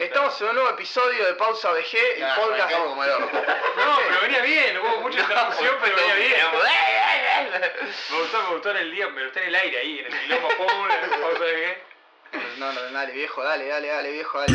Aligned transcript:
Estamos 0.00 0.40
en 0.40 0.48
un 0.48 0.54
nuevo 0.54 0.70
episodio 0.70 1.26
de 1.26 1.34
Pausa 1.34 1.72
VG, 1.72 1.94
el 2.16 2.22
Ah, 2.24 2.34
podcast. 2.36 2.60
arrancamos 2.60 2.88
como 2.88 3.04
el 3.04 3.10
orto. 3.10 3.30
No, 3.76 3.98
pero 4.08 4.20
venía 4.22 4.42
bien, 4.42 4.78
hubo 4.78 5.00
mucha 5.02 5.20
interrupción, 5.20 5.76
pero 5.82 5.94
venía 5.96 6.14
bien. 6.14 6.40
Me 8.10 8.18
gustó, 8.20 8.42
me 8.42 8.48
gustó 8.54 8.70
en 8.70 8.76
el 8.78 8.90
día, 8.92 9.08
me 9.08 9.24
gustó 9.24 9.40
en 9.40 9.48
el 9.48 9.54
aire 9.56 9.78
ahí, 9.78 9.98
en 9.98 10.06
el 10.12 10.20
quilombo, 10.20 10.48
pum, 10.56 10.90
en 10.90 11.04
el 11.04 11.20
pausa 11.20 11.44
de 11.44 11.54
qué. 11.54 11.82
No, 12.58 12.72
no, 12.72 12.80
dale, 12.92 13.12
viejo, 13.12 13.42
dale, 13.44 13.66
dale, 13.68 13.88
dale, 13.88 14.12
viejo, 14.12 14.38
dale. 14.40 14.54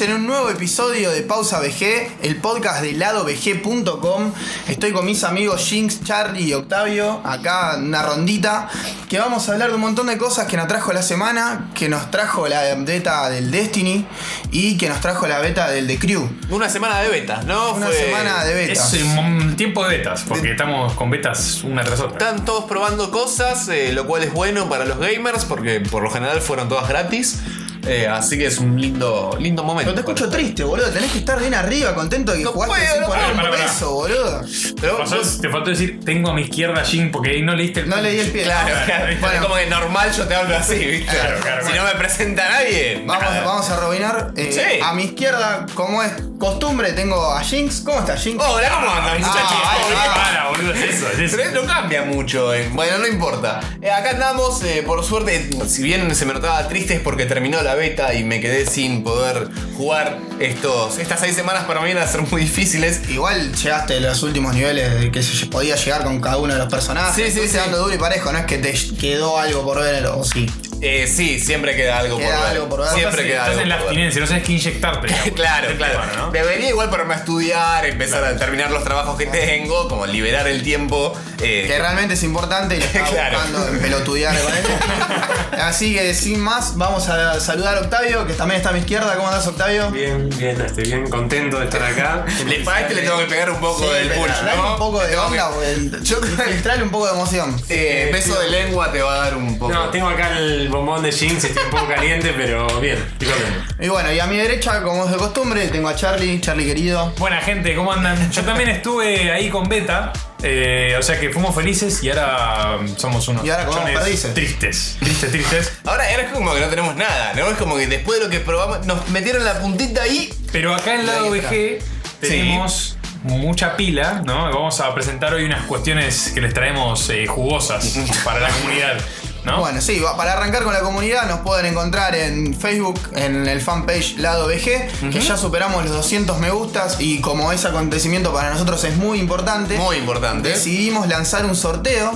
Estamos 0.00 0.16
en 0.16 0.22
un 0.22 0.26
nuevo 0.28 0.48
episodio 0.48 1.10
de 1.10 1.20
Pausa 1.20 1.60
VG, 1.60 2.22
el 2.22 2.36
podcast 2.36 2.80
de 2.80 2.94
ladovg.com. 2.94 4.32
Estoy 4.66 4.92
con 4.92 5.04
mis 5.04 5.24
amigos 5.24 5.60
Jinx, 5.66 6.02
Charlie 6.02 6.44
y 6.44 6.54
Octavio, 6.54 7.20
acá 7.22 7.74
en 7.76 7.84
una 7.84 8.02
rondita, 8.02 8.70
que 9.10 9.18
vamos 9.18 9.46
a 9.46 9.52
hablar 9.52 9.68
de 9.68 9.74
un 9.74 9.82
montón 9.82 10.06
de 10.06 10.16
cosas 10.16 10.46
que 10.46 10.56
nos 10.56 10.68
trajo 10.68 10.94
la 10.94 11.02
semana, 11.02 11.68
que 11.74 11.90
nos 11.90 12.10
trajo 12.10 12.48
la 12.48 12.74
beta 12.76 13.28
del 13.28 13.50
Destiny 13.50 14.06
y 14.50 14.78
que 14.78 14.88
nos 14.88 15.02
trajo 15.02 15.26
la 15.26 15.38
beta 15.40 15.68
del 15.68 15.86
The 15.86 15.98
Crew. 15.98 16.26
Una 16.48 16.70
semana 16.70 17.00
de 17.00 17.10
beta, 17.10 17.42
¿no? 17.42 17.74
Una 17.74 17.88
Fue- 17.88 17.94
semana 17.96 18.42
de 18.44 18.54
beta. 18.54 18.72
Es 18.72 18.94
un 19.18 19.54
tiempo 19.56 19.86
de 19.86 19.98
betas, 19.98 20.24
porque 20.26 20.52
estamos 20.52 20.94
con 20.94 21.10
betas 21.10 21.62
una 21.62 21.84
tras 21.84 22.00
otra. 22.00 22.16
Están 22.18 22.46
todos 22.46 22.64
probando 22.64 23.10
cosas, 23.10 23.68
eh, 23.68 23.92
lo 23.92 24.06
cual 24.06 24.22
es 24.22 24.32
bueno 24.32 24.66
para 24.66 24.86
los 24.86 24.98
gamers, 24.98 25.44
porque 25.44 25.80
por 25.80 26.02
lo 26.02 26.10
general 26.10 26.40
fueron 26.40 26.70
todas 26.70 26.88
gratis. 26.88 27.40
Eh, 27.86 28.06
así 28.06 28.36
que 28.38 28.46
es 28.46 28.58
un 28.58 28.80
lindo, 28.80 29.36
lindo 29.40 29.62
momento. 29.64 29.92
Pero 29.92 29.94
te 30.04 30.12
escucho 30.12 30.28
triste, 30.30 30.62
boludo. 30.64 30.88
Tenés 30.90 31.10
que 31.12 31.18
estar 31.18 31.38
bien 31.40 31.54
arriba, 31.54 31.94
contento 31.94 32.32
de 32.32 32.38
que 32.38 32.44
No 32.44 32.52
jugaste 32.52 32.74
puedo, 32.76 32.92
sin 32.92 33.00
no 33.00 33.06
poner 33.06 33.22
puedo. 33.22 33.34
un 33.34 33.36
Pará, 33.40 33.50
pará, 33.56 33.64
peso, 33.66 33.90
boludo. 33.94 34.40
Pero 34.80 34.98
Pasó- 34.98 35.16
vos- 35.16 35.40
te 35.40 35.48
faltó 35.48 35.70
decir, 35.70 36.00
tengo 36.04 36.30
a 36.30 36.34
mi 36.34 36.42
izquierda 36.42 36.80
a 36.82 36.84
Jin, 36.84 37.10
porque 37.10 37.30
ahí 37.30 37.42
no 37.42 37.54
leíste 37.54 37.80
el 37.80 37.88
No 37.88 37.96
leí 38.00 38.18
el 38.20 38.30
pie. 38.30 38.42
Claro, 38.44 38.68
¿no? 38.78 38.84
claro. 38.84 39.06
Bueno, 39.20 39.34
Es 39.36 39.42
como 39.42 39.54
que 39.56 39.66
normal 39.66 40.12
yo 40.16 40.26
te 40.26 40.34
hablo 40.34 40.56
así, 40.56 40.74
¿viste? 40.76 41.12
Claro, 41.14 41.40
claro, 41.40 41.64
si 41.66 41.72
claro. 41.72 41.86
no 41.88 41.92
me 41.92 41.98
presenta 41.98 42.48
nadie. 42.48 43.02
Vamos, 43.06 43.22
nada. 43.24 43.44
vamos 43.44 43.70
a 43.70 43.76
robinar. 43.80 44.32
Eh, 44.36 44.50
Sí. 44.52 44.80
A 44.82 44.92
mi 44.94 45.04
izquierda, 45.04 45.66
como 45.74 46.02
es 46.02 46.12
costumbre, 46.38 46.92
tengo 46.92 47.32
a 47.32 47.40
Jinx. 47.42 47.80
¿Cómo 47.80 48.00
está 48.00 48.16
Jinx? 48.16 48.42
Hola, 48.44 48.68
¿cómo 48.70 48.90
andan, 48.90 49.14
Ah, 49.14 49.18
muchachos? 49.18 49.48
¿Todo 49.50 49.82
va. 49.82 50.02
bien? 50.02 50.14
Para, 50.14 50.48
boludo, 50.48 50.72
es 50.74 50.94
eso, 50.96 51.06
es 51.12 51.18
eso. 51.20 51.36
Pero 51.36 51.62
no 51.62 51.66
cambia 51.66 52.02
mucho, 52.02 52.52
eh. 52.54 52.68
bueno, 52.72 52.98
no 52.98 53.06
importa. 53.06 53.60
Eh, 53.80 53.90
acá 53.90 54.10
andamos, 54.10 54.62
eh, 54.64 54.82
por 54.86 55.02
suerte, 55.04 55.50
si 55.68 55.82
bien 55.82 56.14
se 56.14 56.26
me 56.26 56.34
notaba 56.34 56.66
triste 56.68 56.94
es 56.94 57.00
porque 57.00 57.26
terminó 57.26 57.60
la 57.62 57.69
beta 57.74 58.14
y 58.14 58.24
me 58.24 58.40
quedé 58.40 58.66
sin 58.66 59.02
poder 59.02 59.48
jugar 59.76 60.18
estos, 60.38 60.98
estas 60.98 61.20
seis 61.20 61.34
semanas 61.34 61.64
para 61.64 61.80
mí 61.80 61.92
van 61.92 62.02
a 62.02 62.06
ser 62.06 62.22
muy 62.22 62.42
difíciles. 62.42 63.08
Igual 63.10 63.54
llegaste 63.54 63.96
a 63.96 64.00
los 64.00 64.22
últimos 64.22 64.54
niveles 64.54 65.00
de 65.00 65.10
que 65.10 65.22
se 65.22 65.46
podía 65.46 65.76
llegar 65.76 66.04
con 66.04 66.20
cada 66.20 66.38
uno 66.38 66.52
de 66.52 66.58
los 66.58 66.68
personajes. 66.68 67.32
Sí, 67.32 67.40
sí, 67.40 67.48
sí. 67.48 67.58
duro 67.70 67.94
y 67.94 67.98
parejo, 67.98 68.32
no 68.32 68.38
es 68.38 68.46
que 68.46 68.58
te 68.58 68.72
quedó 68.96 69.38
algo 69.38 69.64
por 69.64 69.80
ver 69.80 70.06
o 70.06 70.24
sí. 70.24 70.48
Eh, 70.82 71.06
sí, 71.06 71.38
siempre 71.38 71.76
queda 71.76 71.98
algo 71.98 72.16
Queda 72.18 72.28
por 72.30 72.38
ver. 72.38 72.46
algo 72.52 72.68
por 72.68 72.80
ver. 72.80 72.88
Siempre 72.90 73.22
queda 73.26 73.34
Estás 73.36 73.48
algo 73.50 73.60
en 73.60 73.68
la 73.68 73.74
por 73.76 73.82
ver. 73.84 73.88
abstinencia, 73.90 74.20
no 74.20 74.26
sabes 74.26 74.42
qué 74.44 74.52
inyectarte. 74.52 75.06
digamos. 75.08 75.30
Claro, 75.34 75.66
Es 75.66 75.72
el 75.72 75.76
claro. 75.78 76.00
tema, 76.00 76.12
¿no? 76.16 76.30
Debería 76.30 76.68
igual 76.70 76.90
ponerme 76.90 77.14
a 77.14 77.16
estudiar, 77.18 77.86
empezar 77.86 78.24
a 78.24 78.36
terminar 78.36 78.70
los 78.70 78.82
trabajos 78.84 79.16
que 79.18 79.26
tengo, 79.26 79.88
como 79.88 80.06
liberar 80.06 80.46
el 80.48 80.62
tiempo. 80.62 81.12
eh, 81.42 81.64
Que 81.66 81.78
realmente 81.78 82.14
es 82.14 82.22
importante 82.22 82.76
y 82.76 82.80
lo 82.80 82.84
estaba 82.86 83.08
Claro. 83.08 83.38
buscando 83.38 83.68
en 83.68 83.80
pelotudear 83.80 84.38
con 84.40 84.52
él. 84.54 84.62
Así 85.60 85.94
que 85.94 86.14
sin 86.14 86.40
más, 86.40 86.76
vamos 86.76 87.08
a 87.08 87.38
saludar 87.40 87.76
a 87.76 87.80
Octavio, 87.80 88.26
que 88.26 88.32
también 88.34 88.58
está 88.58 88.70
a 88.70 88.72
mi 88.72 88.78
izquierda. 88.80 89.14
¿Cómo 89.16 89.28
andás, 89.28 89.46
Octavio? 89.46 89.90
Bien, 89.90 90.28
bien, 90.38 90.58
estoy 90.60 90.84
bien 90.84 91.08
contento 91.10 91.58
de 91.58 91.64
estar 91.66 91.82
acá. 91.82 92.24
le, 92.46 92.60
para 92.60 92.80
este 92.82 92.94
le 92.94 93.02
tengo 93.02 93.18
que 93.18 93.26
pegar 93.26 93.50
un 93.50 93.60
poco 93.60 93.82
Sí, 93.82 93.90
del 93.92 94.08
pero 94.08 94.26
dale 94.26 94.56
¿no? 94.56 94.72
un 94.72 94.78
poco 94.78 94.98
Le 95.02 95.04
de 95.08 95.10
tengo 95.10 95.26
onda, 95.26 95.50
que- 95.98 96.04
Yo 96.04 96.20
creo 96.20 96.36
que- 96.36 96.82
un 96.82 96.90
poco 96.90 97.06
de 97.06 97.12
emoción. 97.12 97.56
Eh, 97.68 98.06
Eh, 98.08 98.10
beso 98.12 98.38
de 98.40 98.48
lengua 98.48 98.90
te 98.92 99.02
va 99.02 99.14
a 99.14 99.18
dar 99.24 99.36
un 99.36 99.58
poco. 99.58 99.72
No, 99.72 99.90
tengo 99.90 100.08
acá 100.08 100.38
el 100.38 100.68
bombón 100.70 101.02
de 101.02 101.10
jeans, 101.10 101.44
estoy 101.44 101.64
un 101.64 101.70
poco 101.70 101.88
caliente, 101.88 102.32
pero 102.36 102.80
bien, 102.80 102.98
estoy 102.98 103.28
contento. 103.28 103.74
Y 103.84 103.88
bueno, 103.88 104.12
y 104.12 104.20
a 104.20 104.26
mi 104.26 104.36
derecha, 104.36 104.82
como 104.82 105.04
es 105.04 105.10
de 105.10 105.16
costumbre, 105.16 105.68
tengo 105.68 105.88
a 105.88 105.94
Charlie, 105.96 106.40
Charlie 106.40 106.66
querido. 106.66 107.12
Buena 107.18 107.40
gente, 107.40 107.74
¿cómo 107.74 107.92
andan? 107.92 108.30
Yo 108.30 108.42
también 108.42 108.70
estuve 108.70 109.30
ahí 109.32 109.48
con 109.48 109.68
Beta, 109.68 110.12
eh, 110.42 110.94
o 110.98 111.02
sea 111.02 111.18
que 111.20 111.30
fuimos 111.30 111.54
felices 111.54 112.02
y 112.02 112.10
ahora 112.10 112.76
um, 112.80 112.96
somos 112.96 113.26
unos 113.28 113.44
Y 113.44 113.50
ahora 113.50 113.66
comemos 113.66 113.90
chones 113.90 114.00
perdices. 114.04 114.34
tristes, 114.34 114.96
tristes, 115.00 115.30
tristes. 115.30 115.72
Ahora, 115.84 116.04
ahora 116.10 116.22
es 116.22 116.32
como 116.32 116.54
que 116.54 116.60
no 116.60 116.68
tenemos 116.68 116.96
nada, 116.96 117.34
¿no? 117.34 117.48
Es 117.48 117.56
como 117.56 117.76
que 117.76 117.86
después 117.86 118.18
de 118.18 118.24
lo 118.24 118.30
que 118.30 118.40
probamos, 118.40 118.86
nos 118.86 119.08
metieron 119.10 119.44
la 119.44 119.60
puntita 119.60 120.02
ahí. 120.02 120.32
Pero 120.52 120.74
acá 120.74 120.94
en 120.94 121.06
lado 121.06 121.32
Ahí 121.32 121.40
VG 121.40 121.82
tenemos 122.20 122.96
mucha 123.22 123.76
pila, 123.76 124.22
¿no? 124.24 124.44
Vamos 124.44 124.80
a 124.80 124.94
presentar 124.94 125.34
hoy 125.34 125.44
unas 125.44 125.66
cuestiones 125.66 126.32
que 126.34 126.40
les 126.40 126.54
traemos 126.54 127.08
eh, 127.10 127.26
jugosas 127.26 127.98
para 128.24 128.40
la 128.40 128.48
comunidad, 128.48 128.98
¿no? 129.44 129.60
Bueno, 129.60 129.80
sí, 129.80 130.02
para 130.16 130.32
arrancar 130.34 130.64
con 130.64 130.72
la 130.72 130.80
comunidad 130.80 131.28
nos 131.28 131.40
pueden 131.40 131.66
encontrar 131.66 132.14
en 132.14 132.54
Facebook, 132.54 132.98
en 133.14 133.46
el 133.48 133.60
fanpage 133.60 134.18
Lado 134.18 134.46
VG, 134.48 135.10
que 135.10 135.20
ya 135.20 135.36
superamos 135.36 135.84
los 135.84 135.92
200 135.94 136.38
me 136.38 136.50
gustas 136.50 136.96
y 137.00 137.20
como 137.20 137.52
ese 137.52 137.68
acontecimiento 137.68 138.32
para 138.32 138.50
nosotros 138.50 138.82
es 138.84 138.96
muy 138.96 139.18
importante, 139.18 139.76
Muy 139.78 139.96
importante. 139.96 140.48
decidimos 140.50 141.08
lanzar 141.08 141.44
un 141.46 141.56
sorteo 141.56 142.12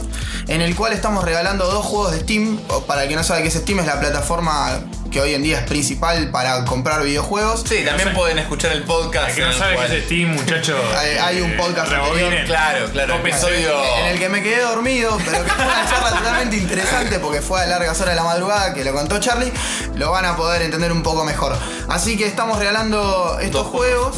en 0.49 0.61
el 0.61 0.75
cual 0.77 0.93
estamos 0.93 1.25
regalando 1.25 1.67
dos 1.67 1.85
juegos 1.85 2.13
de 2.13 2.21
Steam. 2.21 2.59
Para 2.87 3.05
el 3.05 3.09
que 3.09 3.17
no 3.17 3.25
sabe 3.25 3.43
qué 3.43 3.49
es 3.49 3.55
Steam, 3.55 3.79
es 3.81 3.87
la 3.87 3.99
plataforma 4.01 4.79
que 5.15 5.21
hoy 5.21 5.33
en 5.35 5.43
día 5.45 5.61
es 5.61 5.67
principal 5.67 6.29
para 6.31 6.65
comprar 6.65 7.05
videojuegos. 7.05 7.63
Sí, 7.69 7.85
también 7.85 8.09
sé. 8.09 8.15
pueden 8.17 8.39
escuchar 8.41 8.73
el 8.73 8.83
podcast. 8.83 9.29
El 9.31 9.35
que 9.37 9.41
no 9.43 9.53
sabe 9.53 9.77
qué 9.77 9.97
es 9.99 10.05
Steam, 10.07 10.31
muchachos. 10.35 10.77
Hay- 10.99 11.17
hay 11.37 11.41
un 11.41 11.57
podcast 11.57 11.89
rebobinen. 11.89 12.25
anterior. 12.25 12.47
Claro, 12.47 12.87
claro. 12.91 13.15
Episodio. 13.15 13.71
En 14.01 14.07
el 14.07 14.19
que 14.19 14.29
me 14.29 14.43
quedé 14.43 14.61
dormido, 14.63 15.17
pero 15.25 15.45
que 15.45 15.51
fue 15.53 15.65
una 15.65 15.89
charla 15.89 16.11
totalmente 16.19 16.57
interesante 16.57 17.19
porque 17.21 17.41
fue 17.41 17.63
a 17.63 17.67
largas 17.67 18.01
horas 18.01 18.15
de 18.15 18.17
la 18.17 18.25
madrugada, 18.25 18.75
que 18.75 18.83
lo 18.85 18.93
contó 18.93 19.21
Charlie, 19.21 19.53
lo 19.95 20.11
van 20.11 20.25
a 20.25 20.37
poder 20.37 20.63
entender 20.63 20.91
un 20.91 21.05
poco 21.05 21.25
mejor. 21.25 21.57
Así 21.89 22.17
que 22.17 22.27
estamos 22.27 22.59
regalando 22.59 23.39
estos 23.41 23.55
Dos 23.65 23.67
juegos. 23.69 24.17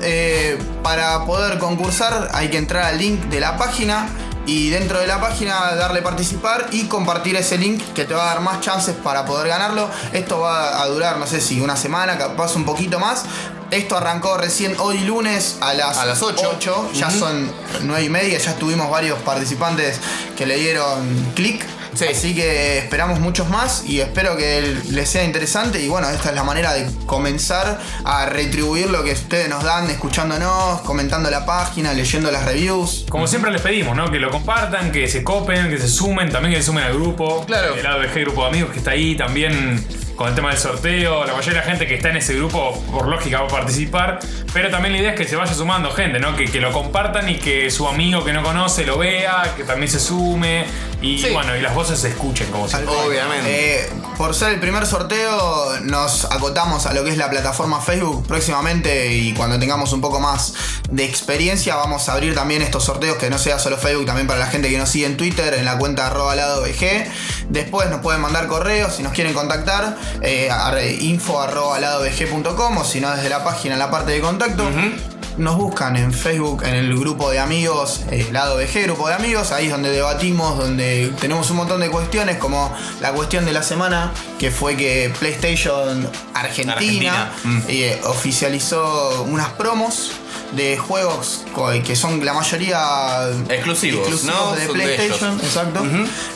Eh, 0.00 0.58
para 0.82 1.26
poder 1.26 1.58
concursar 1.58 2.30
hay 2.32 2.48
que 2.48 2.56
entrar 2.56 2.84
al 2.84 2.96
link 2.96 3.20
de 3.24 3.38
la 3.38 3.58
página 3.58 4.08
y 4.48 4.70
dentro 4.70 4.98
de 4.98 5.06
la 5.06 5.20
página 5.20 5.74
darle 5.74 6.00
participar 6.00 6.68
y 6.72 6.84
compartir 6.84 7.36
ese 7.36 7.58
link 7.58 7.82
que 7.94 8.06
te 8.06 8.14
va 8.14 8.22
a 8.22 8.26
dar 8.34 8.40
más 8.40 8.60
chances 8.62 8.96
para 8.96 9.26
poder 9.26 9.46
ganarlo. 9.46 9.90
Esto 10.14 10.40
va 10.40 10.80
a 10.82 10.86
durar, 10.86 11.18
no 11.18 11.26
sé 11.26 11.42
si 11.42 11.60
una 11.60 11.76
semana, 11.76 12.16
capaz 12.16 12.56
un 12.56 12.64
poquito 12.64 12.98
más. 12.98 13.24
Esto 13.70 13.98
arrancó 13.98 14.38
recién 14.38 14.74
hoy 14.78 15.00
lunes 15.00 15.58
a 15.60 15.74
las, 15.74 15.98
A 15.98 16.06
las 16.06 16.22
ocho. 16.22 16.90
Ya 16.94 17.08
Ujú. 17.08 17.18
son 17.18 17.52
9 17.82 18.02
y 18.04 18.08
media, 18.08 18.38
ya 18.38 18.54
tuvimos 18.54 18.90
varios 18.90 19.18
participantes 19.20 20.00
que 20.34 20.46
le 20.46 20.56
dieron 20.56 21.32
clic. 21.34 21.66
Sí. 21.98 22.06
Así 22.10 22.34
que 22.34 22.78
esperamos 22.78 23.20
muchos 23.20 23.48
más 23.48 23.84
y 23.84 24.00
espero 24.00 24.36
que 24.36 24.76
les 24.90 25.08
sea 25.08 25.24
interesante. 25.24 25.82
Y 25.82 25.88
bueno, 25.88 26.08
esta 26.08 26.28
es 26.28 26.34
la 26.34 26.44
manera 26.44 26.74
de 26.74 26.86
comenzar 27.06 27.80
a 28.04 28.26
retribuir 28.26 28.90
lo 28.90 29.02
que 29.02 29.12
ustedes 29.12 29.48
nos 29.48 29.64
dan, 29.64 29.90
escuchándonos, 29.90 30.80
comentando 30.82 31.30
la 31.30 31.44
página, 31.44 31.92
leyendo 31.92 32.30
las 32.30 32.44
reviews. 32.44 33.06
Como 33.08 33.26
siempre 33.26 33.50
les 33.50 33.62
pedimos, 33.62 33.96
¿no? 33.96 34.10
Que 34.10 34.18
lo 34.18 34.30
compartan, 34.30 34.92
que 34.92 35.08
se 35.08 35.24
copen, 35.24 35.70
que 35.70 35.78
se 35.78 35.88
sumen, 35.88 36.30
también 36.30 36.54
que 36.54 36.60
se 36.60 36.66
sumen 36.66 36.84
al 36.84 36.94
grupo. 36.94 37.44
Claro. 37.46 37.74
El 37.74 37.82
lado 37.82 38.00
grupo 38.14 38.42
de 38.42 38.48
amigos 38.48 38.72
que 38.72 38.78
está 38.78 38.92
ahí 38.92 39.16
también 39.16 39.84
con 40.18 40.28
el 40.28 40.34
tema 40.34 40.48
del 40.50 40.58
sorteo. 40.58 41.24
La 41.24 41.32
mayoría 41.32 41.60
de 41.60 41.66
la 41.66 41.70
gente 41.70 41.86
que 41.86 41.94
está 41.94 42.10
en 42.10 42.16
ese 42.16 42.34
grupo, 42.34 42.74
por 42.90 43.06
lógica, 43.06 43.40
va 43.40 43.46
a 43.46 43.48
participar. 43.50 44.18
Pero 44.52 44.68
también 44.68 44.92
la 44.94 44.98
idea 44.98 45.10
es 45.12 45.16
que 45.16 45.26
se 45.28 45.36
vaya 45.36 45.54
sumando 45.54 45.92
gente, 45.92 46.18
¿no? 46.18 46.34
Que, 46.34 46.46
que 46.46 46.60
lo 46.60 46.72
compartan 46.72 47.28
y 47.28 47.36
que 47.38 47.70
su 47.70 47.86
amigo 47.86 48.24
que 48.24 48.32
no 48.32 48.42
conoce 48.42 48.84
lo 48.84 48.98
vea, 48.98 49.54
que 49.56 49.62
también 49.62 49.90
se 49.90 50.00
sume. 50.00 50.66
Y 51.00 51.18
Sí. 51.18 51.30
bueno, 51.32 51.56
y 51.56 51.60
las 51.60 51.72
voces 51.72 52.00
se 52.00 52.08
escuchen 52.08 52.50
como 52.50 52.68
siempre. 52.68 52.92
Obviamente. 52.92 53.82
Eh, 53.84 53.88
por 54.16 54.34
ser 54.34 54.52
el 54.52 54.58
primer 54.58 54.84
sorteo, 54.84 55.78
nos 55.82 56.24
acotamos 56.24 56.86
a 56.86 56.92
lo 56.94 57.04
que 57.04 57.10
es 57.10 57.16
la 57.16 57.30
plataforma 57.30 57.80
Facebook 57.80 58.26
próximamente 58.26 59.12
y 59.14 59.32
cuando 59.34 59.60
tengamos 59.60 59.92
un 59.92 60.00
poco 60.00 60.18
más 60.18 60.54
de 60.90 61.04
experiencia 61.04 61.76
vamos 61.76 62.08
a 62.08 62.14
abrir 62.14 62.34
también 62.34 62.62
estos 62.62 62.82
sorteos 62.82 63.16
que 63.18 63.30
no 63.30 63.38
sea 63.38 63.60
solo 63.60 63.76
Facebook, 63.78 64.06
también 64.06 64.26
para 64.26 64.40
la 64.40 64.46
gente 64.48 64.68
que 64.70 64.78
nos 64.78 64.88
sigue 64.88 65.06
en 65.06 65.16
Twitter, 65.16 65.54
en 65.54 65.64
la 65.64 65.78
cuenta 65.78 66.08
arroba 66.08 66.34
lado 66.34 66.62
VG. 66.62 67.06
Después 67.48 67.88
nos 67.90 68.00
pueden 68.00 68.20
mandar 68.20 68.48
correos 68.48 68.96
si 68.96 69.04
nos 69.04 69.12
quieren 69.12 69.34
contactar, 69.34 69.96
eh, 70.20 70.98
info 71.00 71.40
arroba 71.40 71.78
o 72.78 72.84
si 72.84 73.00
no 73.00 73.10
desde 73.14 73.28
la 73.28 73.44
página 73.44 73.74
en 73.74 73.78
la 73.78 73.90
parte 73.90 74.12
de 74.12 74.20
contacto. 74.20 74.64
nos 75.38 75.56
buscan 75.56 75.96
en 75.96 76.12
Facebook, 76.12 76.64
en 76.64 76.74
el 76.74 76.98
grupo 76.98 77.30
de 77.30 77.38
amigos, 77.38 78.02
eh, 78.10 78.26
lado 78.32 78.56
VG, 78.56 78.82
grupo 78.82 79.08
de 79.08 79.14
amigos, 79.14 79.52
ahí 79.52 79.66
es 79.66 79.70
donde 79.70 79.90
debatimos, 79.90 80.58
donde 80.58 81.12
tenemos 81.20 81.48
un 81.50 81.58
montón 81.58 81.80
de 81.80 81.88
cuestiones, 81.90 82.38
como 82.38 82.74
la 83.00 83.12
cuestión 83.12 83.44
de 83.44 83.52
la 83.52 83.62
semana, 83.62 84.12
que 84.38 84.50
fue 84.50 84.76
que 84.76 85.12
PlayStation 85.18 86.10
Argentina, 86.34 86.72
Argentina, 86.72 87.32
mm. 87.44 87.58
eh, 87.68 88.00
oficializó 88.04 89.22
unas 89.28 89.50
promos 89.50 90.12
de 90.52 90.76
juegos 90.76 91.44
que 91.84 91.94
son 91.96 92.24
la 92.24 92.32
mayoría 92.32 93.28
Exclusivos, 93.48 94.24
¿no? 94.24 94.52
de 94.52 94.66
Son 94.66 94.74
PlayStation, 94.74 95.40
exacto. 95.40 95.84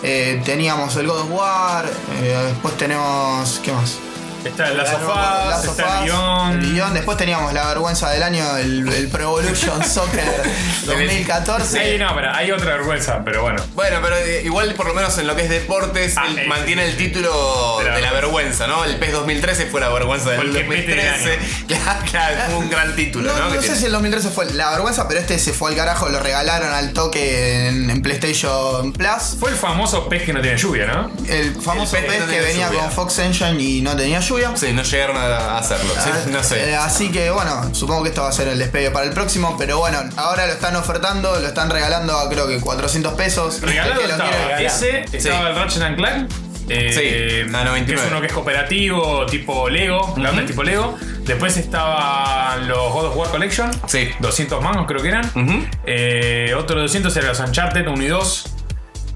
Eh, 0.03 0.43
teníamos 0.45 0.95
el 0.97 1.07
God 1.07 1.21
of 1.21 1.31
War, 1.31 1.91
eh, 2.23 2.45
después 2.49 2.77
tenemos. 2.77 3.61
¿Qué 3.63 3.73
más? 3.73 3.99
Está 4.45 4.69
el 4.69 4.77
Last 4.77 4.93
La- 4.93 4.99
of 4.99 5.09
Us, 5.09 5.15
Last 5.51 5.65
of 5.69 5.79
está 5.79 5.99
el 5.99 6.05
Beyond. 6.05 6.65
el 6.65 6.73
Beyond. 6.73 6.95
Después 6.95 7.17
teníamos 7.19 7.53
la 7.53 7.67
vergüenza 7.69 8.11
del 8.11 8.23
año, 8.23 8.57
el, 8.57 8.89
el 8.89 9.09
Pro 9.09 9.39
Evolution 9.39 9.85
Soccer 9.89 10.25
2014. 10.87 11.93
Sí, 11.93 11.99
no, 11.99 12.15
pero 12.15 12.33
hay 12.35 12.51
otra 12.51 12.77
vergüenza, 12.77 13.23
pero 13.25 13.43
bueno. 13.43 13.63
Bueno, 13.75 13.99
pero 14.03 14.17
eh, 14.17 14.43
igual 14.45 14.75
por 14.75 14.87
lo 14.87 14.95
menos 14.95 15.17
en 15.19 15.27
lo 15.27 15.37
que 15.37 15.43
es 15.45 15.51
deportes, 15.51 16.15
Ah, 16.17 16.27
él 16.29 16.39
eh, 16.41 16.47
mantiene 16.49 16.85
el 16.89 16.97
título 16.97 17.79
de 17.79 17.85
la 17.85 17.97
de 17.97 18.03
la 18.03 18.13
vergüenza. 18.13 18.67
¿no? 18.67 18.85
El 18.85 18.97
PES 18.97 19.13
2013 19.13 19.67
fue 19.67 19.81
la 19.81 19.89
vergüenza 19.91 20.31
del 20.31 20.41
el 20.41 20.53
que 20.53 20.65
mete 20.65 20.95
del 20.97 21.07
2013. 21.13 21.65
Claro, 21.69 22.01
claro, 22.11 22.37
fue 22.47 22.57
un 22.57 22.71
gran 22.71 22.97
título, 22.97 23.33
No, 23.33 23.49
¿no? 23.55 23.63
sé 23.63 23.77
si 23.77 23.87
el 23.87 23.93
2013 23.93 24.29
fue 24.31 24.47
la 24.53 24.71
vergüenza, 24.71 25.07
pero 25.09 25.21
este 25.21 25.39
se 25.39 25.53
fue 25.53 25.71
al 25.71 25.77
carajo, 25.77 26.09
lo 26.09 26.19
regalaron 26.21 26.73
al 26.73 26.93
toque 26.93 27.69
en, 27.69 27.91
en 27.91 28.03
PlayStation 28.03 28.93
Plus. 28.93 29.37
Fue 29.39 29.51
el 29.51 29.57
famoso 29.57 30.09
pez 30.09 30.25
que 30.25 30.33
no 30.33 30.41
tiene 30.41 30.59
lluvia, 30.59 30.87
¿no? 30.87 31.11
El 31.29 31.55
famoso 31.55 31.97
El 31.97 32.05
PES 32.07 32.13
PES 32.13 32.21
no 32.21 32.27
que 32.27 32.33
tenía 32.33 32.49
venía 32.49 32.67
lluvia. 32.69 32.81
con 32.83 32.91
Fox 32.93 33.19
Engine 33.21 33.63
y 33.63 33.81
no 33.83 33.97
tenía 33.97 34.19
lluvia. 34.21 34.32
Sí, 34.55 34.73
no 34.73 34.83
llegaron 34.83 35.17
a 35.17 35.59
hacerlo. 35.59 35.93
sí, 35.95 36.11
Ah, 36.13 36.19
no 36.31 36.43
sé. 36.43 36.71
eh, 36.71 36.77
así 36.77 37.11
que 37.11 37.31
bueno, 37.31 37.75
supongo 37.75 38.03
que 38.05 38.09
esto 38.11 38.23
va 38.23 38.29
a 38.29 38.33
ser 38.33 38.49
el 38.49 38.59
despegue 38.59 38.91
para 38.91 39.07
el 39.07 39.13
próximo, 39.13 39.57
pero 39.59 39.79
bueno, 39.79 39.99
ahora 40.17 40.47
lo 40.47 40.53
están 40.53 40.75
ofertando, 40.77 41.39
lo 41.41 41.47
están 41.49 41.71
regalando 41.71 42.17
a 42.19 42.29
creo 42.29 42.47
que 42.49 42.59
400 42.61 43.15
pesos. 43.15 43.61
Regalado 43.61 44.01
que 44.01 44.07
lo 44.07 44.13
estaba 44.15 44.31
quiere- 44.31 44.67
ese, 44.67 45.05
estaba 45.13 45.49
el 45.51 45.57
Ratchet 45.57 45.83
and 45.83 45.97
Clank. 45.97 46.31
eh, 46.69 47.45
Sí, 47.47 47.55
a 47.55 47.65
99. 47.65 47.85
que 47.87 47.95
es 47.95 48.11
uno 48.11 48.21
que 48.21 48.27
es 48.29 48.33
cooperativo, 48.33 49.27
tipo 49.27 49.69
Lego, 49.69 50.15
la 50.17 50.31
onda 50.31 50.43
es 50.43 50.47
tipo 50.49 50.63
Lego. 50.63 50.97
Después 51.27 51.57
estaban 51.57 52.67
los 52.69 52.93
God 52.93 53.07
of 53.07 53.17
War 53.17 53.29
Collection, 53.31 53.71
Sí. 53.87 54.11
200 54.21 54.63
mangos 54.63 54.87
creo 54.87 55.03
que 55.03 55.09
eran. 55.09 55.25
Ujú. 55.35 55.67
Eh, 55.85 56.55
otro 56.57 56.77
de 56.77 56.83
200 56.83 57.15
era 57.17 57.29
los 57.29 57.41
Uncharted 57.41 57.87
1 57.87 58.03
y 58.03 58.07
2. 58.09 58.45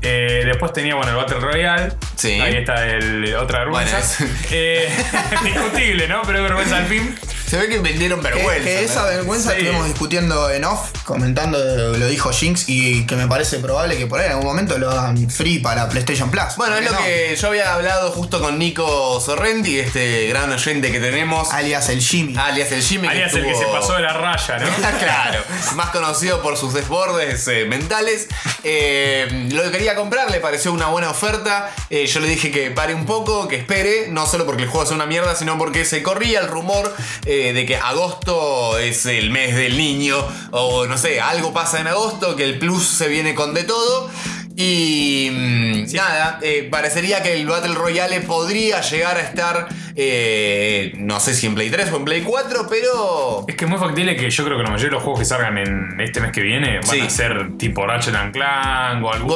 Eh, 0.02 0.42
después 0.46 0.72
tenía, 0.72 0.94
bueno, 0.94 1.10
el 1.12 1.16
Battle 1.16 1.40
Royale. 1.40 1.92
Sí. 2.16 2.40
Ahí 2.40 2.56
está 2.56 2.86
el, 2.86 3.34
otra 3.36 3.60
vergüenza. 3.60 3.96
Bueno, 4.18 4.32
es- 4.44 4.52
Eh, 4.52 4.88
discutible, 5.44 6.06
¿no? 6.08 6.22
Pero 6.26 6.42
vergüenza 6.42 6.78
al 6.78 6.86
fin. 6.86 7.14
Se 7.48 7.56
ve 7.58 7.68
que 7.68 7.78
vendieron 7.78 8.20
Que, 8.20 8.28
vergüenza. 8.30 8.64
que 8.64 8.84
esa 8.84 9.04
vergüenza 9.04 9.50
Sí. 9.50 9.58
estuvimos 9.58 9.86
discutiendo 9.86 10.50
en 10.50 10.64
off, 10.64 10.90
comentando, 11.04 11.58
lo 11.96 12.06
dijo 12.08 12.32
Jinx, 12.32 12.68
y 12.68 13.06
que 13.06 13.14
me 13.14 13.28
parece 13.28 13.58
probable 13.60 13.96
que 13.96 14.06
por 14.08 14.18
ahí 14.18 14.26
en 14.26 14.32
algún 14.32 14.46
momento 14.46 14.78
lo 14.78 14.90
hagan 14.90 15.30
free 15.30 15.60
para 15.60 15.88
PlayStation 15.88 16.28
Plus. 16.30 16.56
Bueno, 16.56 16.74
¿Por 16.74 16.82
es 16.84 16.90
lo 16.90 16.98
no? 16.98 17.04
que 17.04 17.36
yo 17.40 17.48
había 17.48 17.74
hablado 17.74 18.10
justo 18.10 18.40
con 18.40 18.58
Nico 18.58 19.20
Sorrenti, 19.20 19.78
este 19.78 20.26
gran 20.26 20.50
oyente 20.52 20.90
que 20.90 20.98
tenemos, 20.98 21.52
Alias 21.52 21.88
el 21.88 22.00
Jimmy. 22.00 22.34
alias 22.36 22.72
el 22.72 22.82
Jimmy. 22.82 23.06
Alias 23.08 23.32
el 23.34 23.44
que 23.44 23.54
se 23.54 23.66
pasó 23.66 23.92
de 23.94 24.02
la 24.02 24.12
raya, 24.12 24.58
¿no? 24.58 24.66
claro, 24.98 25.40
más 25.76 25.90
conocido 25.90 26.42
por 26.42 26.56
sus 26.56 26.74
desbordes 26.74 27.46
eh, 27.46 27.64
mentales. 27.66 28.26
Eh, 28.64 29.48
lo 29.52 29.70
quería 29.70 29.94
comprar, 29.94 30.30
le 30.32 30.40
pareció 30.40 30.72
una 30.72 30.86
buena 30.86 31.10
oferta. 31.10 31.72
Eh, 31.90 32.06
yo 32.06 32.18
le 32.18 32.28
dije 32.28 32.50
que 32.50 32.72
pare 32.72 32.92
un 32.94 33.06
poco, 33.06 33.46
que 33.46 33.54
espere, 33.56 34.08
no 34.08 34.26
solo 34.26 34.44
porque 34.46 34.64
el 34.64 34.68
juego 34.68 34.84
es 34.84 34.90
una 34.92 35.06
mierda, 35.06 35.36
sino 35.36 35.56
porque 35.58 35.84
se 35.84 36.02
corría 36.02 36.40
el 36.40 36.48
rumor 36.48 36.92
eh, 37.24 37.35
de 37.52 37.66
que 37.66 37.76
agosto 37.76 38.78
es 38.78 39.06
el 39.06 39.30
mes 39.30 39.54
del 39.54 39.76
niño, 39.76 40.16
o 40.52 40.86
no 40.86 40.96
sé, 40.98 41.20
algo 41.20 41.52
pasa 41.52 41.80
en 41.80 41.86
agosto, 41.86 42.36
que 42.36 42.44
el 42.44 42.58
plus 42.58 42.84
se 42.86 43.08
viene 43.08 43.34
con 43.34 43.54
de 43.54 43.64
todo. 43.64 44.10
Y 44.58 45.28
mm, 45.32 45.94
nada, 45.94 46.38
eh, 46.40 46.66
parecería 46.70 47.22
que 47.22 47.34
el 47.34 47.46
Battle 47.46 47.74
Royale 47.74 48.22
podría 48.22 48.80
llegar 48.80 49.18
a 49.18 49.20
estar, 49.20 49.68
eh, 49.96 50.92
no 50.96 51.20
sé 51.20 51.34
si 51.34 51.46
en 51.46 51.54
Play 51.54 51.68
3 51.68 51.92
o 51.92 51.96
en 51.96 52.04
Play 52.06 52.22
4, 52.22 52.66
pero 52.66 53.44
Es 53.46 53.54
que 53.54 53.64
es 53.66 53.70
muy 53.70 53.78
factible 53.78 54.16
que 54.16 54.30
yo 54.30 54.44
creo 54.44 54.56
que 54.56 54.62
la 54.62 54.70
mayoría 54.70 54.88
de 54.88 54.94
los 54.94 55.02
juegos 55.02 55.20
que 55.20 55.26
salgan 55.26 55.58
en 55.58 56.00
este 56.00 56.20
mes 56.22 56.32
que 56.32 56.40
viene 56.40 56.76
van 56.78 56.86
Sí. 56.88 57.00
a 57.00 57.10
ser 57.10 57.58
tipo 57.58 57.86
Ratchet 57.86 58.14
and 58.14 58.32
Clank 58.32 59.04
o 59.04 59.12
algo. 59.12 59.28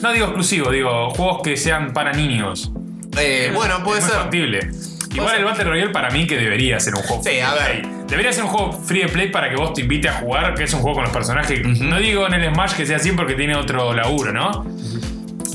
No 0.00 0.12
digo 0.12 0.24
exclusivo, 0.26 0.70
digo 0.70 1.10
juegos 1.10 1.42
que 1.42 1.56
sean 1.58 1.92
para 1.92 2.12
niños. 2.14 2.70
eh, 3.18 3.50
bueno, 3.54 3.78
Es 3.78 3.82
puede 3.84 4.00
muy 4.00 4.08
ser. 4.10 4.18
factible. 4.20 4.70
Igual 5.12 5.36
el 5.38 5.44
Battle 5.44 5.64
Royale 5.64 5.90
para 5.90 6.10
mí 6.10 6.26
que 6.26 6.36
debería 6.38 6.78
ser 6.78 6.94
un 6.94 7.02
juego 7.02 7.22
Sí, 7.22 7.30
free 7.30 7.40
a 7.40 7.50
to 7.50 7.56
ver. 7.56 7.82
play. 7.82 7.92
Debería 8.08 8.32
ser 8.32 8.44
un 8.44 8.50
juego 8.50 8.72
free 8.72 9.00
de 9.02 9.08
play 9.08 9.28
para 9.30 9.50
que 9.50 9.56
vos 9.56 9.72
te 9.74 9.80
invite 9.82 10.08
a 10.08 10.12
jugar, 10.14 10.54
que 10.54 10.64
es 10.64 10.72
un 10.74 10.80
juego 10.80 10.96
con 10.96 11.04
los 11.04 11.12
personajes. 11.12 11.64
No 11.80 11.98
digo 11.98 12.26
en 12.26 12.34
el 12.34 12.52
Smash 12.54 12.74
que 12.74 12.86
sea 12.86 12.96
así 12.96 13.12
porque 13.12 13.34
tiene 13.34 13.56
otro 13.56 13.92
laburo, 13.94 14.32
¿no? 14.32 14.64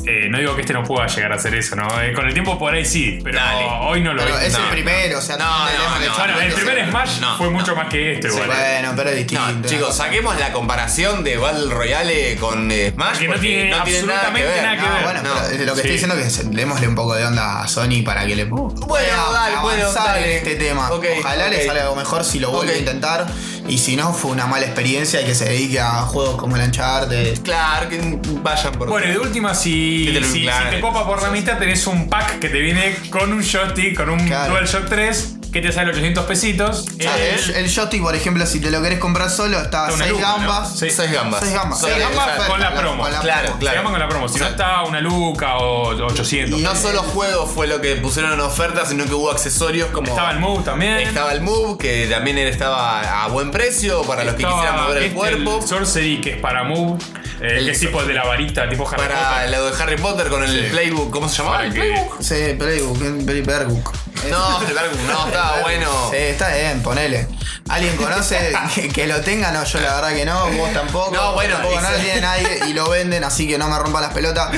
Eh, 0.07 0.28
no 0.30 0.38
digo 0.38 0.56
que 0.56 0.62
este 0.62 0.74
no 0.74 0.84
pueda 0.84 1.07
llegar 1.07 1.31
a 1.31 1.36
hacer 1.36 1.56
eso, 1.56 1.75
¿no? 1.75 1.88
Eh, 2.02 2.13
con 2.13 2.28
el 2.28 2.34
tiempo 2.34 2.60
por 2.60 2.74
ahí 2.74 2.86
sí, 2.86 3.19
pero 3.24 3.38
Dale. 3.40 3.66
hoy 3.81 4.02
no 4.02 4.13
lo 4.13 4.22
Pero 4.24 4.36
veo. 4.36 4.46
es 4.46 4.54
el 4.54 4.62
no. 4.62 4.69
primero, 4.69 5.18
o 5.18 5.22
sea, 5.22 5.38
No, 5.38 5.46
no, 5.66 5.66
tenemos 5.72 6.00
que 6.00 6.06
no. 6.07 6.16
Bueno, 6.18 6.42
el 6.42 6.54
primer 6.54 6.90
Smash 6.90 7.19
No, 7.22 7.38
fue 7.38 7.48
no. 7.48 7.52
mucho 7.54 7.75
más 7.75 7.88
que 7.90 8.13
este, 8.13 8.28
igual. 8.28 8.48
Bueno, 8.48 8.94
pero 8.96 9.10
es 9.10 9.16
distinto. 9.18 9.48
No, 9.52 9.68
chicos, 9.68 9.96
saquemos 9.98 10.40
la 10.40 10.52
comparación 10.52 11.24
de 11.24 11.38
Battle 11.38 11.74
Royale 11.74 12.36
con 12.38 12.69
eh, 12.72 12.92
Smash. 12.94 13.18
Que 13.18 13.28
no 13.28 13.36
tiene 13.40 13.74
absolutamente 13.74 14.62
nada 14.62 14.75
que 14.75 14.81
No, 14.81 14.94
ver. 14.94 15.04
bueno, 15.04 15.24
lo 15.66 15.74
que 15.75 15.81
Sí. 15.81 15.88
estoy 15.88 15.92
diciendo 15.92 16.16
es 16.16 16.38
que 16.38 16.44
démosle 16.56 16.88
un 16.88 16.96
poco 16.96 17.16
de 17.16 17.25
onda 17.25 17.62
a 17.63 17.68
Sony 17.68 18.04
para 18.06 18.25
que 18.28 18.36
le 18.36 18.46
Bueno, 18.46 18.75
pueda 18.88 19.06
dale, 19.34 19.56
bueno, 19.62 19.92
dale. 19.92 20.24
en 20.31 20.38
este 20.38 20.56
tema. 20.56 20.90
Ojalá 20.92 21.48
le 21.50 21.66
salga 21.66 21.81
algo 21.84 21.96
mejor 21.96 22.24
si 22.24 22.40
lo 22.40 22.51
vuelve 22.51 22.74
a 22.74 22.78
intentar. 22.78 23.25
Y 23.67 23.79
si 23.79 23.95
no, 23.95 24.13
fue 24.13 24.31
una 24.31 24.45
mala 24.45 24.65
experiencia 24.65 25.21
y 25.21 25.25
que 25.25 25.33
se 25.33 25.45
dedique 25.45 25.79
a 25.79 26.01
juegos 26.01 26.35
como 26.35 26.56
el 26.56 26.63
Uncharted. 26.63 27.41
Claro, 27.41 27.89
que 27.89 28.19
vayan 28.44 28.73
por 28.73 28.89
Bueno, 28.89 29.07
y 29.07 29.12
de 29.12 29.19
última, 29.19 29.56
si, 29.56 30.07
si, 30.23 30.47
te 30.69 30.79
copa 30.79 31.06
por 31.06 31.21
la 31.23 31.29
mitad, 31.29 31.57
tenés 31.57 31.88
un 31.88 32.07
pack 32.07 32.39
que 32.39 32.50
te 32.50 32.59
viene 32.59 32.95
con 33.09 33.33
un 33.33 33.44
joystick, 33.44 33.95
con 33.95 34.09
un 34.09 34.25
Claro. 34.27 34.53
DualShock 34.53 34.88
3, 34.88 35.35
que 35.56 35.62
te 35.62 35.72
sale 35.72 35.90
800 35.92 36.25
pesitos. 36.25 36.86
O 37.00 37.02
sea, 37.02 37.18
El- 37.18 37.40
el, 37.52 37.56
el 37.66 37.74
joystick, 37.74 38.02
por 38.02 38.13
ejemplo, 38.13 38.46
si 38.46 38.60
te 38.60 38.69
lo 38.69 38.81
querés 38.81 39.00
comprar 39.00 39.30
solo, 39.30 39.57
está 39.60 39.86
a 39.86 39.90
Está 39.90 39.96
una 39.96 40.04
6 40.06 40.12
luca, 40.18 40.31
gambas. 40.38 40.69
¿no? 40.72 40.75
Sí. 40.78 40.90
6 40.92 41.12
gambas. 41.13 41.40
6 41.42 41.54
gambas. 41.54 41.80
Seis 41.81 41.98
gambas 41.98 42.48
con 42.50 42.60
la 42.60 42.75
promo. 42.75 43.06
Claro. 43.22 43.56
Se 43.60 43.66
llaman 43.74 43.92
con 43.94 44.00
la 44.02 44.10
promo. 44.10 44.28
Si 44.28 44.38
no 44.40 44.46
O 44.46 44.48
sea, 44.48 44.50
está 44.50 44.84
una 44.84 45.00
luca 45.00 45.57
o 45.57 45.96
800. 46.06 46.60
Y 46.60 46.63
no 46.63 46.75
solo 46.75 47.02
juegos 47.04 47.50
fue 47.52 47.68
lo 47.68 47.80
que 47.80 47.96
pusieron 47.96 48.34
en 48.34 48.42
oferta, 48.42 48.86
sino 48.86 49.06
que 49.06 49.13
hubo 49.13 49.31
accesorios 49.31 49.90
como. 49.92 50.10
Estaba 50.10 50.31
el 50.31 50.40
Move 50.40 50.63
también. 50.63 50.98
Estaba 50.98 51.31
el 51.31 51.40
Move, 51.42 51.78
que 51.78 52.08
también 52.08 52.38
estaba 52.38 53.24
a 53.24 53.28
buen 53.30 53.51
precio 53.51 54.01
para 54.04 54.24
los 54.25 54.36
que 54.36 54.42
Estaba 54.44 54.62
quisieran 54.62 54.84
mover 54.84 54.98
el 54.98 55.04
este, 55.06 55.16
cuerpo. 55.16 55.62
Sorcery, 55.66 56.19
que 56.19 56.31
es 56.31 56.38
para 56.42 56.63
Move. 56.66 57.00
eh, 57.42 57.58
El 57.60 57.66
que 57.66 57.72
es 57.72 57.80
tipo 57.80 58.01
el 58.01 58.08
de 58.08 58.13
la 58.13 58.25
varita, 58.25 58.68
tipo 58.69 58.86
Harry 58.88 58.98
Para 58.98 59.30
Potter. 59.30 59.50
lo 59.51 59.66
de 59.72 59.81
Harry 59.84 59.98
Potter 59.98 60.28
con 60.28 60.44
el 60.44 60.50
Sí. 60.51 60.68
playbook, 60.72 61.12
¿cómo 61.12 61.30
se 61.30 61.38
llamaba? 61.38 61.58
Para 61.58 61.68
¿El 61.68 61.74
que- 61.74 61.80
playbook? 61.80 62.22
Sí, 62.22 62.36
Playbook, 62.58 63.25
Playbook. 63.25 63.94
No, 64.29 64.62
el 64.62 64.73
no, 65.07 65.27
estaba 65.27 65.62
bueno. 65.62 66.09
Sí, 66.09 66.17
está 66.17 66.50
bien, 66.56 66.81
ponele. 66.81 67.27
¿Alguien 67.69 67.95
conoce 67.95 68.53
que, 68.75 68.89
que 68.89 69.07
lo 69.07 69.22
tenga? 69.22 69.51
No, 69.51 69.63
yo 69.63 69.79
la 69.79 69.95
verdad 69.95 70.13
que 70.15 70.25
no, 70.25 70.48
vos 70.51 70.74
tampoco. 70.74 71.12
No, 71.15 71.34
bueno, 71.34 71.55
tampoco, 71.55 71.81
no 71.81 71.91
lo 71.91 71.98
tiene 71.98 72.22
nadie 72.22 72.60
y 72.67 72.74
lo 72.74 72.89
venden, 72.89 73.24
así 73.24 73.48
que 73.48 73.57
no 73.57 73.67
me 73.67 73.77
rompan 73.77 74.01
las 74.01 74.13
pelotas. 74.13 74.50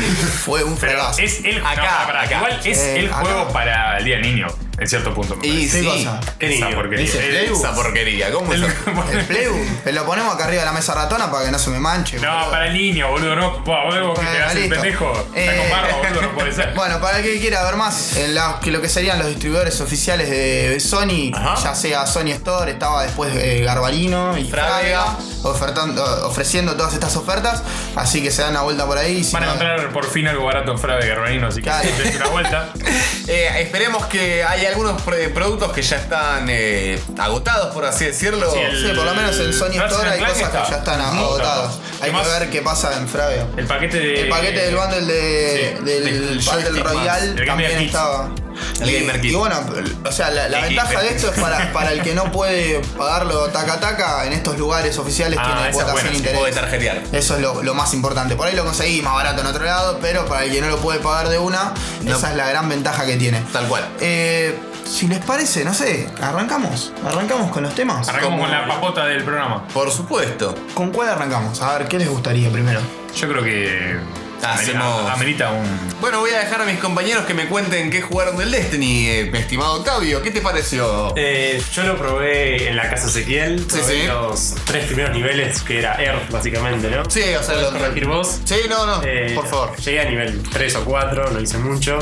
Fue 0.46 0.64
un 0.64 0.78
Pero 0.78 1.00
fracaso. 1.00 1.22
es 1.22 1.40
el, 1.44 1.66
Acá, 1.66 2.00
no, 2.02 2.08
pará, 2.08 2.22
acá. 2.24 2.36
Igual 2.38 2.60
es 2.64 2.78
Eh, 2.78 3.00
el 3.00 3.08
acá. 3.08 3.16
juego 3.22 3.48
para 3.50 3.98
el 3.98 4.06
día 4.06 4.16
del 4.16 4.24
niño, 4.24 4.48
en 4.80 4.88
cierto 4.88 5.14
punto. 5.14 5.36
me 5.36 5.48
Y 5.48 5.52
parece. 5.68 5.82
¿Qué 5.82 5.84
sí. 5.84 6.06
cosa? 6.06 6.20
Esa 6.40 6.70
porquería. 6.76 7.06
dice 7.06 7.20
Eh, 7.26 7.30
Playbook. 7.30 7.60
Esa 7.60 7.76
porquería, 7.76 8.32
¿cómo 8.32 8.54
es? 8.54 8.62
El 8.62 9.26
Playbook, 9.28 9.84
te 9.84 9.92
lo 9.94 10.06
ponemos 10.06 10.36
acá 10.36 10.46
arriba 10.46 10.62
de 10.62 10.66
la 10.68 10.74
mesa 10.74 10.94
ratona 10.96 11.32
para 11.32 11.46
que 11.46 11.52
no 11.52 11.60
se 11.60 11.70
me 11.72 11.80
manche. 11.80 12.20
No, 12.20 12.32
boludo. 12.34 12.52
para 12.52 12.68
el 12.68 12.74
niño, 12.74 13.10
boludo, 13.10 13.36
no. 13.36 13.60
Boludo, 13.60 14.14
que 14.14 14.22
Bueno, 14.22 14.32
te 14.32 14.44
haces 14.44 14.64
el 14.64 14.70
pendejo. 14.70 15.12
Está 15.36 15.54
Eh, 15.54 15.58
con 15.58 15.70
barba, 15.72 15.98
boludo, 15.98 16.22
no 16.22 16.32
puede 16.36 16.52
ser. 16.52 16.74
Bueno, 16.76 17.00
para 17.02 17.18
el 17.20 17.24
que 17.24 17.40
quiera 17.40 17.64
ver 17.64 17.76
más, 17.76 18.16
en 18.18 18.36
la- 18.36 18.60
que 18.62 18.72
lo 18.72 18.82
que 18.82 18.90
serían 18.90 19.18
los 19.20 19.28
distribuidores 19.28 19.80
oficiales 19.82 20.30
de 20.30 20.80
Sony, 20.80 21.32
Ajá. 21.34 21.56
ya 21.64 21.76
sea 21.76 22.06
Sony 22.06 22.30
Store, 22.32 22.72
estaba 22.72 23.04
después 23.04 23.32
eh, 23.36 23.64
Garbarino 23.66 24.38
y 24.38 24.50
ofertando- 25.44 26.04
ofreciendo 26.28 26.76
todas 26.76 26.94
estas 26.94 27.16
ofertas, 27.16 27.64
así 27.96 28.22
que 28.22 28.32
se 28.32 28.42
dan 28.42 28.52
una 28.52 28.62
vuelta 28.62 28.86
por 28.86 28.98
ahí. 28.98 29.28
Van 29.32 29.44
a 29.44 29.46
encontrar 29.48 29.90
por 29.92 30.06
fin 30.10 30.28
algo 30.28 30.46
barato 30.46 30.72
en 30.72 30.80
Frave 30.80 31.08
Garbanino, 31.08 31.48
así 31.48 31.62
que 31.62 31.70
Claro. 31.70 31.90
una 32.18 32.28
vuelta. 32.28 32.70
Eh, 33.28 33.50
esperemos 33.62 34.06
que 34.06 34.44
hay 34.44 34.66
algunos 34.68 35.02
productos 35.02 35.72
que 35.74 35.82
ya 35.82 35.98
están 35.98 36.48
eh, 36.50 37.00
agotados, 37.18 37.74
por 37.74 37.86
así 37.86 38.06
decirlo. 38.06 38.52
Sí, 38.52 38.60
el- 38.60 38.78
Sí, 38.82 38.94
por 38.96 39.06
lo 39.06 39.14
menos 39.16 39.38
en 39.40 39.54
Sony 39.54 39.72
Store 39.88 40.10
hay 40.10 40.20
cosas 40.20 40.50
que 40.50 40.72
ya 40.72 40.78
están 40.78 41.16
Muy 41.16 41.24
agotadas. 41.24 41.80
Hay 42.02 42.12
¿Qué 42.12 42.18
que 42.22 42.28
ver 42.40 42.50
qué 42.50 42.62
pasa 42.62 42.96
en 42.98 43.08
Frávega. 43.08 43.48
El 43.58 43.66
paquete 43.66 44.00
de. 44.00 44.22
El 44.22 44.30
paquete 44.30 44.60
del 44.60 44.76
bundle 44.76 45.02
de, 45.06 45.76
Sí, 45.78 45.84
del 45.84 46.04
del 46.06 46.40
Battle 46.40 46.42
joystick 46.64 46.84
más. 46.84 46.94
Royale 46.94 47.26
El 47.26 47.34
Gamer 47.34 47.48
también 47.48 47.72
estaba. 47.82 48.30
El 48.82 48.90
y, 48.90 49.00
Gamer 49.00 49.22
Kit. 49.22 49.32
y 49.32 49.36
bueno, 49.36 49.56
o 50.06 50.12
sea, 50.12 50.30
la, 50.30 50.62
ventaja 50.62 51.02
de 51.02 51.10
esto 51.10 51.32
es 51.32 51.40
para, 51.40 51.72
para 51.74 51.92
el 51.92 52.02
que 52.02 52.14
no 52.14 52.32
puede 52.32 52.80
pagarlo 52.98 53.48
taca 53.48 53.80
taca 53.80 54.26
en 54.26 54.34
estos 54.34 54.58
lugares 54.58 54.98
oficiales 54.98 55.40
Ah, 55.42 55.70
tiene 55.70 55.72
buena, 55.72 56.02
sin 56.02 56.16
interés. 56.16 56.40
Puede 56.40 56.54
tarjetear. 56.54 57.04
Eso 57.12 57.36
es 57.36 57.42
lo, 57.42 57.64
lo 57.64 57.74
más 57.74 57.94
importante. 57.94 58.36
Por 58.36 58.48
ahí 58.48 58.56
lo 58.56 58.64
conseguís 58.64 59.02
más 59.04 59.14
barato 59.14 59.42
en 59.42 59.48
otro 59.48 59.64
lado, 59.64 60.00
pero 60.02 60.26
para 60.26 60.44
el 60.46 60.52
que 60.52 60.62
no 60.62 60.68
lo 60.68 60.78
puede 60.78 61.00
pagar 61.00 61.30
de 61.30 61.38
una, 61.40 61.74
No. 62.02 62.16
esa 62.16 62.32
es 62.32 62.36
la 62.38 62.48
gran 62.50 62.70
ventaja 62.70 63.06
que 63.06 63.16
tiene. 63.18 63.42
Tal 63.54 63.68
cual. 63.68 63.88
Eh, 64.00 64.58
si 64.86 65.08
les 65.08 65.20
parece, 65.20 65.66
no 65.66 65.74
sé, 65.74 66.10
arrancamos. 66.22 66.94
Arrancamos 67.06 67.52
con 67.52 67.64
los 67.64 67.76
temas. 67.76 68.08
Arrancamos 68.08 68.40
con 68.40 68.52
la 68.52 68.68
papota 68.68 69.06
del 69.06 69.24
programa. 69.24 69.68
Por 69.68 69.92
supuesto. 69.92 70.56
¿Con 70.74 70.92
cuál 70.92 71.10
arrancamos? 71.10 71.62
A 71.62 71.78
ver, 71.78 71.88
¿qué 71.88 71.98
les 72.00 72.10
gustaría 72.10 72.50
primero? 72.50 72.80
Yo 73.16 73.28
creo 73.28 73.44
que. 73.44 73.98
Hacemos- 74.44 75.10
amerita- 75.12 75.52
un. 75.52 75.66
Bueno, 76.00 76.20
voy 76.20 76.32
a 76.32 76.40
dejar 76.40 76.62
a 76.62 76.66
mis 76.66 76.78
compañeros 76.80 77.26
que 77.26 77.34
me 77.34 77.48
cuenten 77.48 77.90
qué 77.90 78.02
jugaron 78.02 78.38
del 78.38 78.52
Destiny, 78.52 79.08
eh, 79.08 79.30
mi 79.32 79.40
estimado 79.40 79.74
Octavio. 79.80 80.22
¿Qué 80.22 80.32
te 80.32 80.42
pareció? 80.42 81.14
Eh, 81.18 81.62
yo 81.74 81.84
lo 81.84 81.98
probé 81.98 82.70
en 82.70 82.76
la 82.76 82.90
casa 82.90 83.08
Ezequiel. 83.08 83.66
Sí, 83.70 83.80
sí. 83.86 84.04
los 84.08 84.56
tres 84.66 84.86
primeros 84.86 85.16
niveles, 85.16 85.62
que 85.64 85.80
era 85.80 85.96
Air, 86.02 86.16
básicamente, 86.30 86.90
¿no? 86.90 87.10
Sí, 87.10 87.22
o 87.22 87.44
sea, 87.44 87.56
¿Podés 87.56 87.74
lo- 87.74 87.80
corregir 87.80 88.06
vos? 88.08 88.40
Sí, 88.46 88.56
no, 88.70 88.86
no, 88.86 89.02
Eh, 89.04 89.32
por 89.36 89.48
favor. 89.48 89.76
Llegué 89.78 90.02
a 90.02 90.06
nivel 90.10 90.42
3 90.52 90.76
o 90.76 90.86
4, 90.86 91.32
no 91.32 91.40
hice 91.42 91.58
mucho. 91.58 91.98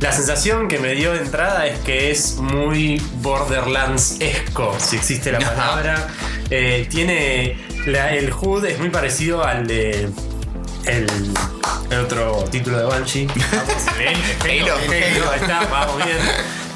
La 0.00 0.12
sensación 0.12 0.68
que 0.68 0.78
me 0.78 0.94
dio 0.94 1.12
de 1.12 1.20
entrada 1.20 1.66
es 1.66 1.80
que 1.80 2.10
es 2.12 2.36
muy 2.36 3.02
Borderlands-esco, 3.20 4.76
si 4.78 4.96
existe 4.96 5.32
la 5.32 5.38
palabra. 5.40 6.08
Eh, 6.50 6.86
tiene. 6.90 7.56
la- 7.86 8.14
el 8.14 8.30
HUD 8.32 8.66
es 8.66 8.78
muy 8.78 8.90
parecido 8.90 9.44
al 9.44 9.66
de. 9.66 10.08
El, 10.88 11.06
el 11.90 12.00
otro 12.00 12.44
título 12.50 12.78
de 12.78 12.84
Banshee. 12.84 13.28
Halo, 14.40 14.74
ahí 15.30 15.40
está, 15.40 15.60
vamos 15.70 15.96
bien. 16.04 16.18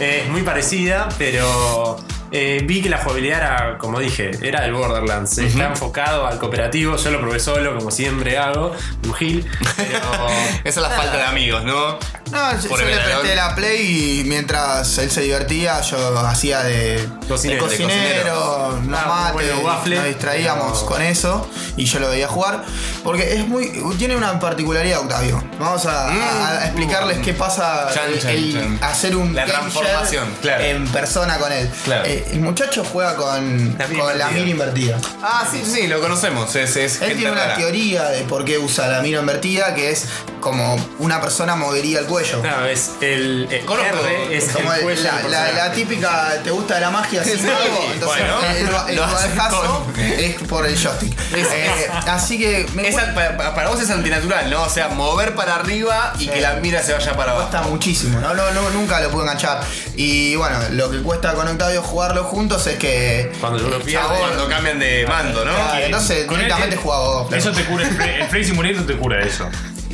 Eh, 0.00 0.22
Es 0.24 0.30
muy 0.30 0.42
parecida, 0.42 1.08
pero 1.16 1.96
eh, 2.30 2.62
vi 2.64 2.82
que 2.82 2.88
la 2.90 2.98
jugabilidad 2.98 3.38
era, 3.38 3.78
como 3.78 3.98
dije, 4.00 4.30
era 4.42 4.62
del 4.62 4.74
Borderlands. 4.74 5.38
Está 5.38 5.66
enfocado 5.68 6.26
al 6.26 6.38
cooperativo. 6.38 6.96
Yo 6.96 7.10
lo 7.10 7.20
probé 7.20 7.40
solo, 7.40 7.74
como 7.76 7.90
siempre 7.90 8.36
hago, 8.38 8.72
un 9.04 9.14
gil. 9.14 9.46
Pero 9.76 9.98
Esa 10.64 10.80
es 10.80 10.88
la 10.88 10.90
falta 10.90 11.16
de 11.16 11.24
amigos, 11.24 11.64
¿no? 11.64 11.98
No, 12.32 12.60
yo, 12.60 12.76
le 12.76 12.96
presté 12.96 13.36
la 13.36 13.54
play 13.54 14.20
y 14.20 14.24
mientras 14.24 14.96
él 14.98 15.10
se 15.10 15.20
divertía, 15.20 15.80
yo 15.82 16.18
hacía 16.20 16.62
de 16.62 17.08
Cocinero. 17.28 17.66
de 17.66 17.76
De 17.76 17.84
cocinero, 17.84 18.80
no 18.84 18.96
Ah, 18.96 19.06
mate, 19.06 19.32
bueno, 19.34 19.60
waffle. 19.60 19.96
nos 19.96 20.04
distraíamos 20.06 20.72
Pero- 20.78 20.86
con 20.86 21.02
eso 21.02 21.48
y 21.76 21.84
yo 21.84 21.98
lo 22.00 22.08
veía 22.08 22.26
jugar. 22.28 22.64
Porque 23.04 23.34
es 23.34 23.46
muy. 23.46 23.70
tiene 23.98 24.16
una 24.16 24.38
particularidad, 24.40 25.00
Octavio. 25.00 25.42
Vamos 25.58 25.84
a, 25.86 26.58
a 26.58 26.64
explicarles 26.66 27.18
qué 27.18 27.34
pasa 27.34 27.88
Mm. 27.90 27.94
Chan, 27.94 28.08
el- 28.12 28.20
chan, 28.20 28.30
el 28.30 28.52
chan. 28.54 28.78
hacer 28.82 29.16
un 29.16 29.34
La 29.34 29.44
transformación, 29.44 30.28
claro. 30.40 30.64
en 30.64 30.86
persona 30.88 31.36
con 31.38 31.52
él. 31.52 31.68
Claro. 31.84 32.04
Eh, 32.06 32.28
el 32.32 32.40
muchacho 32.40 32.82
juega 32.90 33.16
con, 33.16 33.76
La 33.78 33.86
mira 33.88 34.02
con 34.04 34.18
la 34.18 34.28
mira 34.30 34.48
invertida. 34.48 34.98
Ah, 35.22 35.46
sí, 35.50 35.62
sí, 35.64 35.86
lo 35.86 36.00
conocemos. 36.00 36.54
Es, 36.56 36.76
es 36.76 37.02
Él 37.02 37.16
tiene 37.16 37.32
una 37.32 37.42
rara. 37.42 37.56
teoría 37.56 38.04
de 38.04 38.22
por 38.22 38.44
qué 38.44 38.56
usa 38.58 38.86
la 38.88 39.00
mira 39.02 39.20
invertida, 39.20 39.74
que 39.74 39.90
es 39.90 40.06
como 40.40 40.76
una 40.98 41.20
persona 41.20 41.56
movería 41.56 41.98
el 42.00 42.06
cuello. 42.06 42.21
No, 42.42 42.66
es 42.66 42.90
el, 43.00 43.48
el 43.50 43.64
Conozco. 43.64 43.98
R 44.06 44.36
es 44.36 44.44
Como 44.50 44.72
el 44.72 44.78
el- 44.78 44.84
cuello 44.84 45.02
la, 45.02 45.16
del 45.18 45.30
la- 45.30 45.38
la 45.40 45.44
personaje. 45.46 45.74
típica, 45.76 46.28
¿te 46.44 46.50
gusta 46.50 46.80
la 46.80 46.90
magia 46.90 47.24
sin 47.24 47.38
Sí, 47.38 47.44
mago? 47.46 47.86
Entonces 47.92 48.22
bueno, 48.22 48.86
el, 48.88 48.96
lo 48.96 49.02
con- 49.50 50.00
es 50.02 50.34
por 50.48 50.66
el 50.66 50.76
joystick. 50.76 51.18
Eh, 51.34 51.88
así 52.06 52.38
que 52.38 52.66
me 52.74 52.88
Es 52.88 52.96
al- 52.96 53.14
para, 53.14 53.54
para 53.54 53.68
vos 53.68 53.80
es 53.80 53.90
antinatural, 53.90 54.50
¿no? 54.50 54.62
O 54.62 54.68
sea, 54.68 54.88
mover 54.88 55.34
para 55.34 55.56
arriba 55.56 56.12
y 56.18 56.24
Sí. 56.24 56.28
que 56.30 56.40
la 56.40 56.54
mira 56.54 56.82
se 56.82 56.92
vaya 56.92 57.12
para 57.16 57.32
abajo. 57.32 57.48
cuesta 57.50 57.68
muchísimo, 57.68 58.20
¿no? 58.20 58.32
No, 58.34 58.50
no, 58.52 58.70
nunca 58.70 59.00
lo 59.00 59.10
pude 59.10 59.22
enganchar. 59.22 59.60
Y 59.96 60.36
bueno, 60.36 60.56
lo 60.70 60.90
que 60.90 61.02
cuesta 61.02 61.34
con 61.34 61.48
Octavio 61.48 61.82
jugarlo 61.82 62.24
juntos 62.24 62.66
es 62.66 62.78
que. 62.78 63.30
Cuando 63.40 63.58
el 63.76 63.82
pierde, 63.82 63.92
chabón- 64.06 64.18
Cuando 64.20 64.48
cambian 64.48 64.78
de 64.78 65.06
mando, 65.06 65.44
¿no? 65.44 65.52
Claro, 65.54 65.84
entonces 65.84 66.26
Con 66.26 66.36
directamente 66.36 66.76
jugaba 66.76 67.22
vos. 67.22 67.32
Eso 67.32 67.52
te 67.52 67.64
cura. 67.64 67.86
El 67.88 68.26
Free 68.28 68.44
Simulator 68.44 68.86
te 68.86 68.96
cura 68.96 69.20
eso. 69.22 69.48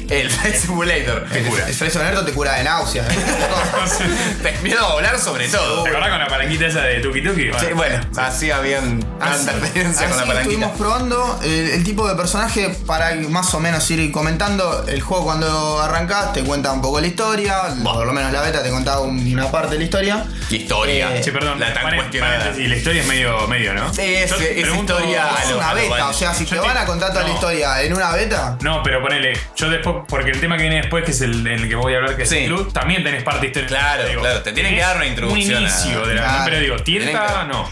El 0.09 0.31
Flight 0.31 0.55
Simulator. 0.57 1.27
Te 1.31 1.43
cura. 1.43 1.67
El 1.69 1.75
Freso 1.75 2.03
Nerdo 2.03 2.25
te 2.25 2.33
cura 2.33 2.55
de 2.55 2.65
náuseas. 2.65 3.07
¿eh? 3.11 3.19
Te 4.43 4.53
miedo 4.63 4.85
a 4.87 4.93
volar 4.95 5.19
sobre 5.19 5.49
todo. 5.49 5.83
¿Te 5.83 5.91
acordás 5.91 6.11
con 6.11 6.19
la 6.19 6.29
palanquita 6.29 6.67
esa 6.67 6.83
de 6.83 7.01
Tuki 7.01 7.23
Tuki? 7.23 7.51
Sí, 7.59 7.67
bueno, 7.75 8.01
así 8.17 8.51
habían 8.51 9.05
Así, 9.21 9.47
tanta 9.47 9.59
experiencia 9.65 10.09
con 10.09 10.17
la 10.17 10.23
así 10.23 10.29
palanquita. 10.31 10.41
estuvimos 10.67 10.79
probando 10.79 11.41
el, 11.43 11.51
el 11.71 11.85
tipo 11.85 12.09
de 12.09 12.15
personaje 12.15 12.71
para 12.87 13.15
más 13.29 13.53
o 13.55 13.61
menos 13.61 13.89
ir 13.91 14.11
comentando. 14.13 14.85
El 14.89 15.01
juego 15.01 15.25
cuando 15.25 15.81
arrancás 15.81 16.33
te 16.33 16.43
cuenta 16.43 16.73
un 16.73 16.81
poco 16.81 17.01
la 17.01 17.07
historia, 17.07 17.63
por 17.83 18.07
lo 18.07 18.13
menos 18.13 18.33
la 18.33 18.41
beta 18.43 18.63
te 18.63 18.71
contaba 18.71 19.01
un- 19.03 19.19
una 19.33 19.51
parte 19.51 19.73
de 19.73 19.79
la 19.79 19.85
historia. 19.85 20.25
Qué 20.49 20.57
historia. 20.57 21.17
Eh, 21.17 21.23
Sí, 21.23 21.31
perdón. 21.31 21.61
La 21.61 21.73
tan 21.75 21.83
pare- 21.83 21.97
cuestionada. 21.97 22.39
paréntesis, 22.39 22.69
la 22.71 22.77
historia 22.77 23.03
es 23.03 23.09
medio, 23.09 23.47
medio 23.49 23.75
¿no? 23.75 23.93
Sí, 23.93 24.03
es- 24.03 24.31
Yo 24.31 24.37
es 24.37 24.63
pregunto- 24.63 24.95
historia 24.99 25.29
Es 25.43 25.47
a 25.47 25.51
lo- 25.51 25.59
una 25.59 25.69
lo 25.75 25.81
beta, 25.81 26.09
o 26.09 26.13
sea, 26.13 26.33
si 26.35 26.45
Yo 26.47 26.57
te 26.57 26.63
te- 26.63 26.67
van 26.69 26.77
a 26.79 26.85
contar 26.87 27.11
toda 27.11 27.23
la 27.23 27.29
no. 27.29 27.35
historia 27.35 27.83
en 27.83 27.93
una 27.93 28.11
beta, 28.13 28.57
No, 28.63 28.83
pero 28.83 29.03
ponele, 29.03 29.39
yo 29.57 29.69
después, 29.69 29.97
porque 30.07 30.31
el 30.31 30.41
tema 30.41 30.57
que 30.57 30.63
viene 30.63 30.77
después, 30.77 31.05
que 31.05 31.11
es 31.13 31.21
el 31.21 31.47
en 31.47 31.61
el 31.63 31.69
que 31.69 31.75
voy 31.75 31.95
a 31.95 31.97
hablar, 31.99 32.17
que 32.17 32.23
es 32.25 32.29
Sí. 32.31 32.39
el 32.39 32.47
club, 32.47 32.73
también 32.73 33.03
tenés 33.03 33.23
parte 33.23 33.47
histórica. 33.47 33.69
Claro, 33.75 34.09
Digo, 34.09 34.21
claro, 34.21 34.43
te 34.43 34.53
tienen 34.53 34.73
que 34.73 34.77
tenés 34.79 34.87
dar 34.89 34.97
una 34.97 35.07
introducción 35.07 35.59
Un 35.59 35.65
a- 35.65 35.69
inicio 35.71 36.07
de 36.07 36.15
la. 36.15 36.21
Claro. 36.23 36.43
Pero 36.47 36.61
digo, 36.61 36.77
Tienen 36.77 37.09
tienta, 37.09 37.43
que- 37.43 37.49
no. 37.53 37.71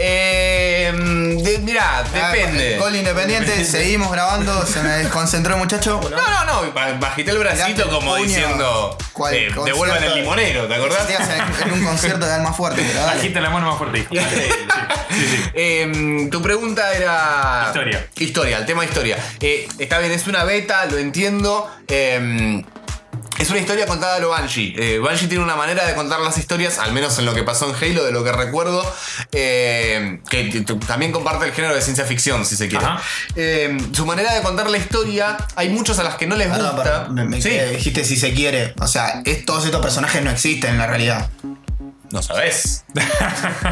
Eh, 0.00 0.92
de- 0.94 1.58
mirá, 1.58 1.98
Ah, 1.98 2.04
depende. 2.32 2.76
Gol 2.78 2.94
Independiente, 2.94 3.64
seguimos 3.64 4.12
grabando, 4.12 4.64
se 4.64 4.80
me 4.80 4.90
desconcentró 4.90 5.54
el 5.54 5.60
muchacho. 5.60 6.00
No, 6.08 6.10
no, 6.10 6.44
no, 6.64 6.72
ba- 6.72 6.92
bajité 7.00 7.32
el 7.32 7.38
bracito 7.38 7.88
como 7.90 8.12
puño. 8.12 8.24
diciendo, 8.24 8.96
¿Cuál 9.12 9.34
eh, 9.34 9.38
concierto? 9.46 9.64
devuelvan 9.64 10.04
el 10.04 10.14
limonero, 10.14 10.66
¿te 10.68 10.74
acordás? 10.74 11.06
En, 11.10 11.66
en 11.68 11.72
un 11.80 11.84
concierto 11.84 12.26
de 12.26 12.32
alma 12.32 12.52
fuerte, 12.52 12.82
pero 12.86 13.00
dale. 13.04 13.18
Agita 13.18 13.40
la 13.40 13.50
mano 13.50 13.68
más 13.70 13.78
fuerte, 13.78 13.98
hijo. 13.98 14.14
Dale. 14.14 14.30
Sí, 14.30 14.44
sí, 15.10 15.26
sí. 15.36 15.42
Eh, 15.54 16.28
tu 16.30 16.40
pregunta 16.40 16.92
era. 16.92 17.64
Historia. 17.66 18.06
Historia, 18.16 18.58
el 18.58 18.66
tema 18.66 18.84
historia. 18.84 19.16
Eh, 19.40 19.66
está 19.80 19.98
bien, 19.98 20.12
es 20.12 20.26
una 20.28 20.44
beta, 20.44 20.84
lo 20.86 20.96
entiendo. 20.98 21.68
Eh, 21.88 22.62
es 23.38 23.50
una 23.50 23.58
historia 23.60 23.86
contada 23.86 24.16
a 24.16 24.18
lo 24.18 24.30
Banshee. 24.30 24.74
Eh, 24.78 24.98
Banshee 24.98 25.26
tiene 25.28 25.42
una 25.44 25.56
manera 25.56 25.86
de 25.86 25.94
contar 25.94 26.20
las 26.20 26.36
historias, 26.38 26.78
al 26.78 26.92
menos 26.92 27.18
en 27.18 27.26
lo 27.26 27.34
que 27.34 27.42
pasó 27.42 27.68
en 27.68 27.74
Halo, 27.76 28.04
de 28.04 28.12
lo 28.12 28.24
que 28.24 28.32
recuerdo, 28.32 28.84
eh, 29.32 30.20
que 30.28 30.64
también 30.86 31.12
comparte 31.12 31.46
el 31.46 31.52
género 31.52 31.74
de 31.74 31.82
ciencia 31.82 32.04
ficción, 32.04 32.44
si 32.44 32.56
se 32.56 32.68
quiere. 32.68 32.84
Eh, 33.36 33.76
su 33.92 34.04
manera 34.06 34.34
de 34.34 34.42
contar 34.42 34.68
la 34.70 34.78
historia, 34.78 35.36
hay 35.56 35.68
muchos 35.68 35.98
a 35.98 36.02
las 36.02 36.16
que 36.16 36.26
no 36.26 36.36
les 36.36 36.48
Perdón, 36.48 36.76
gusta. 36.76 36.82
perdón, 37.06 37.14
me- 37.14 37.24
me 37.24 37.42
sí, 37.42 37.50
dijiste 37.50 38.04
si 38.04 38.16
se 38.16 38.32
quiere. 38.34 38.74
O 38.80 38.86
sea, 38.86 39.22
es- 39.24 39.44
todos 39.44 39.64
estos 39.64 39.80
personajes 39.80 40.22
no 40.22 40.30
existen 40.30 40.70
en 40.72 40.78
la 40.78 40.86
realidad. 40.86 41.28
No 42.10 42.22
sabes. 42.22 42.84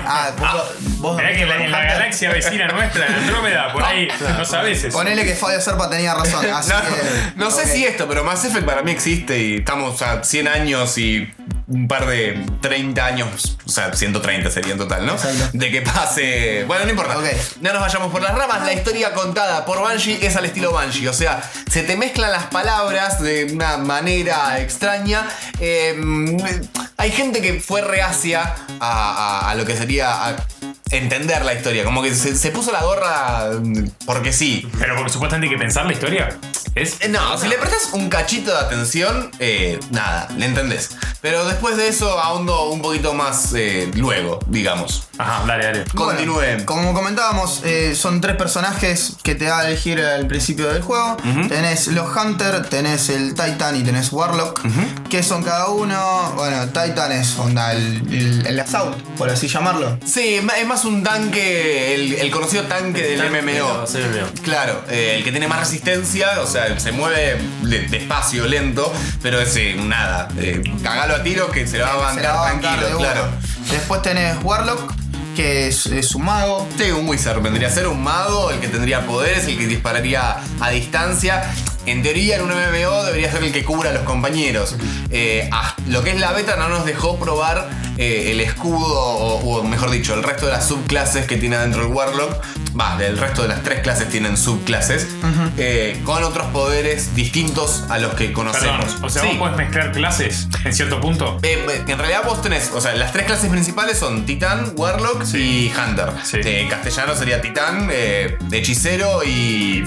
Ah, 0.09 0.31
vos, 0.39 0.63
vos 0.99 1.17
Mirá 1.17 1.33
que 1.33 1.43
en 1.43 1.49
la, 1.49 1.57
en 1.57 1.71
la 1.71 1.79
Hunter, 1.79 1.93
galaxia 1.95 2.31
vecina 2.31 2.69
nuestra, 2.69 3.07
en 3.07 3.15
Andrómeda, 3.15 3.73
por 3.73 3.83
ahí, 3.83 4.09
no 4.39 4.45
sabes 4.45 4.85
eso. 4.85 4.97
Ponele 4.97 5.25
que 5.25 5.35
Fabio 5.35 5.61
Serpa 5.61 5.91
tenía 5.91 6.15
razón. 6.15 6.45
Así 6.55 6.71
No, 6.71 6.81
que, 6.81 7.33
no 7.37 7.51
sé 7.51 7.67
si 7.67 7.85
esto, 7.85 8.07
pero 8.07 8.23
Mass 8.25 8.45
Effect 8.45 8.65
para 8.65 8.83
mí 8.83 8.93
existe 8.93 9.39
y 9.39 9.57
estamos 9.57 10.01
a 10.03 10.23
100 10.23 10.49
años 10.49 10.97
y 10.99 11.33
un 11.69 11.89
par 11.89 12.07
de 12.07 12.45
30 12.61 13.05
años, 13.05 13.57
o 13.67 13.69
sea, 13.71 13.93
130 13.93 14.51
sería 14.51 14.73
en 14.73 14.79
total, 14.79 15.05
¿no? 15.05 15.15
Exacto. 15.15 15.49
De 15.53 15.71
que 15.71 15.83
pase. 15.83 16.65
Bueno, 16.67 16.85
no 16.85 16.91
importa. 16.91 17.19
Ok. 17.19 17.25
No 17.61 17.73
nos 17.73 17.83
vayamos 17.83 18.13
por 18.13 18.23
las 18.23 18.35
ramas. 18.37 18.65
La 18.65 18.73
historia 18.73 19.13
contada 19.13 19.65
por 19.65 19.83
Banshee 19.83 20.19
es 20.23 20.37
al 20.37 20.45
estilo 20.45 20.73
Banshee. 20.73 21.09
O 21.09 21.13
sea, 21.13 21.43
se 21.71 21.83
te 21.83 21.97
mezclan 21.97 22.31
las 22.31 22.45
palabras 22.45 23.21
de 23.21 23.47
una 23.53 23.79
manera 23.79 24.61
extraña. 24.61 25.27
Eh, 25.59 25.97
hay 26.97 27.11
gente 27.11 27.41
que 27.43 27.61
fue 27.61 27.81
reacia 27.83 28.55
a, 28.81 29.41
a- 29.47 29.51
a 29.51 29.55
lo 29.55 29.65
que 29.65 29.77
sería 29.77 30.29
a 30.29 30.37
entender 30.91 31.45
la 31.45 31.55
historia. 31.55 31.85
Como 31.85 32.03
que 32.03 32.15
se, 32.15 32.37
se 32.37 32.51
puso 32.51 32.73
la 32.73 32.83
gorra 32.83 33.51
porque 34.05 34.33
sí. 34.33 34.69
Pero 34.79 34.97
porque 34.97 35.13
supuestamente 35.13 35.53
hay 35.53 35.59
que 35.59 35.63
pensar 35.63 35.87
la 35.87 35.93
historia. 35.93 36.39
Es. 36.75 37.01
Eh, 37.01 37.09
No, 37.09 37.37
si 37.39 37.49
le 37.49 37.57
prestas 37.57 37.93
un 37.93 38.09
cachito 38.09 38.53
de 38.53 38.59
atención, 38.59 39.31
eh, 39.39 39.81
nada, 39.91 40.29
le 40.37 40.47
entendés. 40.47 40.91
Pero 41.21 41.47
después 41.47 41.77
de 41.77 41.89
eso 41.89 42.19
ahondo 42.21 42.71
un 42.71 42.83
poquito 42.83 43.15
más 43.15 43.53
eh, 43.55 43.91
luego, 43.95 44.39
digamos. 44.47 45.06
Ajá, 45.19 45.45
dale, 45.47 45.65
dale. 45.65 45.85
Continúen. 45.95 46.65
Como 46.65 46.93
comentábamos, 46.93 47.63
eh, 47.65 47.95
son 47.95 48.21
tres 48.21 48.37
personajes 48.37 49.17
que 49.23 49.35
te 49.35 49.47
da 49.47 49.61
a 49.61 49.67
elegir 49.69 50.01
al 50.01 50.27
principio 50.27 50.69
del 50.73 50.83
juego. 50.83 51.17
Tenés 51.49 51.89
los 51.89 52.15
Hunter, 52.15 52.69
tenés 52.69 53.09
el 53.09 53.35
Titan 53.35 53.77
y 53.77 53.83
tenés 53.83 54.13
Warlock. 54.13 54.61
que 55.09 55.23
son 55.23 55.43
cada 55.43 55.69
uno? 55.69 56.33
Bueno, 56.37 56.67
Titan 56.67 57.13
es 57.13 57.39
onda 57.39 57.73
el, 57.73 58.03
el, 58.13 58.47
el 58.47 58.61
assault, 58.61 58.97
por 59.17 59.31
así 59.31 59.49
llamarlo. 59.49 59.99
Sí, 60.05 60.35
es 60.37 60.67
más 60.67 60.85
un 60.85 61.03
tanque, 61.03 61.95
el, 61.95 62.15
el 62.15 62.31
conocido 62.31 62.65
tanque 62.65 63.03
del 63.03 63.19
Tanque 63.21 63.43
MMO. 63.43 63.53
de 63.53 63.59
los 63.59 63.95
MMO. 63.95 64.43
Claro, 64.43 64.83
eh, 64.91 65.15
el 65.19 65.25
que 65.25 65.31
tiene 65.31 65.49
más 65.49 65.61
resistencia, 65.61 66.41
o 66.43 66.47
sea, 66.47 66.79
se 66.79 66.93
mueve 66.93 67.39
de- 67.63 67.87
despacio, 67.89 68.47
lento, 68.47 68.93
pero 69.23 69.41
es 69.41 69.57
eh, 69.57 69.77
nada. 69.79 70.29
eh, 70.39 70.63
cagalo 70.83 71.15
a 71.17 71.23
tiro 71.23 71.51
que 71.51 71.67
se 71.67 71.79
va 71.79 71.93
a 71.93 71.97
bancar 71.97 72.61
tranquilo, 72.61 72.99
claro. 72.99 73.29
Después 73.71 74.03
tenés 74.03 74.37
Warlock, 74.43 74.93
que 75.37 75.69
es, 75.69 76.15
un 76.15 76.25
mago. 76.25 76.67
Sí, 76.79 76.91
un 76.91 77.07
wizard 77.07 77.41
vendría 77.43 77.69
a 77.69 77.71
ser 77.71 77.87
un 77.87 78.03
mago, 78.03 78.51
el 78.51 78.59
que 78.59 78.69
tendría 78.69 79.07
poderes, 79.07 79.47
el 79.47 79.59
que 79.59 79.67
dispararía 79.67 80.39
a 80.59 80.71
distancia. 80.71 81.45
En 81.87 82.03
teoría, 82.03 82.37
en 82.37 82.43
un 82.43 82.51
MMO 82.51 83.05
debería 83.05 83.31
ser 83.31 83.43
el 83.45 83.53
que 83.53 83.65
cubra 83.65 83.91
a 83.91 83.93
los 83.93 84.03
compañeros. 84.03 84.75
Eh, 85.11 85.49
ah, 85.53 85.75
lo 85.89 86.03
que 86.03 86.11
es 86.11 86.21
la 86.21 86.33
beta 86.33 86.57
no 86.57 86.69
nos 86.69 86.85
dejó 86.85 87.19
probar 87.19 87.69
eh, 87.97 88.33
el 88.33 88.41
escudo, 88.41 88.93
o, 89.01 89.59
o 89.59 89.63
mejor 89.65 89.91
dicho, 89.91 90.15
el 90.15 90.23
resto 90.23 90.47
de 90.47 90.53
las 90.53 90.67
subclases 90.69 91.27
que 91.27 91.37
tiene 91.37 91.57
dentro 91.59 91.83
el 91.83 91.89
Warlock, 91.93 92.43
va, 92.79 92.97
del 92.99 93.17
resto 93.17 93.43
de 93.43 93.49
las 93.49 93.63
tres 93.63 93.81
clases 93.81 94.09
tienen 94.11 94.37
subclases, 94.37 95.07
eh, 95.57 95.99
con 96.05 96.23
otros 96.25 96.49
poderes 96.49 97.15
distintos 97.15 97.85
a 97.89 97.99
los 97.99 98.13
que 98.15 98.33
conocemos. 98.35 98.85
Perdón, 98.85 99.05
o 99.05 99.09
sea, 99.09 99.23
Sí. 99.23 99.29
vos 99.29 99.39
podés 99.39 99.57
mezclar 99.57 99.93
clases 99.93 100.49
en 100.65 100.75
cierto 100.75 101.01
punto. 101.01 101.39
En 101.43 101.99
realidad 101.99 102.23
vos 102.27 102.43
tenés, 102.43 102.71
o 102.75 102.81
sea, 102.81 102.95
las 102.95 103.13
tres 103.13 103.25
clases 103.27 103.49
principales 103.49 103.97
son 103.99 104.27
Titán, 104.27 104.73
Warlock 104.77 105.25
y 105.35 105.73
Hunter. 105.73 106.11
Sí. 106.25 106.39
En 106.45 106.69
castellano 106.69 107.15
sería 107.15 107.41
Titán, 107.41 107.89
Hechicero 108.53 109.23
y, 109.25 109.83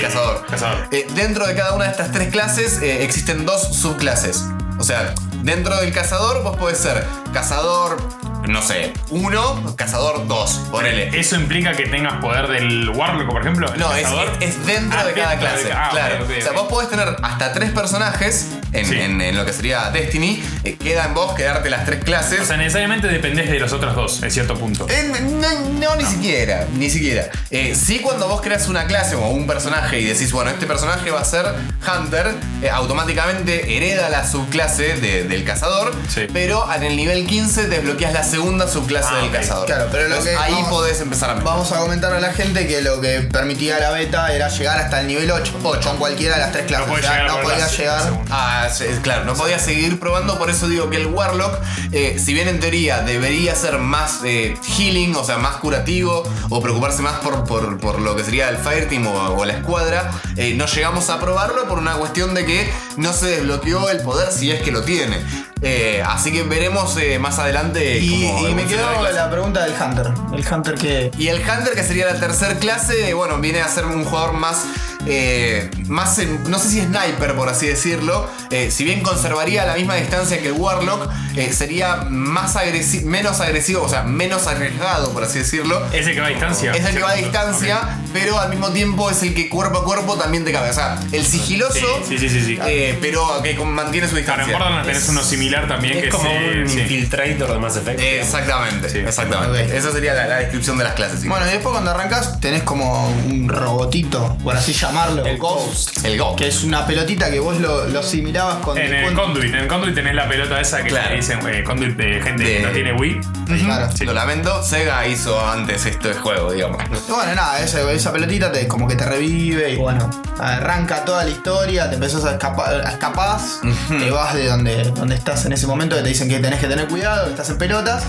Cazador. 0.00 0.46
Cazador. 0.48 0.88
Dentro 1.30 1.46
de 1.46 1.54
cada 1.54 1.74
una 1.74 1.84
de 1.84 1.92
estas 1.92 2.10
tres 2.10 2.32
clases 2.32 2.82
eh, 2.82 3.04
existen 3.04 3.46
dos 3.46 3.62
subclases. 3.76 4.46
O 4.80 4.82
sea, 4.82 5.14
dentro 5.44 5.76
del 5.76 5.92
cazador 5.92 6.42
vos 6.42 6.56
podés 6.56 6.78
ser 6.78 7.06
cazador, 7.32 7.98
no 8.48 8.62
sé, 8.62 8.92
1, 9.10 9.74
cazador 9.76 10.26
2, 10.26 10.50
ponele. 10.70 11.10
¿Eso 11.18 11.36
implica 11.36 11.72
que 11.72 11.86
tengas 11.86 12.14
poder 12.20 12.48
del 12.48 12.88
Warlock, 12.90 13.30
por 13.30 13.40
ejemplo? 13.42 13.72
¿El 13.72 13.78
No, 13.80 13.94
es, 13.94 14.06
es 14.40 14.66
dentro 14.66 14.98
Ah, 14.98 15.04
de 15.04 15.12
cada 15.12 15.30
dentro 15.30 15.48
de 15.48 15.54
clase. 15.54 15.68
ca- 15.68 15.86
ah, 15.86 15.90
claro. 15.90 16.24
o 16.38 16.42
sea, 16.42 16.52
vos 16.52 16.68
podés 16.68 16.88
tener 16.90 17.16
hasta 17.22 17.52
tres 17.52 17.70
personajes 17.70 18.48
en, 18.72 18.86
Sí. 18.86 18.98
en- 19.00 19.20
en 19.20 19.36
lo 19.36 19.44
que 19.44 19.52
sería 19.52 19.90
Destiny. 19.90 20.42
Eh, 20.64 20.76
queda 20.76 21.04
en 21.06 21.14
vos 21.14 21.34
quedarte 21.34 21.70
las 21.70 21.84
tres 21.84 22.02
clases. 22.04 22.40
O 22.40 22.44
sea, 22.44 22.56
necesariamente 22.56 23.08
dependés 23.08 23.50
de 23.50 23.58
los 23.58 23.72
otros 23.72 23.94
dos, 23.94 24.22
en 24.22 24.30
cierto 24.30 24.54
punto. 24.56 24.86
Eh, 24.88 25.10
no, 25.22 25.60
no, 25.78 25.96
ni 25.96 26.04
siquiera, 26.04 26.66
ni 26.74 26.88
siquiera. 26.90 27.28
Eh, 27.50 27.74
sí, 27.74 27.98
cuando 28.00 28.28
vos 28.28 28.40
creas 28.40 28.68
una 28.68 28.86
clase 28.86 29.14
o 29.16 29.28
un 29.28 29.46
personaje 29.46 30.00
y 30.00 30.04
decís, 30.04 30.32
bueno, 30.32 30.50
este 30.50 30.66
personaje 30.66 31.10
va 31.10 31.20
a 31.20 31.24
ser 31.24 31.46
Hunter, 31.86 32.34
automáticamente 32.72 33.76
hereda 33.76 34.08
la 34.10 34.26
subclase 34.28 34.94
de- 34.94 35.24
del 35.24 35.44
cazador, 35.44 35.94
Sí. 36.12 36.26
pero 36.32 36.66
en 36.72 36.82
el 36.82 36.96
nivel 36.96 37.26
15 37.26 37.68
desbloqueas 37.68 38.12
la 38.12 38.24
segunda 38.30 38.66
subclase 38.68 39.08
Ah, 39.12 39.16
del 39.22 39.30
cazador. 39.30 39.66
Claro, 39.66 39.88
pero 39.90 40.04
lo 40.08 40.16
Entonces, 40.16 40.36
que 40.38 40.42
ahí 40.44 40.52
vamos- 40.52 40.68
podés 40.70 41.00
empezar 41.00 41.30
a 41.30 41.34
mejorar. 41.34 41.54
Vamos 41.56 41.72
a 41.72 41.78
comentar 41.78 42.12
a 42.14 42.20
la 42.20 42.32
gente 42.32 42.66
que 42.66 42.80
lo 42.82 43.00
que 43.00 43.20
permitía 43.22 43.78
la 43.80 43.90
beta 43.90 44.32
era 44.34 44.48
llegar 44.48 44.78
hasta 44.78 45.00
el 45.00 45.06
nivel 45.08 45.30
8, 45.30 45.52
con 45.62 45.96
cualquiera 45.98 46.36
de 46.36 46.40
las 46.42 46.52
tres 46.52 46.66
clases. 46.66 46.86
podés 46.88 47.04
o 47.04 47.08
sea, 47.08 47.24
no 47.24 47.40
podía 47.42 47.58
las- 47.58 47.76
llegar. 47.76 48.12
Ah, 48.30 48.68
sí, 48.72 48.84
claro, 49.02 49.24
no 49.24 49.34
podía 49.34 49.58
seguir 49.58 49.98
probando, 50.00 50.38
por 50.38 50.48
eso 50.50 50.68
digo 50.68 50.88
que 50.90 50.96
el 50.98 51.06
Warlock, 51.06 51.58
eh, 51.92 52.18
si 52.24 52.32
bien 52.32 52.48
en 52.48 52.60
teoría 52.60 53.00
debería 53.00 53.54
ser 53.54 53.78
más 53.78 54.20
eh, 54.24 54.56
healing, 54.76 55.14
o 55.16 55.24
sea, 55.24 55.38
más 55.38 55.56
curativo, 55.56 56.22
o 56.48 56.60
preocuparse 56.62 57.02
más 57.02 57.18
por, 57.20 57.44
por- 57.44 57.78
por 57.78 58.00
lo 58.00 58.14
que 58.16 58.24
sería 58.24 58.48
el 58.48 58.56
Fireteam 58.58 59.06
o, 59.08 59.34
o 59.36 59.44
la 59.44 59.54
escuadra, 59.54 60.10
eh, 60.36 60.54
no 60.56 60.66
llegamos 60.66 61.10
a 61.10 61.18
probarlo 61.20 61.66
por 61.68 61.78
una 61.78 61.94
cuestión 61.94 62.34
de 62.34 62.44
que 62.46 62.72
no 62.96 63.12
se 63.12 63.26
desbloqueó 63.26 63.90
el 63.90 64.00
poder 64.00 64.30
si 64.32 64.50
es 64.50 64.62
que 64.62 64.70
lo 64.70 64.82
tiene. 64.82 65.18
Eh, 65.62 66.02
así 66.06 66.32
que 66.32 66.42
veremos 66.42 66.96
eh, 66.96 67.18
más 67.18 67.38
adelante. 67.38 67.98
Y, 67.98 68.19
y 68.24 68.54
me 68.54 68.64
quedó 68.64 69.02
la 69.12 69.30
pregunta 69.30 69.64
del 69.64 69.72
Hunter. 69.80 70.06
El 70.32 70.44
Hunter 70.52 70.74
que. 70.74 71.10
Y 71.18 71.28
el 71.28 71.38
Hunter, 71.40 71.74
que 71.74 71.82
sería 71.84 72.06
la 72.06 72.18
tercer 72.20 72.58
clase, 72.58 73.14
bueno, 73.14 73.38
viene 73.38 73.60
a 73.60 73.68
ser 73.68 73.86
un 73.86 74.04
jugador 74.04 74.32
más. 74.34 74.64
eh, 75.06 75.70
más 75.86 76.18
en- 76.18 76.50
no 76.50 76.58
sé 76.58 76.68
si 76.68 76.80
sniper, 76.82 77.34
por 77.34 77.48
así 77.48 77.66
decirlo. 77.66 78.28
Eh, 78.50 78.70
si 78.70 78.84
bien 78.84 79.00
conservaría 79.02 79.64
la 79.64 79.74
misma 79.74 79.94
distancia 79.94 80.38
que 80.42 80.48
el 80.48 80.52
Warlock, 80.52 81.08
eh, 81.36 81.50
sería 81.54 82.04
más 82.10 82.54
agresi- 82.56 83.02
menos 83.04 83.40
agresivo, 83.40 83.82
o 83.82 83.88
sea, 83.88 84.02
menos 84.02 84.46
arriesgado, 84.46 85.10
por 85.14 85.24
así 85.24 85.38
decirlo. 85.38 85.82
Es 85.94 86.06
el 86.06 86.12
que 86.14 86.20
va 86.20 86.26
a 86.26 86.28
distancia. 86.30 86.72
Es 86.72 86.84
el 86.84 86.94
que 86.94 87.02
va 87.02 87.10
a 87.12 87.14
distancia, 87.14 87.98
pero 88.12 88.38
al 88.38 88.48
mismo 88.50 88.70
tiempo 88.70 89.10
es 89.10 89.22
el 89.22 89.34
que 89.34 89.48
cuerpo 89.48 89.78
a 89.78 89.84
cuerpo 89.84 90.16
también 90.16 90.44
te 90.44 90.52
cabe. 90.52 90.70
O 90.70 90.72
sea, 90.72 90.98
el 91.12 91.24
sigiloso, 91.26 91.74
Sí, 92.08 92.18
sí, 92.18 92.28
sí, 92.28 92.40
sí. 92.44 92.58
eh, 92.66 92.98
pero 93.00 93.42
que 93.42 93.54
mantiene 93.64 94.08
su 94.08 94.16
distancia. 94.16 94.44
en 94.44 94.52
Borderlands 94.52 94.86
tenés 94.86 95.08
uno 95.08 95.22
similar 95.22 95.68
también 95.68 95.96
Es 95.98 96.02
que 96.04 96.08
como 96.10 96.24
se- 96.30 96.62
un 96.62 96.68
sí. 96.68 96.80
infiltrator 96.80 97.52
de 97.52 97.58
Mass 97.58 97.76
Effect. 97.76 98.00
Exactamente, 98.00 98.88
Sí. 98.88 98.98
exactamente. 98.98 99.76
Esa 99.76 99.92
sería 99.92 100.14
la, 100.14 100.26
la 100.26 100.36
descripción 100.38 100.78
de 100.78 100.84
las 100.84 100.94
clases. 100.94 101.24
Bueno, 101.26 101.46
y 101.46 101.50
después 101.50 101.72
cuando 101.72 101.90
arrancas 101.90 102.40
tenés 102.40 102.62
como 102.62 103.08
un 103.08 103.48
robotito, 103.48 104.36
por 104.42 104.56
así 104.56 104.72
llamarlo, 104.72 105.24
El 105.24 105.38
Ghost, 105.38 106.04
el 106.04 106.18
Go. 106.18 106.36
que 106.36 106.48
es 106.48 106.62
una 106.64 106.86
pelotita 106.86 107.30
que 107.30 107.40
vos 107.40 107.58
lo, 107.58 107.86
lo 107.86 108.00
asimilabas 108.00 108.56
con 108.56 108.76
En 108.78 108.92
el 108.92 109.04
con- 109.04 109.14
Conduit, 109.30 109.52
en 109.54 109.60
el 109.60 109.66
Conduit 109.68 109.94
tenés 109.94 110.14
la 110.14 110.28
pelota 110.28 110.60
esa 110.60 110.82
que 110.82 110.88
Claro. 110.90 111.10
le 111.10 111.16
dicen 111.16 111.38
eh, 111.48 111.62
Conduit 111.64 111.96
de 111.96 112.20
gente 112.22 112.44
De- 112.44 112.56
que 112.58 112.60
no 112.60 112.70
tiene 112.70 112.92
Wii. 112.94 113.20
Claro. 113.64 113.88
Lo 114.00 114.12
lamento, 114.12 114.62
Sega 114.62 115.06
hizo 115.06 115.38
antes 115.48 115.84
esto 115.86 116.08
de 116.08 116.14
juego, 116.14 116.52
digamos. 116.52 116.82
Bueno, 117.08 117.34
nada, 117.34 117.60
esa, 117.60 117.80
esa 118.00 118.12
pelotita 118.12 118.50
te, 118.52 118.66
como 118.68 118.88
que 118.88 118.96
te 118.96 119.04
revive 119.04 119.70
y 119.72 119.76
bueno, 119.76 120.10
arranca 120.38 121.04
toda 121.04 121.24
la 121.24 121.30
historia, 121.30 121.88
te 121.88 121.94
empezás 121.96 122.24
a 122.24 122.32
escapar, 122.32 122.74
a 122.86 122.90
escapás, 122.90 123.60
te 123.88 124.10
vas 124.10 124.34
de 124.34 124.46
donde, 124.48 124.84
donde 124.94 125.14
estás 125.14 125.44
en 125.46 125.52
ese 125.52 125.66
momento 125.66 125.96
que 125.96 126.02
te 126.02 126.08
dicen 126.08 126.28
que 126.28 126.38
tenés 126.38 126.58
que 126.60 126.66
tener 126.66 126.88
cuidado, 126.88 127.24
que 127.26 127.30
estás 127.32 127.50
en 127.50 127.58
pelotas, 127.58 128.02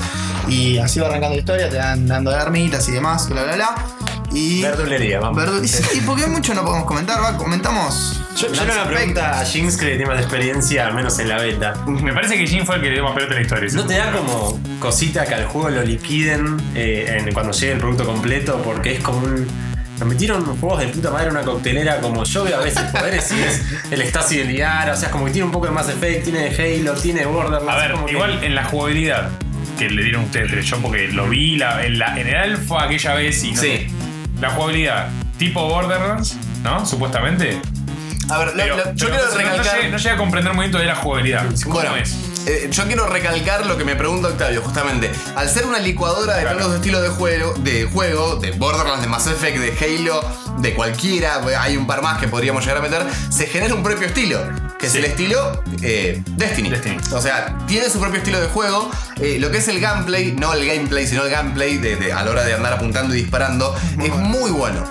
y 0.48 0.78
así 0.80 1.00
va 1.00 1.08
arrancando 1.08 1.36
la 1.36 1.40
historia, 1.40 1.70
te 1.70 1.78
dan 1.78 2.08
dando 2.08 2.32
armitas 2.32 2.88
y 2.90 2.92
demás, 2.92 3.28
bla 3.30 3.44
bla 3.44 3.56
bla. 3.56 3.76
Y. 4.34 4.62
Verdulería, 4.62 5.20
vamos. 5.20 5.44
Verdu- 5.44 5.92
y, 5.94 5.98
y 5.98 6.02
porque 6.02 6.26
mucho 6.26 6.54
no 6.54 6.64
podemos 6.64 6.86
comentar, 6.86 7.22
va, 7.22 7.36
comentamos. 7.36 8.18
Yo, 8.38 8.50
yo 8.54 8.64
era 8.64 8.76
una 8.76 8.86
pregunta 8.88 9.42
a. 9.42 9.44
Jinx 9.46 9.76
que 9.76 9.86
le 9.88 9.98
tiene 9.98 10.06
más 10.10 10.22
experiencia, 10.22 10.88
al 10.88 10.94
menos 10.94 11.20
en 11.20 11.28
la 11.28 11.36
beta. 11.36 11.74
Me 11.86 12.14
parece 12.14 12.38
que 12.38 12.48
Jin 12.48 12.66
fue 12.66 12.76
el 12.78 12.82
que 12.82 12.88
le 12.88 12.94
dio 12.94 13.04
más 13.04 13.14
pelota 13.14 13.34
a 13.34 13.36
la 13.36 13.42
historia. 13.42 13.70
¿No 13.74 13.86
te 13.86 13.98
da 13.98 14.10
como 14.14 14.58
cosita 14.80 15.26
que 15.26 15.34
al 15.34 15.46
juego 15.48 15.70
lo 15.70 15.84
liquiden 15.84 16.56
eh, 16.76 17.18
en- 17.20 17.34
cuando 17.34 17.52
llegue 17.52 17.74
el 17.74 17.80
producto 17.80 18.06
completo? 18.06 18.62
Porque 18.64 18.94
es 18.96 19.02
como 19.02 19.20
un. 19.20 19.71
Nos 20.02 20.10
metieron 20.10 20.44
juegos 20.58 20.80
de 20.80 20.88
puta 20.88 21.12
madre 21.12 21.26
en 21.28 21.32
una 21.34 21.44
coctelera 21.44 22.00
como 22.02 22.24
yo 22.24 22.44
veo 22.44 22.58
a 22.60 22.64
veces 22.64 22.82
poderes 22.92 23.32
y 23.32 23.40
es 23.40 23.62
el 23.92 24.02
Stasi 24.02 24.38
de 24.40 24.46
Liara, 24.46 24.94
o 24.94 24.96
sea, 24.96 25.10
es 25.10 25.12
como 25.12 25.26
que 25.26 25.32
tiene 25.32 25.46
un 25.46 25.52
poco 25.52 25.68
de 25.68 25.72
Mass 25.72 25.90
Effect, 25.90 26.24
tiene 26.24 26.50
de 26.50 26.80
Halo, 26.80 26.94
tiene 26.96 27.24
Borderlands. 27.28 27.70
A 27.70 27.76
ver, 27.78 27.92
como 27.92 28.08
que- 28.08 28.14
igual 28.14 28.44
en 28.44 28.56
la 28.56 28.64
jugabilidad 28.66 29.30
que 29.78 29.90
le 29.92 30.02
dieron 30.04 30.24
ustedes 30.24 30.50
tres, 30.50 30.66
yo 30.66 30.78
porque 30.80 31.08
lo 31.10 31.30
vi 31.30 31.56
la, 31.58 31.86
en, 31.86 32.00
la, 32.00 32.20
en 32.20 32.28
el 32.28 32.36
alfa 32.36 32.84
aquella 32.86 33.14
vez 33.14 33.44
y 33.44 33.52
no 33.52 33.62
Sí. 33.62 33.68
sé. 33.68 33.88
La 34.42 34.50
jugabilidad 34.50 35.08
tipo 35.38 35.68
Borderlands, 35.70 36.36
¿no? 36.64 36.84
Supuestamente. 36.84 37.62
A 38.32 38.38
ver, 38.40 38.54
Pero, 38.56 38.78
yo 38.78 38.84
pero 38.84 38.96
quiero 38.96 39.30
no, 39.30 39.38
recalcar. 39.38 39.90
no 39.90 39.98
llegué 39.98 40.10
a 40.10 40.18
comprender 40.18 40.54
muy 40.54 40.64
bien 40.64 40.72
todavía 40.72 40.94
la 40.94 41.00
jugabilidad. 41.00 41.46
¿Cómo 41.64 41.76
Bueno, 41.76 41.96
es? 41.98 42.16
eh, 42.48 42.68
yo 42.72 42.86
quiero 42.86 43.08
recalcar 43.08 43.66
lo 43.66 43.78
que 43.78 43.84
me 43.84 43.96
pregunta 43.96 44.30
Octavio, 44.30 44.62
justamente. 44.62 45.12
Al 45.36 45.50
ser 45.50 45.66
una 45.66 45.80
licuadora 45.80 46.36
de 46.38 46.42
Claro. 46.44 46.58
todos 46.58 46.72
los 46.72 46.80
estilos 46.80 47.02
de 47.02 47.10
juego, 47.10 47.54
de 47.60 47.86
juego, 47.92 48.36
de 48.38 48.52
Borderlands, 48.52 49.02
de 49.02 49.08
Mass 49.08 49.28
Effect, 49.28 49.58
de 49.58 49.74
Halo, 50.00 50.24
de 50.60 50.74
cualquiera, 50.74 51.42
hay 51.60 51.76
un 51.78 51.86
par 51.88 52.02
más 52.02 52.20
que 52.20 52.28
podríamos 52.28 52.64
llegar 52.64 52.78
a 52.78 52.82
meter, 52.82 53.04
se 53.30 53.48
genera 53.48 53.74
un 53.76 53.84
propio 53.84 54.08
estilo. 54.08 54.40
Que 54.80 54.88
es 54.88 54.94
Sí. 54.94 54.98
el 55.00 55.06
estilo 55.06 55.62
eh, 55.84 56.24
Destiny. 56.32 56.70
Destiny. 56.72 56.98
O 57.14 57.22
sea, 57.22 57.56
tiene 57.68 57.88
su 57.90 58.00
propio 58.00 58.18
estilo 58.18 58.40
de 58.42 58.48
juego. 58.48 58.90
Eh, 59.20 59.38
lo 59.40 59.52
que 59.52 59.58
es 59.60 59.68
el 59.68 59.80
gameplay, 59.80 60.32
no 60.32 60.54
el 60.54 60.66
gameplay, 60.66 61.06
sino 61.06 61.24
el 61.24 61.30
gameplay 61.30 61.78
de, 61.78 61.98
de- 61.98 62.12
a 62.14 62.24
la 62.24 62.32
hora 62.32 62.44
de 62.44 62.54
andar 62.56 62.74
apuntando 62.74 63.14
y 63.14 63.18
disparando, 63.22 63.76
es 64.04 64.12
muy 64.16 64.50
bueno. 64.50 64.84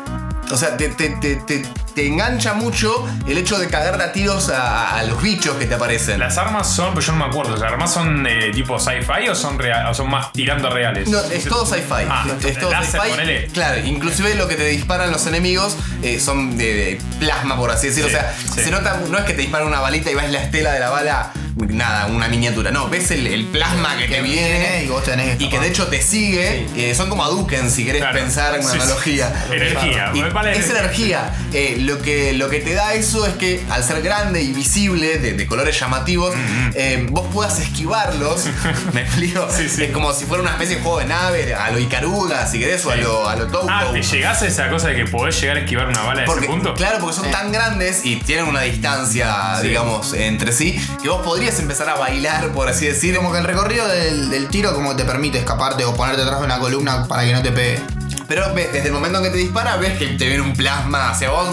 O 0.53 0.57
sea, 0.57 0.77
te, 0.77 0.89
te- 0.89 1.11
te- 1.21 1.37
te- 1.37 2.07
engancha 2.07 2.55
mucho 2.55 3.07
el 3.29 3.37
hecho 3.37 3.59
de 3.59 3.69
cagar 3.69 4.01
a 4.01 4.13
tiros 4.13 4.49
a, 4.49 4.97
a 4.99 5.03
los 5.05 5.21
bichos 5.23 5.55
que 5.57 5.67
te 5.67 5.75
aparecen. 5.75 6.19
Las 6.19 6.39
armas 6.39 6.67
son, 6.67 6.95
pues 6.95 7.05
yo 7.07 7.13
no 7.13 7.19
me 7.19 7.25
acuerdo, 7.27 7.57
¿las 7.57 7.71
armas 7.73 7.93
son 7.93 8.27
eh, 8.27 8.51
tipo 8.55 8.79
sci-fi 8.79 9.29
o 9.29 9.35
son 9.35 9.59
real, 9.59 9.87
o 9.87 9.93
son 9.95 10.09
más 10.09 10.33
tirando 10.33 10.69
a 10.69 10.71
reales? 10.71 11.09
No, 11.09 11.21
es 11.21 11.45
todo 11.45 11.67
sci-fi. 11.67 12.07
Ah, 12.09 12.25
es 12.43 12.59
todo 12.59 12.71
sci-fi. 12.71 13.49
Claro, 13.53 13.81
inclusive 13.85 14.35
lo 14.35 14.49
que 14.49 14.57
te 14.57 14.65
disparan 14.67 15.11
los 15.13 15.27
enemigos 15.27 15.77
eh, 16.03 16.19
son 16.19 16.57
de, 16.57 16.75
de 16.75 17.01
plasma, 17.19 17.57
por 17.57 17.71
así 17.71 17.89
decirlo. 17.89 18.09
Sí, 18.09 18.17
o 18.17 18.19
sea, 18.19 18.35
sí. 18.55 18.61
se 18.65 18.71
nota, 18.71 18.99
no 19.09 19.19
es 19.19 19.25
que 19.25 19.35
te 19.35 19.43
disparan 19.43 19.67
una 19.69 19.81
balita 19.81 20.11
y 20.11 20.15
ves 20.15 20.31
la 20.31 20.43
estela 20.43 20.73
de 20.73 20.81
la 20.81 20.89
bala, 20.91 21.33
nada, 21.69 22.07
una 22.07 22.29
miniatura. 22.29 22.71
No, 22.71 22.89
ves 22.89 23.11
el, 23.11 23.27
el 23.27 23.47
plasma 23.47 23.97
que, 23.99 24.09
te 24.09 24.23
viene 24.23 24.85
y 24.85 24.89
vos 24.89 25.05
tenés 25.05 25.37
que 25.37 25.45
y 25.45 25.49
que 25.49 25.59
de 25.59 25.69
hecho 25.69 25.87
te 25.89 26.01
sigue. 26.03 26.67
Eh, 26.77 26.95
son 26.95 27.09
como 27.09 27.25
Hadouken, 27.25 27.71
si 27.71 27.85
querés 27.85 28.01
Claro. 28.03 28.19
pensar 28.19 28.55
en 28.55 28.61
una 28.63 28.71
Sí, 28.73 28.79
sí. 28.79 28.83
analogía. 28.83 29.47
Energía, 29.51 30.11
Y 30.15 30.23
vale, 30.23 30.57
es 30.59 30.71
energía. 30.71 31.33
Eh, 31.53 31.77
lo, 31.81 32.01
que, 32.01 32.33
lo 32.33 32.49
que 32.49 32.61
te 32.61 32.75
da 32.75 32.95
eso 32.95 33.27
es 33.27 33.35
que 33.35 33.63
al 33.71 33.83
ser 33.85 34.03
grande 34.03 34.43
y 34.43 34.53
visible, 34.53 35.19
de, 35.19 35.33
de 35.35 35.47
colores 35.47 35.79
llamativos, 35.79 36.35
eh, 36.75 37.07
vos 37.11 37.27
puedas 37.33 37.59
esquivarlos. 37.61 38.45
¿Me 38.93 39.03
explico? 39.03 39.49
Sí, 39.55 39.69
sí. 39.69 39.85
Es 39.85 39.91
como 39.91 40.13
si 40.13 40.25
fuera 40.25 40.43
una 40.43 40.53
especie 40.53 40.77
de 40.77 40.83
juego 40.83 40.99
de 41.01 41.07
nave, 41.07 41.55
a 41.55 41.71
lo 41.71 41.79
Ikaruga, 41.79 42.47
si 42.47 42.59
querés, 42.59 42.85
o 42.87 42.91
a 42.91 42.97
lo, 42.97 43.29
a 43.29 43.37
lo. 43.37 43.51
Ah, 43.69 43.89
¿te 43.93 44.03
llegás 44.03 44.43
a 44.43 44.47
esa 44.47 44.69
cosa 44.71 44.89
de 44.89 44.97
que 44.97 45.05
podés 45.07 45.41
llegar 45.41 45.57
a 45.57 45.61
esquivar 45.61 45.89
una 45.89 46.01
bala 46.03 46.21
de 46.23 46.27
Porque, 46.27 46.45
ese 46.47 46.53
punto? 46.53 46.75
claro, 46.75 46.99
porque 47.01 47.17
son 47.17 47.31
tan 47.31 47.53
grandes 47.53 48.05
y 48.05 48.17
tienen 48.17 48.47
una 48.47 48.61
distancia, 48.63 49.57
Sí. 49.61 49.69
digamos, 49.69 50.15
entre 50.15 50.53
sí, 50.53 50.81
que 51.03 51.09
vos 51.09 51.23
podrías 51.25 51.50
empezar 51.59 51.89
a 51.89 51.95
bailar, 51.97 52.53
por 52.53 52.69
así 52.69 52.87
decir. 52.87 53.17
Como 53.17 53.33
que 53.33 53.39
el 53.39 53.45
recorrido 53.45 53.87
del, 53.89 54.31
del 54.31 54.49
tiro 54.49 54.73
como 54.75 54.95
te 54.97 55.05
permite 55.05 55.39
escaparte 55.39 55.85
o 55.85 55.95
ponerte 55.95 56.23
atrás 56.23 56.39
de 56.41 56.47
una 56.47 56.59
columna 56.59 57.07
para 57.09 57.25
que 57.25 57.33
no 57.33 57.43
te 57.43 57.51
pegue. 57.51 57.81
Pero 58.29 58.55
ve- 58.55 58.71
desde 58.73 58.87
el 58.87 58.93
momento 58.95 59.19
en 59.19 59.25
que 59.25 59.31
te 59.31 59.39
dispara, 59.39 59.77
ves 59.77 59.99
que 59.99 60.07
te 60.07 60.29
viene 60.29 60.41
un 60.41 60.55
plasma 60.55 61.11
hacia 61.11 61.31
vos 61.31 61.49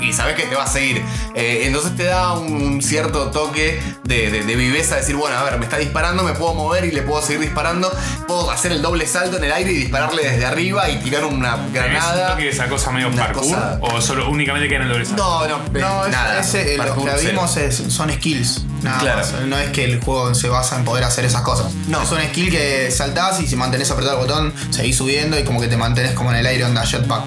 y 0.00 0.10
sabes 0.14 0.36
que 0.36 0.44
te 0.44 0.54
va 0.54 0.62
a 0.64 0.66
seguir. 0.66 1.04
Eh, 1.34 1.64
entonces 1.66 1.94
te 1.96 2.04
da 2.04 2.32
un, 2.32 2.50
un 2.62 2.82
cierto 2.82 3.30
toque 3.30 3.78
de, 4.04 4.30
de- 4.30 4.42
de 4.42 4.56
viveza, 4.56 4.96
decir, 4.96 5.16
bueno, 5.16 5.36
a 5.36 5.42
ver, 5.44 5.58
me 5.58 5.64
está 5.66 5.76
disparando, 5.76 6.22
me 6.22 6.32
puedo 6.32 6.54
mover 6.54 6.86
y 6.86 6.92
le 6.92 7.02
puedo 7.02 7.20
seguir 7.20 7.42
disparando. 7.42 7.92
Puedo 8.26 8.50
hacer 8.50 8.72
el 8.72 8.80
doble 8.80 9.06
salto 9.06 9.36
en 9.36 9.44
el 9.44 9.52
aire 9.52 9.72
y 9.72 9.74
dispararle 9.76 10.22
desde 10.30 10.46
arriba 10.46 10.88
y 10.88 10.96
tirar 11.00 11.26
una 11.26 11.56
¿Tenés 11.56 11.66
un 11.66 11.72
granada. 11.74 12.30
toque 12.30 12.44
de 12.44 12.48
esa 12.50 12.68
cosa 12.70 12.90
medio 12.90 13.08
Una 13.08 13.24
parkour? 13.26 13.42
cosa- 13.44 13.78
¿O 13.82 14.00
solo 14.00 14.30
únicamente 14.30 14.66
queda 14.66 14.76
en 14.78 14.82
el 14.84 14.88
doble 14.88 15.04
salto? 15.04 15.22
No, 15.22 15.46
no, 15.46 15.78
No, 15.78 16.06
es- 16.06 16.12
nada. 16.12 16.40
ese, 16.40 16.74
eh, 16.74 16.78
lo 16.78 17.04
que 17.04 17.26
vimos 17.26 17.54
es, 17.58 17.76
son 17.88 18.10
skills. 18.10 18.62
Nada 18.84 18.98
Claro. 19.00 19.18
más. 19.20 19.32
No 19.46 19.58
es 19.58 19.70
que 19.70 19.84
el 19.84 20.00
juego 20.00 20.34
se 20.34 20.48
basa 20.48 20.76
en 20.76 20.84
poder 20.84 21.04
hacer 21.04 21.24
esas 21.24 21.42
cosas. 21.42 21.72
No. 21.88 22.02
Es 22.02 22.10
un 22.12 22.20
skill 22.20 22.50
que 22.50 22.90
saltás 22.90 23.40
y 23.40 23.46
si 23.46 23.56
mantenés 23.56 23.90
apretado 23.90 24.20
el 24.20 24.26
botón, 24.26 24.52
seguís 24.70 24.96
subiendo 24.96 25.38
y 25.38 25.44
como 25.44 25.60
que 25.60 25.68
te 25.68 25.76
mantenés 25.76 26.12
como 26.12 26.30
en 26.30 26.36
el 26.36 26.46
aire 26.46 26.64
onda 26.64 26.84
jetpack. 26.84 27.24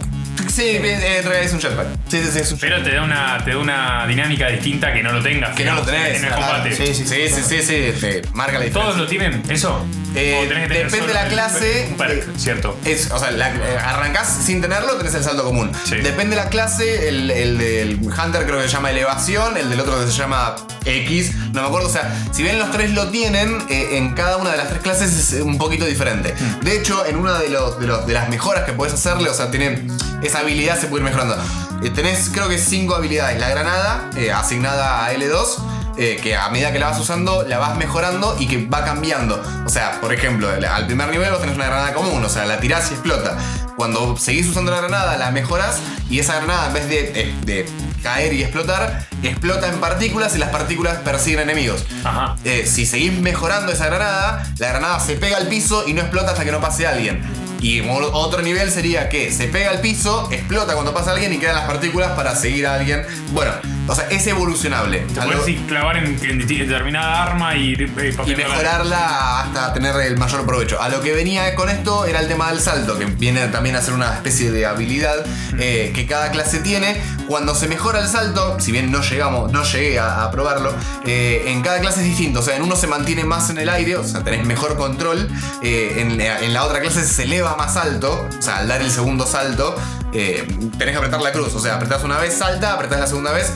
Sí, 0.50 0.69
en 0.78 0.82
realidad 0.84 1.41
es 1.43 1.54
un 1.54 1.60
jetpack. 1.60 1.88
Sí, 2.10 2.21
sí, 2.23 2.30
sí, 2.32 2.39
es 2.39 2.52
un 2.52 2.60
Pero 2.60 2.82
te 2.84 2.93
da 2.95 3.04
una, 3.04 3.43
te 3.43 3.52
da 3.52 3.58
una 3.58 4.08
dinámica 4.08 4.47
distinta 4.47 4.93
que 4.93 5.04
no 5.04 5.12
lo 5.12 5.21
tengas. 5.21 5.56
Que 5.56 5.65
no 5.65 5.76
lo 5.76 5.82
tenés, 5.84 6.17
En 6.17 6.26
el 6.26 6.34
claro. 6.34 6.41
combate. 6.45 6.76
Sí, 6.76 6.93
sí, 6.93 7.06
Sí, 7.08 7.30
sí, 7.30 7.41
sí, 7.47 7.62
sí, 7.62 8.00
te 8.00 8.21
marca 8.34 8.54
la 8.54 8.65
diferencia. 8.65 8.73
¿Todos 8.82 8.97
lo 8.97 9.08
tienen? 9.08 9.43
¿Eso? 9.50 9.86
Eh, 10.15 10.39
¿O 10.43 10.47
tenés 10.47 10.63
que 10.63 10.73
tener 10.73 10.86
depende 10.91 11.08
de 11.10 11.13
la 11.13 11.28
clase. 11.28 11.88
Un 11.91 11.97
perk, 11.97 12.38
¿cierto? 12.38 12.78
Es, 12.86 13.12
o 13.12 13.19
sea, 13.19 13.30
la- 13.32 13.50
eh, 13.50 13.78
arrancás 13.84 14.39
sin 14.43 14.62
tenerlo, 14.62 14.93
tenés 14.95 15.13
el 15.13 15.23
salto 15.23 15.43
común. 15.43 15.71
Sí. 15.86 15.97
Depende 15.97 16.36
de 16.36 16.43
la 16.43 16.50
clase, 16.50 17.08
el, 17.10 17.30
el 17.30 17.58
del 17.58 18.00
Hunter 18.02 18.45
creo 18.45 18.58
que 18.62 18.67
se 18.67 18.73
llama 18.73 18.89
elevación, 18.91 19.58
el 19.58 19.69
del 19.69 19.80
otro 19.80 20.00
que 20.04 20.10
se 20.12 20.17
llama 20.17 20.56
X, 20.86 21.36
no 21.54 21.62
me 21.62 21.67
acuerdo. 21.67 21.88
O 21.88 21.91
sea, 21.91 22.12
si 22.32 22.41
bien 22.41 22.58
los 22.58 22.71
tres 22.71 22.91
lo 22.91 23.10
tienen, 23.10 23.58
eh, 23.69 23.89
en 23.97 24.13
cada 24.15 24.38
una 24.38 24.52
de 24.52 24.58
las 24.58 24.69
tres 24.69 24.82
clases 24.82 25.34
es 25.34 25.41
un 25.41 25.58
poquito 25.60 25.86
diferente. 25.86 26.34
Hmm. 26.39 26.63
De 26.63 26.78
hecho, 26.78 27.06
en 27.06 27.17
una 27.17 27.38
de, 27.38 27.50
los, 27.50 27.80
de, 27.80 27.86
los- 27.86 28.08
de 28.08 28.13
las 28.13 28.28
mejoras 28.30 28.63
que 28.63 28.71
puedes 28.73 28.93
hacerle, 28.95 29.30
o 29.30 29.34
sea, 29.36 29.52
tiene 29.52 29.86
esa 30.28 30.40
habilidad 30.40 30.80
se 30.80 30.88
puede 30.88 31.04
ir 31.04 31.10
mejorando. 31.10 31.36
Eh, 31.84 31.90
tenés 31.90 32.30
creo 32.30 32.48
que 32.50 32.58
cinco 32.58 32.96
habilidades. 32.96 33.40
La 33.40 33.50
granada, 33.50 34.10
eh, 34.16 34.32
asignada 34.32 35.06
a 35.06 35.13
L2. 35.13 35.58
eh, 36.00 36.20
que 36.22 36.36
a 36.36 36.48
medida 36.50 36.72
que 36.72 36.78
la 36.78 36.90
vas 36.90 37.00
usando 37.00 37.44
la 37.48 37.58
vas 37.58 37.76
mejorando 37.76 38.36
y 38.40 38.48
que 38.48 38.68
va 38.68 38.86
cambiando. 38.86 39.42
O 39.66 39.70
sea, 39.70 40.00
por 40.00 40.13
ejemplo, 40.13 40.48
al 40.48 40.86
primer 40.86 41.10
nivel 41.10 41.32
vos 41.32 41.40
tenés 41.42 41.56
una 41.56 41.66
granada 41.66 41.94
común, 41.94 42.24
o 42.24 42.30
sea, 42.30 42.46
la 42.46 42.60
tirás 42.60 42.92
y 42.92 42.94
explota. 42.94 43.36
Cuando 43.76 44.16
seguís 44.16 44.48
usando 44.48 44.70
la 44.70 44.78
granada, 44.78 45.18
la 45.18 45.32
mejoras 45.32 45.80
y 46.08 46.20
esa 46.20 46.36
granada 46.36 46.68
en 46.68 46.74
vez 46.74 46.90
de, 46.90 47.00
eh, 47.16 47.36
de 47.46 47.66
caer 48.04 48.34
y 48.34 48.44
explotar, 48.44 49.08
explota 49.24 49.68
en 49.68 49.80
partículas 49.80 50.36
y 50.36 50.38
las 50.38 50.50
partículas 50.50 50.98
persiguen 50.98 51.42
enemigos. 51.42 51.84
Ajá. 52.04 52.36
Eh, 52.44 52.66
si 52.68 52.86
seguís 52.86 53.13
mejorando 53.13 53.72
esa 53.72 53.88
granada, 53.88 54.44
la 54.60 54.70
granada 54.70 55.00
se 55.00 55.16
pega 55.16 55.38
al 55.38 55.48
piso 55.48 55.84
y 55.88 55.94
no 55.94 56.02
explota 56.02 56.32
hasta 56.32 56.46
que 56.46 56.52
no 56.52 56.62
pase 56.62 56.86
alguien. 56.86 57.24
Y 57.62 57.82
otro 57.82 58.41
nivel 58.41 58.72
sería 58.72 59.10
que 59.10 59.32
se 59.32 59.48
pega 59.48 59.72
al 59.72 59.82
piso, 59.82 60.30
explota 60.32 60.74
cuando 60.74 60.93
pasa 60.93 61.12
alguien 61.12 61.34
y 61.34 61.38
quedan 61.38 61.56
las 61.56 61.65
partículas 61.65 62.12
para 62.12 62.36
seguir 62.36 62.67
a 62.67 62.76
alguien. 62.76 63.06
Bueno, 63.32 63.52
o 63.88 63.96
sea, 63.96 64.08
es 64.10 64.28
evolucionable. 64.28 65.00
Te 65.13 65.20
A 65.22 65.26
lo- 65.26 65.38
puedes 65.41 65.60
clavar 65.62 65.98
en, 65.98 66.20
en 66.24 66.46
determinada 66.48 67.24
arma 67.24 67.56
y, 67.56 67.70
y, 67.74 67.84
y 67.84 67.88
papearla. 68.12 68.36
mejorarla 68.38 69.39
hasta 69.41 69.74
tener 69.74 69.96
el 70.02 70.17
mayor 70.17 70.46
provecho. 70.46 70.82
A 70.82 70.89
lo 70.89 71.02
que 71.02 71.13
venía 71.13 71.56
con 71.56 71.70
esto 71.70 72.06
era 72.06 72.20
el 72.20 72.28
tema 72.28 72.50
del 72.52 72.60
salto, 72.60 72.98
que 73.00 73.06
viene 73.06 73.48
también 73.48 73.76
a 73.76 73.82
ser 73.82 73.93
una 73.93 74.13
especie 74.13 74.52
de 74.52 74.65
habilidad 74.65 75.15
eh, 75.58 75.91
que 75.96 76.06
cada 76.06 76.32
clase 76.32 76.60
tiene. 76.60 77.02
Cuando 77.28 77.56
se 77.56 77.67
mejora 77.67 78.00
el 78.00 78.08
salto, 78.08 78.58
si 78.60 78.72
bien 78.72 78.91
no 78.91 79.02
llegamos, 79.02 79.52
no 79.52 79.63
llegué 79.63 80.00
a, 80.00 80.24
a 80.24 80.32
probarlo, 80.32 80.74
eh, 81.06 81.46
en 81.48 81.62
cada 81.62 81.80
clase 81.80 82.02
es 82.02 82.06
distinto. 82.08 82.39
O 82.39 82.43
sea, 82.43 82.56
en 82.56 82.62
uno 82.63 82.76
se 82.76 82.88
mantiene 82.88 83.24
más 83.24 83.50
en 83.50 83.58
el 83.58 83.70
aire, 83.70 83.96
o 83.98 84.04
sea, 84.04 84.24
tenés 84.24 84.46
mejor 84.46 84.78
control. 84.78 85.30
eh, 85.63 85.96
en, 85.98 86.20
en 86.22 86.54
la 86.54 86.63
otra 86.65 86.80
clase 86.82 87.06
se 87.06 87.24
eleva 87.24 87.47
más 87.56 87.78
alto, 87.78 88.28
o 88.38 88.42
sea, 88.42 88.58
al 88.58 88.68
dar 88.68 88.82
el 88.82 88.92
segundo 88.92 89.26
salto, 89.26 89.76
eh, 90.14 90.46
tenés 90.78 90.92
que 90.94 90.98
apretar 90.98 91.22
la 91.22 91.32
cruz. 91.32 91.54
O 91.56 91.60
sea, 91.60 91.76
apretás 91.76 92.04
una 92.04 92.18
vez, 92.18 92.34
salta, 92.34 92.74
apretás 92.74 93.00
la 93.00 93.08
segunda 93.08 93.32
vez, 93.32 93.52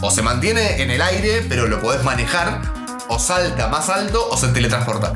o 0.00 0.10
se 0.10 0.20
mantiene 0.22 0.82
en 0.82 0.90
el 0.90 1.00
aire, 1.00 1.44
pero 1.48 1.66
lo 1.68 1.80
podés 1.80 2.02
manejar, 2.04 2.60
o 3.08 3.18
salta 3.18 3.68
más 3.68 3.88
alto, 3.88 4.26
o 4.30 4.36
se 4.36 4.48
teletransporta. 4.48 5.12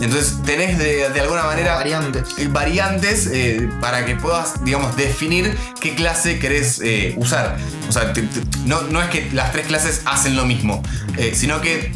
Entonces 0.00 0.36
tenés 0.44 0.78
de, 0.78 1.08
de 1.10 1.20
alguna 1.20 1.44
manera 1.44 1.74
Variantes. 1.76 2.24
eh, 2.38 2.48
variantes 2.50 3.26
eh, 3.32 3.68
para 3.80 4.04
que 4.06 4.16
puedas, 4.16 4.64
digamos, 4.64 4.96
definir 4.96 5.56
qué 5.80 5.94
clase 5.94 6.38
querés 6.38 6.80
eh, 6.82 7.14
usar. 7.18 7.56
O 7.88 7.92
sea, 7.92 8.12
te- 8.12 8.22
te- 8.22 8.40
no, 8.64 8.82
no 8.82 9.00
es 9.02 9.10
que 9.10 9.28
las 9.32 9.52
tres 9.52 9.66
clases 9.66 10.02
hacen 10.06 10.36
lo 10.36 10.44
mismo, 10.44 10.82
eh, 11.18 11.32
sino 11.36 11.60
que 11.60 11.92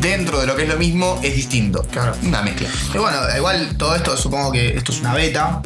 dentro 0.00 0.40
de 0.40 0.46
lo 0.46 0.56
que 0.56 0.62
es 0.64 0.68
lo 0.68 0.76
mismo 0.76 1.20
es 1.22 1.34
distinto. 1.34 1.82
Claro. 1.90 2.14
Una 2.22 2.42
mezcla. 2.42 2.68
Y 2.94 2.98
bueno, 2.98 3.18
igual 3.36 3.76
todo 3.76 3.94
esto, 3.94 4.16
supongo 4.16 4.52
que 4.52 4.76
esto 4.76 4.92
es 4.92 5.00
una 5.00 5.14
beta. 5.14 5.62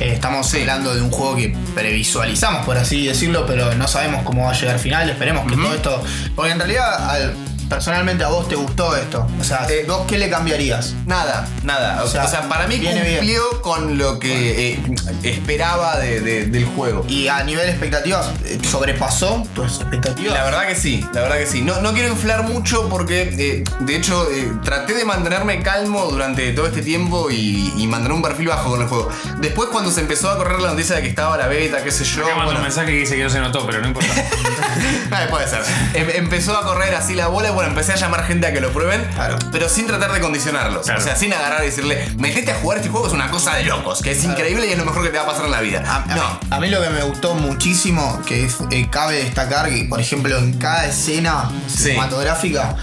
Eh, 0.00 0.12
estamos 0.14 0.52
hablando 0.54 0.94
de 0.94 1.00
un 1.02 1.10
juego 1.10 1.36
que 1.36 1.54
previsualizamos, 1.74 2.64
por 2.64 2.76
así 2.76 3.06
decirlo, 3.06 3.46
pero 3.46 3.74
no 3.74 3.88
sabemos 3.88 4.22
cómo 4.24 4.44
va 4.44 4.50
a 4.50 4.54
llegar 4.54 4.74
al 4.74 4.80
final. 4.80 5.08
Esperemos 5.10 5.46
que 5.50 5.56
todo 5.56 5.74
esto. 5.74 6.02
Porque 6.36 6.52
en 6.52 6.58
realidad, 6.58 7.10
al- 7.10 7.34
personalmente 7.68 8.24
a 8.24 8.28
vos 8.28 8.48
te 8.48 8.56
gustó 8.56 8.96
esto. 8.96 9.26
O 9.40 9.44
sea, 9.44 9.66
Eh, 9.68 9.84
¿vos 9.86 10.06
qué 10.08 10.18
le 10.18 10.30
cambiarías? 10.30 10.94
Nada, 11.06 11.46
nada. 11.64 12.02
O 12.02 12.06
O 12.06 12.08
sea, 12.10 12.26
sea, 12.26 12.48
para 12.48 12.66
mí 12.66 12.78
viene 12.78 13.02
bien. 13.02 13.16
cumplió 13.18 13.62
con 13.62 13.98
lo 13.98 14.18
que 14.18 14.72
eh, 14.72 14.80
esperaba 15.22 15.98
de- 15.98 16.20
de- 16.20 16.46
del 16.46 16.64
juego. 16.66 17.04
Y 17.08 17.28
a 17.28 17.42
nivel 17.44 17.68
expectativas, 17.68 18.30
eh, 18.44 18.58
¿sobrepasó 18.68 19.44
tus 19.54 19.80
expectativas? 19.80 20.34
La 20.34 20.44
verdad 20.44 20.66
que 20.66 20.74
sí, 20.74 21.04
la 21.12 21.22
verdad 21.22 21.38
que 21.38 21.46
sí. 21.46 21.62
No, 21.62 21.80
no 21.80 21.92
quiero 21.92 22.08
inflar 22.08 22.42
mucho 22.44 22.88
porque, 22.88 23.22
eh, 23.38 23.64
de 23.80 23.96
hecho, 23.96 24.28
eh, 24.30 24.52
traté 24.64 24.94
de 24.94 25.04
mantenerme 25.04 25.62
calmo 25.62 26.06
durante 26.06 26.52
todo 26.52 26.66
este 26.66 26.82
tiempo 26.82 27.30
y, 27.30 27.72
y 27.76 27.86
mantener 27.86 28.12
un 28.14 28.22
perfil 28.22 28.48
bajo 28.48 28.70
con 28.70 28.80
el 28.80 28.88
juego. 28.88 29.08
Después, 29.38 29.68
cuando 29.70 29.90
se 29.90 30.00
empezó 30.00 30.30
a 30.30 30.36
correr 30.36 30.60
la 30.60 30.70
noticia 30.70 30.96
de 30.96 31.02
que 31.02 31.08
estaba 31.08 31.36
la 31.36 31.46
beta, 31.48 31.82
qué 31.82 31.90
sé 31.90 32.04
yo. 32.04 32.24
Acá 32.24 32.34
bueno, 32.36 32.52
un 32.56 32.62
mensaje 32.62 32.86
que 32.92 32.98
dice 32.98 33.16
que 33.16 33.24
no 33.24 33.30
se 33.30 33.40
notó, 33.40 33.66
pero 33.66 33.80
no 33.80 33.88
importa. 33.88 34.08
Puede 35.30 35.48
ser. 35.48 35.62
Em- 35.94 36.10
empezó 36.14 36.56
a 36.56 36.62
correr 36.62 36.94
así 36.94 37.14
la 37.14 37.26
bola 37.28 37.48
y 37.48 37.52
bueno, 37.58 37.70
empecé 37.70 37.92
a 37.92 37.96
llamar 37.96 38.24
gente 38.24 38.46
a 38.46 38.52
que 38.52 38.60
lo 38.60 38.70
prueben, 38.72 39.04
Claro. 39.14 39.36
pero 39.50 39.68
sin 39.68 39.86
tratar 39.88 40.12
de 40.12 40.20
condicionarlos. 40.20 40.84
Claro. 40.84 41.00
O 41.00 41.02
sea, 41.02 41.16
sin 41.16 41.32
agarrar 41.32 41.62
y 41.62 41.66
decirle, 41.66 42.08
metete 42.16 42.52
a 42.52 42.54
jugar 42.56 42.78
este 42.78 42.88
juego, 42.88 43.08
es 43.08 43.12
una 43.12 43.30
cosa 43.30 43.54
de 43.56 43.64
locos, 43.64 44.00
que 44.00 44.12
es 44.12 44.22
increíble 44.24 44.66
y 44.66 44.70
es 44.72 44.78
lo 44.78 44.84
mejor 44.84 45.02
que 45.02 45.08
te 45.10 45.16
va 45.18 45.24
a 45.24 45.26
pasar 45.26 45.44
en 45.46 45.50
la 45.50 45.60
vida. 45.60 45.82
A, 45.84 46.04
a 46.04 46.16
no. 46.16 46.40
mí, 46.40 46.48
a 46.50 46.60
mí 46.60 46.68
lo 46.70 46.80
que 46.82 46.90
me 46.90 47.02
gustó 47.02 47.34
muchísimo, 47.34 48.22
que 48.24 48.44
es- 48.44 48.58
eh, 48.70 48.86
cabe 48.90 49.16
destacar 49.24 49.68
que, 49.68 49.84
por 49.88 50.00
ejemplo, 50.00 50.38
en 50.38 50.52
cada 50.58 50.86
escena 50.86 51.50
Sí. 51.66 51.78
cinematográfica, 51.88 52.76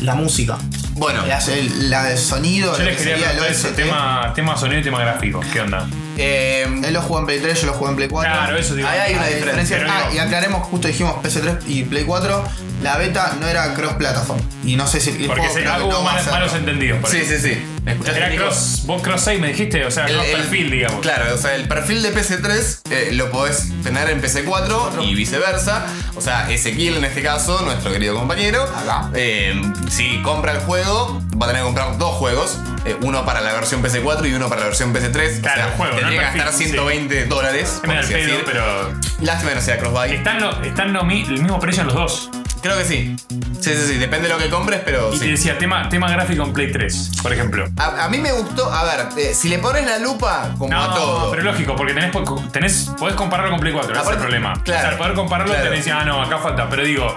la 0.00 0.14
música. 0.16 0.58
Bueno, 0.94 1.24
La, 1.26 1.38
el- 1.38 1.90
la 1.90 2.04
de 2.04 2.16
sonido, 2.16 2.76
Yo 2.76 2.82
les 2.84 2.96
que 2.96 3.04
quería 3.04 3.30
el 3.32 3.38
OST. 3.40 3.74
tema, 3.76 4.32
tema 4.34 4.56
sonido 4.56 4.80
y 4.80 4.84
tema 4.84 4.98
gráfico. 5.00 5.40
¿Qué 5.52 5.60
onda? 5.60 5.86
Eh, 6.16 6.66
Él 6.84 6.92
lo 6.94 7.02
jugó 7.02 7.20
en 7.20 7.26
Play 7.26 7.40
3, 7.40 7.60
yo 7.60 7.66
lo 7.68 7.72
jugué 7.74 7.90
en 7.90 7.96
Play 7.96 8.08
4. 8.08 8.32
Claro, 8.32 8.56
eso 8.56 8.74
digo. 8.74 8.88
Ahí 8.88 8.98
hay 8.98 9.14
una 9.14 9.24
Ah, 9.24 9.28
diferencia. 9.28 9.84
Ah, 9.88 10.02
digo- 10.08 10.14
y 10.14 10.18
aclaremos, 10.18 10.66
justo 10.66 10.88
dijimos 10.88 11.14
PC3 11.22 11.58
y 11.66 11.84
Play 11.84 12.04
4, 12.04 12.44
la 12.82 12.96
beta 12.96 13.36
no 13.40 13.46
era 13.48 13.74
cross-platform. 13.74 14.40
Y 14.64 14.76
no 14.76 14.86
sé 14.86 15.00
si 15.00 15.10
el 15.10 15.26
Porque 15.26 15.42
juego 15.42 15.54
se, 15.54 15.60
creo 15.62 15.76
que 15.76 15.82
hubo 15.82 15.92
no 15.92 16.04
va 16.04 16.18
a 16.18 16.22
malos, 16.22 16.54
entendidos. 16.54 17.00
por 17.00 17.10
sí, 17.10 17.18
ahí. 17.18 17.26
sí, 17.26 17.38
sí. 17.38 17.62
¿Me 17.86 17.92
escuchaste, 17.92 18.18
Era 18.20 18.28
Nico? 18.30 18.42
cross, 18.44 18.82
vos 18.84 19.00
cross 19.00 19.20
6 19.22 19.40
me 19.40 19.46
dijiste, 19.48 19.84
o 19.86 19.90
sea, 19.92 20.06
El- 20.06 20.14
cross 20.16 20.26
el- 20.26 20.36
perfil, 20.38 20.70
digamos. 20.72 21.00
Claro, 21.00 21.32
o 21.34 21.38
sea, 21.38 21.54
el 21.54 21.68
perfil 21.68 22.02
de 22.02 22.10
PC3 22.12 22.80
eh, 22.90 23.10
lo 23.12 23.30
podés 23.30 23.68
tener 23.84 24.10
en 24.10 24.20
PC4 24.20 25.02
y 25.04 25.14
viceversa. 25.14 25.86
O 26.16 26.20
sea, 26.20 26.50
Ezequiel 26.50 26.96
en 26.96 27.04
este 27.04 27.22
caso, 27.22 27.60
nuestro 27.62 27.92
querido 27.92 28.14
compañero, 28.16 28.64
Acá. 28.64 29.10
eh, 29.14 29.62
si 29.88 30.20
compra 30.22 30.52
el 30.52 30.58
juego, 30.58 31.22
va 31.40 31.46
a 31.46 31.48
tener 31.48 31.62
que 31.62 31.66
comprar 31.66 31.96
dos 31.96 32.14
juegos. 32.16 32.58
eh, 32.86 32.96
uno 33.02 33.24
para 33.24 33.40
la 33.40 33.52
versión 33.52 33.82
PC4 33.82 34.26
y 34.28 34.34
uno 34.34 34.48
para 34.48 34.60
la 34.60 34.66
versión 34.68 34.92
PC3. 34.92 35.40
Claro, 35.40 35.54
o 35.54 35.64
sea, 35.64 35.66
el 35.66 35.72
juego, 35.72 35.92
no 35.94 35.98
tendría 35.98 36.20
el 36.28 36.32
que 36.32 36.38
gastar 36.38 36.44
perfil, 36.52 36.66
120 36.68 37.24
dólares. 37.26 37.80
Me 37.82 37.94
da 37.94 37.98
el 38.00 38.04
así 38.04 38.14
pedo, 38.14 38.26
decir. 38.28 38.42
pero. 38.46 38.92
Lástima 39.22 39.48
que 39.50 39.54
no 39.56 39.60
sea 39.60 39.78
crossbuy. 39.78 40.12
Están, 40.14 40.40
lo, 40.40 40.62
están 40.62 40.92
lo 40.92 41.02
mi- 41.04 41.22
el 41.22 41.42
mismo 41.42 41.58
precio 41.58 41.80
en 41.82 41.86
los 41.88 41.96
dos. 41.96 42.30
Creo 42.66 42.78
que 42.78 42.84
sí. 42.84 43.16
Sí, 43.60 43.70
sí, 43.74 43.86
sí. 43.86 43.94
Depende 43.98 44.26
de 44.28 44.34
lo 44.34 44.40
que 44.40 44.48
compres, 44.50 44.80
pero 44.84 45.08
Y 45.14 45.18
te 45.18 45.24
sí. 45.24 45.30
decía, 45.30 45.56
tema, 45.58 45.88
tema 45.88 46.10
gráfico 46.10 46.42
en 46.42 46.52
Play 46.52 46.72
3, 46.72 47.10
por 47.22 47.32
ejemplo. 47.32 47.66
A, 47.76 48.04
a 48.04 48.08
mí 48.08 48.18
me 48.18 48.32
gustó, 48.32 48.72
a 48.72 48.82
ver, 48.84 49.06
eh, 49.16 49.34
si 49.34 49.48
le 49.48 49.58
pones 49.58 49.86
la 49.86 49.98
lupa, 49.98 50.52
como 50.58 50.76
a 50.76 50.92
todo. 50.94 51.24
No, 51.26 51.30
pero 51.30 51.42
lógico, 51.44 51.76
porque 51.76 51.94
tenés, 51.94 52.12
tenés, 52.52 52.90
podés 52.98 53.14
compararlo 53.14 53.52
con 53.52 53.60
Play 53.60 53.72
4, 53.72 53.92
ese 53.92 54.02
es 54.02 54.08
el 54.10 54.16
problema. 54.18 54.60
claro, 54.64 54.86
o 54.86 54.88
sea, 54.90 54.98
poder 54.98 55.14
compararlo 55.14 55.54
claro. 55.54 55.70
tenés, 55.70 55.86
ah, 55.88 56.04
no, 56.04 56.20
acá 56.22 56.38
falta. 56.38 56.68
Pero 56.68 56.82
digo, 56.84 57.16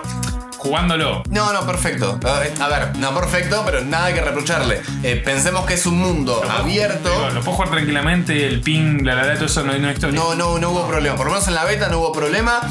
jugándolo. 0.58 1.24
No, 1.30 1.52
no, 1.54 1.66
perfecto. 1.66 2.20
A 2.24 2.68
ver, 2.68 2.96
no 2.98 3.14
perfecto, 3.16 3.64
pero 3.66 3.84
nada 3.84 4.14
que 4.14 4.22
reprocharle. 4.22 4.82
Eh, 5.04 5.22
pensemos 5.24 5.66
que 5.66 5.74
es 5.76 5.86
un 5.86 5.98
mundo 5.98 6.36
Lo 6.36 6.42
puedo- 6.48 6.60
abierto. 6.64 7.10
digo, 7.10 7.30
lo 7.30 7.42
puedo 7.42 7.54
jugar 7.58 7.72
tranquilamente, 7.72 8.46
el 8.46 8.62
ping, 8.62 9.04
la 9.04 9.16
la 9.16 9.24
la, 9.26 9.34
todo 9.36 9.46
eso 9.46 9.64
no 9.64 9.72
hay 9.72 9.80
una 9.80 9.94
historia. 9.94 10.20
No, 10.20 10.36
no, 10.36 10.60
no 10.60 10.70
hubo 10.70 10.88
problema. 10.88 11.16
Por 11.16 11.26
lo 11.28 11.32
menos 11.34 11.48
en 11.48 11.56
la 11.56 11.64
beta 11.66 11.88
no 11.90 12.00
hubo 12.00 12.12
problema. 12.12 12.62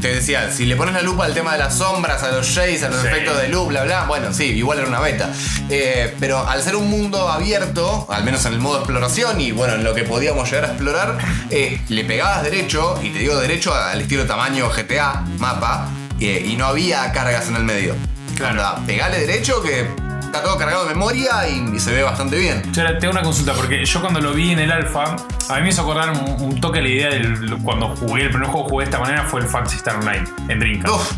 Te 0.00 0.14
decía, 0.14 0.50
si 0.52 0.64
le 0.64 0.76
pones 0.76 0.94
la 0.94 1.02
lupa 1.02 1.24
al 1.24 1.34
tema 1.34 1.52
de 1.52 1.58
las 1.58 1.76
sombras, 1.78 2.22
a 2.22 2.28
los 2.30 2.46
shades, 2.46 2.84
a 2.84 2.88
los 2.88 3.00
Sí. 3.00 3.08
efectos 3.08 3.36
de 3.40 3.48
luz, 3.48 3.66
bla, 3.68 3.82
bla, 3.82 4.04
bueno, 4.04 4.32
sí, 4.32 4.44
igual 4.44 4.78
era 4.78 4.86
una 4.86 5.00
beta. 5.00 5.32
Eh, 5.70 6.14
pero 6.20 6.46
al 6.48 6.62
ser 6.62 6.76
un 6.76 6.88
mundo 6.88 7.28
abierto, 7.28 8.06
al 8.08 8.22
menos 8.22 8.44
en 8.46 8.52
el 8.52 8.60
modo 8.60 8.78
exploración 8.78 9.40
y 9.40 9.50
bueno, 9.50 9.74
en 9.74 9.82
lo 9.82 9.94
que 9.94 10.04
podíamos 10.04 10.48
llegar 10.48 10.66
a 10.66 10.68
explorar, 10.68 11.18
eh, 11.50 11.80
le 11.88 12.04
pegabas 12.04 12.44
derecho, 12.44 12.98
y 13.02 13.10
te 13.10 13.18
digo 13.18 13.36
derecho 13.40 13.74
al 13.74 14.00
estilo 14.00 14.24
tamaño 14.24 14.68
GTA, 14.70 15.24
mapa, 15.38 15.88
eh, 16.20 16.44
y 16.46 16.54
no 16.56 16.66
había 16.66 17.10
cargas 17.12 17.48
en 17.48 17.56
el 17.56 17.64
medio. 17.64 17.96
Claro. 18.36 18.52
Onda, 18.52 18.86
pegale 18.86 19.18
derecho 19.26 19.60
que 19.62 19.88
está 20.28 20.42
todo 20.42 20.56
cargado 20.56 20.84
de 20.84 20.94
memoria 20.94 21.48
y, 21.48 21.74
y 21.76 21.80
se 21.80 21.92
ve 21.92 22.02
bastante 22.02 22.38
bien. 22.38 22.62
Yo 22.72 22.82
tengo 22.98 23.12
una 23.12 23.22
consulta, 23.22 23.52
porque 23.54 23.84
yo 23.84 24.00
cuando 24.00 24.20
lo 24.20 24.32
vi 24.32 24.50
en 24.52 24.58
el 24.60 24.70
alfa, 24.70 25.16
a 25.48 25.56
mí 25.56 25.62
me 25.62 25.68
hizo 25.70 25.82
acordar 25.82 26.10
un, 26.10 26.36
un 26.40 26.60
toque 26.60 26.80
la 26.80 26.88
idea 26.88 27.08
del 27.10 27.56
cuando 27.62 27.88
jugué, 27.96 28.24
el 28.24 28.30
primer 28.30 28.48
juego 28.48 28.66
que 28.66 28.70
jugué 28.70 28.84
de 28.84 28.90
esta 28.90 29.00
manera 29.02 29.24
fue 29.24 29.40
el 29.40 29.46
Fantasy 29.46 29.76
Star 29.76 29.96
Online 29.96 30.24
en 30.48 30.58
Dreamcast. 30.60 30.94
Uf, 30.94 31.12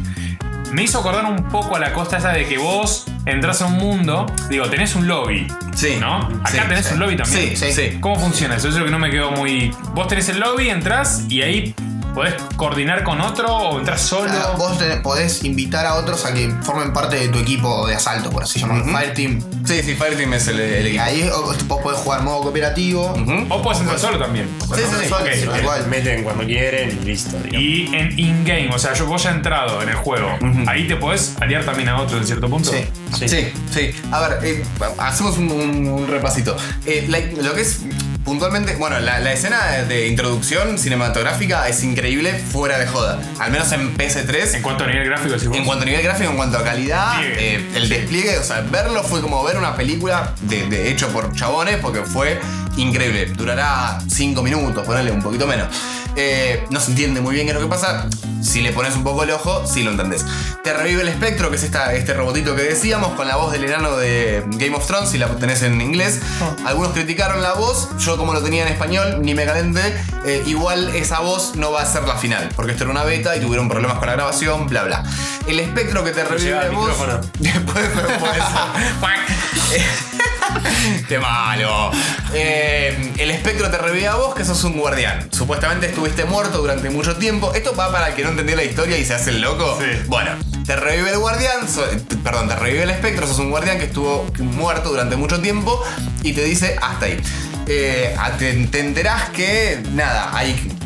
Me 0.72 0.82
hizo 0.84 1.00
acordar 1.00 1.24
un 1.24 1.48
poco 1.48 1.74
a 1.76 1.80
la 1.80 1.92
costa 1.92 2.18
esa 2.18 2.30
de 2.32 2.46
que 2.46 2.56
vos 2.58 3.06
entras 3.26 3.60
a 3.62 3.66
un 3.66 3.74
mundo, 3.78 4.26
digo, 4.48 4.68
tenés 4.70 4.94
un 4.94 5.06
lobby. 5.08 5.46
Sí. 5.74 5.96
¿No? 6.00 6.18
Acá 6.18 6.50
Sí, 6.50 6.58
tenés 6.68 6.86
sí. 6.86 6.94
un 6.94 7.00
lobby 7.00 7.16
también. 7.16 7.50
Sí, 7.50 7.56
sí, 7.56 7.72
sí. 7.72 7.98
¿Cómo 8.00 8.16
funciona 8.20 8.56
eso? 8.56 8.68
Eso 8.68 8.76
es 8.76 8.80
lo 8.80 8.84
que 8.86 8.90
no 8.92 8.98
me 8.98 9.10
quedó 9.10 9.30
muy. 9.32 9.74
Vos 9.94 10.06
tenés 10.08 10.28
el 10.28 10.38
lobby, 10.40 10.68
entrás 10.70 11.24
y 11.28 11.42
ahí 11.42 11.74
¿podés 12.14 12.34
coordinar 12.56 13.02
con 13.04 13.20
otro 13.20 13.54
o 13.56 13.78
entras 13.78 14.00
solo? 14.02 14.32
Vos 14.56 14.78
te- 14.78 14.96
podés 14.98 15.44
invitar 15.44 15.86
a 15.86 15.94
otros 15.94 16.24
a 16.26 16.34
que 16.34 16.52
formen 16.62 16.92
parte 16.92 17.16
de 17.16 17.28
tu 17.28 17.38
equipo 17.38 17.86
de 17.86 17.94
asalto, 17.94 18.30
por 18.30 18.42
así 18.42 18.60
llamarlo, 18.60 18.84
Fire 18.86 19.14
Team. 19.14 19.40
Sí, 19.64 19.82
sí, 19.82 19.94
Fireteam 19.94 20.32
es 20.34 20.48
el, 20.48 20.58
equipo. 20.60 21.02
ahí 21.02 21.28
o- 21.32 21.54
vos 21.66 21.80
podés 21.82 21.98
jugar 22.00 22.22
modo 22.22 22.42
cooperativo. 22.42 23.14
O 23.48 23.62
puedes 23.62 23.80
entrar 23.80 23.98
solo 23.98 24.18
también. 24.18 24.48
Sí, 24.60 24.66
sí, 24.76 25.06
sí, 25.06 25.12
Ok, 25.12 25.28
sí, 25.34 25.46
ok. 25.46 25.56
igual. 25.60 25.86
Meten 25.88 26.24
cuando 26.24 26.44
quieren 26.44 26.98
y 27.02 27.04
listo. 27.06 27.36
digamos. 27.38 27.60
Y 27.62 27.94
en 27.94 28.18
in-game, 28.18 28.70
o 28.74 28.78
sea, 28.78 28.92
yo 28.94 29.06
vos 29.06 29.22
ya 29.22 29.30
entrado 29.30 29.82
en 29.82 29.88
el 29.90 29.94
juego, 29.96 30.28
ahí 30.66 30.86
te 30.88 30.96
podés 30.96 31.36
aliar 31.40 31.64
también 31.64 31.88
a 31.88 32.00
otro 32.00 32.16
en 32.18 32.26
cierto 32.26 32.48
punto. 32.48 32.70
Sí. 32.70 32.84
Sí. 33.18 33.28
Sí, 33.28 33.52
sí. 33.72 33.90
A 34.10 34.20
ver, 34.20 34.38
eh, 34.44 34.64
hacemos 34.98 35.36
un, 35.38 35.50
un- 35.52 35.88
un 35.88 36.08
repasito. 36.08 36.56
Eh, 36.86 37.06
la- 37.08 37.20
lo 37.42 37.54
que 37.54 37.60
es 37.62 37.80
puntualmente, 38.24 38.76
bueno, 38.76 38.98
la, 39.00 39.18
la 39.20 39.32
escena 39.32 39.82
de 39.88 40.08
introducción 40.08 40.78
cinematográfica 40.78 41.68
es 41.68 41.82
increíble 41.82 42.32
fuera 42.34 42.78
de 42.78 42.86
joda. 42.86 43.18
Al 43.38 43.50
menos 43.50 43.70
en 43.72 43.80
En 43.80 43.96
PS3. 43.96 44.60
cuanto 44.62 44.84
a 44.84 44.86
nivel 44.86 45.04
gráfico. 45.08 45.34
En 45.54 45.64
cuanto 45.64 45.82
a 45.82 45.86
nivel 45.86 46.02
gráfico, 46.02 46.30
en 46.30 46.36
cuanto 46.36 46.58
a 46.58 46.64
calidad, 46.64 47.22
eh, 47.24 47.64
el 47.74 47.88
despliegue, 47.88 48.38
o 48.38 48.42
sea, 48.44 48.60
verlo 48.62 49.02
fue 49.02 49.20
como 49.20 49.42
ver 49.44 49.56
una 49.56 49.76
película 49.76 50.32
de, 50.42 50.66
de 50.68 50.90
hecho 50.90 51.08
por 51.08 51.34
chabones, 51.34 51.76
porque 51.76 52.00
fue 52.02 52.38
increíble. 52.76 53.26
Durará 53.26 53.98
5 54.08 54.42
minutos, 54.42 54.84
ponerle 54.86 55.10
un 55.12 55.22
poquito 55.22 55.46
menos. 55.46 55.68
Eh, 56.16 56.64
no 56.70 56.80
se 56.80 56.90
entiende 56.90 57.20
muy 57.20 57.34
bien 57.34 57.46
qué 57.46 57.52
es 57.52 57.58
lo 57.58 57.62
que 57.62 57.70
pasa. 57.70 58.08
Si 58.42 58.62
le 58.62 58.72
pones 58.72 58.96
un 58.96 59.04
poco 59.04 59.22
el 59.22 59.30
ojo, 59.30 59.66
sí 59.66 59.82
lo 59.82 59.90
entendés. 59.90 60.24
Te 60.64 60.72
revive 60.72 61.02
el 61.02 61.08
espectro, 61.08 61.50
que 61.50 61.56
es 61.56 61.62
esta, 61.62 61.94
este 61.94 62.14
robotito 62.14 62.56
que 62.56 62.62
decíamos, 62.62 63.12
con 63.12 63.28
la 63.28 63.36
voz 63.36 63.52
del 63.52 63.64
enano 63.64 63.96
de 63.96 64.42
Game 64.52 64.74
of 64.74 64.86
Thrones, 64.86 65.10
si 65.10 65.18
la 65.18 65.28
tenés 65.36 65.62
en 65.62 65.80
inglés. 65.80 66.20
Algunos 66.64 66.92
criticaron 66.92 67.42
la 67.42 67.52
voz, 67.52 67.90
yo 67.98 68.16
como 68.16 68.32
lo 68.32 68.42
tenía 68.42 68.66
en 68.66 68.72
español, 68.72 69.18
ni 69.20 69.34
me 69.34 69.44
calenté. 69.44 69.94
Eh, 70.24 70.42
igual 70.46 70.94
esa 70.94 71.20
voz 71.20 71.56
no 71.56 71.72
va 71.72 71.82
a 71.82 71.86
ser 71.86 72.04
la 72.04 72.16
final, 72.16 72.50
porque 72.56 72.72
esto 72.72 72.84
era 72.84 72.92
una 72.92 73.04
beta 73.04 73.36
y 73.36 73.40
tuvieron 73.40 73.68
problemas 73.68 73.98
con 73.98 74.08
la 74.08 74.14
grabación, 74.14 74.68
bla 74.68 74.84
bla. 74.84 75.04
El 75.46 75.60
espectro 75.60 76.02
que 76.02 76.12
te 76.12 76.24
revive 76.24 76.52
la 76.52 76.70
voz. 76.70 76.90
Qué 81.08 81.18
malo. 81.18 81.90
Eh, 82.34 83.12
el 83.18 83.30
espectro 83.30 83.70
te 83.70 83.78
revive 83.78 84.08
a 84.08 84.14
vos, 84.16 84.34
que 84.34 84.44
sos 84.44 84.62
un 84.64 84.78
guardián. 84.78 85.28
Supuestamente 85.32 85.86
estuviste 85.86 86.24
muerto 86.24 86.58
durante 86.58 86.90
mucho 86.90 87.16
tiempo. 87.16 87.52
Esto 87.54 87.74
va 87.74 87.90
para 87.92 88.08
el 88.08 88.14
que 88.14 88.22
no 88.22 88.30
entendió 88.30 88.56
la 88.56 88.64
historia 88.64 88.98
y 88.98 89.04
se 89.04 89.14
hace 89.14 89.30
el 89.30 89.40
loco. 89.40 89.78
Sí. 89.80 89.86
Bueno, 90.06 90.32
te 90.66 90.76
revive 90.76 91.10
el 91.10 91.18
guardián, 91.18 91.68
so- 91.68 91.86
perdón, 92.22 92.48
te 92.48 92.56
revive 92.56 92.82
el 92.84 92.90
espectro, 92.90 93.26
sos 93.26 93.38
un 93.38 93.50
guardián 93.50 93.78
que 93.78 93.84
estuvo 93.84 94.26
muerto 94.38 94.90
durante 94.90 95.16
mucho 95.16 95.40
tiempo 95.40 95.82
y 96.22 96.32
te 96.32 96.44
dice 96.44 96.76
hasta 96.80 97.06
ahí. 97.06 97.20
Eh, 97.66 98.16
te 98.38 98.80
enterás 98.80 99.30
que, 99.30 99.80
nada, 99.92 100.30
hay 100.36 100.76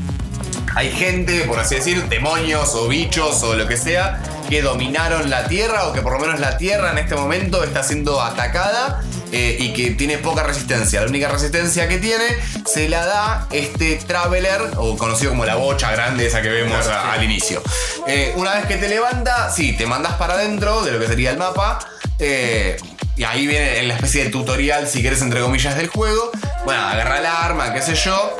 hay 0.77 0.91
gente, 0.91 1.43
por 1.43 1.61
así 1.61 1.77
decir, 1.77 2.03
demonios 2.09 2.75
o 2.75 2.89
bichos 2.89 3.43
o 3.45 3.55
lo 3.55 3.69
que 3.69 3.77
sea, 3.77 4.21
que 4.49 4.63
dominaron 4.63 5.31
la 5.31 5.47
Tierra 5.47 5.87
o 5.87 5.93
que 5.93 6.01
por 6.03 6.13
lo 6.13 6.19
menos 6.19 6.41
la 6.41 6.57
Tierra 6.57 6.93
en 6.93 6.99
este 6.99 7.15
momento 7.15 7.63
está 7.65 7.83
siendo 7.83 8.21
atacada 8.23 9.03
eh, 9.33 9.57
y 9.59 9.73
que 9.73 9.91
tiene 9.93 10.19
poca 10.19 10.43
resistencia. 10.43 11.01
La 11.01 11.09
única 11.09 11.29
resistencia 11.29 11.89
que 11.89 11.99
tiene 11.99 12.25
se 12.67 12.89
la 12.89 13.05
da 13.07 13.49
este 13.51 13.97
Traveler, 13.97 14.61
o 14.77 14.97
conocido 14.97 15.31
como 15.33 15.45
la 15.45 15.57
bocha 15.57 15.91
grande 15.91 16.27
esa 16.27 16.41
que 16.43 16.49
vemos 16.51 16.87
a- 16.87 17.13
al 17.13 17.25
inicio. 17.25 17.63
Eh, 18.07 18.33
una 18.37 18.55
vez 18.55 18.67
que 18.67 18.77
te 18.77 18.89
levanta, 18.89 19.51
sí, 19.51 19.77
te 19.77 19.87
mandas 19.87 20.13
para 20.15 20.35
adentro 20.35 20.83
de 20.83 20.93
lo 20.93 21.01
que 21.01 21.07
sería 21.07 21.31
el 21.31 21.39
mapa. 21.39 21.79
eh, 22.21 22.77
y 23.17 23.25
ahí 23.25 23.47
viene 23.47 23.83
la 23.85 23.95
especie 23.95 24.25
de 24.25 24.31
tutorial, 24.31 24.89
si 24.89 25.03
querés, 25.03 25.21
entre 25.23 25.41
comillas, 25.41 25.77
del 25.77 25.89
juego. 25.89 26.31
Bueno, 26.65 26.81
agarra 26.87 27.19
el 27.19 27.27
arma, 27.27 27.73
qué 27.73 27.81
sé 27.83 27.95
yo. 27.97 28.37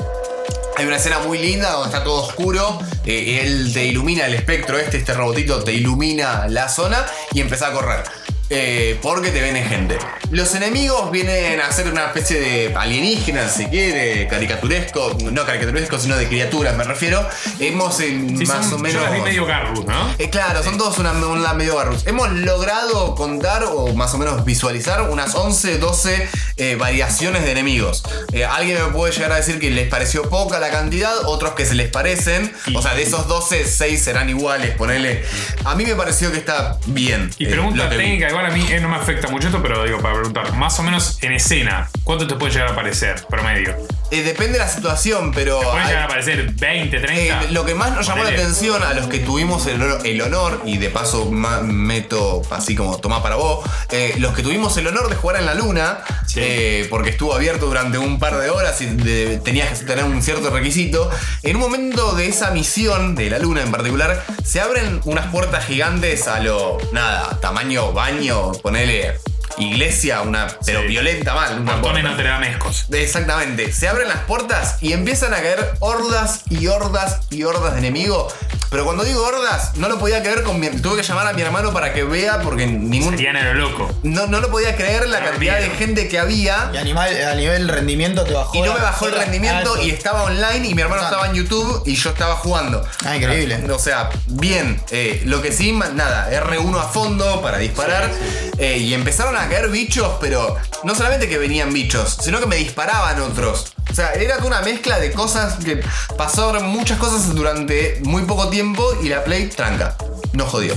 Hay 0.77 0.85
una 0.85 0.97
escena 0.97 1.19
muy 1.19 1.37
linda 1.37 1.71
donde 1.71 1.87
está 1.87 2.03
todo 2.03 2.23
oscuro. 2.23 2.79
eh, 3.05 3.41
él 3.43 3.71
te 3.73 3.85
ilumina 3.85 4.25
el 4.25 4.33
espectro 4.33 4.77
este, 4.77 4.97
este 4.97 5.13
robotito 5.13 5.63
te 5.63 5.71
ilumina 5.73 6.47
la 6.49 6.67
zona 6.67 7.05
y 7.31 7.39
empieza 7.39 7.67
a 7.67 7.71
correr. 7.71 8.03
Eh, 8.49 8.99
porque 9.01 9.31
te 9.31 9.41
viene 9.41 9.63
gente. 9.63 9.97
Los 10.31 10.53
enemigos 10.55 11.11
vienen 11.11 11.59
a 11.61 11.71
ser 11.71 11.87
una 11.91 12.05
especie 12.05 12.39
de 12.39 12.73
alienígena, 12.75 13.47
si 13.49 13.65
quiere, 13.65 14.27
caricaturesco, 14.27 15.15
no 15.31 15.45
caricaturesco, 15.45 15.97
sino 15.99 16.15
de 16.17 16.27
criaturas, 16.27 16.75
me 16.75 16.83
refiero. 16.83 17.27
Hemos 17.59 17.95
Sí, 17.97 18.11
más 18.47 18.65
son- 18.65 18.73
o 18.75 18.77
menos. 18.79 19.01
Yo 19.01 19.07
las 19.09 19.13
vi 19.13 19.21
medio 19.21 19.45
Garrus, 19.45 19.85
¿no? 19.85 20.13
Eh, 20.17 20.29
claro, 20.29 20.63
son 20.63 20.77
todos 20.77 20.97
una, 20.99 21.11
una 21.13 21.53
medio 21.53 21.75
barrus. 21.75 22.05
Hemos 22.07 22.31
logrado 22.31 23.15
contar 23.15 23.63
o 23.65 23.93
más 23.93 24.13
o 24.13 24.17
menos 24.17 24.43
visualizar 24.45 25.01
unas 25.09 25.35
11, 25.35 25.77
12 25.77 26.27
eh, 26.57 26.75
variaciones 26.75 27.43
de 27.43 27.51
enemigos. 27.51 28.03
Eh, 28.33 28.45
alguien 28.45 28.77
me 28.83 28.89
puede 28.91 29.13
llegar 29.13 29.31
a 29.31 29.35
decir 29.37 29.59
que 29.59 29.69
les 29.71 29.87
pareció 29.87 30.29
poca 30.29 30.59
la 30.59 30.69
cantidad, 30.71 31.13
otros 31.25 31.53
que 31.53 31.65
se 31.65 31.75
les 31.75 31.89
parecen. 31.89 32.51
O 32.75 32.81
sea, 32.81 32.93
de 32.95 33.03
esos 33.03 33.27
12, 33.27 33.65
6 33.65 34.01
serán 34.03 34.29
iguales, 34.29 34.71
ponele. 34.75 35.23
A 35.63 35.75
mí 35.75 35.85
me 35.85 35.95
pareció 35.95 36.31
que 36.31 36.37
está 36.37 36.77
bien. 36.87 37.31
Y 37.37 37.45
eh, 37.45 37.49
pregunta 37.49 37.89
técnica, 37.89 38.29
igual 38.35 38.51
a 38.51 38.53
mí 38.53 38.65
eh, 38.69 38.81
no 38.81 38.89
me 38.89 38.97
afecta 38.97 39.29
mucho 39.29 39.47
esto, 39.47 39.61
pero 39.61 39.85
digo, 39.85 39.99
para 39.99 40.15
preguntar, 40.15 40.51
más 40.57 40.77
o 40.77 40.83
menos 40.83 41.23
en 41.23 41.31
escena, 41.31 41.89
¿cuánto 42.03 42.27
te 42.27 42.35
puede 42.35 42.51
llegar 42.51 42.67
a 42.67 42.71
aparecer 42.73 43.25
promedio? 43.29 43.77
Eh, 44.11 44.21
depende 44.21 44.53
de 44.53 44.59
la 44.59 44.69
situación, 44.69 45.31
pero. 45.33 45.59
¿Pueden 45.59 45.79
hay- 45.79 45.87
llegar 45.87 46.03
a 46.03 46.05
aparecer 46.05 46.51
20, 46.53 46.99
30? 46.99 47.43
Eh, 47.43 47.47
lo 47.51 47.65
que 47.65 47.73
más 47.73 47.91
nos 47.91 48.05
llamó 48.07 48.19
la 48.23 48.29
Ponele. 48.29 48.43
atención 48.43 48.83
a 48.83 48.93
los 48.93 49.07
que 49.07 49.19
tuvimos 49.19 49.65
el 49.65 49.81
honor, 49.81 50.01
el 50.05 50.21
honor, 50.21 50.61
y 50.65 50.77
de 50.77 50.89
paso 50.89 51.25
ma- 51.31 51.61
meto 51.61 52.43
así 52.51 52.75
como 52.75 52.97
tomá 52.99 53.23
para 53.23 53.35
vos, 53.35 53.67
eh, 53.91 54.13
los 54.19 54.33
que 54.35 54.43
tuvimos 54.43 54.77
el 54.77 54.87
honor 54.87 55.09
de 55.09 55.15
jugar 55.15 55.37
en 55.37 55.47
la 55.47 55.55
luna, 55.55 55.99
Sí. 56.27 56.39
eh, 56.43 56.87
porque 56.91 57.09
estuvo 57.09 57.33
abierto 57.33 57.65
durante 57.65 57.97
un 57.97 58.19
par 58.19 58.37
de 58.37 58.49
horas 58.51 58.79
y 58.81 58.85
de- 58.85 59.37
tenías 59.43 59.79
que 59.79 59.85
tener 59.85 60.05
un 60.05 60.21
cierto 60.21 60.49
requisito, 60.51 61.09
en 61.41 61.55
un 61.55 61.61
momento 61.63 62.13
de 62.13 62.27
esa 62.27 62.51
misión, 62.51 63.15
de 63.15 63.29
la 63.31 63.39
luna 63.39 63.63
en 63.63 63.71
particular, 63.71 64.23
se 64.43 64.61
abren 64.61 65.01
unas 65.05 65.27
puertas 65.27 65.65
gigantes 65.65 66.27
a 66.27 66.39
lo, 66.41 66.77
nada, 66.91 67.39
tamaño 67.41 67.91
baño, 67.91 68.51
ponele 68.61 69.15
iglesia, 69.57 70.21
una, 70.21 70.47
pero 70.65 70.81
Sí. 70.81 70.87
violenta 70.87 71.33
mal. 71.33 71.63
Notre 71.65 72.27
Damescos. 72.27 72.85
Exactamente. 72.91 73.71
Se 73.71 73.87
abren 73.87 74.07
las 74.07 74.19
puertas 74.19 74.77
y 74.81 74.93
empiezan 74.93 75.33
a 75.33 75.37
caer 75.37 75.73
hordas 75.79 76.41
y 76.49 76.67
hordas 76.67 77.19
y 77.29 77.43
hordas 77.43 77.73
de 77.73 77.79
enemigos. 77.79 78.33
Pero 78.71 78.83
cuando 78.83 79.03
digo 79.03 79.23
hordas, 79.23 79.75
no 79.77 79.87
lo 79.87 79.99
podía 79.99 80.21
creer 80.21 80.43
con 80.43 80.59
mi... 80.59 80.67
Tuve 80.69 80.97
que 80.97 81.03
llamar 81.03 81.27
a 81.27 81.33
mi 81.33 81.41
hermano 81.41 81.71
para 81.71 81.93
que 81.93 82.03
vea 82.03 82.41
porque 82.41 82.65
ningún... 82.67 83.11
Serían 83.15 83.37
a 83.37 83.43
lo 83.45 83.53
loco. 83.53 83.89
No, 84.03 84.27
no 84.27 84.41
lo 84.41 84.49
podía 84.51 84.75
creer 84.75 85.07
la 85.07 85.23
cantidad 85.23 85.59
de 85.59 85.69
gente 85.69 86.09
que 86.09 86.19
había. 86.19 86.71
Y 86.73 86.77
animal, 86.77 87.15
a 87.23 87.35
nivel 87.35 87.69
rendimiento 87.69 88.23
te 88.25 88.33
bajó. 88.33 88.53
Y 88.57 88.61
no 88.61 88.73
me 88.73 88.79
bajó 88.81 89.05
el 89.07 89.13
rendimiento 89.15 89.75
Ah, 89.77 89.81
y 89.81 89.91
estaba 89.91 90.23
online 90.23 90.67
y 90.67 90.73
mi 90.75 90.81
hermano 90.81 91.03
estaba 91.03 91.27
en 91.27 91.35
YouTube 91.35 91.83
y 91.85 91.95
yo 91.95 92.09
estaba 92.09 92.35
jugando. 92.35 92.85
Ah, 93.05 93.15
increíble. 93.15 93.63
O 93.71 93.79
sea, 93.79 94.09
bien. 94.27 94.81
Eh, 94.91 95.21
lo 95.25 95.41
que 95.41 95.51
sí, 95.53 95.71
nada, 95.71 96.29
R1 96.31 96.77
a 96.77 96.83
fondo 96.83 97.41
para 97.41 97.57
disparar. 97.59 98.11
Eh, 98.57 98.77
y 98.79 98.93
empezaron 98.93 99.34
a 99.37 99.49
caer 99.49 99.69
bichos, 99.69 100.17
pero 100.19 100.55
no 100.83 100.95
solamente 100.95 101.27
que 101.27 101.37
venían 101.37 101.73
bichos, 101.73 102.17
sino 102.21 102.39
que 102.39 102.47
me 102.47 102.55
disparaban 102.57 103.21
otros. 103.21 103.73
O 103.89 103.93
sea, 103.93 104.13
era 104.13 104.37
una 104.39 104.61
mezcla 104.61 104.99
de 104.99 105.11
cosas 105.11 105.63
que 105.63 105.81
pasaron 106.17 106.67
muchas 106.67 106.97
cosas 106.97 107.33
durante 107.33 108.01
muy 108.03 108.23
poco 108.23 108.49
tiempo 108.49 108.85
y 109.01 109.09
la 109.09 109.23
Play 109.23 109.47
tranca. 109.47 109.95
No 110.33 110.45
jodió. 110.45 110.75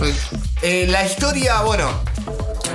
Eh, 0.62 0.86
la 0.88 1.04
historia, 1.04 1.62
bueno, 1.62 1.90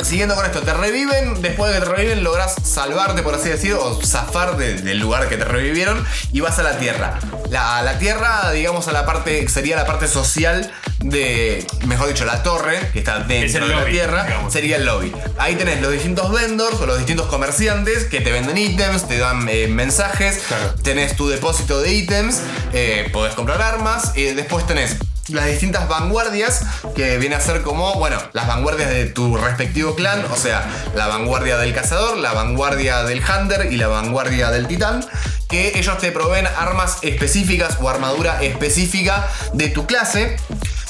Siguiendo 0.02 0.36
con 0.36 0.46
esto, 0.46 0.62
te 0.62 0.74
reviven, 0.74 1.42
después 1.42 1.74
de 1.74 1.80
que 1.80 1.86
te 1.86 1.92
reviven 1.92 2.24
logras 2.24 2.56
salvarte, 2.64 3.22
por 3.24 3.36
así 3.36 3.50
decirlo, 3.50 3.84
o 3.86 4.02
zafar 4.06 4.58
de- 4.58 4.76
del 4.82 5.00
lugar 5.00 5.28
que 5.30 5.38
te 5.38 5.46
revivieron 5.46 6.04
y 6.32 6.40
vas 6.42 6.60
a 6.60 6.64
la 6.64 6.78
Tierra. 6.78 7.20
La, 7.50 7.82
la 7.82 7.98
Tierra, 7.98 8.52
digamos, 8.52 8.88
a 8.88 8.92
la 8.92 9.06
parte, 9.06 9.48
sería 9.48 9.76
la 9.76 9.86
parte 9.86 10.08
social 10.08 10.72
de, 11.00 11.66
mejor 11.86 12.08
dicho, 12.10 12.26
la 12.26 12.44
torre, 12.44 12.90
que 12.94 13.00
está 13.00 13.20
Es 13.22 13.28
dentro 13.28 13.68
de 13.68 13.76
la 13.76 13.86
Tierra, 13.86 14.24
digamos. 14.26 14.52
sería 14.54 14.76
el 14.78 14.86
lobby. 14.86 15.14
Ahí 15.38 15.56
tenés 15.56 15.82
los 15.82 15.92
distintos 15.92 16.32
vendors 16.32 16.80
o 16.80 16.86
los 16.86 16.98
distintos 16.98 17.28
comerciantes 17.28 18.06
que 18.06 18.22
te 18.22 18.32
venden 18.32 18.58
ítems, 18.58 19.08
te 19.08 19.18
dan 19.18 19.48
eh, 19.50 19.68
mensajes, 19.68 20.44
Claro. 20.48 20.74
tenés 20.84 21.16
tu 21.16 21.28
depósito 21.30 21.82
de 21.82 21.94
ítems, 21.94 22.40
eh, 22.74 23.10
podés 23.14 23.34
comprar 23.36 23.62
armas, 23.62 24.12
y 24.16 24.24
después 24.34 24.66
tenés 24.68 24.98
las 25.30 25.46
distintas 25.48 25.88
vanguardias 25.88 26.64
que 26.96 27.18
viene 27.18 27.36
a 27.36 27.40
ser 27.40 27.62
como, 27.62 27.96
bueno, 27.96 28.18
las 28.34 28.48
vanguardias 28.48 28.90
de 28.90 29.06
tu 29.06 29.38
respectivo 29.38 29.96
clan, 29.96 30.26
o 30.32 30.36
sea, 30.36 30.70
la 30.96 31.08
vanguardia 31.08 31.58
del 31.58 31.74
cazador, 31.74 32.18
la 32.18 32.34
vanguardia 32.34 33.04
del 33.04 33.22
hunter 33.22 33.72
y 33.72 33.78
la 33.78 33.88
vanguardia 33.88 34.52
del 34.52 34.68
titán, 34.68 35.06
que 35.48 35.78
ellos 35.78 35.98
te 36.00 36.12
proveen 36.12 36.48
armas 36.48 36.98
específicas 37.04 37.78
o 37.80 37.90
armadura 37.90 38.44
específica 38.44 39.30
de 39.54 39.70
tu 39.70 39.86
clase. 39.86 40.36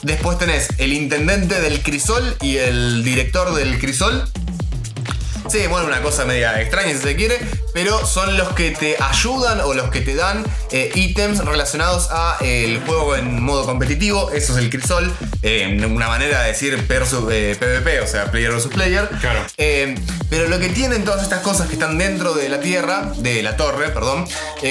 Después 0.01 0.37
tenés 0.37 0.67
el 0.79 0.93
intendente 0.93 1.61
del 1.61 1.81
crisol 1.81 2.35
y 2.41 2.57
el 2.57 3.03
director 3.03 3.53
del 3.53 3.79
crisol, 3.79 4.27
Sí, 5.53 5.67
bueno, 5.67 5.85
una 5.85 6.01
cosa 6.01 6.25
media 6.25 6.59
extraña 6.59 6.93
si 6.93 6.97
se 6.97 7.15
quiere, 7.15 7.37
pero 7.75 8.07
son 8.07 8.37
los 8.37 8.53
que 8.53 8.71
te 8.71 8.97
ayudan 8.99 9.61
o 9.61 9.75
los 9.75 9.91
que 9.91 10.01
te 10.01 10.15
dan 10.15 10.43
eh, 10.71 10.89
ítems 10.95 11.45
relacionados 11.45 12.07
a 12.09 12.37
eh, 12.41 12.65
el 12.65 12.79
juego 12.79 13.15
en 13.15 13.39
modo 13.43 13.63
competitivo. 13.63 14.31
Eso 14.31 14.53
es 14.53 14.57
el 14.63 14.71
crisol, 14.71 15.13
eh, 15.43 15.79
una 15.87 16.07
manera 16.07 16.41
de 16.41 16.47
decir 16.47 16.73
eh, 16.73 17.55
PvP, 17.59 18.01
o 18.01 18.07
sea, 18.07 18.31
player 18.31 18.51
versus 18.51 18.73
player. 18.73 19.07
Claro. 19.21 19.45
Eh, 19.57 19.93
Pero 20.31 20.47
lo 20.47 20.57
que 20.57 20.69
tienen 20.69 21.03
todas 21.03 21.21
estas 21.21 21.41
cosas 21.41 21.67
que 21.67 21.73
están 21.73 21.99
dentro 21.99 22.33
de 22.33 22.49
la 22.49 22.59
tierra, 22.59 23.11
de 23.17 23.43
la 23.43 23.55
torre, 23.55 23.89
perdón. 23.89 24.25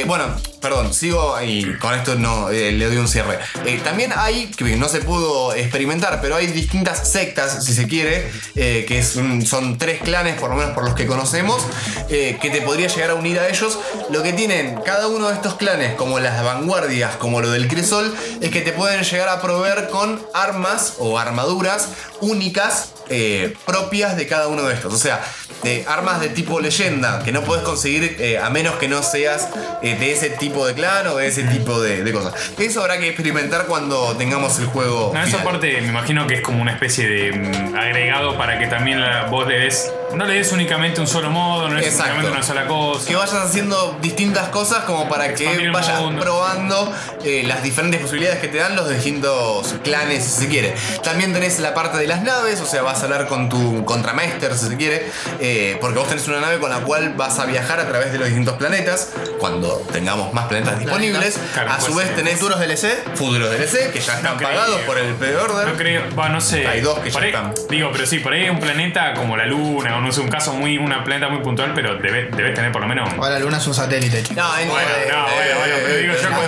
bueno, 0.07 0.25
perdón, 0.61 0.93
sigo 0.93 1.41
y 1.41 1.77
con 1.79 1.95
esto 1.95 2.17
no 2.17 2.51
le 2.51 2.85
doy 2.87 2.97
un 2.97 3.07
cierre. 3.07 3.39
También 3.85 4.13
hay, 4.17 4.47
que 4.51 4.65
no 4.77 4.89
se 4.89 4.99
pudo 5.01 5.55
experimentar, 5.55 6.21
pero 6.21 6.35
hay 6.35 6.49
distintas 6.49 7.09
sectas, 7.09 7.65
si 7.65 7.73
se 7.75 7.87
quiere, 7.87 8.29
que 8.55 8.99
es 8.99 9.15
un- 9.15 9.47
son 9.47 9.79
tres 9.79 10.01
clanes, 10.03 10.35
por 10.41 10.51
lo 10.51 10.57
menos 10.57 10.72
por 10.75 10.85
los 10.85 10.95
que 10.95 11.07
conocemos, 11.07 11.63
eh, 12.09 12.39
que 12.41 12.51
te 12.51 12.61
podría 12.63 12.89
llegar 12.89 13.11
a 13.11 13.15
unir 13.15 13.39
a 13.39 13.49
ellos. 13.49 13.79
Lo 14.11 14.23
que 14.23 14.33
tienen 14.33 14.77
cada 14.85 15.09
uno 15.09 15.29
de 15.29 15.35
estos 15.35 15.55
clanes, 15.55 15.95
como 15.95 16.19
las 16.21 16.43
vanguardias, 16.45 17.17
como 17.17 17.41
lo 17.41 17.51
del 17.51 17.69
Cresol, 17.69 18.15
es 18.41 18.51
que 18.51 18.61
te 18.61 18.73
pueden 18.73 19.03
llegar 19.05 19.29
a 19.29 19.41
proveer 19.41 19.89
con 19.89 20.21
armas 20.35 20.95
o 20.99 21.19
armaduras 21.19 21.89
únicas 22.21 22.93
eh, 23.09 23.55
propias 23.67 24.17
de 24.17 24.27
cada 24.27 24.49
uno 24.49 24.63
de 24.65 24.75
estos. 24.75 24.93
O 24.95 24.99
sea, 24.99 25.21
de 25.63 25.85
armas 25.87 26.21
de 26.21 26.29
tipo 26.29 26.61
leyenda 26.61 27.23
que 27.25 27.31
no 27.31 27.43
puedes 27.43 27.63
conseguir 27.63 28.17
eh, 28.19 28.39
a 28.39 28.51
menos 28.51 28.75
que 28.77 28.89
no 28.89 29.03
seas 29.03 29.49
eh, 29.83 29.97
de 29.99 30.13
ese 30.13 30.31
tipo 30.31 30.67
de 30.67 30.75
clan 30.75 31.07
o 31.09 31.17
de 31.17 31.29
ese 31.29 31.45
tipo 31.45 31.81
de, 31.81 32.03
de 32.03 32.13
cosas. 32.13 32.35
Eso 32.59 32.81
habrá 32.81 32.99
que 32.99 33.09
experimentar 33.09 33.67
cuando 33.67 34.17
tengamos 34.17 34.59
el 34.59 34.67
juego. 34.67 35.13
No, 35.15 35.25
final. 35.25 35.41
aparte 35.41 35.81
me 35.83 35.89
imagino 35.89 36.27
que 36.27 36.35
es 36.35 36.41
como 36.41 36.63
una 36.63 36.73
especie 36.73 37.07
de 37.09 37.33
mm, 37.33 37.77
agregado 37.77 38.37
para 38.37 38.59
que 38.59 38.67
también 38.67 39.01
la- 39.01 39.27
vos 39.27 39.47
le 39.47 39.59
des. 39.61 39.93
No 40.15 40.25
le 40.27 40.35
des 40.35 40.53
únicamente 40.53 41.01
un 41.01 41.07
solo 41.07 41.31
modo, 41.31 41.69
no 41.69 41.75
le 41.75 41.81
des 41.83 41.93
Exacto. 41.93 42.13
únicamente 42.15 42.37
una 42.39 42.47
sola 42.47 42.67
cosa. 42.67 43.07
Que 43.09 43.15
vayas 43.17 43.35
haciendo 43.35 43.99
distintas 44.03 44.49
cosas 44.49 44.85
como 44.85 45.09
para 45.09 45.27
Expandir 45.27 45.61
que 45.63 45.71
vayas 45.71 46.01
mundo. 46.01 46.23
probando 46.23 46.93
eh, 47.25 47.45
las 47.47 47.63
diferentes 47.63 48.01
posibilidades 48.01 48.41
que 48.41 48.49
te 48.49 48.59
dan 48.59 48.77
los 48.77 48.89
distintos 48.89 49.75
clanes, 49.83 50.25
si 50.25 50.31
se 50.43 50.49
quiere. 50.49 50.75
También 51.03 51.33
tenés 51.33 51.59
la 51.61 51.75
parte 51.75 51.99
de 51.99 52.07
las 52.07 52.23
naves, 52.23 52.61
o 52.61 52.67
sea, 52.67 52.83
vas 52.83 53.01
a 53.01 53.05
hablar 53.05 53.27
con 53.27 53.49
tu 53.49 53.85
contramaster, 53.85 54.55
si 54.57 54.69
se 54.69 54.77
quiere, 54.77 55.11
eh, 55.41 55.79
porque 55.81 55.99
vos 55.99 56.09
tenés 56.09 56.27
una 56.29 56.41
nave 56.41 56.59
con 56.59 56.71
la 56.71 56.79
cual 56.81 57.15
vas 57.17 57.39
a 57.39 57.47
viajar 57.47 57.81
a 57.81 57.89
través 57.89 58.13
de 58.13 58.19
los 58.19 58.27
distintos 58.29 58.57
planetas, 58.57 59.11
cuando 59.39 59.83
tengamos 59.93 60.33
más 60.35 60.47
planetas 60.47 60.79
disponibles. 60.79 61.39
Claro, 61.55 61.73
a 61.73 61.81
su 61.81 61.93
pues, 61.93 62.07
vez 62.07 62.09
sí. 62.09 62.15
tenés 62.23 62.39
¿Futuros 62.39 62.61
DLC? 62.61 63.05
futuros 63.15 63.51
DLC, 63.51 63.91
que 63.93 64.01
ya 64.01 64.15
están 64.17 64.37
pagados 64.39 64.81
por 64.83 64.99
el 64.99 65.15
pre-order. 65.15 65.69
No 65.69 65.75
creo, 65.75 66.03
va, 66.19 66.29
no 66.29 66.41
sé. 66.41 66.67
Hay 66.67 66.81
dos 66.81 66.99
que 67.01 67.11
ya 67.11 67.21
ahí- 67.21 67.29
están. 67.29 67.55
Digo, 67.71 67.91
pero 67.93 68.07
sí, 68.07 68.19
por 68.19 68.33
ahí 68.33 68.43
hay 68.43 68.51
un 68.51 68.61
planeta 68.61 69.15
como 69.15 69.37
la 69.37 69.47
Luna, 69.47 69.97
o 69.97 70.01
no 70.03 70.13
sé, 70.13 70.21
un 70.21 70.29
caso 70.29 70.53
muy, 70.53 70.79
una 70.79 71.05
planeta 71.05 71.29
muy 71.29 71.43
puntual, 71.43 71.73
pero 71.75 71.97
debe- 71.99 72.29
debes 72.37 72.55
tener 72.55 72.73
por 72.73 72.83
lo 72.83 72.89
menos. 72.89 73.09
Ahora 73.15 73.31
la 73.31 73.39
luna 73.41 73.57
es 73.59 73.67
un 73.67 73.75
satélite, 73.75 74.23
chicos. 74.23 74.37
No, 74.45 74.59
en- 74.59 74.69
Bueno, 74.69 74.89
no, 75.11 75.23
bueno, 75.23 75.59
bueno, 75.59 75.75
pero 75.85 75.97
digo 75.97 76.15
yo 76.15 76.29
como- 76.29 76.41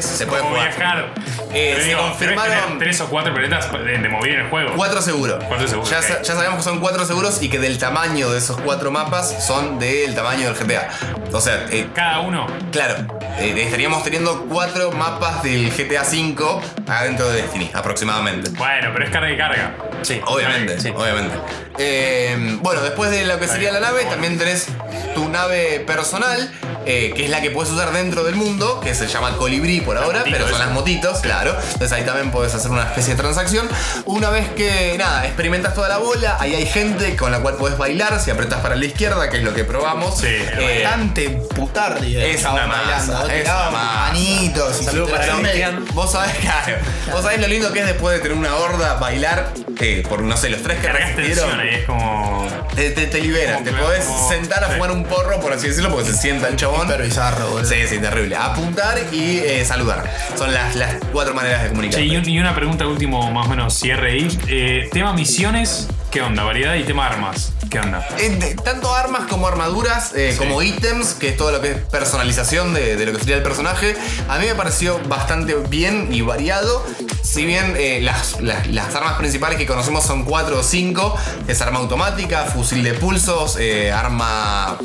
se 0.00 0.26
puede 0.26 0.42
como 0.42 0.54
jugar. 0.54 0.68
viajar. 0.76 1.14
Eh, 1.52 1.70
Pero 1.72 1.80
se 1.80 1.88
digo, 1.88 2.00
confirmaron- 2.00 2.48
debes 2.50 2.64
tener 2.64 2.78
tres 2.78 3.00
o 3.00 3.06
cuatro 3.08 3.34
planetas 3.34 3.72
de, 3.72 3.78
de 3.78 3.94
en 3.94 4.04
el 4.40 4.48
juego. 4.50 4.72
Cuatro 4.76 5.02
seguros. 5.02 5.42
Cuatro 5.48 5.66
seguros, 5.66 5.90
Ya, 5.90 5.98
ok. 5.98 6.04
sa- 6.04 6.22
ya 6.22 6.34
sabemos 6.34 6.58
que 6.58 6.62
son 6.62 6.78
cuatro 6.80 7.04
seguros 7.04 7.42
y 7.42 7.48
que 7.48 7.58
del 7.58 7.78
tamaño 7.78 8.30
de 8.30 8.38
esos 8.38 8.60
cuatro 8.60 8.90
mapas 8.90 9.44
son 9.44 9.78
del 9.78 10.14
tamaño 10.14 10.46
del 10.46 10.54
GTA. 10.54 10.88
O 11.32 11.40
sea, 11.40 11.66
eh, 11.70 11.88
Cada 11.94 12.20
uno. 12.20 12.46
claro, 12.70 12.96
eh, 13.40 13.62
estaríamos 13.62 14.02
teniendo 14.04 14.46
cuatro 14.48 14.92
mapas 14.92 15.42
del 15.42 15.70
GTA 15.70 16.02
V 16.02 16.60
adentro 16.88 17.28
de 17.28 17.42
Destiny, 17.42 17.70
aproximadamente. 17.72 18.50
Bueno, 18.50 18.90
pero 18.92 19.04
es 19.04 19.10
carga 19.10 19.30
y 19.32 19.36
carga. 19.36 19.74
Sí. 20.02 20.20
Obviamente, 20.26 20.80
Sí. 20.80 20.90
obviamente. 20.94 21.36
Eh, 21.78 22.58
bueno, 22.60 22.82
después 22.82 23.10
de 23.10 23.24
lo 23.24 23.38
que 23.38 23.48
sería 23.48 23.72
la 23.72 23.80
nave, 23.80 24.04
también 24.04 24.38
tenés 24.38 24.66
tu 25.14 25.28
nave 25.28 25.80
personal, 25.86 26.50
eh, 26.86 27.12
que 27.16 27.24
es 27.24 27.30
la 27.30 27.40
que 27.40 27.50
puedes 27.50 27.72
usar 27.72 27.92
dentro 27.92 28.22
del 28.24 28.34
mundo, 28.34 28.80
que 28.80 28.94
se 28.94 29.06
llama 29.06 29.36
Colibrí 29.36 29.80
por 29.80 29.96
ahora, 29.96 30.18
motito 30.20 30.36
pero 30.36 30.48
son 30.48 30.58
las 30.58 30.70
motitos, 30.70 31.18
claro. 31.20 31.54
Entonces 31.72 31.92
ahí 31.92 32.04
también 32.04 32.30
puedes 32.30 32.54
hacer 32.54 32.70
una 32.70 32.82
especie 32.84 33.14
de 33.14 33.20
transacción. 33.20 33.68
Una 34.04 34.30
vez 34.30 34.48
que, 34.50 34.94
nada, 34.98 35.24
experimentas 35.26 35.74
toda 35.74 35.88
la 35.88 35.98
bola, 35.98 36.36
ahí 36.40 36.54
hay 36.54 36.66
gente 36.66 37.16
con 37.16 37.32
la 37.32 37.40
cual 37.40 37.54
puedes 37.56 37.78
bailar, 37.78 38.20
si 38.20 38.30
apretas 38.30 38.60
para 38.60 38.76
la 38.76 38.84
izquierda, 38.84 39.28
que 39.30 39.38
es 39.38 39.42
lo 39.42 39.54
que 39.54 39.64
probamos. 39.64 40.18
Sí, 40.20 40.26
Eh, 40.28 40.82
Bastante 40.84 41.30
putardi. 41.54 42.16
eh, 42.16 42.32
es 42.32 42.44
una 42.44 42.66
masa, 42.66 43.29
Manitos. 43.70 44.80
y 44.80 44.84
Saludo 44.84 45.06
si 45.06 45.12
para 45.12 45.36
Cristian. 45.38 45.84
Vos 45.94 46.12
sabés, 46.12 46.34
claro, 46.36 46.76
vos 47.12 47.22
sabés 47.22 47.40
lo 47.40 47.48
lindo 47.48 47.72
que 47.72 47.80
es 47.80 47.86
después 47.86 48.16
de 48.16 48.20
tener 48.20 48.36
una 48.36 48.54
horda 48.56 48.94
bailar 48.94 49.52
por, 50.08 50.22
no 50.22 50.36
sé, 50.36 50.50
los 50.50 50.62
tres 50.62 50.78
que 50.78 50.86
Cargas 50.86 51.16
tensión 51.16 51.58
ahí, 51.60 51.68
es 51.76 51.84
como. 51.84 52.46
Te, 52.74 52.90
te, 52.90 53.06
te 53.06 53.20
libera, 53.20 53.54
Como 53.54 53.64
te 53.64 53.70
que- 53.72 53.76
podés 53.76 54.04
como- 54.04 54.28
sentar 54.30 54.62
a 54.64 54.68
sí. 54.68 54.72
fumar 54.74 54.90
un 54.92 55.04
porro, 55.04 55.40
por 55.40 55.52
así 55.52 55.68
decirlo, 55.68 55.90
porque 55.90 56.10
se 56.12 56.16
sienta 56.16 56.48
el 56.48 56.56
chabón. 56.56 56.86
Pero 56.88 57.04
bizarro, 57.04 57.50
boludo. 57.50 57.68
Sí, 57.68 57.76
sí, 57.88 57.98
terrible. 57.98 58.36
Apuntar 58.36 58.98
y 59.12 59.38
eh, 59.38 59.64
saludar. 59.64 60.08
Son 60.36 60.52
las, 60.52 60.76
las 60.76 60.94
cuatro 61.12 61.34
maneras 61.34 61.62
de 61.64 61.68
comunicar. 61.70 62.00
Che, 62.00 62.04
y, 62.06 62.16
un- 62.16 62.28
y 62.28 62.38
una 62.38 62.54
pregunta 62.54 62.86
último, 62.86 63.30
más 63.32 63.46
o 63.46 63.50
menos 63.50 63.74
cierre 63.74 64.12
ahí. 64.12 64.38
Eh, 64.48 64.88
tema 64.92 65.12
misiones, 65.12 65.88
¿qué 66.10 66.22
onda? 66.22 66.44
Variedad 66.44 66.74
y 66.76 66.84
tema 66.84 67.06
armas, 67.06 67.52
¿qué 67.70 67.80
onda? 67.80 68.06
Eh, 68.18 68.30
de- 68.30 68.54
tanto 68.54 68.94
armas 68.94 69.26
como 69.28 69.46
armaduras, 69.48 70.12
eh, 70.14 70.32
Sí. 70.32 70.38
como 70.38 70.62
ítems, 70.62 71.14
que 71.14 71.28
es 71.30 71.36
todo 71.36 71.50
lo 71.52 71.60
que 71.60 71.72
es 71.72 71.76
personalización 71.90 72.72
de, 72.74 72.96
de 72.96 73.06
lo 73.06 73.12
que 73.12 73.18
sería 73.18 73.36
el 73.36 73.42
personaje, 73.42 73.96
a 74.28 74.38
mí 74.38 74.46
me 74.46 74.54
pareció 74.54 74.98
bastante 75.08 75.54
bien 75.68 76.08
y 76.12 76.20
variado. 76.22 76.84
Si 77.22 77.44
bien 77.44 77.74
eh, 77.78 78.00
las, 78.02 78.40
las- 78.40 78.66
las 78.68 78.94
armas 78.94 79.14
principales 79.14 79.56
que 79.58 79.66
conocemos 79.70 80.04
son 80.04 80.24
4 80.24 80.58
o 80.58 80.62
5, 80.64 81.14
que 81.46 81.52
es 81.52 81.60
arma 81.62 81.78
automática, 81.78 82.44
fusil 82.44 82.82
de 82.82 82.94
pulsos, 82.94 83.56
eh, 83.56 83.92
arma 83.92 84.76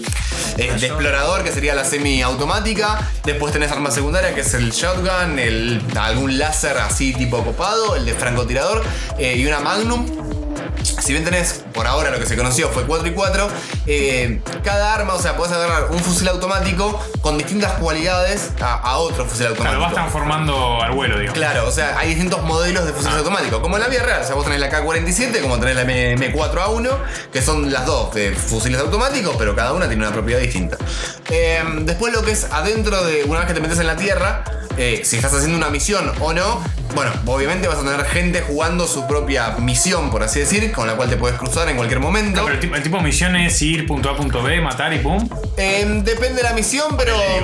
eh, 0.58 0.72
de 0.80 0.88
explorador, 0.88 1.44
que 1.44 1.52
sería 1.52 1.74
la 1.74 1.84
semiautomática. 1.84 3.10
Después 3.24 3.52
tenés 3.52 3.72
arma 3.72 3.90
secundaria, 3.90 4.36
que 4.36 4.42
es 4.42 4.54
el 4.54 4.72
shotgun, 4.72 5.40
el, 5.40 5.82
algún 6.00 6.38
láser 6.38 6.78
así 6.78 7.14
tipo 7.14 7.44
copado, 7.44 7.96
el 7.96 8.06
de 8.06 8.14
francotirador, 8.14 8.84
eh, 9.18 9.36
y 9.38 9.46
una 9.48 9.60
magnum. 9.60 10.45
Si 10.86 11.12
bien 11.14 11.24
tenés, 11.24 11.64
por 11.74 11.88
ahora 11.88 12.12
lo 12.12 12.20
que 12.20 12.26
se 12.26 12.36
conoció 12.38 12.70
fue 12.70 12.86
4 12.86 13.08
y 13.08 13.12
4, 13.14 13.48
eh, 13.88 14.42
cada 14.64 14.94
arma, 14.94 15.14
o 15.14 15.20
sea, 15.22 15.36
podés 15.36 15.52
agarrar 15.54 15.92
un 15.92 16.00
fusil 16.00 16.28
automático 16.28 17.00
con 17.22 17.38
distintas 17.38 17.74
cualidades 17.74 18.52
a, 18.62 18.76
a 18.76 18.98
otro 18.98 19.26
fusil 19.26 19.48
Claro, 19.48 19.52
automático. 19.56 19.82
vas 19.82 19.94
transformando 19.94 20.82
al 20.82 20.92
vuelo, 20.92 21.18
digamos. 21.20 21.38
Claro, 21.38 21.68
o 21.68 21.72
sea, 21.72 21.98
hay 21.98 22.10
distintos 22.10 22.42
modelos 22.44 22.86
de 22.86 22.92
fusiles 22.94 23.16
Ah. 23.16 23.20
automáticos, 23.20 23.60
como 23.60 23.76
en 23.78 23.82
la 23.84 23.88
vida 23.90 24.04
real. 24.04 24.22
O 24.22 24.26
sea, 24.26 24.36
vos 24.36 24.44
tenés 24.46 24.60
la 24.60 24.70
K-47, 24.70 25.42
como 25.42 25.60
tenés 25.60 25.76
la 25.76 25.82
M- 25.84 26.16
M4A1, 26.18 26.90
que 27.32 27.42
son 27.42 27.72
las 27.72 27.86
dos 27.86 28.14
de 28.14 28.34
fusiles 28.36 28.80
automáticos, 28.80 29.36
pero 29.38 29.56
cada 29.56 29.74
una 29.74 29.88
tiene 29.88 30.04
una 30.06 30.14
propiedad 30.14 30.40
distinta. 30.40 30.78
Eh, 31.30 31.64
después 31.82 32.14
lo 32.14 32.22
que 32.24 32.32
es 32.32 32.46
adentro 32.52 33.04
de, 33.04 33.24
una 33.26 33.40
vez 33.40 33.48
que 33.48 33.54
te 33.54 33.62
metes 33.62 33.80
en 33.80 33.88
la 33.88 33.96
Tierra, 33.96 34.44
eh, 34.78 35.02
si 35.04 35.16
estás 35.18 35.34
haciendo 35.34 35.58
una 35.58 35.70
misión 35.70 36.12
o 36.20 36.34
no, 36.34 36.62
bueno, 36.96 37.12
obviamente 37.26 37.68
vas 37.68 37.80
a 37.80 37.84
tener 37.84 38.06
gente 38.06 38.42
jugando 38.42 38.88
su 38.88 39.06
propia 39.06 39.52
misión, 39.58 40.10
por 40.10 40.24
así 40.24 40.40
decir, 40.40 40.72
con 40.72 40.88
la 40.88 40.96
cual 40.96 41.10
te 41.10 41.18
puedes 41.18 41.38
cruzar 41.38 41.68
en 41.68 41.76
cualquier 41.76 42.00
momento. 42.00 42.42
Pero 42.44 42.54
el 42.54 42.60
tipo, 42.62 42.76
el 42.76 42.84
tipo 42.84 42.98
de 42.98 43.04
misión 43.04 43.36
es 43.36 43.62
ir 43.62 43.86
punto 43.86 44.10
A, 44.10 44.16
punto 44.16 44.42
B, 44.42 44.62
matar 44.62 44.94
y 44.94 45.00
pum. 45.00 45.28
Eh, 45.58 45.86
depende 46.04 46.36
de 46.36 46.44
la 46.44 46.54
misión, 46.54 46.96
pero 46.98 47.14
eh, 47.22 47.42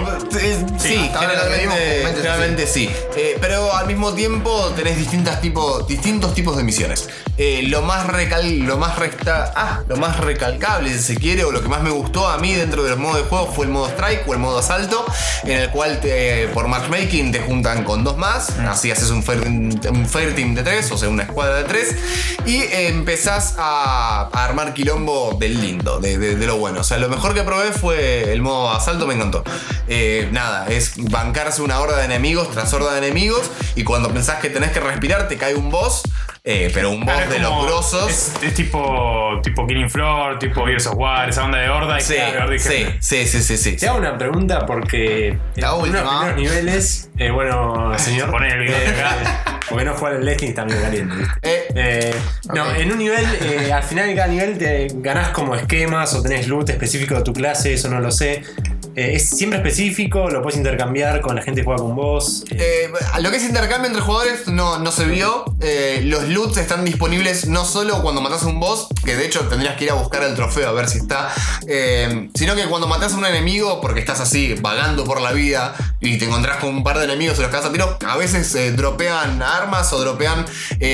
sí, 0.77 0.89
Sí, 0.91 1.11
generalmente, 1.13 2.65
sí. 2.65 2.89
Eh, 3.17 3.37
pero 3.41 3.75
al 3.75 3.87
mismo 3.87 4.13
tiempo 4.13 4.71
tenés 4.75 4.97
distintas 4.97 5.41
tipo, 5.41 5.81
distintos 5.83 6.33
tipos 6.33 6.55
de 6.55 6.63
misiones. 6.63 7.09
Eh, 7.43 7.63
lo 7.69 7.81
más 7.81 8.05
recal, 8.05 8.59
lo 8.59 8.77
más 8.77 8.99
resta, 8.99 9.51
ah, 9.55 9.79
lo 9.87 9.97
más 9.97 10.19
recalcable, 10.19 10.93
si 10.93 10.99
se 10.99 11.15
quiere, 11.17 11.43
o 11.43 11.49
lo 11.51 11.63
que 11.63 11.67
más 11.69 11.81
me 11.81 11.89
gustó 11.89 12.27
a 12.27 12.37
mí 12.37 12.53
dentro 12.53 12.83
de 12.83 12.91
los 12.91 12.99
modos 12.99 13.17
de 13.17 13.23
juego 13.23 13.51
fue 13.51 13.65
el 13.65 13.71
modo 13.71 13.87
strike 13.89 14.27
o 14.27 14.33
el 14.33 14.37
modo 14.37 14.59
asalto, 14.59 15.03
en 15.43 15.57
el 15.57 15.71
cual 15.71 15.99
te- 15.99 16.49
por 16.53 16.67
matchmaking 16.67 17.31
te 17.31 17.39
juntan 17.39 17.83
con 17.83 18.03
dos 18.03 18.15
más, 18.15 18.51
así 18.59 18.91
haces 18.91 19.09
un 19.09 19.23
fair, 19.23 19.39
un 19.41 20.07
fair 20.07 20.35
team 20.35 20.53
de 20.53 20.61
tres, 20.61 20.91
o 20.91 20.99
sea, 20.99 21.09
una 21.09 21.23
escuadra 21.23 21.55
de 21.55 21.63
tres, 21.63 21.95
y 22.45 22.57
eh, 22.57 22.89
empezás 22.89 23.55
a, 23.57 24.29
a 24.31 24.45
armar 24.45 24.75
quilombo 24.75 25.35
del 25.39 25.59
lindo, 25.59 25.99
de, 25.99 26.19
de- 26.19 26.35
de 26.35 26.45
lo 26.45 26.57
bueno. 26.57 26.81
O 26.81 26.83
sea, 26.83 26.99
lo 26.99 27.09
mejor 27.09 27.33
que 27.33 27.41
probé 27.41 27.71
fue 27.71 28.31
el 28.33 28.43
modo 28.43 28.69
asalto, 28.69 29.07
me 29.07 29.15
encantó. 29.15 29.43
Eh, 29.87 30.29
nada, 30.31 30.67
es 30.67 30.91
bancarse 31.09 31.63
una 31.63 31.79
horda 31.79 31.97
de 31.97 32.05
enemigos 32.05 32.51
tras 32.51 32.71
horda 32.71 32.91
de 32.91 32.99
enemigos, 32.99 33.49
y 33.75 33.83
cuando 33.83 34.13
pensás 34.13 34.37
que 34.41 34.49
tenés 34.51 34.69
que 34.71 34.79
respirar, 34.79 35.27
te 35.27 35.37
cae 35.37 35.55
un 35.55 35.71
boss, 35.71 36.03
eh, 36.43 36.71
pero 36.73 36.89
un 36.91 37.05
boss 37.05 37.13
Claro, 37.15 37.31
de 37.31 37.39
los 37.39 37.65
grosos. 37.65 38.09
Es, 38.09 38.33
es 38.43 38.53
tipo, 38.55 39.39
tipo 39.43 39.67
Killing 39.67 39.89
Floor, 39.89 40.39
tipo 40.39 40.65
Gears 40.65 40.87
of 40.87 40.95
War, 40.95 41.29
esa 41.29 41.45
onda 41.45 41.59
de 41.59 41.69
horda 41.69 41.97
y 41.99 42.01
Sí, 42.01 42.15
sí, 42.59 42.85
sí, 42.99 43.25
sí, 43.27 43.41
sí, 43.43 43.57
sí. 43.57 43.75
Te 43.77 43.87
hago 43.87 43.97
una 43.99 44.17
pregunta 44.17 44.65
porque 44.65 45.37
La 45.55 45.69
en 45.75 45.81
última. 45.81 46.31
niveles, 46.33 47.09
eh, 47.17 47.29
bueno, 47.31 47.93
señor. 47.99 48.31
Poné 48.31 48.51
el 48.53 48.59
video 48.61 48.77
eh, 48.77 48.87
acá. 48.89 49.59
porque 49.69 49.85
no 49.85 49.93
juega 49.93 50.17
el 50.17 50.27
está 50.29 50.65
medio 50.65 50.81
caliente. 50.81 51.15
¿viste? 51.15 51.33
Eh, 51.43 51.67
Eh, 51.75 52.15
No, 52.53 52.73
en 52.73 52.91
un 52.91 52.97
nivel, 52.97 53.25
eh, 53.41 53.71
al 53.71 53.83
final 53.83 54.07
de 54.07 54.15
cada 54.15 54.27
nivel 54.27 54.57
te 54.57 54.87
ganás 54.95 55.29
como 55.29 55.55
esquemas 55.55 56.13
o 56.15 56.21
tenés 56.23 56.47
loot 56.47 56.69
específico 56.69 57.15
de 57.15 57.23
tu 57.23 57.33
clase, 57.33 57.73
eso 57.73 57.87
no 57.89 57.99
lo 57.99 58.11
sé. 58.11 58.43
Eh, 58.95 59.13
es 59.15 59.29
siempre 59.29 59.57
específico, 59.59 60.29
lo 60.29 60.41
puedes 60.41 60.57
intercambiar 60.57 61.21
con 61.21 61.35
la 61.35 61.41
gente 61.41 61.61
que 61.61 61.65
juega 61.65 61.81
con 61.81 61.95
vos. 61.95 62.43
Eh, 62.51 62.91
lo 63.21 63.31
que 63.31 63.37
es 63.37 63.43
intercambio 63.43 63.87
entre 63.87 64.01
jugadores 64.01 64.47
no, 64.47 64.79
no 64.79 64.91
se 64.91 65.05
vio. 65.05 65.45
Eh, 65.61 66.01
los 66.03 66.27
loots 66.27 66.57
están 66.57 66.83
disponibles 66.83 67.47
no 67.47 67.63
solo 67.63 68.01
cuando 68.01 68.21
matas 68.21 68.43
a 68.43 68.47
un 68.47 68.59
boss, 68.59 68.87
que 69.05 69.15
de 69.15 69.25
hecho 69.25 69.41
tendrías 69.47 69.77
que 69.77 69.85
ir 69.85 69.91
a 69.91 69.93
buscar 69.93 70.23
el 70.23 70.35
trofeo 70.35 70.67
a 70.67 70.73
ver 70.73 70.89
si 70.89 70.97
está, 70.97 71.31
eh, 71.67 72.29
sino 72.35 72.55
que 72.55 72.65
cuando 72.65 72.87
matas 72.87 73.13
a 73.13 73.17
un 73.17 73.25
enemigo, 73.25 73.79
porque 73.79 74.01
estás 74.01 74.19
así 74.19 74.55
vagando 74.59 75.05
por 75.05 75.21
la 75.21 75.31
vida 75.31 75.73
y 76.01 76.17
te 76.17 76.25
encontrás 76.25 76.57
con 76.57 76.75
un 76.75 76.83
par 76.83 76.97
de 76.97 77.05
enemigos 77.05 77.37
y 77.39 77.43
los 77.43 77.51
cazas 77.51 77.69
a 77.69 77.71
tiro, 77.71 77.97
a 78.05 78.17
veces 78.17 78.75
dropean 78.75 79.41
armas 79.41 79.93
o 79.93 79.99
dropean 79.99 80.45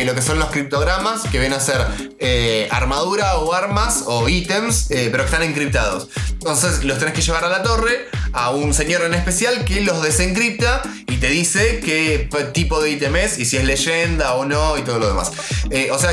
lo 0.06 0.16
que 0.16 0.22
son 0.22 0.38
los 0.38 0.50
criptogramas, 0.50 1.22
que 1.24 1.40
vienen 1.40 1.54
a 1.54 1.60
ser 1.60 1.88
armadura 2.72 3.38
o 3.38 3.54
armas 3.54 4.04
o 4.06 4.30
ítems, 4.30 4.88
pero 4.90 5.20
que 5.20 5.26
están 5.26 5.44
encriptados. 5.44 6.10
Entonces 6.34 6.84
los 6.84 7.00
tenés 7.00 7.14
que 7.14 7.22
llevar 7.22 7.44
a 7.46 7.50
la 7.50 7.64
torre 7.64 7.87
a 8.34 8.52
un 8.52 8.74
señor 8.74 9.02
en 9.04 9.14
especial 9.14 9.66
que 9.66 9.82
los 9.82 10.02
desencripta 10.04 10.82
y 11.08 11.18
te 11.18 11.28
dice 11.30 11.80
qué 11.84 12.30
tipo 12.54 12.82
de 12.82 12.92
ítem 12.92 13.16
es 13.16 13.38
y 13.40 13.46
si 13.46 13.58
es 13.58 13.64
leyenda 13.66 14.34
o 14.36 14.46
no 14.46 14.78
y 14.78 14.82
todo 14.82 15.00
lo 15.00 15.08
demás. 15.08 15.32
Eh, 15.72 15.90
o 15.92 15.98
sea, 15.98 16.12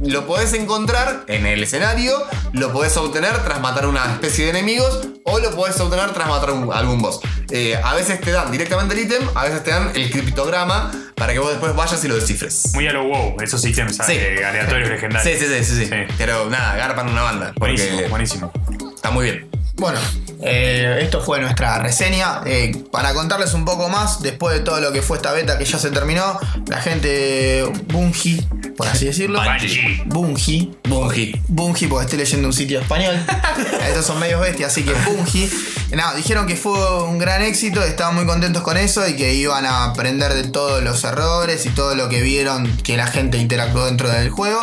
lo 0.00 0.26
podés 0.26 0.52
encontrar 0.52 1.24
en 1.28 1.46
el 1.46 1.62
escenario, 1.62 2.12
lo 2.52 2.72
podés 2.72 2.96
obtener 2.96 3.32
tras 3.44 3.60
matar 3.60 3.86
una 3.86 4.04
especie 4.12 4.44
de 4.44 4.50
enemigos 4.50 5.08
o 5.24 5.38
lo 5.38 5.50
podés 5.56 5.78
obtener 5.80 6.10
tras 6.12 6.28
matar 6.28 6.50
un- 6.50 6.72
algún 6.72 7.00
boss. 7.00 7.20
Eh, 7.50 7.78
a 7.82 7.94
veces 7.94 8.20
te 8.20 8.30
dan 8.32 8.50
directamente 8.50 8.94
el 8.94 9.00
ítem, 9.02 9.22
a 9.34 9.44
veces 9.44 9.62
te 9.64 9.70
dan 9.70 9.92
el 9.94 10.10
criptograma 10.10 10.90
para 11.14 11.32
que 11.32 11.38
vos 11.38 11.50
después 11.50 11.74
vayas 11.74 12.02
y 12.04 12.08
lo 12.08 12.16
descifres. 12.16 12.70
Muy 12.74 12.86
a 12.88 12.92
lo 12.92 13.04
wow, 13.04 13.36
esos 13.40 13.64
ítems 13.64 13.96
Sí. 13.96 14.12
eh, 14.12 14.44
aleatorios 14.44 14.88
legendarios. 14.90 15.38
sí, 15.38 15.46
sí, 15.46 15.64
sí, 15.64 15.76
sí. 15.76 15.86
Sí. 15.86 16.14
Pero 16.18 16.50
nada, 16.50 16.76
garpan 16.76 17.08
una 17.08 17.22
banda. 17.22 17.52
Buenísimo, 17.56 18.00
buenísimo. 18.10 18.52
está 18.94 19.10
muy 19.10 19.24
bien. 19.24 19.48
Bueno, 19.76 19.98
eh, 20.46 20.98
esto 21.00 21.22
fue 21.22 21.40
nuestra 21.40 21.78
reseña. 21.78 22.42
Eh, 22.44 22.84
para 22.90 23.14
contarles 23.14 23.54
un 23.54 23.64
poco 23.64 23.88
más, 23.88 24.20
después 24.20 24.54
de 24.54 24.60
todo 24.60 24.78
lo 24.80 24.92
que 24.92 25.00
fue 25.00 25.16
esta 25.16 25.32
beta 25.32 25.56
que 25.56 25.64
ya 25.64 25.78
se 25.78 25.90
terminó, 25.90 26.38
la 26.68 26.80
gente 26.82 27.64
Bungie, 27.88 28.46
por 28.76 28.86
así 28.86 29.06
decirlo. 29.06 29.40
Bungie. 29.42 30.02
Bungie. 30.04 30.70
Bungie. 30.84 31.40
Bungie, 31.48 31.88
porque 31.88 32.04
estoy 32.04 32.18
leyendo 32.18 32.48
un 32.48 32.52
sitio 32.52 32.80
español. 32.80 33.16
Estos 33.88 34.04
son 34.04 34.20
medios 34.20 34.40
bestias, 34.40 34.70
así 34.70 34.82
que 34.82 34.92
Bungie. 34.92 35.48
No, 35.96 36.14
dijeron 36.14 36.46
que 36.46 36.56
fue 36.56 37.04
un 37.04 37.18
gran 37.18 37.42
éxito, 37.42 37.82
estaban 37.82 38.14
muy 38.14 38.26
contentos 38.26 38.62
con 38.62 38.76
eso 38.76 39.06
y 39.06 39.14
que 39.14 39.34
iban 39.34 39.64
a 39.64 39.84
aprender 39.84 40.34
de 40.34 40.44
todos 40.44 40.82
los 40.82 41.04
errores 41.04 41.66
y 41.66 41.70
todo 41.70 41.94
lo 41.94 42.08
que 42.08 42.20
vieron 42.20 42.76
que 42.78 42.96
la 42.96 43.06
gente 43.06 43.38
interactuó 43.38 43.86
dentro 43.86 44.08
del 44.08 44.30
juego. 44.30 44.60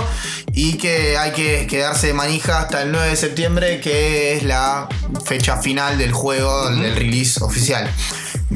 Y 0.54 0.74
que 0.74 1.18
hay 1.18 1.32
que 1.32 1.68
quedarse 1.68 2.08
de 2.08 2.14
manija 2.14 2.60
hasta 2.60 2.82
el 2.82 2.92
9 2.92 3.10
de 3.10 3.16
septiembre, 3.16 3.80
que 3.80 4.36
es 4.36 4.44
la 4.44 4.90
fecha 5.26 5.58
final 5.62 5.98
del 5.98 6.12
juego, 6.12 6.70
del 6.70 6.96
release 6.96 7.42
oficial. 7.42 7.90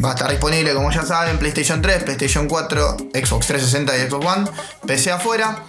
Va 0.03 0.09
a 0.11 0.13
estar 0.13 0.29
disponible, 0.29 0.73
como 0.73 0.91
ya 0.91 1.03
saben, 1.05 1.37
PlayStation 1.39 1.81
3, 1.81 2.03
PlayStation 2.03 2.47
4, 2.49 2.97
Xbox 3.13 3.47
360 3.47 3.97
y 3.97 4.01
Xbox 4.09 4.25
One, 4.25 4.49
PC 4.85 5.11
afuera. 5.11 5.63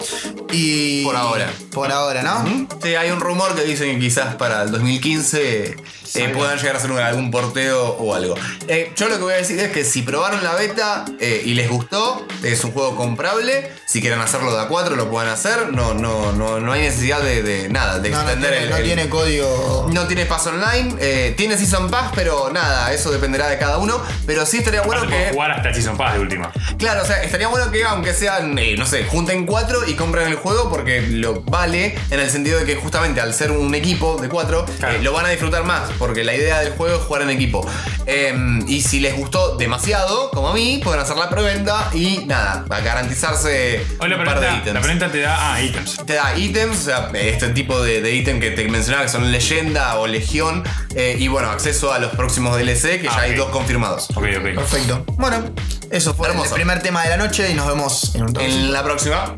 Y. 0.53 1.05
Por 1.05 1.17
ahora. 1.17 1.53
Por 1.73 1.93
ahora, 1.93 2.23
¿no? 2.23 2.67
Sí, 2.83 2.95
hay 2.97 3.11
un 3.11 3.21
rumor 3.21 3.55
que 3.55 3.63
dicen 3.63 3.95
que 3.95 4.01
quizás 4.01 4.35
para 4.35 4.63
el 4.63 4.73
2015 4.73 5.77
eh, 6.15 6.29
puedan 6.35 6.59
llegar 6.59 6.75
a 6.77 6.79
hacer 6.79 6.91
un- 6.91 6.99
algún 6.99 7.31
porteo 7.31 7.85
o 7.99 8.15
algo. 8.15 8.35
Eh, 8.69 8.93
yo 8.97 9.09
lo 9.09 9.17
que 9.17 9.23
voy 9.23 9.35
a 9.35 9.37
decir 9.37 9.59
es 9.61 9.71
que 9.71 9.85
si 9.85 10.03
probaron 10.03 10.43
la 10.43 10.55
beta 10.55 11.05
eh, 11.21 11.43
y 11.45 11.55
les 11.55 11.69
gustó, 11.71 12.27
es 12.43 12.65
un 12.65 12.73
juego 12.73 12.97
comprable. 12.97 13.71
Si 13.87 14.01
quieren 14.01 14.21
hacerlo 14.21 14.53
de 14.55 14.61
a 14.63 14.67
4 14.69 14.97
lo 14.97 15.09
pueden 15.11 15.31
hacer. 15.31 15.73
No, 15.73 15.95
no, 15.95 16.33
no, 16.33 16.59
no 16.61 16.73
hay 16.73 16.81
necesidad 16.83 17.21
de, 17.21 17.43
de 17.43 17.69
nada, 17.69 17.99
de 18.01 18.11
No, 18.11 18.17
no 18.17 18.23
extender 18.23 18.51
tiene, 18.51 18.65
el, 18.65 18.71
no 18.71 18.77
el- 18.77 18.85
tiene 18.85 19.09
código. 19.09 19.89
no 19.93 20.07
tiene 20.07 20.27
paso 20.27 20.51
online, 20.51 21.33
tiene 21.37 21.57
Season 21.57 21.91
Pass, 21.91 22.11
pero 22.15 22.51
nada, 22.53 22.93
eso 22.93 23.11
dependerá 23.13 23.49
de 23.49 23.59
cada 23.59 23.79
uno. 23.79 24.01
Pero 24.27 24.47
sí 24.47 24.59
estaría 24.59 24.83
bueno 24.83 25.03
Aparte 25.03 25.25
que. 25.27 25.33
jugar 25.33 25.51
hasta 25.53 25.73
Season 25.75 25.97
Pass 25.97 26.15
de 26.15 26.21
última. 26.21 26.53
Claro, 26.79 27.03
o 27.03 27.05
sea, 27.05 27.23
estaría 27.23 27.49
bueno 27.49 27.71
que 27.71 27.85
aunque 27.85 28.13
sean, 28.15 28.59
eh, 28.59 28.75
no 28.79 28.87
sé, 28.87 29.05
junten 29.05 29.47
cuatro 29.47 29.87
y 29.87 29.95
compren 29.95 30.29
el 30.29 30.37
juego 30.37 30.69
porque 30.71 31.03
lo 31.03 31.43
vale 31.43 31.97
en 32.11 32.21
el 32.21 32.31
sentido 32.31 32.59
de 32.59 32.65
que 32.65 32.77
justamente 32.77 33.21
al 33.21 33.35
ser 33.35 33.51
un 33.53 33.75
equipo 33.75 34.17
de 34.21 34.29
cuatro, 34.29 34.65
Claro. 34.79 34.95
eh, 34.95 35.03
lo 35.03 35.13
van 35.13 35.27
a 35.27 35.31
disfrutar 35.31 35.65
más 35.65 35.91
porque 35.99 36.25
la 36.25 36.35
idea 36.35 36.61
del 36.61 36.73
juego 36.73 36.97
es 36.97 37.03
jugar 37.03 37.23
en 37.23 37.31
equipo. 37.31 37.67
Eh, 38.07 38.35
y 38.69 38.81
si 38.83 39.01
les 39.01 39.17
gustó 39.17 39.57
demasiado, 39.57 40.31
como 40.31 40.49
a 40.49 40.55
mí, 40.55 40.81
pueden 40.83 41.01
hacer 41.01 41.17
la 41.17 41.29
preventa 41.29 41.91
y 41.93 42.25
nada, 42.27 42.65
a 42.71 42.81
garantizarse 42.81 43.85
Hoy 44.01 44.13
un 44.13 44.25
par 44.25 44.41
de 44.41 44.47
preventa, 44.47 44.51
la 44.51 44.57
ítems. 44.59 44.81
preventa 44.81 45.09
te 45.13 45.21
da. 45.21 45.55
Ah, 45.55 45.63
ítems. 45.63 45.97
Te 46.07 46.13
da 46.15 46.37
ítems, 46.37 46.77
o 46.79 46.83
sea, 46.83 47.11
este 47.15 47.49
tipo 47.49 47.81
de, 47.83 48.01
de 48.01 48.15
ítem 48.15 48.41
que 48.41 48.51
te 48.51 48.65
mencionaba 48.69 49.05
que 49.05 49.11
son 49.11 49.31
leyenda 49.33 49.97
o 49.99 50.07
legión, 50.07 50.63
eh, 50.95 51.17
y 51.19 51.29
bueno, 51.29 51.51
acceso 51.51 51.93
a 51.93 51.99
los 51.99 52.13
próximos 52.13 52.57
DLC, 52.57 53.01
que 53.01 53.09
Ah, 53.09 53.15
ya 53.17 53.23
hay 53.23 53.35
dos 53.35 53.49
confirmados. 53.51 54.06
Ok, 54.15 54.25
ok. 54.39 54.55
Perfecto. 54.55 55.05
Bueno, 55.15 55.45
eso 55.91 56.15
fue 56.15 56.29
Hermoso. 56.29 56.51
el 56.51 56.55
primer 56.55 56.83
tema 56.83 57.03
de 57.03 57.11
la 57.11 57.17
noche 57.17 57.51
y 57.51 57.55
nos 57.55 57.67
vemos 57.67 58.15
en 58.15 58.23
un 58.23 58.33
toque. 58.33 58.47
En 58.47 58.73
la 58.73 58.83
próxima. 58.85 59.35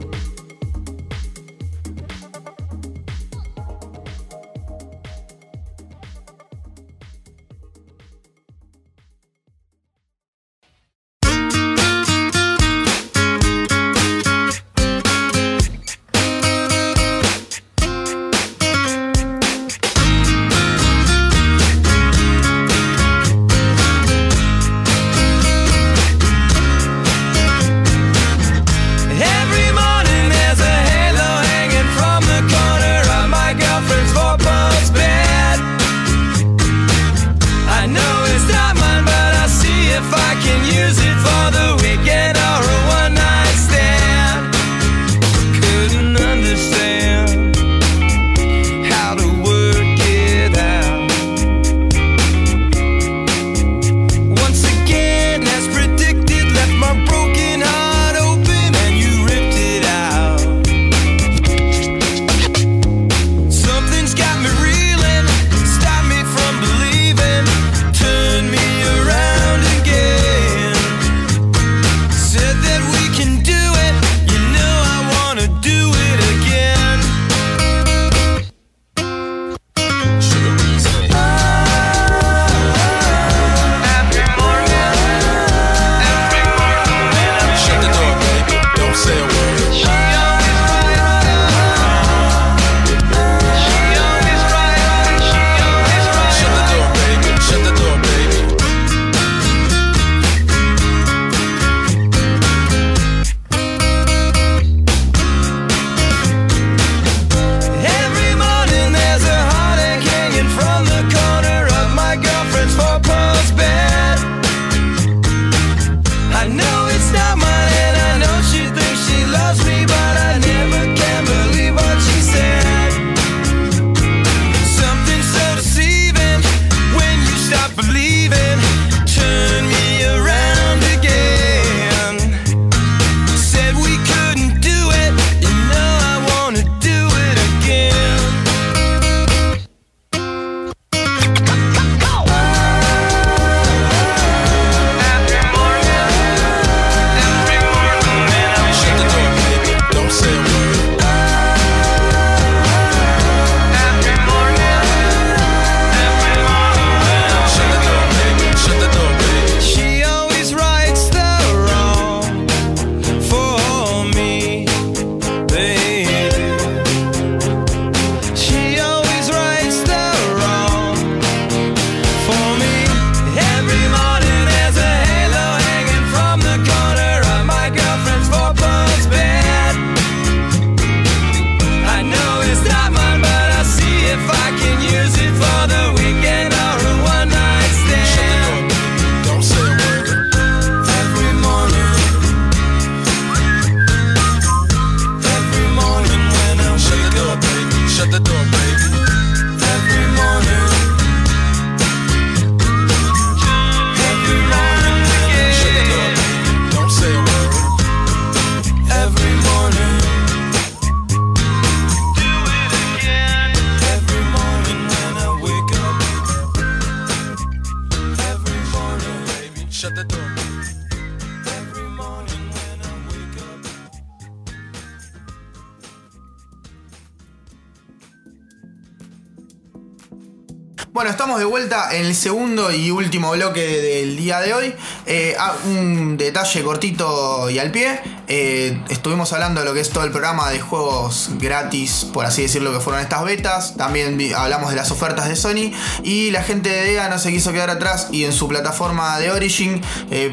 En 231.93 232.07
el 232.07 232.15
segundo 232.15 232.73
y 232.73 232.91
último 232.91 233.33
bloque 233.33 233.61
del 233.61 234.17
día 234.17 234.41
de 234.41 234.55
hoy. 234.55 234.75
Eh, 235.07 235.35
ah, 235.39 235.55
un 235.67 236.17
detalle 236.17 236.63
cortito 236.63 237.49
y 237.51 237.59
al 237.59 237.71
pie. 237.71 238.01
Eh, 238.27 238.81
estuvimos 238.89 239.33
hablando 239.33 239.61
de 239.61 239.67
lo 239.67 239.75
que 239.75 239.81
es 239.81 239.91
todo 239.91 240.05
el 240.05 240.11
programa 240.11 240.51
de 240.51 240.61
juegos 240.61 241.31
gratis, 241.39 242.07
por 242.13 242.27
así 242.27 242.43
decirlo, 242.43 242.73
que 242.73 242.81
fueron 242.81 243.03
estas 243.03 243.25
betas. 243.25 243.77
También 243.77 244.19
hablamos 244.35 244.71
de 244.71 244.77
las 244.77 244.91
ofertas 244.91 245.29
de 245.29 245.37
Sony. 245.37 245.73
Y 246.03 246.31
la 246.31 246.43
gente 246.43 246.71
de 246.71 246.85
DEA 246.85 247.09
no 247.09 247.19
se 247.19 247.31
quiso 247.31 247.53
quedar 247.53 247.71
atrás 247.71 248.09
y 248.11 248.25
en 248.25 248.33
su 248.33 248.49
plataforma 248.49 249.19
de 249.19 249.31
Origin 249.31 249.81
eh, 250.11 250.31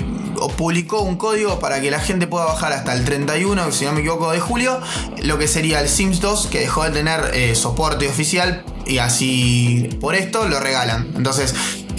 publicó 0.58 1.02
un 1.02 1.18
código 1.18 1.60
para 1.60 1.82
que 1.82 1.92
la 1.92 2.00
gente 2.00 2.28
pueda 2.28 2.46
bajar 2.46 2.74
hasta 2.74 2.94
el 2.94 3.06
31, 3.06 3.72
si 3.72 3.86
no 3.86 3.94
me 3.94 4.02
equivoco, 4.02 4.32
de 4.32 4.40
julio, 4.40 4.82
lo 5.22 5.38
que 5.38 5.48
sería 5.48 5.80
el 5.80 5.90
Sims 5.90 6.20
2, 6.20 6.48
que 6.48 6.60
dejó 6.60 6.84
de 6.84 6.92
tener 6.92 7.56
soporte 7.56 8.08
oficial 8.08 8.64
y 8.86 9.00
así 9.00 9.90
por 10.00 10.16
esto 10.16 10.48
lo 10.48 10.60
regalan. 10.60 11.12
Entonces, 11.16 11.54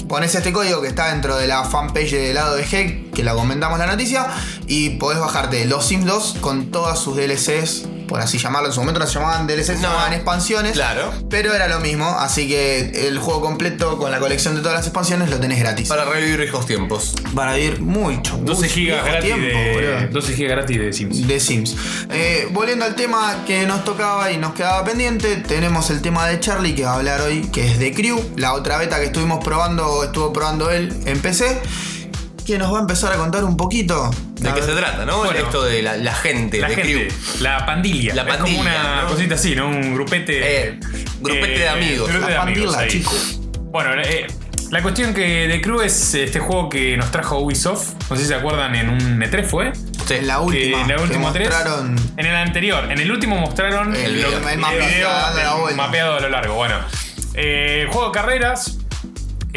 pones 0.09 0.34
este 0.34 0.53
código 0.53 0.80
que 0.82 0.89
está 0.89 1.12
dentro 1.12 1.37
de 1.37 1.47
la 1.47 1.64
fanpage 1.64 2.12
de 2.12 2.34
lado 2.34 2.57
de 2.57 2.64
G, 2.64 3.11
que 3.11 3.22
la 3.22 3.34
comentamos 3.34 3.78
la 3.78 3.87
noticia, 3.87 4.26
y 4.66 4.91
podés 4.91 5.18
bajarte 5.18 5.64
los 5.66 5.87
Sims 5.87 6.07
2 6.07 6.37
con 6.41 6.70
todas 6.70 6.99
sus 6.99 7.16
DLCs, 7.16 7.89
por 8.09 8.20
así 8.20 8.38
llamarlo. 8.38 8.68
En 8.68 8.74
su 8.74 8.80
momento 8.80 9.00
no 9.00 9.07
se 9.07 9.14
llamaban 9.14 9.46
DLCs, 9.46 9.66
se 9.66 9.74
No. 9.76 9.82
llamaban 9.82 10.12
expansiones. 10.12 10.72
Claro. 10.72 11.12
Pero 11.30 11.54
era 11.54 11.68
lo 11.68 11.80
mismo, 11.80 12.07
así 12.18 12.48
que 12.48 13.09
el 13.09 13.18
juego 13.18 13.40
completo 13.40 13.98
con 13.98 14.11
la 14.11 14.18
colección 14.18 14.54
de 14.54 14.61
todas 14.62 14.76
las 14.76 14.86
expansiones 14.86 15.30
lo 15.30 15.38
tenés 15.38 15.59
gratis. 15.59 15.88
Para 15.88 16.04
revivir 16.04 16.38
viejos 16.40 16.66
tiempos. 16.66 17.14
Para 17.34 17.54
vivir 17.54 17.80
mucho. 17.80 18.36
12 18.38 18.61
mucho 18.62 18.74
gigas 18.74 19.04
gratis 19.04 19.24
tiempo, 19.34 19.46
de. 19.59 19.72
boludo. 19.72 20.12
12 20.12 20.32
gigas 20.34 20.50
gratis 20.52 20.78
de 20.78 20.92
Sims. 20.92 21.26
de 21.28 21.40
Sims. 21.40 21.76
Eh, 22.11 22.48
volviendo 22.52 22.84
al 22.84 22.94
tema 22.94 23.44
que 23.46 23.66
nos 23.66 23.84
tocaba 23.84 24.30
y 24.32 24.36
nos 24.38 24.54
quedaba 24.54 24.84
pendiente, 24.84 25.36
tenemos 25.36 25.90
el 25.90 26.00
tema 26.02 26.26
de 26.26 26.40
Charlie 26.40 26.74
que 26.74 26.84
va 26.84 26.92
a 26.92 26.96
hablar 26.96 27.20
hoy, 27.20 27.42
que 27.52 27.66
es 27.66 27.78
de 27.78 27.92
Crew, 27.92 28.18
la 28.36 28.54
otra 28.54 28.78
beta 28.78 28.98
que 28.98 29.07
estuvimos 29.07 29.44
probando, 29.44 30.04
estuvo 30.04 30.32
probando 30.32 30.70
él 30.70 30.92
en 31.07 31.20
PC, 31.20 31.61
que 32.46 32.59
nos 32.59 32.72
va 32.72 32.78
a 32.78 32.80
empezar 32.80 33.12
a 33.12 33.16
contar 33.16 33.44
un 33.44 33.57
poquito. 33.57 34.11
¿De 34.41 34.53
qué 34.55 34.62
se 34.62 34.72
trata, 34.72 35.05
no? 35.05 35.18
Bueno. 35.18 35.39
Esto 35.41 35.64
de 35.64 35.82
la, 35.82 35.97
la 35.97 36.14
gente, 36.14 36.59
La 36.61 36.68
de 36.68 36.74
gente, 36.76 36.93
crew. 37.09 37.43
la 37.43 37.64
pandilla. 37.66 38.14
La 38.14 38.22
Es 38.22 38.28
como 38.28 38.39
pandilla, 38.45 38.61
una 38.61 39.03
¿no? 39.03 39.09
cosita 39.09 39.34
así, 39.34 39.57
¿no? 39.57 39.66
Un 39.68 39.95
grupete. 39.95 40.66
Eh, 40.68 40.80
grupete 41.20 41.59
de 41.59 41.68
amigos. 41.68 42.09
grupete 42.09 42.32
La 42.32 42.45
de 42.45 42.51
amigos 42.53 42.74
pandilla, 42.76 42.93
chicos. 42.99 43.41
Bueno, 43.72 43.91
eh, 44.03 44.26
la 44.70 44.82
cuestión 44.82 45.14
que 45.14 45.49
de 45.49 45.61
Crew 45.61 45.80
es 45.80 46.14
este 46.14 46.39
juego 46.39 46.68
que 46.68 46.97
nos 46.97 47.11
trajo 47.11 47.39
Ubisoft. 47.39 47.95
No 48.11 48.16
sé 48.16 48.22
si 48.22 48.28
se 48.28 48.34
acuerdan, 48.34 48.74
en 48.74 48.91
un 48.91 49.20
E3 49.20 49.45
fue. 49.45 49.72
Sí. 50.07 50.14
En 50.14 50.26
la 50.28 50.37
Que 50.37 50.41
última, 50.43 50.80
en 50.82 50.89
la 50.89 50.97
que 50.97 51.03
última 51.03 51.32
3. 51.32 51.49
mostraron 51.49 51.97
En 52.16 52.26
el 52.26 52.37
anterior. 52.37 52.93
En 52.93 53.01
el 53.01 53.11
último 53.11 53.37
mostraron 53.39 53.95
El 53.97 54.22
lo- 54.22 54.28
video, 54.28 54.49
el 54.49 54.59
mapeado 54.59 55.70
mapeado 55.76 56.16
a 56.16 56.20
lo 56.20 56.28
largo. 56.28 56.55
Bueno, 56.55 56.76
eh, 57.34 57.87
juego 57.91 58.09
de 58.09 58.12
carreras. 58.12 58.78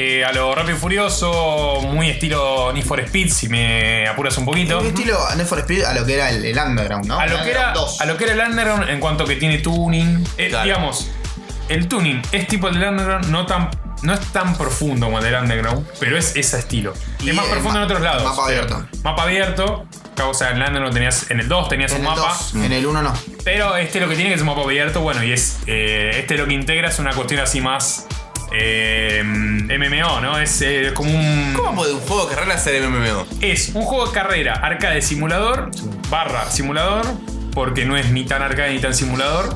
Eh, 0.02 0.24
a 0.24 0.32
lo 0.32 0.56
rápido 0.56 0.78
y 0.78 0.80
furioso, 0.80 1.82
muy 1.84 2.10
estilo 2.10 2.72
Need 2.74 2.86
for 2.86 3.00
Speed, 3.02 3.30
si 3.32 3.50
me 3.50 4.08
apuras 4.08 4.38
un 4.38 4.46
poquito. 4.46 4.80
un 4.80 4.86
estilo 4.88 5.18
Need 5.36 5.46
for 5.46 5.60
Speed 5.60 5.84
a 5.84 5.94
lo 5.94 6.06
que 6.06 6.14
era 6.16 6.30
el, 6.30 6.46
el 6.46 6.58
Underground, 6.58 7.06
¿no? 7.06 7.20
A 7.20 7.26
lo, 7.26 7.38
El 7.38 7.44
que 7.44 7.52
era, 7.52 7.60
Underground 7.70 7.76
2. 7.76 8.02
a 8.02 8.06
lo 8.06 8.18
que 8.18 8.24
era 8.24 8.34
el 8.34 8.40
Underground 8.40 8.90
en 8.90 9.00
cuanto 9.00 9.26
que 9.26 9.36
tiene 9.36 9.58
tuning. 9.60 10.24
Eh, 10.38 10.48
Claro. 10.50 10.66
Digamos, 10.66 11.12
el 11.68 11.88
tuning 11.88 12.22
es 12.32 12.48
tipo 12.48 12.70
el 12.70 12.80
del 12.80 12.90
Underground, 12.90 13.26
no 13.28 13.46
tan. 13.46 13.70
No 14.02 14.14
es 14.14 14.22
tan 14.32 14.56
profundo 14.58 15.08
como 15.08 15.18
el 15.18 15.26
del 15.26 15.36
Underground, 15.36 15.86
pero 16.00 16.18
es 16.18 16.34
ese 16.38 16.58
estilo. 16.58 16.94
Y 17.20 17.32
es 17.32 17.36
más 17.36 17.46
profundo 17.48 17.80
en 17.80 17.84
otros 17.84 18.00
lados. 18.00 18.24
mapa 18.24 18.44
pero- 18.48 18.62
abierto. 18.64 18.88
Mapa 19.04 19.24
abierto. 19.24 19.86
O 20.26 20.34
sea, 20.34 20.52
en 20.52 20.56
el 20.58 20.64
Underground 20.64 20.94
tenías. 20.94 21.30
En 21.30 21.42
el 21.42 21.50
2 21.50 21.68
tenías 21.68 21.92
En 21.92 22.00
un 22.00 22.06
mapa. 22.06 22.34
2, 22.54 22.56
en 22.64 22.72
el 22.72 22.86
1 22.86 23.02
no. 23.02 23.14
Pero 23.44 23.76
este 23.76 24.00
lo 24.00 24.08
que 24.08 24.16
tiene 24.16 24.30
que 24.30 24.36
es 24.36 24.42
un 24.42 24.48
mapa 24.48 24.62
abierto, 24.62 25.02
bueno, 25.02 25.22
y 25.26 25.34
es. 25.34 25.58
eh, 25.68 26.12
este 26.16 26.38
lo 26.38 26.46
que 26.48 26.54
integra 26.54 26.88
es 26.88 26.98
una 27.00 27.12
cuestión 27.12 27.42
así 27.42 27.60
más. 27.60 28.06
Eh, 28.52 29.24
MMO, 29.24 30.22
¿no? 30.22 30.40
Es 30.40 30.62
eh, 30.62 30.92
como 30.94 31.12
un. 31.12 31.54
¿Cómo 31.56 31.76
puede 31.76 31.94
un 31.94 32.02
juego 32.02 32.26
de 32.26 32.36
carrera 32.36 32.58
ser 32.58 32.88
MMO? 32.88 33.26
Es 33.42 33.70
un 33.74 33.84
juego 33.84 34.08
de 34.08 34.14
carrera 34.14 34.54
arcade 34.54 35.02
simulador, 35.02 35.72
barra 36.10 36.50
simulador, 36.50 37.06
porque 37.54 37.86
no 37.86 37.98
es 37.98 38.12
ni 38.12 38.26
tan 38.26 38.42
arcade 38.42 38.74
ni 38.74 38.80
tan 38.80 38.94
simulador. 38.94 39.56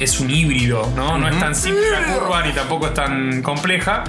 Es 0.00 0.20
un 0.20 0.30
híbrido, 0.30 0.90
¿no? 0.94 1.18
No 1.18 1.28
es 1.28 1.38
tan 1.40 1.56
simple 1.56 1.90
la 1.90 2.14
curva 2.14 2.46
ni 2.46 2.52
tampoco 2.52 2.86
es 2.86 2.94
tan 2.94 3.42
compleja. 3.42 4.04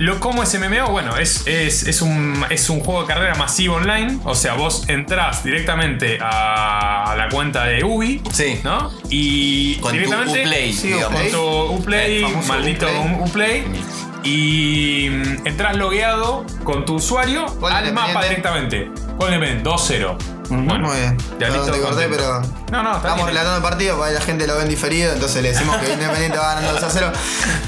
Lo 0.00 0.18
como 0.18 0.42
es 0.42 0.58
MMO, 0.58 0.88
bueno, 0.90 1.16
es, 1.18 1.46
es, 1.46 1.82
es 1.86 2.00
un, 2.00 2.42
es 2.48 2.70
un 2.70 2.80
juego 2.80 3.02
de 3.02 3.08
carrera 3.08 3.34
masivo 3.34 3.74
online. 3.76 4.18
O 4.24 4.34
sea, 4.34 4.54
vos 4.54 4.84
entrás 4.88 5.44
directamente 5.44 6.18
a 6.22 7.14
la 7.18 7.28
cuenta 7.28 7.64
de 7.64 7.84
Ubi, 7.84 8.22
Sí. 8.32 8.60
¿no? 8.64 8.90
Y 9.10 9.74
Con 9.76 9.90
tu 9.92 9.98
directamente 9.98 10.40
Uplay, 10.42 10.72
Sí, 10.72 10.92
con 10.92 11.30
tu 11.30 11.62
Uplay, 11.74 12.24
maldito 12.48 12.86
Uplay. 13.20 13.60
Uplay. 13.60 13.82
Y 14.22 15.08
mm, 15.10 15.46
entras 15.46 15.76
logueado 15.76 16.44
con 16.64 16.84
tu 16.84 16.94
usuario 16.94 17.44
¿Cuál 17.58 17.72
al 17.74 17.92
mapa 17.92 18.22
directamente. 18.24 18.90
¿Cuál 19.18 19.34
independiente? 19.34 19.68
2-0. 19.68 20.16
Bueno, 20.48 20.88
Muy 20.88 20.96
bien. 20.98 21.16
ya 21.38 21.48
listo, 21.50 21.70
te 21.72 21.78
corté, 21.80 22.08
pero. 22.08 22.40
No, 22.72 22.82
no, 22.82 22.96
está 22.96 23.08
Estamos 23.08 23.16
bien. 23.16 23.28
relatando 23.28 23.56
el 23.58 23.62
partido, 23.62 23.96
porque 23.98 24.12
la 24.14 24.20
gente 24.22 24.46
lo 24.46 24.56
ven 24.56 24.68
diferido, 24.70 25.12
entonces 25.12 25.42
le 25.42 25.50
decimos 25.52 25.76
que 25.76 25.92
Independiente 25.92 26.38
va 26.38 26.54
ganando 26.54 26.72
2 26.72 26.82
a 26.82 26.90
0. 26.90 27.12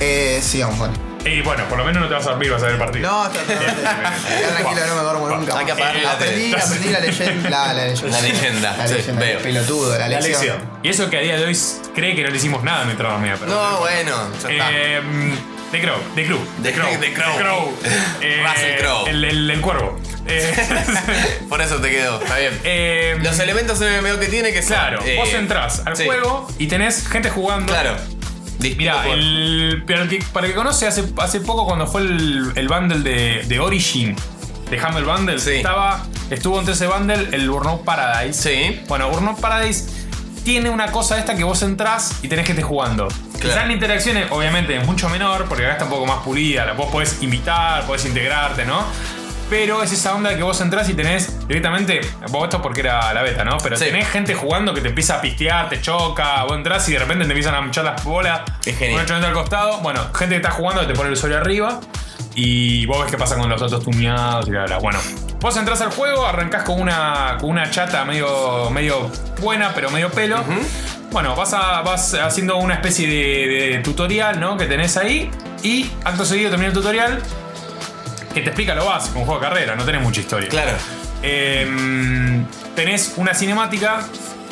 Eh, 0.01 0.41
sigamos, 0.43 0.79
Juan. 0.79 1.12
Y 1.25 1.41
bueno, 1.43 1.65
por 1.69 1.79
lo 1.79 1.85
menos 1.85 2.03
no 2.03 2.09
te 2.09 2.15
vas 2.15 2.27
a 2.27 2.31
dormir, 2.31 2.51
vas 2.51 2.63
a 2.63 2.67
ver 2.67 2.75
el 2.75 2.81
partido. 2.81 3.09
No, 3.11 3.27
está 3.27 3.39
tranquilo, 3.45 4.87
no 4.89 4.95
me 4.97 5.03
duermo 5.03 5.29
nunca. 5.29 5.59
Hay 5.59 5.67
que 5.67 5.73
apagar 5.73 5.97
la 5.97 6.13
aprendí, 6.13 6.51
tele. 6.51 6.63
aprendí 6.63 6.89
la 6.89 7.01
leyenda. 7.01 7.51
La, 7.51 7.75
la 7.75 7.85
leyenda. 7.85 8.11
La 8.11 8.21
leyenda, 8.23 8.77
La 8.77 8.89
sí, 8.89 8.95
leyenda, 8.95 9.21
veo. 9.21 9.37
el 9.39 9.43
pelotudo, 9.43 9.99
la 9.99 10.09
lección. 10.09 10.33
lección. 10.33 10.71
Y 10.83 10.89
eso 10.89 11.09
que 11.11 11.19
a 11.19 11.21
día 11.21 11.37
de 11.37 11.45
hoy 11.45 11.59
cree 11.95 12.17
que 12.17 12.23
no 12.25 12.31
le 12.31 12.37
hicimos 12.37 12.65
nada 12.65 12.85
mientras 12.85 13.13
dormía, 13.13 13.37
pero. 13.39 13.53
No, 13.53 13.79
bueno, 13.79 14.29
ya 14.43 14.51
está. 14.51 14.71
Eh, 14.73 15.01
The 15.71 15.81
Crow, 15.81 15.99
The 16.17 16.25
Crew, 16.27 16.39
The 16.63 16.73
Crow, 16.73 16.97
The 17.01 17.13
Crow. 17.15 17.73
Eh, 18.21 18.43
Russell 18.45 18.79
Crowe. 18.79 19.09
El, 19.11 19.25
el, 19.25 19.51
el 19.51 19.61
cuervo. 19.61 19.99
Eh, 20.27 20.55
Por 21.49 21.61
eso 21.63 21.77
te 21.77 21.91
quedó, 21.91 22.21
está 22.23 22.37
bien. 22.39 22.61
eh, 22.65 23.17
Los 23.23 23.39
elementos 23.41 23.81
MMO 23.81 24.19
que 24.21 24.27
tiene 24.27 24.53
que 24.53 24.63
son, 24.63 24.73
Claro, 24.77 25.01
eh, 25.05 25.17
vos 25.17 25.33
entrás 25.35 25.83
al 25.85 25.97
sí. 25.97 26.05
juego 26.05 26.47
y 26.59 26.67
tenés 26.69 27.09
gente 27.09 27.29
jugando. 27.31 27.73
Claro. 27.73 27.97
Mira, 28.77 29.07
el, 29.09 29.83
pero 29.87 30.03
el 30.03 30.09
que, 30.09 30.23
para 30.33 30.47
el 30.47 30.53
que 30.53 30.57
conoce, 30.57 30.87
hace, 30.87 31.05
hace 31.19 31.41
poco 31.41 31.67
cuando 31.67 31.87
fue 31.87 32.03
el, 32.03 32.53
el 32.55 32.69
bundle 32.69 33.01
de, 33.01 33.43
de 33.47 33.61
Origin, 33.61 34.17
de 34.71 34.79
Humble 34.83 35.03
Bundle, 35.05 35.39
Sí. 35.39 35.51
estaba, 35.57 36.05
estuvo 36.31 36.59
entre 36.59 36.75
ese 36.75 36.87
bundle 36.87 37.29
el 37.33 37.51
Burnout 37.51 37.85
Paradise. 37.85 38.35
Sí. 38.43 38.81
Bueno, 38.89 39.09
Burnout 39.11 39.39
Paradise 39.41 39.89
tiene 40.45 40.71
una 40.71 40.91
cosa 40.91 41.19
esta 41.19 41.37
que 41.37 41.45
vos 41.45 41.63
entrás 41.63 42.19
y 42.23 42.29
tenés 42.29 42.47
que 42.47 42.53
estar 42.53 42.65
jugando. 42.65 43.09
Quizás 43.41 43.67
la 43.67 43.73
interacción, 43.73 44.17
es, 44.17 44.31
obviamente, 44.31 44.77
es 44.77 44.87
mucho 44.87 45.09
menor, 45.09 45.47
porque 45.49 45.65
acá 45.65 45.73
está 45.73 45.85
un 45.85 45.91
poco 45.91 46.07
más 46.07 46.19
pulida. 46.25 46.65
la- 46.65 46.73
Vos 46.75 46.91
podés 46.91 47.23
invitar, 47.23 47.85
podés 47.87 48.05
integrarte, 48.07 48.65
¿no? 48.65 48.85
Pero 49.51 49.83
es 49.83 49.93
esa 49.93 50.15
onda 50.15 50.35
que 50.35 50.43
vos 50.43 50.61
entrás 50.63 50.89
y 50.89 50.95
tenés 50.95 51.47
directamente. 51.47 52.01
Vos 52.31 52.45
esto 52.45 52.63
porque 52.63 52.81
era 52.81 53.13
la 53.13 53.23
beta, 53.23 53.45
¿no? 53.45 53.59
Pero 53.63 53.77
Sí. 53.77 53.85
tenés 53.87 54.09
gente 54.09 54.35
jugando 54.35 54.73
que 54.73 54.81
te 54.81 54.89
empieza 54.89 55.17
a 55.17 55.21
pistear, 55.21 55.69
te 55.69 55.81
choca. 55.81 56.45
Vos 56.45 56.57
entrás 56.57 56.89
y 56.89 56.93
de 56.95 56.99
repente 57.01 57.25
te 57.27 57.31
empiezan 57.33 57.55
a 57.55 57.67
echar 57.67 57.85
las 57.85 58.03
bolas. 58.03 58.41
Es 58.65 58.79
genial. 58.79 59.05
Un 59.05 59.25
al 59.25 59.33
costado. 59.35 59.79
Bueno, 59.79 60.01
gente 60.15 60.35
que 60.35 60.37
está 60.37 60.51
jugando 60.51 60.81
que 60.83 60.87
te 60.89 60.95
pone 60.95 61.09
el 61.09 61.13
usuario 61.15 61.37
arriba. 61.39 61.81
Y 62.35 62.87
vos 62.87 63.03
ves 63.03 63.11
qué 63.11 63.19
pasa 63.19 63.37
con 63.37 63.47
los 63.51 63.61
otros 63.61 63.85
tuneados 63.85 64.49
y 64.49 64.53
bla, 64.53 64.65
bla. 64.65 64.79
Bueno, 64.79 64.99
vos 65.39 65.55
entrás 65.59 65.83
al 65.83 65.91
juego, 65.91 66.27
arrancás 66.27 66.63
con 66.63 66.81
una, 66.81 67.37
con 67.39 67.51
una 67.51 67.71
chata 67.71 68.07
medio, 68.07 68.71
medio 68.71 69.11
buena, 69.43 69.73
pero 69.75 69.91
medio 69.91 70.11
pelo. 70.11 70.43
Bueno, 71.11 71.37
vas, 71.37 71.53
a- 71.53 71.83
vas 71.83 72.15
haciendo 72.15 72.57
una 72.57 72.73
especie 72.73 73.07
de, 73.07 73.73
de 73.77 73.79
tutorial, 73.81 74.41
¿no? 74.41 74.57
Que 74.57 74.65
tenés 74.65 74.97
ahí. 74.97 75.31
Y 75.63 75.91
acto 76.05 76.25
seguido 76.25 76.49
termina 76.49 76.69
el 76.69 76.75
tutorial. 76.75 77.21
Que 78.33 78.41
te 78.41 78.49
explica 78.49 78.75
lo 78.75 78.87
básico, 78.87 79.19
un 79.19 79.25
juego 79.27 79.41
de 79.41 79.47
carrera, 79.49 79.77
no 79.77 79.85
tenés 79.85 80.03
mucha 80.03 80.21
historia. 80.21 80.49
Claro. 80.49 80.73
Eh, 81.23 81.67
tenés 82.75 83.15
una 83.17 83.35
cinemática 83.35 84.07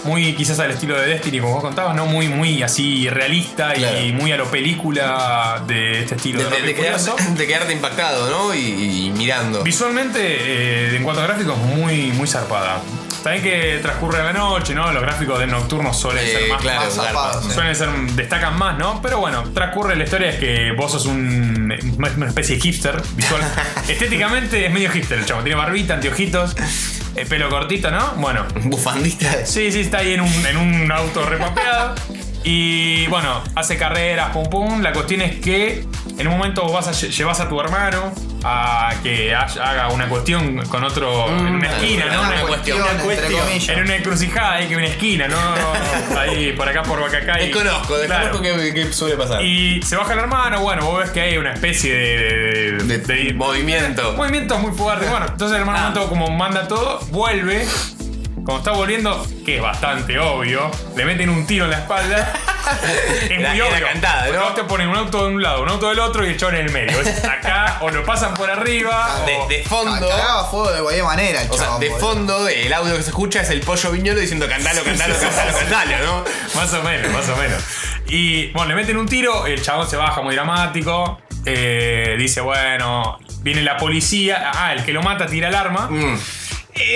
muy 0.05 0.35
quizás 0.35 0.59
al 0.61 0.71
estilo 0.71 0.99
de 0.99 1.07
Destiny, 1.09 1.41
como 1.41 1.55
vos 1.55 1.63
contabas, 1.63 1.95
¿no? 1.95 2.07
Muy, 2.07 2.29
muy 2.29 2.63
así 2.63 3.09
realista 3.11 3.73
Claro. 3.75 4.01
y 4.01 4.13
muy 4.13 4.33
a 4.33 4.37
lo 4.37 4.51
película 4.51 5.63
de 5.67 6.01
este 6.01 6.15
estilo 6.15 6.43
De, 6.49 6.75
quedarte, 6.75 7.11
de 7.37 7.47
quedarte 7.47 7.73
impactado, 7.73 8.31
¿no? 8.31 8.55
Y, 8.55 8.59
y 9.09 9.13
mirando. 9.17 9.63
Visualmente, 9.63 10.21
eh, 10.23 10.97
en 10.97 11.03
cuanto 11.05 11.23
a 11.23 11.27
gráficos, 11.27 11.57
muy, 11.59 12.13
muy 12.13 12.27
zarpada. 12.27 12.81
También 13.23 13.43
que 13.45 13.79
transcurre 13.83 14.23
la 14.25 14.33
noche, 14.33 14.75
¿no? 14.75 14.91
Los 14.93 15.03
gráficos 15.03 15.39
de 15.39 15.47
nocturnos 15.47 15.97
suelen 15.99 16.25
ser 16.27 16.49
más, 16.49 16.63
claro, 16.63 16.91
más 17.13 17.45
sí. 17.45 17.51
suelen 17.53 17.77
ser, 17.77 17.89
destacan 18.17 18.57
más, 18.59 18.79
¿no? 18.79 19.01
Pero 19.03 19.19
bueno, 19.19 19.43
transcurre 19.53 19.95
la 19.97 20.05
historia 20.05 20.31
es 20.31 20.37
que 20.37 20.73
vos 20.73 20.93
sos 20.93 21.07
un, 21.07 21.73
una 22.17 22.27
especie 22.27 22.57
de 22.57 22.63
hipster 22.63 23.03
visual. 23.17 23.43
Estéticamente 23.89 24.65
es 24.67 24.73
medio 24.73 24.91
hipster 24.91 25.19
el 25.19 25.27
chavo. 25.27 25.43
Tiene 25.43 25.57
barbita, 25.57 25.95
anteojitos, 25.95 26.57
eh, 27.17 27.27
pelo 27.27 27.49
cortito, 27.51 27.91
¿no? 27.91 28.13
Bueno, 28.17 28.47
Bufandista. 28.65 29.45
Sí, 29.45 29.71
sí, 29.71 29.81
está 29.81 29.99
ahí 29.99 30.15
en 30.15 30.23
un, 30.23 30.47
en 30.47 30.57
un 30.57 30.91
auto 30.91 31.25
repapeado. 31.27 31.95
Y 32.43 33.07
bueno, 33.09 33.43
hace 33.55 33.77
carreras, 33.77 34.31
pum 34.31 34.49
pum. 34.49 34.81
La 34.81 34.93
cuestión 34.93 35.21
es 35.21 35.37
que 35.41 35.85
en 36.17 36.27
un 36.27 36.39
momento 36.39 36.63
vos 36.63 36.73
vas 36.73 36.89
a 36.89 36.93
lle- 36.93 37.11
llevas 37.11 37.39
a 37.41 37.49
tu 37.51 37.61
hermano 37.61 38.15
a 38.45 38.95
que 39.03 39.35
haga 39.35 39.89
una 39.89 40.09
cuestión 40.09 40.65
con 40.69 40.85
otro 40.85 41.27
en 41.29 41.55
una 41.57 41.69
esquina, 41.69 42.07
¿no? 42.07 42.21
una 42.21 42.31
Una 42.31 42.43
cuestión, 42.43 42.79
entre 42.91 43.05
cuestión. 43.05 43.79
en 43.79 43.85
una 43.85 43.97
encrucijada, 43.97 44.53
ahí 44.55 44.69
que 44.69 44.77
una 44.77 44.87
esquina, 44.87 45.29
¿no? 45.29 45.39
Ahí 46.19 46.53
por 46.53 46.69
acá 46.69 46.83
por 46.83 47.01
Bacacay. 47.01 47.47
Desconozco, 47.49 47.99
desconozco 47.99 48.41
Claro. 48.41 48.57
qué, 48.63 48.75
qué 48.75 48.93
suele 48.93 49.17
pasar. 49.17 49.43
Y 49.45 49.83
se 49.83 49.97
baja 49.97 50.13
el 50.15 50.19
hermano, 50.21 50.61
bueno, 50.61 50.85
vos 50.87 51.01
ves 51.01 51.11
que 51.11 51.21
hay 51.21 51.37
una 51.39 51.53
especie 51.53 51.95
de. 51.95 52.73
De, 52.85 52.99
de- 52.99 53.35
movimiento. 53.35 54.13
movimientos 54.15 54.61
muy 54.61 54.73
fuertes. 54.73 55.09
Bueno, 55.11 55.27
entonces 55.29 55.55
el 55.57 55.61
hermano 55.63 55.89
Mato, 55.89 56.09
como 56.09 56.29
manda 56.31 56.67
todo, 56.69 57.01
vuelve. 57.11 57.65
Como 58.51 58.59
está 58.59 58.73
volviendo, 58.73 59.25
que 59.47 59.59
es 59.59 59.63
bastante 59.63 60.19
obvio, 60.19 60.73
le 60.97 61.05
meten 61.05 61.29
un 61.31 61.47
tiro 61.47 61.67
en 61.67 61.71
la 61.71 61.79
espalda. 61.79 62.33
es 63.31 63.39
muy 63.39 63.61
obvio. 63.61 63.87
cantada, 63.87 64.27
¿no? 64.27 64.41
Vos 64.43 64.55
te 64.57 64.65
ponen 64.65 64.89
un 64.89 64.97
auto 64.97 65.23
de 65.29 65.35
un 65.35 65.41
lado, 65.41 65.63
un 65.63 65.69
auto 65.69 65.89
del 65.89 66.01
otro 66.01 66.27
y 66.27 66.31
el 66.31 66.37
chabón 66.37 66.57
en 66.57 66.67
el 66.67 66.73
medio. 66.73 67.01
Es 67.01 67.25
acá, 67.25 67.77
o 67.81 67.91
lo 67.91 68.05
pasan 68.05 68.35
por 68.35 68.51
arriba. 68.51 69.21
o- 69.23 69.47
De, 69.49 69.59
de 69.59 69.63
fondo. 69.63 70.09
Cagaba 70.09 70.47
fuego 70.51 70.73
de 70.73 70.81
cualquier 70.83 71.05
manera, 71.05 71.43
el 71.43 71.49
O 71.49 71.57
sea, 71.57 71.79
de 71.79 71.91
boludo. 71.91 71.99
fondo, 72.09 72.49
el 72.49 72.73
audio 72.73 72.97
que 72.97 73.03
se 73.05 73.11
escucha 73.11 73.43
es 73.43 73.51
el 73.51 73.61
pollo 73.61 73.93
viñolo 73.93 74.19
diciendo 74.19 74.49
cantalo, 74.49 74.83
cantalo, 74.83 75.15
cantalo, 75.17 75.53
cantalo, 75.57 76.05
¿no? 76.05 76.25
Más 76.61 76.75
o 76.75 76.83
menos, 76.83 77.13
más 77.13 77.29
o 77.29 77.37
menos. 77.37 77.63
Y 78.09 78.49
bueno, 78.51 78.71
le 78.71 78.75
meten 78.75 78.97
un 78.97 79.07
tiro, 79.07 79.47
el 79.47 79.63
chabón 79.63 79.89
se 79.89 79.97
baja 79.97 80.23
muy 80.23 80.35
dramático. 80.35 81.21
eh, 81.47 82.17
dice, 82.19 82.41
bueno, 82.41 83.17
viene 83.43 83.63
la 83.63 83.77
policía. 83.77 84.51
Ah, 84.53 84.73
el 84.73 84.85
que 84.85 84.93
lo 84.93 85.03
mata 85.03 85.27
tira 85.29 85.47
el 85.49 85.55
arma. 85.55 85.87
Mm, 85.89 86.19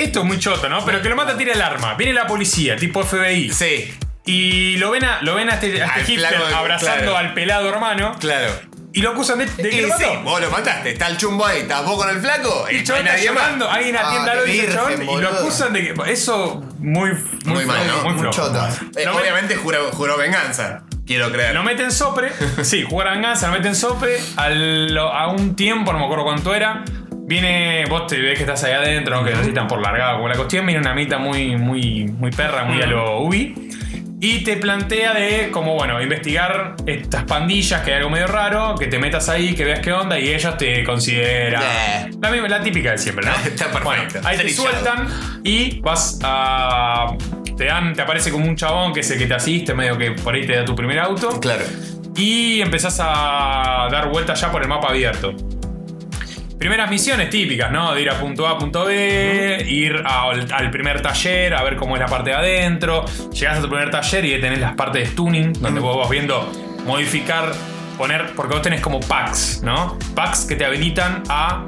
Esto 0.01 0.20
es 0.20 0.24
muy 0.26 0.39
choto, 0.39 0.68
¿no? 0.68 0.85
Pero 0.85 1.01
que 1.03 1.09
lo 1.09 1.16
mata 1.16 1.37
tira 1.37 1.53
el 1.53 1.62
arma. 1.62 1.95
Viene 1.95 2.12
la 2.12 2.26
policía, 2.26 2.76
tipo 2.76 3.03
FBI. 3.03 3.51
sí, 3.51 3.93
Y 4.26 4.76
lo 4.78 4.91
ven 4.91 5.05
a, 5.05 5.20
lo 5.22 5.35
ven 5.35 5.51
a 5.51 5.55
este, 5.55 5.82
a 5.82 5.87
este 5.87 6.01
Al 6.01 6.05
hipster 6.07 6.28
flaco 6.35 6.47
de- 6.49 6.55
abrazando 6.55 7.03
claro. 7.12 7.16
al 7.18 7.35
pelado 7.35 7.68
hermano. 7.68 8.16
claro. 8.18 8.53
Y 8.97 9.01
lo 9.03 9.11
acusan 9.11 9.41
de, 9.41 9.47
de 9.47 9.70
que 9.70 9.76
Y 9.78 9.80
lo 9.80 9.89
sí, 9.99 10.05
mató. 10.05 10.20
vos 10.22 10.41
lo 10.41 10.51
mataste, 10.51 10.91
está 10.93 11.09
el 11.09 11.16
chumbo 11.16 11.45
ahí, 11.45 11.62
estás 11.62 11.85
vos 11.85 11.97
con 11.99 12.09
el 12.14 12.20
flaco 12.20 12.64
Y 12.70 12.76
el 12.76 12.85
chabón 12.85 13.05
está 13.09 13.20
llorando, 13.20 13.68
alguien 13.68 13.97
atienda 13.97 14.35
qué 14.45 14.55
y 14.55 14.61
el 14.61 14.72
chabón, 14.72 15.03
y 15.03 15.20
lo 15.20 15.28
acusan 15.30 15.72
de 15.72 15.80
que. 15.95 16.12
Eso 16.12 16.62
muy, 16.78 17.11
Muy 17.45 17.64
mal, 17.66 17.85
¿no? 17.89 18.03
Muy 18.05 18.12
Muy 18.12 18.20
flojo. 18.20 18.37
chota. 18.37 18.70
Eh, 18.97 19.05
Lo 19.05 19.16
obviamente 19.16 19.57
juró, 19.57 19.91
juró 19.91 20.16
venganza, 20.16 20.85
quiero 21.09 21.32
creer. 21.32 21.55
Lo 21.57 21.64
meten 21.64 21.91
sopre, 21.91 22.30
sí, 22.62 22.85
jugar 22.89 23.11
venganza, 23.11 23.49
lo 23.49 23.55
meten 23.55 23.74
sopre 23.74 24.16
al- 24.37 24.97
a 24.97 25.26
un 25.26 25.57
tiempo, 25.57 25.93
no 25.93 25.99
me 25.99 26.05
acuerdo 26.05 26.22
cuánto 26.22 26.55
era. 26.55 26.85
Viene, 27.27 27.85
vos 27.89 28.07
te 28.07 28.20
ves 28.20 28.35
que 28.37 28.43
estás 28.45 28.62
ahí 28.64 28.72
adentro, 28.72 29.16
¿no? 29.16 29.25
que 29.25 29.31
necesitan 29.31 29.66
por 29.66 29.81
largada 29.81 30.14
como 30.14 30.29
la 30.29 30.35
cuestión. 30.37 30.66
Viene 30.66 30.81
una 30.81 30.95
mitad 30.95 31.18
muy, 31.18 31.57
muy, 31.57 32.05
muy 32.07 32.31
perra, 32.31 32.64
muy 32.64 32.83
a 32.83 32.87
lo 32.87 33.20
Ubi. 33.20 33.55
Y 34.20 34.43
te 34.43 34.57
plantea 34.57 35.12
de, 35.12 35.51
como 35.51 35.75
bueno, 35.75 36.01
investigar 36.01 36.77
estas 36.87 37.25
pandillas, 37.25 37.83
que 37.83 37.91
hay 37.93 37.99
algo 37.99 38.09
medio 38.11 38.27
raro, 38.27 38.75
que 38.75 38.87
te 38.87 38.99
metas 38.99 39.29
ahí, 39.29 39.55
que 39.55 39.64
veas 39.64 39.81
qué 39.81 39.93
onda, 39.93 40.18
y 40.18 40.33
ellos 40.33 40.57
te 40.57 40.83
consideran. 40.85 41.61
Yeah. 41.61 42.11
La, 42.22 42.31
misma- 42.31 42.49
la 42.49 42.62
típica 42.62 42.93
de 42.93 42.99
siempre, 42.99 43.27
¿no? 43.27 43.33
Está 43.45 43.70
perfecto. 43.70 43.85
Bueno, 43.85 44.29
ahí 44.29 44.37
te 44.39 44.45
Trillado. 44.45 44.70
sueltan 44.70 45.09
y 45.45 45.81
vas 45.81 46.18
a. 46.22 47.14
Te 47.57 47.66
dan, 47.66 47.93
te 47.95 48.03
aparece 48.03 48.31
como 48.31 48.47
un 48.47 48.57
chabón 48.57 48.93
que 48.95 49.01
es 49.01 49.11
el 49.11 49.18
que 49.18 49.27
te 49.27 49.35
asiste, 49.35 49.75
medio 49.75 49.97
que 49.99 50.12
por 50.12 50.35
ahí 50.35 50.47
te 50.47 50.57
da 50.57 50.64
tu 50.64 50.75
primer 50.75 50.99
auto. 51.01 51.39
Claro. 51.41 51.64
Y 52.16 52.61
empezás 52.62 52.99
a 53.01 53.89
dar 53.91 54.09
vueltas 54.09 54.41
ya 54.41 54.51
por 54.51 54.62
el 54.62 54.68
mapa 54.68 54.89
abierto. 54.89 55.35
Primeras 56.65 56.89
misiones 56.89 57.29
típicas, 57.29 57.71
¿no? 57.71 57.93
De 57.93 58.01
ir 58.01 58.09
a 58.09 58.19
punto 58.19 58.47
A 58.47 58.53
a 58.53 58.59
punto 58.59 58.87
B, 58.87 59.67
ir 59.69 60.03
al, 60.03 60.51
al 60.51 60.71
primer 60.71 61.03
taller 61.03 61.53
a 61.53 61.62
ver 61.62 61.77
cómo 61.77 61.95
es 61.95 62.01
la 62.01 62.07
parte 62.09 62.31
de 62.31 62.37
adentro. 62.37 63.05
Llegás 63.35 63.59
a 63.59 63.61
tu 63.61 63.69
primer 63.69 63.91
taller 63.91 64.25
y 64.25 64.41
tenés 64.41 64.61
las 64.61 64.73
partes 64.73 65.11
de 65.11 65.15
tuning, 65.15 65.53
donde 65.61 65.83
vos 65.83 65.95
vas 65.99 66.09
viendo 66.09 66.51
modificar, 66.87 67.53
poner, 67.99 68.33
porque 68.35 68.55
vos 68.55 68.62
tenés 68.62 68.81
como 68.81 68.99
packs, 69.01 69.61
¿no? 69.62 69.99
Packs 70.15 70.47
que 70.47 70.57
te 70.57 70.65
habilitan 70.65 71.23
a, 71.29 71.67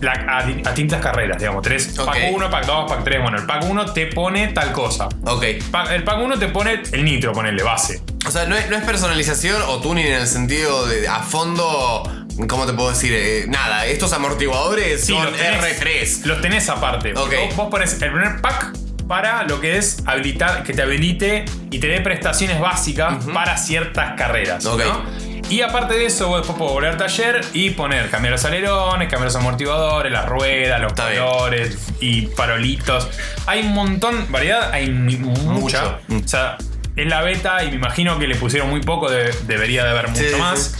la- 0.00 0.38
a, 0.38 0.44
distintas 0.44 1.00
carreras, 1.02 1.38
digamos. 1.38 1.62
Tenés 1.62 1.98
Ok. 1.98 2.06
pack 2.06 2.18
1, 2.32 2.50
pack 2.50 2.66
2, 2.66 2.88
pack 2.88 3.02
3. 3.02 3.22
Bueno, 3.22 3.36
el 3.36 3.46
pack 3.46 3.64
1 3.68 3.86
te 3.86 4.06
pone 4.06 4.46
tal 4.52 4.70
cosa. 4.70 5.08
Ok. 5.24 5.42
El 5.90 6.04
pack 6.04 6.20
1 6.22 6.38
te 6.38 6.46
pone 6.46 6.82
el 6.92 7.04
nitro, 7.04 7.32
ponele 7.32 7.64
base. 7.64 8.00
O 8.24 8.30
sea, 8.30 8.46
no 8.46 8.54
es, 8.54 8.70
no 8.70 8.76
es 8.76 8.84
personalización 8.84 9.60
o 9.66 9.80
tuning 9.80 10.06
en 10.06 10.20
el 10.20 10.28
sentido 10.28 10.86
de 10.86 11.08
a 11.08 11.18
fondo. 11.18 12.04
¿Cómo 12.48 12.66
te 12.66 12.72
puedo 12.72 12.90
decir? 12.90 13.12
Eh, 13.14 13.44
nada, 13.48 13.86
estos 13.86 14.12
amortiguadores 14.12 15.00
Sí, 15.04 15.12
son 15.12 15.24
los 15.24 15.36
tenés, 15.36 15.80
R3. 15.80 16.24
Los 16.24 16.40
tenés 16.40 16.68
aparte. 16.68 17.12
Ok. 17.14 17.32
Vos, 17.48 17.56
vos 17.56 17.68
pones 17.70 17.92
el 17.94 17.98
primer 18.10 18.40
pack 18.40 18.72
para 19.08 19.42
lo 19.44 19.60
que 19.60 19.76
es 19.76 20.02
habilitar, 20.06 20.62
que 20.62 20.72
te 20.72 20.82
habilite 20.82 21.44
y 21.70 21.78
te 21.80 21.88
dé 21.88 22.00
prestaciones 22.00 22.60
básicas 22.60 23.24
para 23.32 23.56
ciertas 23.58 24.14
carreras. 24.16 24.64
Ok. 24.66 24.80
¿no? 24.84 25.30
Y 25.50 25.62
aparte 25.62 25.94
de 25.94 26.06
eso, 26.06 26.28
vos 26.28 26.38
después 26.38 26.56
podés 26.56 26.74
volver 26.74 26.90
al 26.92 26.96
taller 26.96 27.40
y 27.52 27.70
poner, 27.70 28.08
cambiar 28.08 28.32
los 28.32 28.44
alerones, 28.44 29.08
cambiar 29.08 29.24
los 29.24 29.34
amortiguadores, 29.34 30.12
las 30.12 30.26
ruedas, 30.26 30.80
los 30.80 30.92
Está 30.92 31.08
bien. 31.08 31.24
colores 31.24 31.76
y 32.00 32.26
farolitos. 32.28 33.08
Hay 33.46 33.62
un 33.62 33.72
montón, 33.74 34.26
variedad, 34.30 34.70
hay 34.72 34.90
mi- 34.90 35.16
mucha. 35.16 35.98
Mucho. 36.08 36.24
O 36.24 36.28
sea, 36.28 36.56
es 36.94 37.06
la 37.08 37.22
beta 37.22 37.64
y 37.64 37.70
me 37.70 37.76
imagino 37.76 38.16
que 38.20 38.28
le 38.28 38.36
pusieron 38.36 38.70
muy 38.70 38.80
poco, 38.80 39.10
de- 39.10 39.34
debería 39.48 39.82
de 39.82 39.90
haber 39.90 40.08
mucho 40.08 40.22
Sí, 40.22 40.28
sí, 40.32 40.36
más. 40.36 40.76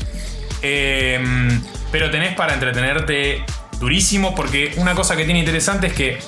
Eh, 0.62 1.20
pero 1.90 2.10
tenés 2.10 2.34
para 2.34 2.54
entretenerte 2.54 3.44
durísimo 3.78 4.34
porque 4.34 4.74
una 4.76 4.94
cosa 4.94 5.16
que 5.16 5.24
tiene 5.24 5.40
interesante 5.40 5.88
es 5.88 5.92
que 5.92 6.18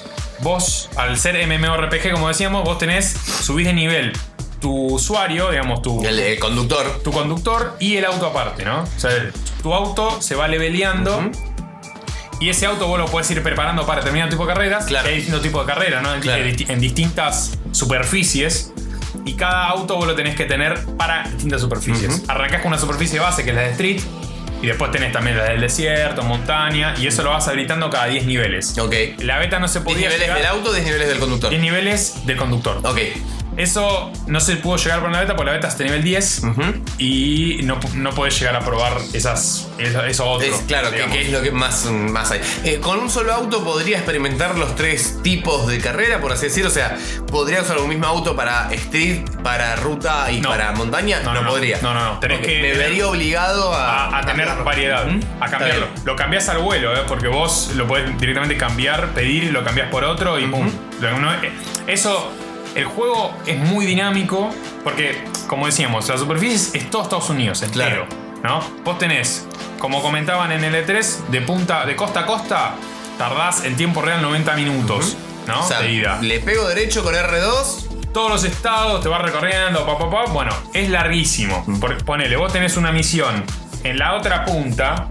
vos, 0.41 0.89
al 0.97 1.18
ser 1.18 1.47
MMORPG, 1.47 2.12
como 2.12 2.28
decíamos, 2.28 2.64
vos 2.64 2.78
tenés, 2.78 3.12
subís 3.43 3.66
de 3.66 3.72
nivel 3.72 4.12
tu 4.61 4.95
usuario, 4.95 5.51
digamos, 5.51 5.83
tu, 5.83 6.05
El, 6.05 6.18
el 6.18 6.39
conductor. 6.39 7.01
tu 7.03 7.11
conductor 7.11 7.76
y 7.80 7.97
el 7.97 8.05
auto 8.05 8.26
aparte, 8.28 8.64
¿no? 8.64 8.83
O 8.83 8.99
sea, 9.01 9.11
tu 9.62 9.74
auto 9.74 10.22
se 10.22 10.35
va 10.37 10.49
leveleando. 10.49 11.30
Y 12.41 12.49
ese 12.49 12.66
auto 12.66 12.89
vos 12.89 12.99
lo 12.99 13.07
puedes 13.07 13.30
ir 13.30 13.41
preparando 13.43 13.87
para 13.87 14.01
determinado 14.01 14.30
tipo 14.30 14.47
de 14.47 14.53
carreras. 14.53 14.87
Claro. 14.87 15.09
Hay 15.09 15.16
distintos 15.16 15.43
tipos 15.43 15.64
de 15.64 15.72
carreras, 15.72 16.03
¿no? 16.03 16.18
Claro. 16.20 16.43
en 16.45 16.80
distintas 16.80 17.59
superficies. 17.70 18.72
Y 19.25 19.35
cada 19.35 19.66
auto 19.68 19.97
vos 19.97 20.07
lo 20.07 20.14
tenés 20.14 20.35
que 20.35 20.45
tener 20.45 20.85
para 20.97 21.25
distintas 21.29 21.61
superficies. 21.61 22.23
Arrancás 22.29 22.61
con 22.62 22.68
una 22.73 22.79
superficie 22.79 23.20
base 23.20 23.45
que 23.45 23.51
es 23.51 23.57
la 23.57 23.62
de 23.62 23.70
Street. 23.70 24.01
Y 24.62 24.66
después 24.68 24.93
tenés 24.93 25.11
también 25.12 25.37
la 25.37 25.45
del 25.45 25.61
desierto, 25.61 26.23
montaña. 26.23 26.95
Y 26.97 27.09
eso 27.09 27.23
lo 27.25 27.31
vas 27.31 27.49
habilitando 27.49 27.91
cada 27.91 28.07
10 28.07 28.27
niveles. 28.27 28.79
Ok. 28.79 28.95
La 29.18 29.39
beta 29.39 29.59
no 29.59 29.66
se 29.66 29.81
10 29.81 29.85
podía 29.85 30.09
niveles 30.09 30.20
llegar- 30.20 30.37
del 30.39 30.47
auto, 30.47 30.73
10 30.73 30.85
niveles 30.87 31.09
del 31.09 31.18
conductor. 31.18 31.51
10 31.51 31.62
niveles 31.62 32.27
del 32.27 32.37
conductor. 32.37 32.79
Ok. 32.85 32.99
Eso 33.57 34.11
no 34.26 34.40
se 34.40 34.57
pudo 34.57 34.76
llegar 34.76 35.00
por 35.00 35.11
la 35.11 35.20
beta 35.20 35.36
porque 35.36 35.50
la 35.50 35.57
beta 35.57 35.68
está 35.68 35.84
nivel 35.84 36.03
10 36.03 36.42
y 36.98 37.61
no, 37.64 37.78
no 37.94 38.11
podés 38.11 38.38
llegar 38.40 38.57
a 38.57 38.61
probar 38.61 38.96
esas, 39.12 39.68
eso, 39.78 40.30
otro. 40.30 40.46
Es, 40.46 40.62
claro, 40.66 40.90
que, 40.90 41.22
es 41.22 41.30
lo 41.30 41.42
que 41.42 41.50
más, 41.50 41.84
más 41.86 42.30
hay. 42.30 42.40
Eh, 42.64 42.78
con 42.80 42.98
un 42.98 43.11
solo 43.11 43.32
auto 43.32 43.62
podría 43.62 43.98
experimentar 43.98 44.57
los 44.59 44.74
tres 44.74 45.18
tipos 45.22 45.66
de 45.66 45.78
carrera, 45.80 46.20
por 46.20 46.32
así 46.32 46.46
decirlo. 46.46 46.70
O 46.70 46.72
sea, 46.72 46.96
podría 47.30 47.61
usar 47.62 47.78
un 47.78 47.88
mismo 47.88 48.07
auto 48.07 48.34
para 48.34 48.72
street, 48.72 49.22
para 49.42 49.76
ruta 49.76 50.30
y 50.32 50.40
No. 50.40 50.48
para 50.50 50.72
montaña. 50.72 51.20
No, 51.20 51.34
No, 51.34 51.40
no, 51.40 51.42
no. 51.42 51.50
podría. 51.50 51.78
No, 51.82 51.92
no, 51.94 52.05
no. 52.14 52.18
Tenés 52.20 52.38
Ok, 52.38 52.44
que- 52.46 52.62
Me 52.62 52.72
vería 52.74 53.07
obligado 53.07 53.74
a. 53.74 54.07
a, 54.07 54.18
a 54.18 54.26
tener 54.26 54.48
variedad, 54.64 55.05
a 55.40 55.48
cambiarlo. 55.50 55.88
Lo 56.05 56.16
cambiás 56.16 56.48
al 56.48 56.59
vuelo, 56.59 56.94
¿eh? 56.96 57.03
porque 57.07 57.28
vos 57.28 57.70
lo 57.76 57.86
podés 57.86 58.18
directamente 58.18 58.57
cambiar, 58.57 59.09
pedir 59.09 59.53
lo 59.53 59.62
cambiás 59.62 59.90
por 59.90 60.05
otro 60.05 60.38
y 60.38 60.46
pum. 60.46 60.70
Lo- 61.00 61.18
no- 61.18 61.32
eh, 61.34 61.53
eso, 61.86 62.32
el 62.75 62.85
juego 62.87 63.33
es 63.47 63.59
muy 63.59 63.87
dinámico 63.87 64.51
porque, 64.85 65.23
como 65.47 65.66
decíamos, 65.66 66.09
la 66.09 66.16
superficie 66.18 66.79
es 66.79 66.91
todo 66.91 67.03
Estados 67.03 67.31
Unidos, 67.31 67.62
entero. 67.62 68.07
¿no? 68.43 68.61
Vos 68.85 68.99
tenés, 68.99 69.47
como 69.79 70.03
comentaban 70.03 70.51
en 70.53 70.64
el 70.64 70.75
E3, 70.87 71.29
de 71.29 71.41
punta, 71.43 71.85
de 71.87 71.95
costa 71.97 72.20
a 72.20 72.27
costa, 72.27 72.75
tardás 73.18 73.64
en 73.64 73.77
tiempo 73.77 74.03
real 74.03 74.20
90 74.23 74.55
minutos, 74.57 75.16
¿no? 75.47 75.61
O 75.61 75.68
sea, 75.68 75.81
de 75.81 75.93
ida. 75.93 76.18
le 76.20 76.41
pego 76.41 76.66
derecho 76.66 77.05
con 77.05 77.14
R2. 77.14 78.11
todos 78.12 78.31
los 78.31 78.45
estados, 78.45 79.01
te 79.03 79.09
vas 79.09 79.23
recorriendo, 79.23 79.87
pa, 79.87 79.97
pa, 79.99 80.11
pa. 80.11 80.25
Bueno, 80.33 80.53
es 80.75 80.89
larguísimo. 80.91 81.64
Por- 81.81 82.05
ponele, 82.05 82.37
vos 82.37 82.53
tenés 82.53 82.77
una 82.77 82.91
misión 82.93 83.45
en 83.85 83.99
la 83.99 84.14
otra 84.14 84.45
punta, 84.45 85.09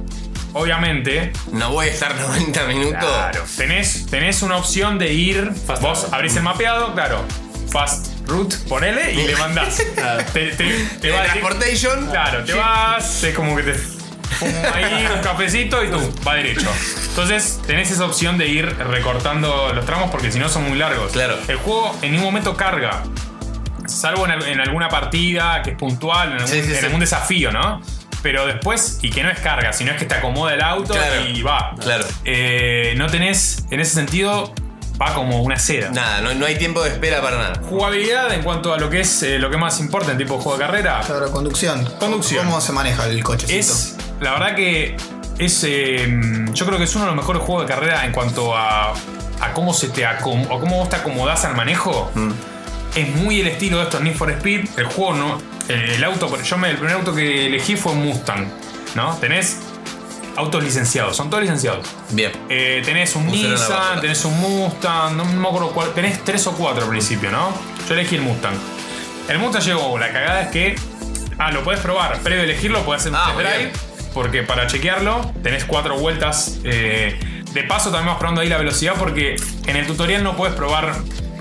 obviamente. 0.53 1.32
No 1.53 1.72
voy 1.72 1.88
a 1.88 1.91
estar 1.91 2.14
90 2.20 2.64
minutos. 2.66 2.99
Claro. 2.99 3.43
Tenés, 3.57 4.05
tenés 4.07 4.41
una 4.41 4.57
opción 4.57 4.99
de 4.99 5.14
ir. 5.14 5.53
Fast 5.66 5.82
vos 5.82 6.07
abrís 6.12 6.36
el 6.36 6.43
mapeado, 6.43 6.93
claro. 6.93 7.24
Fast 7.72 8.28
route, 8.28 8.55
ponele 8.67 9.11
y 9.13 9.28
le 9.28 9.36
mandás. 9.36 9.78
te, 10.34 10.47
te- 10.51 10.86
te 10.99 11.11
va 11.11 11.19
a 11.19 11.24
decir- 11.24 11.41
Transportation. 11.41 12.07
Claro, 12.09 12.43
te 12.43 12.53
vas, 12.53 13.24
es 13.24 13.36
como 13.36 13.55
que 13.55 13.63
te. 13.63 13.72
ahí 14.74 15.07
un 15.15 15.22
cafecito 15.24 15.84
y 15.84 15.89
tú, 15.89 16.13
va 16.28 16.36
derecho. 16.36 16.69
Entonces 17.09 17.59
tenés 17.65 17.89
esa 17.91 18.05
opción 18.05 18.38
de 18.38 18.47
ir 18.47 18.65
recortando 18.78 19.72
los 19.74 19.86
tramos 19.86 20.11
porque 20.11 20.32
si 20.32 20.39
no 20.39 20.49
son 20.49 20.67
muy 20.69 20.78
largos. 20.78 21.11
Claro. 21.11 21.38
El 21.47 21.57
juego 21.57 21.95
en 22.01 22.11
ningún 22.11 22.26
momento 22.28 22.55
carga. 22.55 23.03
Salvo 23.88 24.26
en, 24.26 24.32
al- 24.32 24.47
en 24.47 24.59
alguna 24.61 24.89
partida 24.89 25.61
que 25.63 25.72
es 25.72 25.78
puntual, 25.78 26.30
en 26.30 26.34
algún, 26.36 26.47
Sí, 26.47 26.61
sí, 26.63 26.72
en 26.74 26.80
sí. 26.80 26.86
algún 26.86 26.99
desafío, 26.99 27.51
¿no? 27.51 27.82
Pero 28.22 28.45
después, 28.45 28.99
y 29.01 29.09
que 29.09 29.24
no 29.24 29.30
es 29.32 29.39
carga, 29.39 29.74
sino 29.74 29.91
es 29.91 29.97
que 29.97 30.05
te 30.05 30.13
acomoda 30.13 30.53
el 30.53 30.61
auto 30.61 30.93
Claro, 30.93 31.26
y 31.28 31.41
va. 31.41 31.74
claro. 31.82 32.05
Eh, 32.24 32.93
no 32.95 33.07
tenés, 33.07 33.65
en 33.72 33.80
ese 33.80 33.95
sentido, 33.95 34.53
va 35.02 35.14
como 35.14 35.41
una 35.41 35.58
seda. 35.58 35.89
Nada, 35.89 36.22
no, 36.22 36.34
no 36.36 36.45
hay 36.45 36.58
tiempo 36.58 36.84
de 36.84 36.89
espera 36.89 37.22
para 37.22 37.38
nada. 37.38 37.62
Jugabilidad 37.68 38.32
en 38.34 38.43
cuanto 38.43 38.74
a 38.74 38.78
lo 38.78 38.89
que 38.89 38.99
es 39.02 39.24
eh, 39.24 39.39
lo 39.39 39.49
que 39.49 39.58
más 39.58 39.80
importa 39.80 40.12
en 40.12 40.18
tipo 40.18 40.36
de 40.38 40.41
juego 40.43 40.58
de 40.60 40.66
carrera. 40.66 41.02
Claro, 41.06 41.32
conducción. 41.32 41.84
Conducción. 41.99 42.45
¿Cómo 42.45 42.62
se 42.62 42.72
maneja 42.72 43.08
el 43.08 43.24
cochecito? 43.24 43.58
Es, 43.60 43.95
la 44.20 44.34
verdad 44.34 44.56
que 44.56 44.95
es. 45.39 45.64
eh, 45.68 46.45
yo 46.54 46.66
creo 46.66 46.78
que 46.78 46.84
es 46.84 46.95
uno 46.95 47.06
de 47.06 47.12
los 47.12 47.16
mejores 47.18 47.41
juegos 47.41 47.68
de 47.68 47.74
carrera 47.74 48.06
en 48.06 48.12
cuanto 48.12 48.56
a, 48.56 48.91
a 48.91 49.54
cómo 49.54 49.74
se 49.74 49.89
te 49.89 50.06
acom- 50.06 50.47
o 50.49 50.60
cómo 50.60 50.78
vos 50.78 50.89
te 50.89 50.97
acomodás 50.97 51.43
al 51.45 51.56
manejo. 51.56 52.12
Es 52.95 53.08
muy 53.16 53.39
el 53.41 53.47
estilo 53.47 53.78
de 53.78 53.84
estos 53.86 54.02
Need 54.02 54.16
for 54.16 54.30
Speed. 54.32 54.68
El 54.78 54.86
juego 54.86 55.14
no. 55.14 55.41
el 55.70 56.04
auto, 56.04 56.30
yo 56.43 56.58
me, 56.58 56.70
el 56.70 56.76
primer 56.78 56.95
auto 56.97 57.16
que 57.16 57.47
elegí 57.47 57.76
fue 57.76 57.93
un 57.93 58.04
Mustang. 58.06 58.45
¿No? 58.93 59.16
Tenés 59.16 59.58
autos 60.38 60.63
licenciados, 60.63 61.15
son 61.17 61.29
todos 61.29 61.41
licenciados. 61.43 61.88
Bien. 62.09 62.32
Eh, 62.49 62.82
tenés 62.86 63.15
un 63.15 63.25
Pusieron 63.27 63.51
Nissan, 63.53 64.01
tenés 64.01 64.23
un 64.25 64.39
Mustang, 64.39 65.15
no 65.17 65.25
me 65.25 65.47
acuerdo 65.47 65.71
cuál. 65.71 65.91
Tenés 65.93 66.23
tres 66.23 66.45
o 66.47 66.53
cuatro 66.53 66.84
al 66.84 66.89
principio, 66.89 67.32
¿no? 67.32 67.53
Yo 67.88 67.93
elegí 67.93 68.15
el 68.15 68.21
Mustang. 68.21 68.53
El 69.27 69.39
Mustang 69.39 69.63
llegó, 69.63 69.97
la 69.97 70.11
cagada 70.11 70.41
es 70.43 70.47
que. 70.49 70.75
Ah, 71.38 71.51
lo 71.51 71.63
puedes 71.63 71.82
probar. 71.82 72.19
Previo 72.19 72.41
a 72.41 72.45
elegirlo, 72.45 72.84
puedes 72.84 73.01
hacer 73.01 73.11
un 73.13 73.17
Ah, 73.19 73.34
test 73.36 73.39
drive. 73.39 73.57
bien. 73.57 73.71
Porque 74.13 74.43
para 74.43 74.67
chequearlo, 74.67 75.32
tenés 75.43 75.65
cuatro 75.65 75.97
vueltas. 75.97 76.59
eh, 76.63 77.17
de 77.51 77.63
paso, 77.63 77.89
también 77.91 78.07
vas 78.07 78.17
probando 78.17 78.41
ahí 78.41 78.47
la 78.49 78.57
velocidad. 78.57 78.93
Porque 78.97 79.36
en 79.67 79.75
el 79.75 79.86
tutorial 79.88 80.23
no 80.23 80.36
puedes 80.38 80.55
probar. 80.55 80.93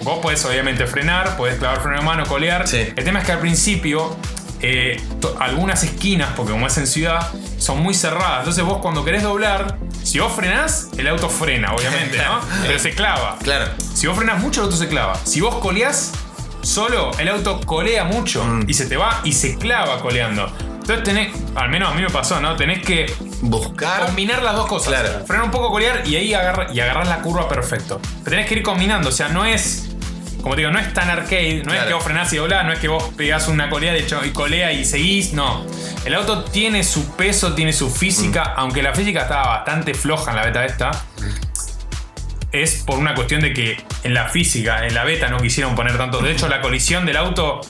Vos 0.02 0.18
podés 0.20 0.42
obviamente 0.46 0.86
frenar, 0.86 1.36
podés 1.36 1.56
clavar 1.58 1.82
freno 1.82 1.98
de 1.98 2.02
mano, 2.04 2.24
colear. 2.26 2.66
Sí. 2.66 2.88
El 2.96 3.04
tema 3.04 3.18
es 3.20 3.26
que 3.26 3.32
al 3.32 3.38
principio. 3.40 4.16
Eh, 4.62 5.00
algunas 5.38 5.82
esquinas, 5.82 6.30
porque 6.36 6.52
como 6.52 6.66
es 6.66 6.76
en 6.78 6.86
ciudad, 6.86 7.28
son 7.58 7.82
muy 7.82 7.94
cerradas. 7.94 8.40
Entonces 8.40 8.64
vos 8.64 8.78
cuando 8.78 9.04
querés 9.04 9.22
doblar, 9.22 9.78
si 10.02 10.18
vos 10.18 10.32
frenás, 10.32 10.88
el 10.98 11.06
auto 11.08 11.28
frena, 11.28 11.74
obviamente, 11.74 12.18
¿no? 12.18 12.40
Pero 12.66 12.78
se 12.78 12.90
clava. 12.94 13.36
Claro. 13.42 13.70
Si 13.94 14.06
vos 14.06 14.16
frenas 14.16 14.40
mucho, 14.40 14.60
el 14.60 14.66
auto 14.66 14.76
se 14.76 14.88
clava. 14.88 15.18
Si 15.24 15.40
vos 15.40 15.56
coleás 15.56 16.12
solo, 16.62 17.10
el 17.18 17.28
auto 17.28 17.60
colea 17.64 18.04
mucho 18.04 18.44
Mm. 18.44 18.64
y 18.68 18.74
se 18.74 18.86
te 18.86 18.96
va 18.96 19.20
y 19.24 19.32
se 19.32 19.56
clava 19.56 20.00
coleando. 20.00 20.50
Entonces 20.80 21.04
tenés, 21.04 21.34
al 21.54 21.68
menos 21.70 21.90
a 21.90 21.94
mí 21.94 22.02
me 22.02 22.10
pasó, 22.10 22.40
¿no? 22.40 22.56
Tenés 22.56 22.82
que 22.84 23.06
Buscar. 23.42 24.06
combinar 24.06 24.42
las 24.42 24.56
dos 24.56 24.66
cosas. 24.66 24.88
Claro. 24.88 25.24
Frenar 25.26 25.44
un 25.44 25.50
poco, 25.52 25.70
colear 25.70 26.02
y 26.06 26.16
ahí 26.16 26.34
agarra, 26.34 26.72
y 26.72 26.80
agarrar 26.80 27.06
la 27.06 27.20
curva 27.22 27.48
perfecto. 27.48 28.00
Pero 28.24 28.30
tenés 28.36 28.46
que 28.46 28.54
ir 28.56 28.62
combinando, 28.62 29.08
o 29.08 29.12
sea, 29.12 29.28
no 29.28 29.44
es. 29.44 29.89
Como 30.42 30.54
te 30.54 30.62
digo, 30.62 30.70
no 30.72 30.78
es 30.78 30.92
tan 30.94 31.10
arcade, 31.10 31.62
no 31.64 31.74
es 31.74 31.82
que 31.84 31.92
vos 31.92 32.02
frenás 32.02 32.32
y 32.32 32.36
doblás, 32.38 32.64
no 32.64 32.72
es 32.72 32.78
que 32.78 32.88
vos 32.88 33.10
pegás 33.16 33.46
una 33.48 33.68
colea 33.68 33.92
de 33.92 34.00
hecho 34.00 34.24
y 34.24 34.30
colea 34.30 34.72
y 34.72 34.84
seguís, 34.84 35.32
no. 35.34 35.66
El 36.04 36.14
auto 36.14 36.44
tiene 36.44 36.82
su 36.82 37.14
peso, 37.16 37.54
tiene 37.54 37.72
su 37.72 37.90
física, 37.90 38.44
Mm. 38.56 38.60
aunque 38.60 38.82
la 38.82 38.94
física 38.94 39.22
estaba 39.22 39.46
bastante 39.58 39.92
floja 39.94 40.30
en 40.30 40.36
la 40.36 40.44
beta 40.46 40.64
esta. 40.64 40.90
Es 42.52 42.82
por 42.84 42.98
una 42.98 43.14
cuestión 43.14 43.40
de 43.42 43.52
que 43.52 43.76
en 44.02 44.14
la 44.14 44.28
física, 44.28 44.86
en 44.86 44.94
la 44.94 45.04
beta 45.04 45.28
no 45.28 45.38
quisieron 45.38 45.74
poner 45.76 45.96
tanto. 45.98 46.20
De 46.20 46.32
hecho, 46.32 46.48
la 46.48 46.60
colisión 46.60 47.06
del 47.06 47.16
auto 47.16 47.60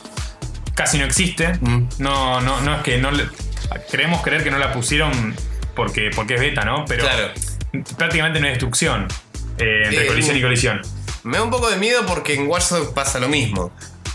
casi 0.74 0.96
no 0.98 1.04
existe. 1.04 1.52
Mm. 1.60 1.88
No, 1.98 2.40
no, 2.40 2.60
no 2.62 2.76
es 2.76 2.82
que 2.82 2.98
no 2.98 3.10
le- 3.10 3.28
Queremos 3.90 4.22
creer 4.22 4.42
que 4.42 4.50
no 4.50 4.58
la 4.58 4.72
pusieron 4.72 5.34
porque, 5.76 6.10
porque 6.14 6.34
es 6.34 6.40
beta, 6.40 6.64
¿no? 6.64 6.84
Pero 6.88 7.04
Claro. 7.04 7.28
prácticamente 7.96 8.40
no 8.40 8.46
hay 8.46 8.52
destrucción 8.52 9.06
eh, 9.58 9.82
entre 9.84 10.04
Eh, 10.04 10.06
colisión 10.06 10.36
y 10.36 10.40
colisión. 10.42 10.80
Me 11.24 11.38
da 11.38 11.44
un 11.44 11.50
poco 11.50 11.68
de 11.70 11.76
miedo 11.76 12.04
porque 12.06 12.34
en 12.34 12.48
Watch 12.48 12.68
Dogs 12.70 12.92
pasa 12.92 13.18
lo 13.18 13.28
mismo. 13.28 13.70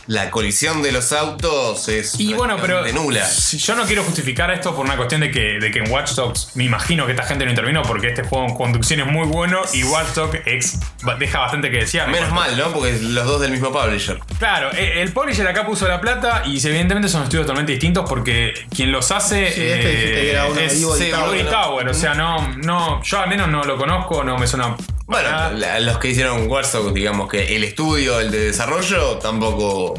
La 0.08 0.30
colisión 0.30 0.84
de 0.84 0.92
los 0.92 1.12
autos 1.14 1.90
es 1.90 2.20
Y 2.20 2.36
bueno, 2.36 2.58
pero 2.62 2.86
nula. 2.94 3.26
si 3.26 3.58
yo 3.58 3.76
no 3.76 3.86
quiero 3.86 4.04
justificar 4.04 4.52
esto 4.52 4.76
por 4.76 4.86
una 4.86 4.96
cuestión 4.98 5.22
de 5.22 5.32
que, 5.32 5.58
de 5.60 5.72
que 5.72 5.80
en 5.80 5.90
Watch 5.92 6.12
Dogs 6.12 6.52
me 6.54 6.64
imagino 6.64 7.08
que 7.08 7.14
esta 7.14 7.24
gente 7.24 7.44
no 7.44 7.50
intervino 7.50 7.82
porque 7.82 8.10
este 8.10 8.22
juego 8.22 8.46
en 8.46 8.54
conducción 8.54 9.00
es 9.00 9.08
muy 9.08 9.26
bueno 9.26 9.62
y 9.74 9.84
Watch 9.84 10.10
Dogs 10.14 10.38
ex- 10.46 10.78
deja 11.18 11.40
bastante 11.40 11.72
que 11.72 11.78
desear. 11.78 12.08
Menos 12.10 12.32
mal, 12.34 12.56
¿no? 12.56 12.72
Porque 12.72 13.00
los 13.02 13.26
dos 13.26 13.42
del 13.42 13.50
mismo 13.50 13.72
publisher. 13.72 14.20
Claro, 14.38 14.70
eh, 14.74 15.02
el 15.02 15.12
publisher 15.12 15.48
acá 15.48 15.66
puso 15.66 15.88
la 15.88 16.00
plata 16.00 16.44
y 16.46 16.58
evidentemente 16.64 17.10
son 17.10 17.24
estudios 17.24 17.48
totalmente 17.48 17.72
distintos 17.72 18.08
porque 18.08 18.54
quien 18.70 18.92
los 18.92 19.10
hace 19.10 19.52
Sí, 19.52 19.62
este 19.64 19.88
de 19.88 20.66
es. 21.42 21.50
Tower. 21.50 21.90
O 21.90 21.94
sea, 21.96 22.14
no, 22.14 22.48
no, 22.58 23.02
yo 23.02 23.20
al 23.22 23.28
menos 23.30 23.48
no 23.50 23.64
lo 23.64 23.76
conozco, 23.76 24.24
no 24.24 24.38
me 24.38 24.46
suena. 24.46 24.76
Bueno, 25.08 25.52
la- 25.52 25.80
los 25.80 26.00
que 26.00 26.10
hicieron 26.10 26.48
Dogs, 26.48 26.94
digamos 26.94 27.30
que 27.30 27.56
el 27.56 27.64
estudio, 27.64 28.20
el 28.20 28.32
de 28.32 28.40
desarrollo, 28.48 29.18
tampoco. 29.20 29.94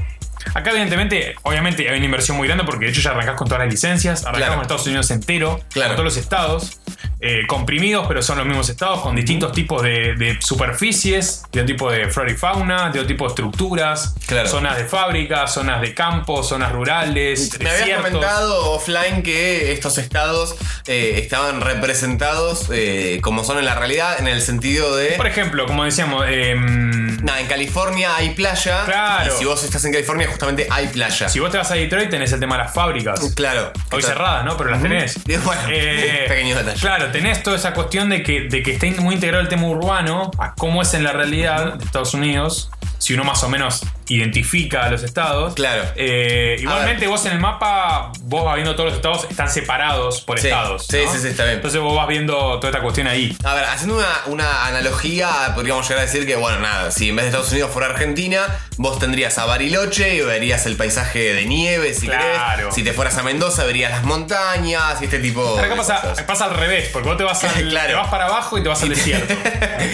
Acá, 0.55 0.71
evidentemente, 0.71 1.35
obviamente 1.43 1.89
hay 1.89 1.97
una 1.97 2.05
inversión 2.07 2.37
muy 2.37 2.47
grande 2.49 2.65
porque 2.65 2.87
de 2.87 2.91
hecho 2.93 3.01
ya 3.01 3.11
arrancás 3.11 3.37
con 3.37 3.47
todas 3.49 3.65
las 3.65 3.71
licencias, 3.73 4.23
arrancás 4.23 4.39
Claro. 4.41 4.55
con 4.55 4.63
Estados 4.63 4.87
Unidos 4.87 5.11
entero, 5.11 5.61
Claro. 5.73 5.89
con 5.91 5.97
todos 5.97 6.05
los 6.05 6.17
estados, 6.17 6.81
eh, 7.21 7.43
comprimidos, 7.47 8.07
pero 8.07 8.23
son 8.23 8.39
los 8.39 8.47
mismos 8.47 8.69
estados, 8.69 9.01
con 9.01 9.17
distintos 9.17 9.53
tipos 9.53 9.83
de, 9.83 10.15
de 10.17 10.39
superficies, 10.41 11.43
de 11.53 11.61
un 11.63 11.67
tipo 11.67 11.91
de 11.91 12.09
flora 12.11 12.31
y 12.31 12.35
fauna, 12.35 12.91
de 12.91 13.01
otro 13.01 13.07
tipo 13.07 13.25
de 13.25 13.29
estructuras, 13.29 14.15
Claro. 14.27 14.49
zonas 14.49 14.77
de 14.77 14.85
fábrica, 14.85 15.47
zonas 15.47 15.81
de 15.81 15.95
campo, 15.95 16.43
zonas 16.43 16.73
rurales, 16.73 17.59
Me 17.61 17.71
habías 17.71 18.01
comentado 18.03 18.73
offline 18.73 19.23
que 19.23 19.73
estos 19.73 19.99
estados 19.99 20.57
eh, 20.87 21.15
estaban 21.23 21.61
representados 21.61 22.69
eh, 22.73 23.21
como 23.23 23.45
son 23.45 23.59
en 23.59 23.65
la 23.65 23.75
realidad, 23.75 24.19
en 24.19 24.29
el 24.29 24.41
sentido 24.43 24.95
de. 24.97 25.13
Por 25.13 25.27
ejemplo, 25.27 25.67
como 25.67 25.85
decíamos, 25.85 26.25
em, 26.29 27.17
Nada, 27.25 27.41
en 27.41 27.47
California 27.47 28.15
hay 28.15 28.31
playa. 28.35 28.85
Claro. 28.85 29.35
Y 29.35 29.39
si 29.39 29.45
vos 29.47 29.65
estás 29.65 29.85
en 29.87 29.93
California, 29.93 30.29
justamente 30.37 30.67
hay 30.71 30.89
playa. 30.89 31.29
si 31.29 31.41
vos 31.41 31.51
te 31.51 31.57
vas 31.59 31.71
a 31.71 31.75
Detroit 31.75 32.11
tenés 32.11 32.31
el 32.33 32.41
tema 32.41 32.57
de 32.57 32.65
las 32.65 32.75
fábricas. 32.75 33.33
Claro. 33.35 33.73
Hoy 33.91 34.03
cerradas, 34.03 34.45
¿no? 34.45 34.57
Pero 34.57 34.71
las 34.71 34.83
tenés. 34.83 35.19
Bueno, 35.47 35.63
pequeño 36.29 36.57
detalle. 36.57 36.81
Claro, 36.81 37.11
tenés 37.13 37.43
toda 37.43 37.57
esa 37.57 37.73
cuestión 37.73 38.09
de 38.11 38.23
que, 38.23 38.43
de 38.43 38.63
que 38.63 38.73
está 38.73 38.87
muy 39.01 39.15
integrado 39.15 39.43
el 39.43 39.49
tema 39.49 39.67
urbano 39.67 40.31
a 40.39 40.55
cómo 40.55 40.83
es 40.83 40.93
en 40.95 41.05
la 41.05 41.13
realidad 41.13 41.75
de 41.75 41.85
Estados 41.85 42.15
Unidos. 42.15 42.71
Si 42.99 43.13
uno 43.15 43.25
más 43.25 43.43
o 43.45 43.49
menos 43.49 43.83
identifica 44.09 44.85
a 44.85 44.91
los 44.91 45.03
estados. 45.03 45.55
Claro. 45.55 45.85
Eh, 45.97 46.57
igualmente, 46.61 47.07
vos 47.07 47.25
en 47.27 47.33
el 47.33 47.39
mapa, 47.41 48.11
vos 48.23 48.45
vas 48.45 48.55
viendo 48.55 48.75
todos 48.75 48.89
los 48.91 48.97
estados, 48.97 49.27
están 49.31 49.51
separados 49.51 50.23
por 50.23 50.41
Sí, 50.41 50.47
estados. 50.49 50.87
sí, 50.87 50.99
¿no? 51.05 51.13
sí, 51.13 51.19
sí, 51.21 51.29
está 51.29 51.45
bien. 51.45 51.57
Entonces 51.57 51.81
vos 51.81 51.95
vas 51.95 52.09
viendo 52.09 52.59
toda 52.59 52.71
esta 52.71 52.81
cuestión 52.83 53.07
ahí. 53.07 53.37
A 53.45 53.55
ver, 53.55 53.65
haciendo 53.65 53.97
una, 53.99 54.09
una 54.27 54.67
analogía, 54.67 55.29
podríamos 55.55 55.87
llegar 55.89 56.03
a 56.03 56.07
decir 56.07 56.27
que, 56.27 56.37
bueno, 56.37 56.59
nada, 56.61 56.91
si 56.91 57.11
en 57.11 57.17
vez 57.17 57.25
de 57.25 57.29
Estados 57.31 57.53
Unidos 57.53 57.71
fuera 57.71 57.89
Argentina, 57.89 58.41
vos 58.79 58.99
tendrías 58.99 59.39
a 59.39 59.47
Bariloche 59.47 60.15
y 60.17 60.21
verías 60.21 60.67
el 60.67 60.77
paisaje 60.77 61.33
de 61.35 61.45
nieve, 61.47 61.95
si 61.95 62.07
Claro. 62.07 62.57
querés. 62.59 62.75
Si 62.75 62.83
te 62.83 62.93
fueras 62.93 63.17
a 63.19 63.23
Mendoza, 63.23 63.65
verías 63.65 63.91
las 63.91 64.05
montañas 64.05 65.01
y 65.01 65.05
este 65.05 65.19
tipo 65.19 65.55
Pero 65.57 65.67
acá 65.67 65.77
pasa, 65.77 66.01
cosas. 66.03 66.23
pasa 66.25 66.45
al 66.47 66.55
revés, 66.55 66.91
porque 66.93 67.09
vos 67.09 67.17
te 67.17 67.25
vas, 67.25 67.43
al- 67.45 67.69
Claro. 67.71 67.89
te 67.89 67.95
vas 67.95 68.09
para 68.09 68.27
abajo 68.27 68.59
y 68.59 68.63
te 68.63 68.69
vas 68.69 68.83
al 68.83 68.89
desierto. 68.91 69.35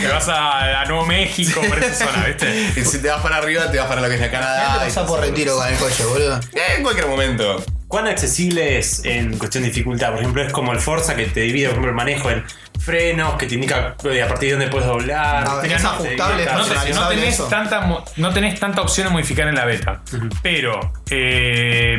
te 0.03 0.09
vas 0.09 0.29
a, 0.29 0.81
a 0.81 0.85
Nuevo 0.87 1.07
México, 1.07 1.61
por 1.69 1.79
esa 1.83 2.07
zona, 2.07 2.25
¿viste? 2.27 2.73
Y 2.81 2.85
si 2.85 2.99
te 3.01 3.09
vas 3.09 3.21
para 3.23 3.37
arriba, 3.37 3.71
te 3.71 3.79
vas 3.79 3.87
para 3.87 4.01
lo 4.01 4.09
que 4.09 4.15
es 4.15 4.21
la 4.21 4.31
Canadá. 4.31 4.79
te 4.81 4.87
pasás 4.87 5.07
por 5.07 5.21
retiro 5.21 5.57
con 5.57 5.69
el 5.69 5.77
coche, 5.77 6.05
boludo. 6.05 6.41
Eh, 6.55 6.61
En 6.77 6.83
cualquier 6.83 7.07
momento. 7.07 7.65
¿Cuán 7.89 8.09
accesible 8.09 8.79
es 8.79 9.05
en 9.05 9.37
cuestión 9.37 9.65
de 9.65 9.69
dificultad? 9.69 10.13
Por 10.13 10.21
ejemplo, 10.21 10.43
es 10.43 10.51
como 10.51 10.73
el 10.73 10.81
Forza 10.81 11.15
que 11.15 11.27
te 11.27 11.41
divide, 11.41 11.67
por 11.67 11.73
ejemplo, 11.75 11.91
el 11.91 11.97
manejo 11.97 12.31
en 12.31 12.43
frenos, 12.81 13.35
que 13.35 13.47
te 13.47 13.55
indica 13.55 13.95
eh, 14.05 14.23
a 14.23 14.29
partir 14.29 14.49
de 14.51 14.55
dónde 14.57 14.69
puedes 14.69 14.87
doblar. 14.87 15.45
No, 15.45 15.59
Tenés 15.61 15.77
es 15.79 15.83
no- 15.85 15.91
ajustable, 15.91 16.45
te- 16.45 16.53
No, 16.53 16.65
te- 16.65 16.93
no 16.95 17.09
tenés 17.09 17.35
eso. 17.35 17.45
tanta, 17.47 18.05
no 18.17 18.33
tenés 18.33 18.59
tanta 18.61 18.81
opción 18.83 19.07
de 19.09 19.13
modificar 19.13 19.49
en 19.49 19.55
la 19.55 19.65
beta. 19.65 20.03
Pero, 20.43 20.93
eh, 21.11 21.99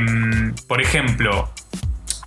por 0.67 0.81
ejemplo, 0.81 1.51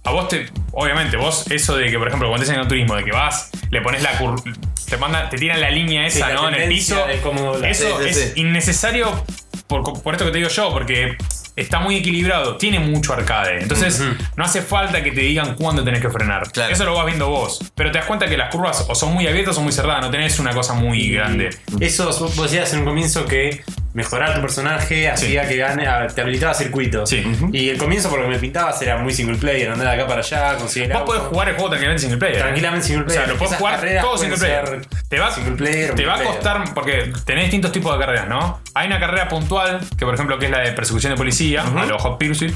a 0.05 0.11
vos 0.11 0.29
te. 0.29 0.51
Obviamente, 0.73 1.17
vos, 1.17 1.51
eso 1.51 1.77
de 1.77 1.91
que, 1.91 1.99
por 1.99 2.09
ejemplo, 2.09 2.29
cuando 2.29 2.43
estás 2.45 2.57
en 2.57 2.63
el 2.63 2.69
turismo, 2.69 2.95
de 2.97 3.05
que 3.05 3.13
vas, 3.13 3.51
le 3.71 3.81
pones 3.81 4.03
la 4.03 4.19
cur- 4.19 4.43
Te 4.89 4.97
manda, 4.99 5.29
te 5.29 5.37
tiran 5.37 5.61
la 5.61 5.69
línea 5.71 6.07
esa, 6.07 6.15
Sí, 6.27 6.33
la 6.33 6.35
¿no? 6.35 6.49
En 6.49 6.55
el 6.55 6.69
piso. 6.69 7.09
Eso 7.09 7.99
Sí, 8.05 8.15
sí, 8.15 8.21
es 8.21 8.37
innecesario 8.37 9.25
por, 9.67 10.03
por 10.03 10.15
esto 10.15 10.25
que 10.25 10.31
te 10.31 10.39
digo 10.39 10.51
yo, 10.51 10.71
porque 10.73 11.17
está 11.57 11.81
muy 11.81 11.97
equilibrado, 11.97 12.57
tiene 12.57 12.79
mucho 12.79 13.15
arcade. 13.15 13.63
Entonces, 13.63 14.03
no 14.37 14.45
hace 14.45 14.63
falta 14.63 15.03
que 15.03 15.11
te 15.11 15.23
digan 15.23 15.55
cuándo 15.55 15.83
tenés 15.83 16.03
que 16.03 16.11
frenar. 16.11 16.51
Claro. 16.53 16.73
Eso 16.73 16.85
lo 16.85 16.95
vas 16.95 17.07
viendo 17.07 17.29
vos. 17.29 17.61
Pero 17.75 17.91
te 17.91 17.99
das 17.99 18.07
cuenta 18.07 18.29
que 18.29 18.37
las 18.37 18.53
curvas 18.53 18.87
o 18.89 18.95
son 18.95 19.15
muy 19.15 19.27
abiertas 19.27 19.57
o 19.57 19.63
muy 19.63 19.73
cerradas, 19.73 20.03
no 20.03 20.11
tenés 20.11 20.39
una 20.39 20.53
cosa 20.53 20.75
muy 20.75 21.11
grande. 21.11 21.51
Eso 21.81 22.07
vos 22.07 22.43
decías 22.43 22.73
en 22.75 22.81
un 22.81 22.85
comienzo 22.85 23.25
que 23.25 23.65
mejorar 23.97 24.35
tu 24.35 24.43
personaje 24.43 25.09
hacía 25.09 25.49
que 25.49 25.57
gane, 25.57 25.87
a- 25.89 26.07
te 26.07 26.21
habilitaba 26.21 26.53
circuitos. 26.53 27.09
Sí. 27.09 27.25
Y 27.51 27.71
el 27.71 27.79
comienzo, 27.79 28.11
por 28.11 28.19
lo 28.19 28.27
que 28.27 28.33
me 28.33 28.39
pintabas, 28.39 28.81
era 28.83 28.99
muy 28.99 29.13
single 29.15 29.39
player, 29.39 29.71
andar 29.71 29.89
de 29.89 29.95
acá 29.95 30.07
para 30.07 30.21
allá, 30.21 30.57
conseguir 30.59 30.89
Vos 30.91 30.99
auto. 30.99 31.13
podés 31.13 31.23
jugar 31.29 31.49
el 31.49 31.55
juego 31.55 31.71
tranquilamente 31.71 32.03
single 32.03 32.19
player. 32.19 32.37
¿eh? 32.37 32.41
Tranquilamente 32.41 32.87
single 32.87 33.05
player. 33.07 33.23
O 33.23 33.25
sea, 33.25 33.33
lo 33.33 33.39
podés 33.39 33.51
Esas 33.53 33.59
jugar 33.59 33.75
carreras 33.77 34.05
todo 34.05 34.15
pueden 34.17 34.37
single 34.37 34.49
player. 34.49 34.83
ser 34.91 35.09
Te 35.09 35.19
va, 35.19 35.31
single 35.31 35.53
player 35.57 35.91
o 35.91 35.95
te 35.95 36.05
va 36.07 36.13
a 36.13 36.17
multiplayer. 36.19 36.43
costar, 36.63 36.75
porque 36.75 37.13
tenés 37.25 37.45
distintos 37.45 37.73
tipos 37.73 37.93
de 37.95 37.99
carreras, 37.99 38.29
¿no? 38.29 38.61
Hay 38.75 38.87
una 38.87 39.01
carrera 39.01 39.29
puntual, 39.29 39.81
que 39.99 40.05
por 40.05 40.15
ejemplo 40.15 40.39
que 40.39 40.45
es 40.45 40.51
la 40.51 40.59
de 40.61 40.73
persecución 40.73 41.13
de 41.15 41.17
policía, 41.17 41.63
a 41.63 41.87
los 41.87 42.03
Hot 42.03 42.19
Pursuit. 42.19 42.55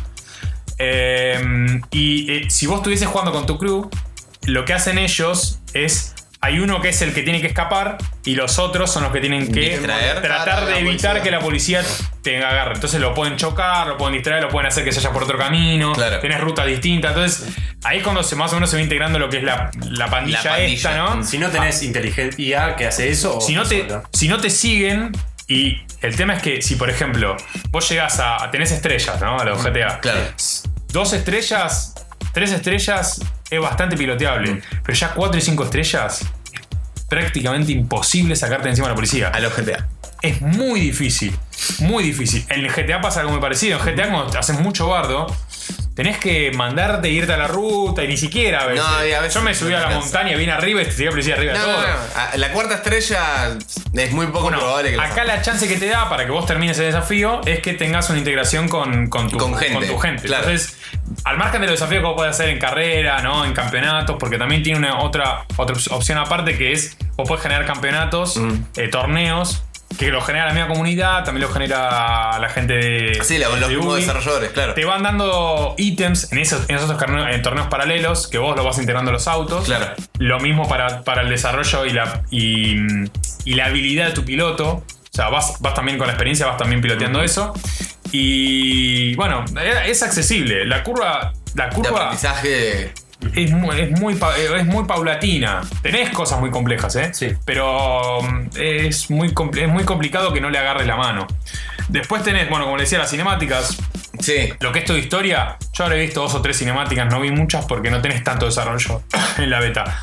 Eh, 0.78 1.80
y 1.90 2.32
eh, 2.32 2.50
si 2.50 2.66
vos 2.66 2.76
estuvieses 2.78 3.08
jugando 3.08 3.32
con 3.32 3.46
tu 3.46 3.58
crew, 3.58 3.90
lo 4.44 4.64
que 4.64 4.72
hacen 4.74 4.98
ellos 4.98 5.58
es. 5.74 6.14
Hay 6.42 6.58
uno 6.58 6.80
que 6.80 6.88
es 6.88 7.02
el 7.02 7.12
que 7.12 7.22
tiene 7.22 7.40
que 7.42 7.48
escapar 7.48 7.98
y 8.24 8.34
los 8.34 8.58
otros 8.58 8.90
son 8.90 9.02
los 9.02 9.12
que 9.12 9.20
tienen 9.20 9.52
que 9.52 9.60
Distraer 9.60 10.22
tratar 10.22 10.64
de 10.64 10.78
evitar 10.78 11.10
policía. 11.12 11.22
que 11.22 11.30
la 11.30 11.40
policía 11.40 11.82
te 12.22 12.42
agarre. 12.42 12.74
Entonces 12.76 12.98
lo 12.98 13.12
pueden 13.12 13.36
chocar, 13.36 13.86
lo 13.86 13.98
pueden 13.98 14.14
distraer, 14.14 14.42
lo 14.44 14.48
pueden 14.48 14.66
hacer 14.68 14.82
que 14.84 14.90
se 14.92 15.00
vaya 15.00 15.12
por 15.12 15.24
otro 15.24 15.36
camino. 15.36 15.92
Claro. 15.92 16.18
Tienes 16.20 16.40
rutas 16.40 16.66
distintas. 16.66 17.10
Entonces 17.14 17.54
ahí 17.84 17.98
es 17.98 18.02
cuando 18.04 18.22
se, 18.22 18.36
más 18.36 18.50
o 18.52 18.54
menos 18.54 18.70
se 18.70 18.76
va 18.76 18.82
integrando 18.82 19.18
lo 19.18 19.28
que 19.28 19.36
es 19.38 19.42
la, 19.42 19.70
la 19.90 20.08
pandilla, 20.08 20.40
La 20.42 20.50
pandilla. 20.50 20.74
esta, 20.74 20.96
¿no? 20.96 21.24
Si 21.24 21.36
no 21.36 21.50
tenés 21.50 21.82
inteligencia 21.82 22.74
que 22.74 22.86
hace 22.86 23.10
eso, 23.10 23.38
si 23.42 23.54
no, 23.54 23.64
te, 23.64 23.86
si 24.12 24.28
no 24.28 24.38
te 24.40 24.48
siguen, 24.48 25.12
y 25.46 25.82
el 26.00 26.16
tema 26.16 26.34
es 26.36 26.42
que 26.42 26.62
si, 26.62 26.76
por 26.76 26.88
ejemplo, 26.88 27.36
vos 27.70 27.86
llegás 27.90 28.18
a. 28.18 28.48
tenés 28.50 28.70
estrellas, 28.72 29.20
¿no? 29.20 29.38
A 29.38 29.44
los 29.44 29.62
GTA. 29.62 30.00
Claro. 30.00 30.20
Dos 30.88 31.12
estrellas, 31.12 31.94
tres 32.32 32.50
estrellas, 32.52 33.20
es 33.50 33.60
bastante 33.60 33.96
piloteable. 33.96 34.52
Mm. 34.54 34.60
Pero 34.84 34.98
ya 34.98 35.08
4 35.14 35.38
y 35.38 35.40
5 35.42 35.64
estrellas, 35.64 36.24
prácticamente 37.08 37.72
imposible 37.72 38.36
sacarte 38.36 38.64
de 38.64 38.70
encima 38.70 38.86
a 38.86 38.90
la 38.90 38.94
policía. 38.94 39.28
A 39.28 39.40
los 39.40 39.54
GTA. 39.56 39.86
Es 40.22 40.40
muy 40.42 40.80
difícil. 40.80 41.34
Muy 41.80 42.04
difícil. 42.04 42.44
En 42.48 42.64
el 42.64 42.70
GTA 42.70 43.00
pasa 43.00 43.20
algo 43.20 43.32
muy 43.32 43.40
parecido. 43.40 43.78
En 43.78 43.84
GTA, 43.96 44.10
cuando 44.10 44.38
haces 44.38 44.58
mucho 44.60 44.86
bardo, 44.86 45.26
tenés 45.94 46.18
que 46.18 46.52
mandarte 46.52 47.08
e 47.08 47.12
irte 47.12 47.32
a 47.32 47.36
la 47.38 47.48
ruta 47.48 48.04
y 48.04 48.08
ni 48.08 48.16
siquiera 48.18 48.60
a 48.62 48.66
veces. 48.66 48.84
No, 48.84 48.96
a 48.96 49.02
veces 49.02 49.34
Yo 49.34 49.40
me 49.42 49.50
no 49.52 49.56
subí 49.56 49.72
a 49.74 49.80
la 49.80 49.90
montaña, 49.90 50.36
vine 50.36 50.52
arriba 50.52 50.82
y 50.82 50.84
te 50.84 50.92
seguía 50.92 51.10
policía 51.10 51.34
arriba 51.36 51.54
de 51.54 51.58
No, 51.58 51.64
todo. 51.64 51.80
no, 51.80 51.86
no. 51.86 51.92
A- 52.16 52.36
La 52.36 52.52
cuarta 52.52 52.74
estrella 52.76 53.56
es 53.94 54.12
muy 54.12 54.26
poco 54.26 54.48
probable 54.48 54.92
que 54.92 55.00
acá 55.00 55.24
la 55.24 55.40
chance 55.42 55.66
que 55.66 55.76
te 55.76 55.86
da 55.86 56.08
para 56.10 56.26
que 56.26 56.30
vos 56.32 56.44
termines 56.46 56.78
el 56.78 56.86
desafío 56.86 57.40
es 57.46 57.60
que 57.60 57.72
tengas 57.74 58.08
una 58.10 58.18
integración 58.18 58.68
con, 58.68 59.08
con, 59.08 59.30
tu, 59.30 59.38
Con 59.38 59.54
gente, 59.56 59.86
tu 59.86 59.98
gente. 59.98 60.22
claro. 60.24 60.44
Entonces, 60.50 60.76
al 61.24 61.36
margen 61.38 61.60
de 61.60 61.66
los 61.68 61.78
desafíos 61.78 62.00
que 62.00 62.06
vos 62.06 62.16
podés 62.16 62.30
hacer 62.34 62.48
en 62.48 62.58
carrera, 62.58 63.20
¿no? 63.22 63.44
En 63.44 63.52
campeonatos, 63.52 64.16
porque 64.18 64.38
también 64.38 64.62
tiene 64.62 64.78
una 64.78 65.00
otra, 65.00 65.44
otra 65.56 65.76
opción 65.90 66.18
aparte 66.18 66.56
que 66.56 66.72
es 66.72 66.96
vos 67.16 67.28
podés 67.28 67.42
generar 67.42 67.66
campeonatos, 67.66 68.36
Mm. 68.38 68.54
eh, 68.76 68.88
torneos, 68.88 69.62
que 69.98 70.10
lo 70.10 70.20
genera 70.22 70.46
la 70.46 70.52
misma 70.52 70.68
comunidad, 70.68 71.24
también 71.24 71.46
lo 71.46 71.52
genera 71.52 72.38
la 72.38 72.48
gente 72.48 72.74
de. 72.74 73.18
Sí, 73.24 73.38
la- 73.38 73.48
los 73.48 73.60
de 73.60 73.68
mismos 73.68 73.94
Ubi. 73.94 74.00
desarrolladores, 74.02 74.50
claro. 74.52 74.72
Te 74.74 74.84
van 74.84 75.02
dando 75.02 75.74
ítems 75.78 76.32
en 76.32 76.38
esos, 76.38 76.68
en 76.70 76.76
esos 76.76 76.96
torneos, 76.96 77.28
en 77.34 77.42
torneos 77.42 77.66
paralelos 77.66 78.28
que 78.28 78.38
vos 78.38 78.56
lo 78.56 78.64
vas 78.64 78.78
integrando 78.78 79.10
a 79.10 79.12
los 79.14 79.26
autos. 79.28 79.64
Claro. 79.66 79.86
Lo 80.18 80.38
mismo 80.40 80.68
para, 80.68 81.02
para 81.02 81.22
el 81.22 81.28
desarrollo 81.28 81.84
y 81.86 81.90
la, 81.90 82.22
y, 82.30 82.76
y 83.44 83.54
la 83.54 83.66
habilidad 83.66 84.06
de 84.06 84.12
tu 84.12 84.24
piloto. 84.24 84.84
O 85.12 85.12
sea, 85.12 85.28
vas, 85.28 85.56
vas 85.60 85.74
también 85.74 85.98
con 85.98 86.06
la 86.06 86.12
experiencia, 86.12 86.46
vas 86.46 86.56
también 86.56 86.80
piloteando 86.80 87.20
eso. 87.20 87.52
Y 88.12 89.14
bueno, 89.14 89.44
es 89.86 90.02
accesible. 90.02 90.66
La 90.66 90.82
curva. 90.82 91.32
La 91.54 91.66
De 91.66 91.74
curva 91.74 91.90
aprendizaje. 91.90 92.92
es 93.34 93.50
muy, 93.50 93.80
es, 93.80 93.90
muy, 94.00 94.18
es 94.56 94.66
muy 94.66 94.84
paulatina. 94.84 95.62
Tenés 95.82 96.10
cosas 96.10 96.40
muy 96.40 96.50
complejas, 96.50 96.94
¿eh? 96.96 97.10
Sí. 97.12 97.28
Pero 97.44 98.22
mm, 98.22 98.48
es 98.56 99.10
muy, 99.10 99.34
es 99.56 99.68
muy 99.68 99.84
complicado 99.84 100.32
que 100.32 100.40
no 100.40 100.50
le 100.50 100.58
agarres 100.58 100.86
la 100.86 100.96
mano. 100.96 101.26
Después 101.88 102.22
tenés, 102.22 102.48
bueno, 102.48 102.66
como 102.66 102.76
le 102.76 102.84
decía, 102.84 102.98
las 102.98 103.10
cinemáticas. 103.10 103.78
Sí. 104.20 104.52
Lo 104.60 104.70
que 104.72 104.80
es 104.80 104.84
tu 104.84 104.94
historia, 104.94 105.56
yo 105.72 105.84
habré 105.84 106.00
visto 106.00 106.20
dos 106.20 106.34
o 106.34 106.42
tres 106.42 106.58
cinemáticas, 106.58 107.10
no 107.10 107.20
vi 107.20 107.30
muchas 107.30 107.64
porque 107.64 107.90
no 107.90 108.00
tenés 108.00 108.22
tanto 108.22 108.46
desarrollo 108.46 109.02
en 109.38 109.50
la 109.50 109.60
beta. 109.60 109.98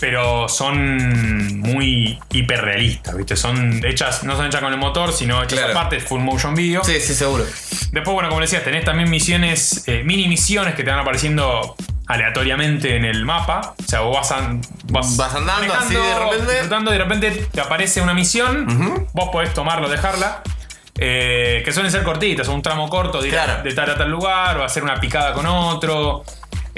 Pero 0.00 0.48
son 0.48 1.58
muy 1.60 2.18
hiperrealistas, 2.30 3.16
¿viste? 3.16 3.34
Son 3.36 3.84
hechas, 3.84 4.22
no 4.22 4.36
son 4.36 4.46
hechas 4.46 4.60
con 4.60 4.72
el 4.72 4.78
motor, 4.78 5.12
sino 5.12 5.42
hechas 5.42 5.58
Claro. 5.58 5.72
aparte, 5.78 5.98
full 6.00 6.20
motion 6.20 6.54
video. 6.54 6.84
Sí, 6.84 7.00
sí, 7.00 7.14
seguro. 7.14 7.44
Después, 7.90 8.14
bueno, 8.14 8.28
como 8.28 8.40
decías, 8.40 8.62
tenés 8.62 8.84
también 8.84 9.10
misiones, 9.10 9.82
eh, 9.88 10.02
mini 10.04 10.28
misiones 10.28 10.74
que 10.74 10.84
te 10.84 10.90
van 10.90 11.00
apareciendo 11.00 11.74
aleatoriamente 12.06 12.96
en 12.96 13.04
el 13.04 13.24
mapa. 13.24 13.74
O 13.78 13.88
sea, 13.88 14.00
vos 14.00 14.16
vas, 14.16 14.30
an- 14.32 14.60
vas, 14.84 15.16
Vas 15.16 15.34
andando 15.34 15.74
así 15.74 15.94
de 15.94 16.14
repente. 16.14 16.90
y 16.90 16.92
de 16.92 16.98
repente 16.98 17.30
te 17.52 17.60
aparece 17.60 18.00
una 18.00 18.14
misión. 18.14 19.08
Vos 19.12 19.28
podés 19.32 19.52
tomarla 19.54 19.86
o 19.88 19.90
dejarla. 19.90 20.42
eh, 21.00 21.62
que 21.64 21.72
suelen 21.72 21.92
ser 21.92 22.02
cortitas, 22.02 22.48
un 22.48 22.60
tramo 22.60 22.88
corto 22.88 23.22
de, 23.22 23.28
ir 23.28 23.38
a- 23.38 23.44
Claro. 23.44 23.62
de 23.62 23.72
tal 23.72 23.88
a 23.88 23.96
tal 23.96 24.10
lugar 24.10 24.58
o 24.58 24.64
hacer 24.64 24.82
una 24.82 24.98
picada 24.98 25.32
con 25.32 25.46
otro. 25.46 26.24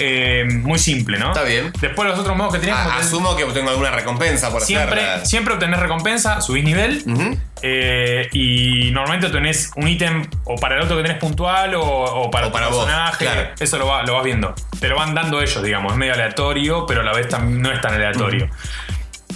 Eh, 0.03 0.45
muy 0.49 0.79
simple, 0.79 1.19
¿no? 1.19 1.29
Está 1.29 1.43
bien. 1.45 1.73
Después 1.81 2.09
los 2.09 2.19
otros 2.19 2.35
modos 2.37 2.55
que 2.55 2.59
tenés, 2.61 2.75
A- 2.75 2.85
como 2.85 2.97
te- 2.97 3.03
asumo 3.03 3.37
que 3.37 3.45
tengo 3.47 3.69
alguna 3.71 3.91
recompensa 3.91 4.51
por 4.51 4.63
siempre, 4.63 5.01
hacerla. 5.03 5.27
siempre 5.27 5.55
obtenés 5.55 5.79
recompensa, 5.79 6.41
subís 6.41 6.65
nivel. 6.65 7.05
Eh, 7.63 8.29
y 8.33 8.91
normalmente 8.93 9.29
tenés 9.29 9.71
un 9.77 9.87
ítem 9.87 10.27
o 10.45 10.57
para 10.57 10.77
el 10.77 10.83
auto 10.83 10.97
que 10.97 11.03
tenés 11.03 11.19
puntual 11.19 11.75
o, 11.75 11.83
o 11.85 12.31
para 12.31 12.47
O 12.47 12.49
tu 12.49 12.53
para 12.55 12.69
vos, 12.69 12.85
personaje. 12.87 13.25
claro. 13.27 13.49
Eso 13.61 13.77
lo, 13.79 13.87
va- 13.87 14.03
lo 14.05 14.15
vas 14.15 14.25
viendo. 14.25 14.55
Te 14.81 14.89
lo 14.89 14.97
van 14.97 15.15
dando 15.15 15.43
ellos, 15.43 15.63
digamos. 15.63 15.93
Es 15.93 15.99
medio 15.99 16.15
aleatorio, 16.15 16.87
pero 16.87 17.03
a 17.03 17.05
la 17.05 17.13
vez 17.13 17.29
no 17.43 17.71
es 17.71 17.81
tan 17.83 17.93
aleatorio. 17.95 18.49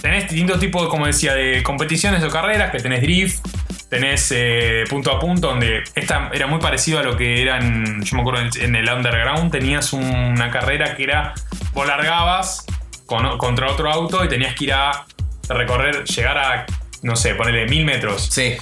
Tenés 0.01 0.23
distintos 0.29 0.59
tipos, 0.59 0.87
como 0.89 1.05
decía, 1.05 1.33
de 1.35 1.63
competiciones 1.63 2.23
o 2.23 2.29
carreras, 2.29 2.71
que 2.71 2.79
tenés 2.79 3.01
drift, 3.01 3.45
tenés 3.89 4.31
eh, 4.35 4.83
punto 4.89 5.11
a 5.11 5.19
punto, 5.19 5.47
donde 5.49 5.83
esta 5.95 6.29
era 6.33 6.47
muy 6.47 6.59
parecido 6.59 6.99
a 6.99 7.03
lo 7.03 7.15
que 7.17 7.41
eran, 7.41 8.03
yo 8.03 8.15
me 8.15 8.21
acuerdo 8.21 8.41
en, 8.59 8.75
el 8.75 8.89
Underground, 8.89 9.51
tenías 9.51 9.93
una 9.93 10.49
carrera 10.51 10.95
que 10.95 11.03
era, 11.03 11.33
vos 11.73 11.87
largabas 11.87 12.65
con- 13.05 13.37
contra 13.37 13.69
otro 13.69 13.91
auto 13.91 14.23
y 14.25 14.29
tenías 14.29 14.55
que 14.55 14.65
ir 14.65 14.73
a 14.73 15.05
recorrer, 15.49 16.03
llegar 16.05 16.37
a, 16.37 16.65
no 17.03 17.15
sé, 17.15 17.35
ponerle 17.35 17.67
mil 17.67 17.85
metros. 17.85 18.27
Sí. 18.31 18.55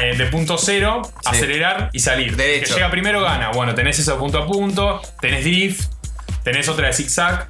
Eh, 0.00 0.16
de 0.16 0.26
punto 0.26 0.58
cero, 0.58 1.02
Sí. 1.04 1.10
acelerar 1.24 1.90
y 1.92 1.98
salir. 2.00 2.28
El 2.40 2.60
que 2.62 2.66
llega 2.66 2.90
primero 2.90 3.22
gana. 3.22 3.50
Bueno, 3.50 3.74
tenés 3.74 3.98
eso 3.98 4.18
punto 4.18 4.38
a 4.38 4.46
punto, 4.46 5.00
tenés 5.20 5.44
drift, 5.44 5.90
tenés 6.44 6.68
otra 6.68 6.88
de 6.88 6.92
zigzag, 6.92 7.48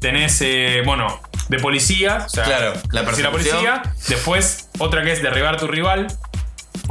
tenés, 0.00 0.40
eh, 0.42 0.82
bueno, 0.84 1.22
de 1.48 1.58
policía, 1.60 2.24
o 2.26 2.28
sea, 2.28 2.42
Claro, 2.44 2.72
la 2.90 3.04
perseguir 3.04 3.26
a 3.28 3.30
persecución. 3.32 3.80
policía. 3.82 3.94
Después, 4.08 4.68
otra 4.80 5.02
que 5.04 5.12
es 5.12 5.22
derribar 5.22 5.54
a 5.54 5.58
tu 5.58 5.68
rival. 5.68 6.08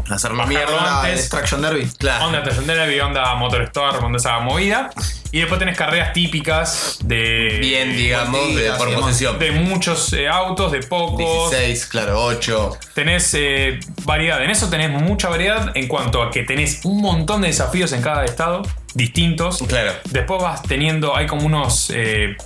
Hacerlo 0.10 0.38
Bajarlo 0.38 0.47
mierda. 0.47 0.78
Ah, 0.80 1.01
antes. 1.01 1.18
Destruction 1.18 1.62
Derby. 1.62 1.89
Claro. 1.97 2.26
Onda 2.28 2.43
Trascendere, 2.43 3.01
onda 3.01 3.36
Motorstorm, 3.36 4.06
onda 4.06 4.18
esa 4.18 4.39
movida. 4.39 4.91
Y 5.32 5.39
después 5.39 5.60
tenés 5.60 5.78
carreras 5.78 6.14
típicas 6.14 6.99
de. 7.03 7.58
Bien, 7.60 7.95
digamos, 7.95 8.56
de, 8.56 8.72
por 8.78 8.88
digamos. 8.88 9.08
posición. 9.08 9.39
De 9.39 9.51
muchos 9.51 10.14
eh, 10.14 10.28
autos, 10.28 10.72
de 10.72 10.82
pocos. 10.84 11.51
16, 11.51 11.86
claro, 11.88 12.24
8. 12.24 12.78
Tenés 12.93 13.34
eh, 13.34 13.80
variedad. 14.03 14.41
En 14.43 14.49
eso 14.49 14.70
tenés 14.70 14.89
mucha 14.91 15.28
variedad 15.28 15.72
en 15.76 15.88
cuanto 15.88 16.22
a 16.22 16.32
que 16.32 16.43
tenés 16.43 16.86
un 16.86 17.01
montón 17.01 17.41
de 17.41 17.47
desafíos 17.47 17.91
en 17.91 18.01
cada 18.01 18.24
estado, 18.26 18.62
distintos. 18.93 19.64
Claro. 19.68 19.91
Después 20.06 20.41
vas 20.41 20.64
teniendo, 20.64 21.16
hay 21.16 21.28
como 21.28 21.45
unos 21.45 21.91
eh, 21.93 22.38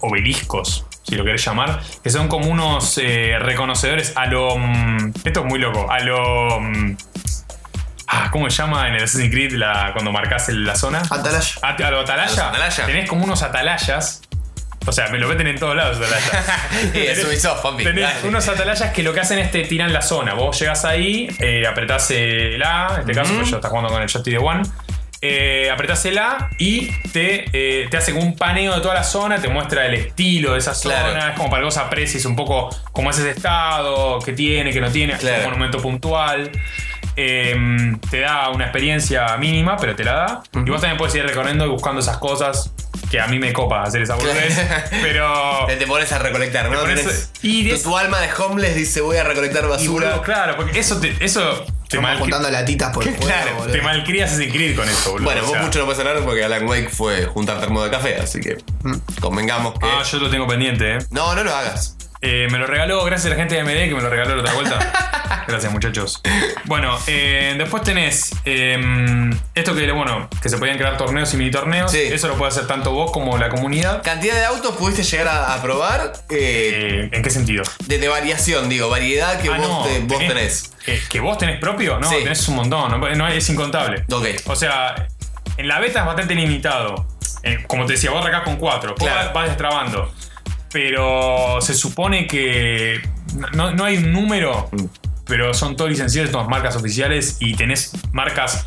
obeliscos, 0.00 0.84
si 1.08 1.14
lo 1.16 1.24
querés 1.24 1.42
llamar, 1.44 1.80
que 2.02 2.10
son 2.10 2.28
como 2.28 2.48
unos 2.50 2.98
eh, 2.98 3.38
reconocedores 3.40 4.12
a 4.16 4.26
lo... 4.26 4.58
mm, 4.58 5.12
esto 5.24 5.40
es 5.40 5.46
muy 5.46 5.58
loco, 5.58 5.90
a 5.90 6.00
lo... 6.00 6.60
mm, 6.60 6.96
ah, 8.08 8.28
¿Cómo 8.30 8.50
se 8.50 8.58
llama 8.58 8.88
en 8.88 8.94
el 8.94 9.04
Assassin's 9.04 9.30
Creed 9.32 9.52
la, 9.52 9.90
cuando 9.94 10.12
marcas 10.12 10.48
la 10.50 10.74
zona? 10.76 11.00
Atalaya. 11.10 11.54
A, 11.62 11.68
a 11.70 11.90
lo 11.90 12.00
atalaya. 12.00 12.24
A 12.24 12.28
los 12.28 12.38
atalaya. 12.38 12.86
Tenés 12.86 13.08
como 13.08 13.24
unos 13.24 13.42
atalayas. 13.42 14.22
O 14.86 14.92
sea, 14.92 15.08
me 15.08 15.18
lo 15.18 15.28
meten 15.28 15.46
en 15.46 15.58
todos 15.58 15.76
lados, 15.76 15.96
atalayas. 15.98 16.94
Es 16.94 17.24
Ubisoft, 17.24 17.62
papi. 17.62 17.84
Tenés 17.84 18.04
Dale. 18.04 18.28
unos 18.28 18.48
atalayas 18.48 18.90
que 18.92 19.02
lo 19.02 19.12
que 19.12 19.20
hacen 19.20 19.38
es 19.38 19.50
te 19.50 19.64
tiran 19.64 19.92
la 19.92 20.02
zona. 20.02 20.34
Vos 20.34 20.58
llegas 20.58 20.84
ahí, 20.84 21.28
eh, 21.40 21.66
apretás 21.66 22.10
el 22.10 22.62
A, 22.62 22.92
en 22.94 23.00
este 23.00 23.12
caso, 23.14 23.34
pues 23.34 23.50
yo 23.50 23.56
estás 23.56 23.70
jugando 23.70 23.90
con 23.92 24.02
el 24.02 24.08
joystick 24.10 24.34
de 24.34 24.38
One. 24.38 24.62
Eh, 25.20 25.68
apretás 25.72 26.04
el 26.04 26.16
A 26.18 26.48
y 26.58 26.92
te, 27.12 27.46
eh, 27.52 27.88
te 27.90 27.96
hace 27.96 28.12
como 28.12 28.24
un 28.24 28.36
paneo 28.36 28.74
de 28.74 28.80
toda 28.80 28.94
la 28.94 29.02
zona, 29.04 29.40
te 29.40 29.48
muestra 29.48 29.84
el 29.86 29.94
estilo 29.94 30.52
de 30.52 30.58
esa 30.60 30.74
zona. 30.74 30.94
Claro. 31.10 31.30
Es 31.30 31.36
como 31.36 31.50
para 31.50 31.60
que 31.62 31.64
vos 31.64 31.76
aprecies 31.76 32.24
un 32.24 32.36
poco 32.36 32.70
cómo 32.92 33.10
es 33.10 33.18
ese 33.18 33.30
estado, 33.30 34.20
qué 34.20 34.32
tiene, 34.32 34.72
qué 34.72 34.80
no 34.80 34.90
tiene, 34.90 35.14
es 35.14 35.18
Claro. 35.18 35.38
un 35.38 35.44
monumento 35.50 35.78
puntual. 35.82 36.50
Eh, 37.20 37.56
te 38.10 38.20
da 38.20 38.48
una 38.50 38.64
experiencia 38.66 39.36
mínima, 39.38 39.76
pero 39.76 39.96
te 39.96 40.04
la 40.04 40.12
da. 40.12 40.42
Y 40.54 40.70
vos 40.70 40.80
también 40.80 40.96
puedes 40.96 41.14
ir 41.16 41.24
recorriendo 41.26 41.66
y 41.66 41.68
buscando 41.68 42.00
esas 42.00 42.18
cosas 42.18 42.70
que 43.10 43.18
a 43.20 43.26
mí 43.26 43.38
me 43.40 43.52
copa 43.52 43.82
hacer 43.82 44.02
esa 44.02 44.14
boludez. 44.14 44.56
pero. 45.02 45.66
Te, 45.66 45.76
te 45.76 45.86
pones 45.88 46.12
a 46.12 46.18
recolectar, 46.18 46.70
¿no? 46.70 46.80
Tenés- 46.84 47.30
y 47.42 47.72
tu, 47.82 47.96
alma 47.98 48.20
de 48.20 48.28
homeless 48.32 48.74
dice 48.76 49.00
voy 49.00 49.16
a 49.16 49.24
recolectar 49.24 49.66
basura. 49.66 50.10
boludo, 50.10 50.22
claro, 50.22 50.54
porque 50.56 50.78
eso 50.78 51.00
te, 51.00 51.12
eso 51.20 51.64
te, 51.88 51.98
malcri- 51.98 52.18
juntando 52.20 52.50
latitas 52.50 52.92
por 52.94 53.02
el 53.02 53.10
juego, 53.16 53.26
Claro, 53.26 53.54
boludo. 53.56 53.72
te 53.72 53.82
malcrías 53.82 54.32
ese 54.32 54.48
Creed 54.48 54.76
con 54.76 54.88
eso, 54.88 55.10
boludo. 55.12 55.24
bueno, 55.24 55.42
o 55.42 55.46
vos 55.48 55.58
mucho 55.60 55.78
no 55.80 55.86
puedes 55.86 55.98
hablar 55.98 56.22
porque 56.24 56.44
Alan 56.44 56.68
Wake 56.68 56.88
fue 56.90 57.26
juntar 57.26 57.58
termo 57.60 57.82
de 57.82 57.90
café, 57.90 58.16
así 58.20 58.40
que 58.40 58.58
convengamos 59.20 59.74
que. 59.78 59.86
Ah, 59.86 60.02
yo 60.04 60.18
lo 60.18 60.30
tengo 60.30 60.46
pendiente, 60.46 60.96
eh. 60.96 60.98
No, 61.10 61.34
no 61.34 61.42
lo 61.42 61.52
hagas. 61.54 61.96
Eh, 62.20 62.48
me 62.50 62.58
lo 62.58 62.66
regaló, 62.66 63.04
gracias 63.04 63.26
a 63.26 63.30
la 63.30 63.36
gente 63.36 63.54
de 63.54 63.62
MD 63.62 63.88
que 63.88 63.94
me 63.94 64.02
lo 64.02 64.10
regaló 64.10 64.34
la 64.36 64.42
otra 64.42 64.54
vuelta. 64.54 65.44
gracias, 65.46 65.72
muchachos. 65.72 66.20
Bueno, 66.64 66.98
eh, 67.06 67.54
después 67.56 67.84
tenés 67.84 68.32
eh, 68.44 69.30
esto 69.54 69.74
que, 69.76 69.90
bueno, 69.92 70.28
que 70.42 70.48
se 70.48 70.58
podían 70.58 70.76
crear 70.78 70.96
torneos 70.96 71.32
y 71.34 71.36
mini 71.36 71.50
torneos. 71.52 71.92
Sí. 71.92 72.00
Eso 72.02 72.26
lo 72.26 72.34
puede 72.36 72.50
hacer 72.50 72.66
tanto 72.66 72.90
vos 72.92 73.12
como 73.12 73.38
la 73.38 73.48
comunidad. 73.48 74.02
¿Cantidad 74.02 74.34
de 74.34 74.44
autos 74.46 74.74
pudiste 74.74 75.04
llegar 75.04 75.28
a, 75.28 75.54
a 75.54 75.62
probar? 75.62 76.12
Eh, 76.30 77.08
¿En 77.12 77.22
qué 77.22 77.30
sentido? 77.30 77.62
de, 77.86 77.98
de 77.98 78.08
variación, 78.08 78.68
digo, 78.68 78.88
variedad 78.88 79.40
que 79.40 79.48
Ah, 79.48 79.56
vos, 79.56 79.68
no, 79.68 79.84
te- 79.84 80.00
vos 80.00 80.18
tenés. 80.18 80.72
eh, 80.86 81.00
¿Que 81.08 81.20
vos 81.20 81.38
tenés 81.38 81.60
propio? 81.60 82.00
No, 82.00 82.08
Sí. 82.10 82.16
tenés 82.24 82.46
un 82.48 82.56
montón, 82.56 82.90
no, 83.00 83.14
no, 83.14 83.28
es 83.28 83.48
incontable. 83.48 84.04
Ok. 84.12 84.26
O 84.46 84.56
sea, 84.56 85.06
en 85.56 85.68
la 85.68 85.78
beta 85.78 86.00
es 86.00 86.06
bastante 86.06 86.34
limitado. 86.34 87.06
Como 87.68 87.86
te 87.86 87.92
decía, 87.92 88.10
vos 88.10 88.20
arrancás 88.20 88.42
con 88.42 88.56
cuatro, 88.56 88.90
vos 88.90 88.98
Claro. 88.98 89.26
vas- 89.26 89.32
vas 89.32 89.48
destrabando. 89.48 90.12
Pero 90.72 91.60
se 91.60 91.74
supone 91.74 92.26
que 92.26 93.00
no, 93.54 93.72
no 93.72 93.84
hay 93.84 93.96
un 93.98 94.12
número, 94.12 94.68
Mm. 94.72 94.84
pero 95.26 95.54
son 95.54 95.76
todos 95.76 95.90
licenciados, 95.90 96.30
todas 96.30 96.48
marcas 96.48 96.76
oficiales 96.76 97.36
y 97.40 97.54
tenés 97.54 97.92
marcas 98.12 98.66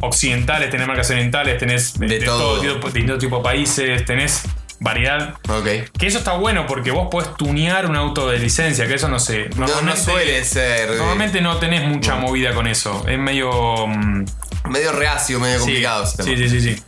occidentales, 0.00 0.70
tenés 0.70 0.86
marcas 0.86 1.10
orientales, 1.10 1.58
tenés 1.58 1.98
De 1.98 2.18
todo. 2.20 2.60
tipo, 2.60 2.74
de 2.78 2.84
distintos 2.92 3.18
tipos 3.18 3.38
de 3.40 3.42
países, 3.44 4.04
tenés 4.04 4.42
variedad. 4.80 5.34
Ok. 5.48 5.92
Que 5.96 6.06
eso 6.08 6.18
está 6.18 6.32
bueno 6.32 6.66
porque 6.66 6.90
vos 6.90 7.08
podés 7.10 7.36
tunear 7.36 7.86
un 7.86 7.94
auto 7.96 8.28
de 8.28 8.38
licencia, 8.38 8.86
que 8.88 8.94
eso 8.94 9.08
no 9.08 9.20
sé. 9.20 9.48
No, 9.56 9.66
no 9.82 9.96
suele 9.96 10.42
ser. 10.44 10.90
eh, 10.90 10.96
Normalmente 10.96 11.40
no 11.40 11.56
tenés 11.58 11.86
mucha 11.86 12.16
movida 12.16 12.52
con 12.52 12.66
eso. 12.66 13.04
Es 13.06 13.18
medio. 13.18 13.86
mm, 13.86 14.24
medio 14.70 14.92
reacio, 14.92 15.38
medio 15.38 15.58
sí, 15.58 15.64
complicado. 15.64 16.06
Sí, 16.06 16.36
sí, 16.36 16.48
sí, 16.48 16.60
sí. 16.60 16.82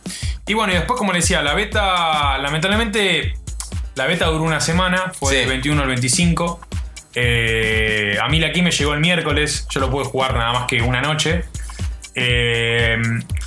Y 0.47 0.53
bueno, 0.53 0.73
y 0.73 0.75
después, 0.75 0.97
como 0.97 1.11
le 1.13 1.19
decía, 1.19 1.41
la 1.41 1.53
beta, 1.53 2.37
lamentablemente, 2.39 3.33
la 3.95 4.05
beta 4.05 4.25
duró 4.27 4.43
una 4.43 4.59
semana, 4.61 5.11
fue 5.17 5.31
Sí. 5.33 5.39
del 5.39 5.49
21 5.49 5.81
al 5.81 5.87
25. 5.87 6.59
Eh, 7.15 8.17
a 8.21 8.27
mí 8.27 8.39
la 8.39 8.47
aquí 8.47 8.61
me 8.61 8.71
llegó 8.71 8.93
el 8.93 8.99
miércoles, 8.99 9.67
yo 9.69 9.79
lo 9.79 9.89
pude 9.89 10.05
jugar 10.05 10.35
nada 10.35 10.53
más 10.53 10.67
que 10.67 10.81
una 10.81 11.01
noche. 11.01 11.45
Eh, 12.13 12.97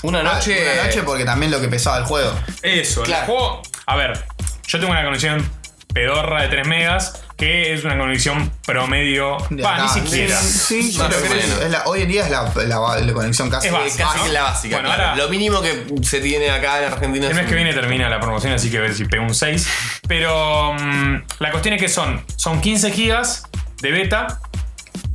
Una 0.02 0.20
Ah, 0.20 0.34
noche. 0.34 0.56
Una 0.74 0.84
noche 0.84 1.02
porque 1.02 1.24
también 1.24 1.50
lo 1.50 1.60
que 1.60 1.68
pesaba 1.68 1.98
el 1.98 2.04
juego. 2.04 2.32
eso, 2.62 3.02
Claro. 3.02 3.22
el 3.22 3.26
juego. 3.26 3.62
A 3.86 3.96
ver, 3.96 4.24
yo 4.66 4.78
tengo 4.78 4.92
una 4.92 5.02
conexión 5.04 5.50
pedorra 5.92 6.42
de 6.42 6.48
3 6.48 6.66
megas, 6.68 7.24
que 7.38 7.72
es 7.72 7.84
una 7.84 7.96
conexión 7.96 8.50
promedio. 8.66 9.38
Va, 9.64 9.80
ni 9.82 9.88
siquiera. 10.02 10.36
Sí, 10.40 10.90
yo 10.92 11.04
Más 11.04 11.08
creo 11.14 11.20
o 11.20 11.22
que 11.32 11.38
es- 11.38 11.46
menos. 11.46 11.62
es 11.62 11.70
la- 11.70 11.82
hoy 11.86 12.02
en 12.02 12.08
día 12.08 12.24
es 12.24 12.30
la, 12.32 12.52
la- 12.66 12.98
la 13.00 13.12
conexión 13.12 13.48
casi. 13.48 13.68
Es 13.68 13.72
básica, 13.72 14.04
casi 14.04 14.18
¿no? 14.18 14.24
que 14.24 14.32
la 14.32 14.42
básica. 14.42 14.76
Bueno, 14.76 14.88
claro. 14.88 15.02
ahora- 15.10 15.16
Lo 15.22 15.28
mínimo 15.30 15.62
que 15.62 15.84
se 16.02 16.20
tiene 16.20 16.50
acá 16.50 16.78
en 16.84 16.92
Argentina 16.92 17.26
El 17.26 17.30
es 17.30 17.36
mes 17.36 17.46
que 17.46 17.52
un- 17.52 17.56
viene 17.62 17.72
termina 17.72 18.08
la 18.10 18.18
promoción, 18.20 18.52
así 18.52 18.70
que 18.70 18.78
a 18.78 18.80
ver 18.80 18.92
si 18.94 19.04
pego 19.04 19.22
un 19.24 19.34
6. 19.34 19.68
Pero 20.08 20.74
mm, 20.74 21.22
la 21.38 21.50
cuestión 21.52 21.74
es 21.74 21.80
que 21.80 21.88
son, 21.88 22.22
son 22.36 22.60
15 22.60 22.90
gigas 22.90 23.44
de 23.82 23.92
beta, 23.92 24.40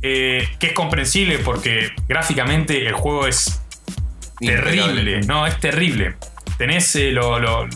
eh, 0.00 0.48
que 0.58 0.68
es 0.68 0.72
comprensible 0.72 1.38
porque 1.40 1.90
gráficamente 2.08 2.86
el 2.86 2.94
juego 2.94 3.26
es 3.26 3.60
terrible. 4.38 4.80
impecable. 4.80 5.20
No, 5.26 5.46
es 5.46 5.60
terrible. 5.60 6.16
Tenés 6.58 6.94
eh, 6.96 7.10
lo, 7.10 7.38
lo, 7.38 7.66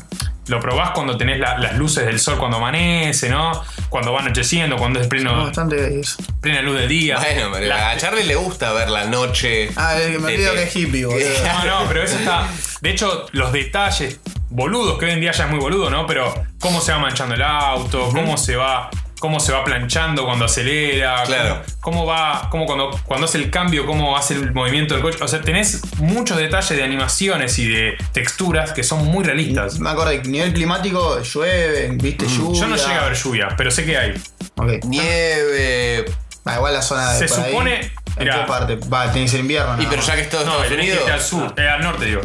lo 0.47 0.61
probás 0.61 0.91
cuando 0.93 1.17
tenés 1.19 1.39
la- 1.39 1.59
las 1.59 1.77
luces 1.77 2.07
del 2.07 2.19
sol 2.19 2.39
cuando 2.39 2.57
amanece, 2.59 3.29
¿no? 3.29 3.63
Cuando 3.89 4.13
va 4.13 4.21
anocheciendo, 4.21 4.77
cuando 4.77 5.01
es 5.01 5.07
No, 5.07 5.11
pleno, 5.11 5.45
bastante 5.45 6.01
eso. 6.01 6.23
plena 6.41 6.61
luz 6.63 6.79
del 6.79 6.89
día. 6.89 7.17
Bueno, 7.19 7.51
pero 7.53 7.67
Las- 7.67 7.97
a 7.97 7.99
Charlie 7.99 8.25
le 8.25 8.35
gusta 8.35 8.73
ver 8.73 8.91
la 8.91 9.07
noche. 9.07 9.71
Ah, 9.77 9.97
es 9.99 10.11
que 10.13 10.19
me 10.19 10.33
olvido 10.35 10.53
que 10.55 10.63
es 10.65 10.77
hippie, 10.77 11.05
boludo. 11.07 11.27
No, 11.65 11.65
no, 11.83 11.89
pero 11.89 12.03
eso 12.03 12.17
está. 12.19 12.49
De 12.81 12.91
hecho, 12.91 13.27
los 13.33 13.53
detalles 13.53 14.21
boludos, 14.51 14.99
que 14.99 15.07
hoy 15.07 15.13
en 15.13 15.21
día 15.21 15.33
ya 15.33 15.45
es 15.45 15.51
muy 15.51 15.59
boludo, 15.59 15.89
¿no? 15.91 16.07
Pero 16.07 16.35
cómo 16.61 16.81
se 16.81 16.93
va 16.93 16.99
manchando 16.99 17.35
el 17.35 17.43
auto, 17.43 18.11
cómo 18.13 18.37
se 18.37 18.57
va. 18.57 18.91
Cómo 19.19 19.41
se 19.41 19.53
va 19.53 19.65
planchando 19.65 20.25
cuando 20.25 20.45
acelera, 20.45 21.25
Claro. 21.25 21.63
cómo, 21.81 21.99
cómo 21.99 22.07
va, 22.07 22.49
cómo 22.51 22.67
cuando, 22.67 22.91
cuando 23.05 23.27
hace 23.27 23.39
el 23.39 23.51
cambio, 23.51 23.85
cómo 23.85 24.17
hace 24.17 24.35
el 24.35 24.53
movimiento 24.53 24.95
del 24.95 25.03
coche. 25.03 25.19
O 25.21 25.27
sea, 25.29 25.41
tenés 25.41 25.83
muchos 25.99 26.37
detalles 26.37 26.69
de 26.71 26.85
animaciones 26.85 27.59
y 27.59 27.69
de 27.69 27.97
texturas 28.13 28.73
que 28.73 28.85
son 28.85 29.05
muy 29.07 29.25
realistas. 29.25 29.81
Me 29.81 29.91
acuerdo, 29.91 30.13
nivel 30.25 30.53
climático, 30.55 31.21
llueve, 31.23 31.89
viste, 31.95 32.27
lluvia. 32.29 32.51
Mm, 32.51 32.55
Yo 32.63 32.67
no 32.69 32.77
llegué 32.77 32.93
a 32.95 33.05
ver 33.05 33.15
lluvia, 33.15 33.49
pero 33.57 33.71
sé 33.73 33.85
que 33.85 33.97
hay. 33.99 34.15
Ok. 34.57 34.85
Nieve. 34.85 36.05
Ah, 36.45 36.55
igual 36.57 36.73
la 36.75 36.83
zona 36.83 37.13
de 37.13 37.19
Se 37.29 37.35
por 37.35 37.45
ahí, 37.45 37.51
supone- 37.53 37.81
¿En 38.17 38.25
mirá. 38.25 38.41
qué 38.41 38.47
parte? 38.47 38.77
Va, 38.77 39.13
que 39.13 39.29
ser 39.29 39.41
invierno. 39.41 39.75
Y 39.75 39.77
nada 39.79 39.91
pero 39.91 40.03
ya 40.03 40.15
que 40.15 40.21
es 40.23 40.31
todo 40.31 40.45
No, 40.45 40.53
Estados 40.53 40.69
tenés 40.69 40.87
que 40.87 40.93
Unidos. 40.93 41.01
irte 41.01 41.13
al 41.13 41.21
sur, 41.21 41.55
eh, 41.61 41.69
al 41.69 41.83
norte, 41.83 42.05
digo. 42.07 42.21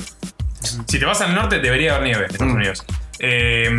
Si 0.88 0.98
te 1.00 1.06
vas 1.06 1.20
al 1.22 1.36
norte, 1.36 1.60
debería 1.60 1.96
haber 1.96 2.04
nieve 2.08 2.26
en 2.26 2.32
Estados 2.32 2.54
Mm. 2.54 2.56
Unidos. 2.56 2.86
Eh, 3.20 3.70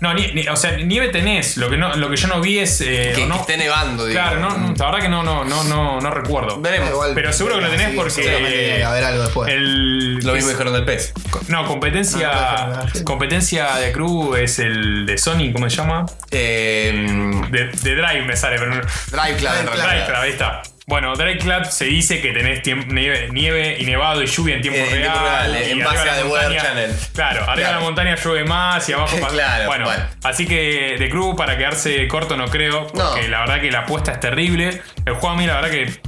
no, 0.00 0.14
ni- 0.14 0.32
ni- 0.32 0.48
o 0.48 0.56
sea, 0.56 0.72
nieve 0.78 1.08
tenés. 1.08 1.56
Lo 1.56 1.70
que, 1.70 1.76
no, 1.76 1.94
lo 1.94 2.10
que 2.10 2.16
yo 2.16 2.26
no 2.28 2.40
vi 2.40 2.58
es. 2.58 2.80
eh, 2.80 3.12
Que, 3.14 3.26
no- 3.26 3.34
que 3.36 3.40
esté 3.42 3.56
nevando, 3.56 4.04
digo. 4.04 4.18
claro, 4.20 4.40
no, 4.40 4.58
no, 4.58 4.74
la 4.76 4.84
verdad 4.86 5.00
que 5.00 5.08
no, 5.08 5.22
no, 5.22 5.44
no, 5.44 5.62
no, 5.64 6.00
no 6.00 6.10
recuerdo. 6.10 6.60
Veremos. 6.60 6.90
Igual- 6.90 7.12
Pero 7.14 7.32
seguro 7.32 7.56
que 7.56 7.60
lo 7.62 7.70
tenés 7.70 7.90
sí, 7.90 7.96
porque- 7.96 8.22
tiene 8.22 8.76
que 8.78 8.84
haber 8.84 9.04
algo 9.04 9.22
después. 9.22 9.48
El, 9.52 10.16
Lo 10.18 10.34
mismo 10.34 10.50
dijeron 10.50 10.72
del 10.72 10.84
pez. 10.84 11.12
No, 11.48 11.66
competencia. 11.66 12.30
Ah, 12.32 12.86
competencia 13.04 13.76
de 13.76 13.92
crew 13.92 14.34
es 14.34 14.58
el 14.58 15.06
de 15.06 15.16
Sony, 15.18 15.52
¿cómo 15.52 15.70
se 15.70 15.76
llama? 15.76 16.06
Eh, 16.30 17.40
De, 17.50 17.66
de 17.68 17.94
Drive 17.94 18.22
me 18.26 18.36
sale, 18.36 18.56
pero 18.58 18.74
no. 18.74 18.80
Drive 18.80 19.36
Club, 19.36 19.50
en 19.60 19.66
Drive 19.66 19.82
realidad. 19.82 20.06
Club, 20.06 20.16
ahí 20.18 20.30
está. 20.30 20.62
Bueno, 20.86 21.14
Drive 21.14 21.38
Club 21.38 21.64
se 21.66 21.84
dice 21.84 22.20
que 22.20 22.32
tenés 22.32 22.60
nieve, 22.88 23.28
nieve 23.32 23.76
y 23.78 23.84
nevado 23.84 24.20
y 24.22 24.26
lluvia 24.26 24.56
en 24.56 24.62
tiempo 24.62 24.80
En 24.80 24.90
real. 24.90 25.02
tiempo 25.02 25.20
real, 25.20 25.68
y 25.68 25.70
en 25.70 25.84
base 25.84 26.04
de 26.04 26.10
a 26.10 26.16
The 26.16 26.24
Weather 26.24 26.60
Channel. 26.62 26.96
Claro, 27.14 27.40
arriba 27.42 27.54
de 27.56 27.62
Claro. 27.62 27.78
la 27.78 27.84
montaña 27.84 28.16
llueve 28.16 28.44
más 28.44 28.88
y 28.88 28.92
abajo 28.94 29.16
pasa- 29.20 29.32
Claro, 29.32 29.66
bueno, 29.66 29.84
bueno. 29.84 30.04
así 30.24 30.46
que 30.46 30.96
de 30.98 31.08
Crew 31.08 31.36
para 31.36 31.56
quedarse 31.56 32.08
corto 32.08 32.36
no 32.36 32.46
creo, 32.48 32.88
porque 32.88 33.22
No. 33.22 33.28
la 33.28 33.40
verdad 33.40 33.60
que 33.60 33.70
la 33.70 33.80
apuesta 33.80 34.10
es 34.12 34.20
terrible. 34.20 34.82
El 35.06 35.14
juego 35.14 35.30
a 35.30 35.36
mí 35.36 35.46
la 35.46 35.54
verdad 35.60 35.70
que 35.70 36.00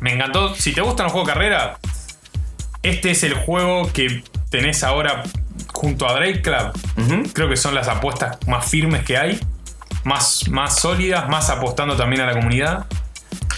me 0.00 0.12
encantó. 0.12 0.54
Si 0.54 0.72
te 0.72 0.82
gustan 0.82 1.04
los 1.04 1.12
juegos 1.12 1.28
de 1.28 1.32
carrera, 1.34 1.78
este 2.82 3.12
es 3.12 3.22
el 3.22 3.32
juego 3.34 3.90
que 3.94 4.22
tenés 4.50 4.84
ahora 4.84 5.22
junto 5.72 6.06
a 6.06 6.12
Drake 6.12 6.42
Club. 6.42 7.32
Creo 7.32 7.48
que 7.48 7.56
son 7.56 7.74
las 7.74 7.88
apuestas 7.88 8.36
más 8.46 8.68
firmes 8.70 9.04
que 9.04 9.16
hay. 9.16 9.40
Más, 10.04 10.48
más 10.48 10.80
sólidas, 10.80 11.28
más 11.28 11.48
apostando 11.48 11.96
también 11.96 12.22
a 12.22 12.26
la 12.26 12.32
comunidad. 12.32 12.81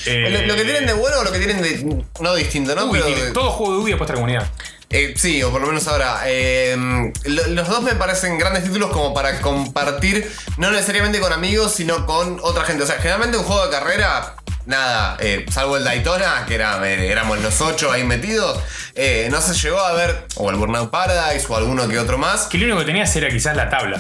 Eh, 0.07 0.29
Lo, 0.31 0.47
lo 0.47 0.57
que 0.57 0.65
tienen 0.65 0.87
de 0.87 0.93
bueno 0.93 1.19
o 1.21 1.25
lo 1.25 1.33
que 1.33 1.39
tienen 1.39 1.63
de. 1.63 2.05
No 2.21 2.35
distinto, 2.35 2.75
¿no? 2.75 2.91
Pero- 2.91 3.33
todo 3.33 3.51
juego 3.51 3.73
de 3.75 3.79
Ubi 3.81 3.93
apuesta 3.93 4.13
a 4.13 4.17
la 4.17 4.21
comunidad. 4.21 4.51
Eh, 4.91 5.15
sí, 5.17 5.43
o 5.43 5.51
por 5.51 5.61
lo 5.61 5.67
menos 5.67 5.87
ahora. 5.89 6.21
Eh, 6.27 6.77
lo- 7.25 7.47
los 7.49 7.69
dos 7.69 7.83
me 7.83 7.95
parecen 7.95 8.39
grandes 8.39 8.63
títulos 8.65 8.91
como 8.91 9.13
para 9.15 9.41
compartir, 9.41 10.31
no 10.57 10.71
necesariamente 10.71 11.19
con 11.21 11.33
amigos, 11.33 11.73
sino 11.75 12.07
con 12.07 12.39
otra 12.43 12.65
gente. 12.65 12.85
O 12.85 12.87
sea, 12.87 12.97
generalmente 12.97 13.37
un 13.39 13.45
juego 13.45 13.65
de 13.65 13.71
carrera, 13.71 14.37
nada, 14.67 15.17
eh, 15.21 15.45
salvo 15.51 15.77
el 15.77 15.85
Daytona, 15.85 16.45
que 16.47 16.55
era, 16.55 16.87
eh, 16.89 17.11
éramos 17.11 17.41
los 17.41 17.61
ocho 17.61 17.91
ahí 17.91 18.05
metidos, 18.05 18.61
eh, 18.95 19.29
no 19.31 19.41
se 19.41 19.55
llegó 19.55 19.81
a 19.81 19.93
ver, 19.93 20.27
o 20.37 20.51
el 20.51 20.57
Burnout 20.57 20.91
Paradise, 20.91 21.47
o 21.49 21.57
alguno 21.57 21.89
que 21.89 21.99
otro 21.99 22.19
más. 22.19 22.47
Que 22.47 22.59
lo 22.59 22.65
único 22.67 22.81
que 22.81 22.87
tenías 22.87 23.15
era 23.17 23.29
quizás 23.29 23.57
la 23.57 23.69
tabla. 23.69 23.99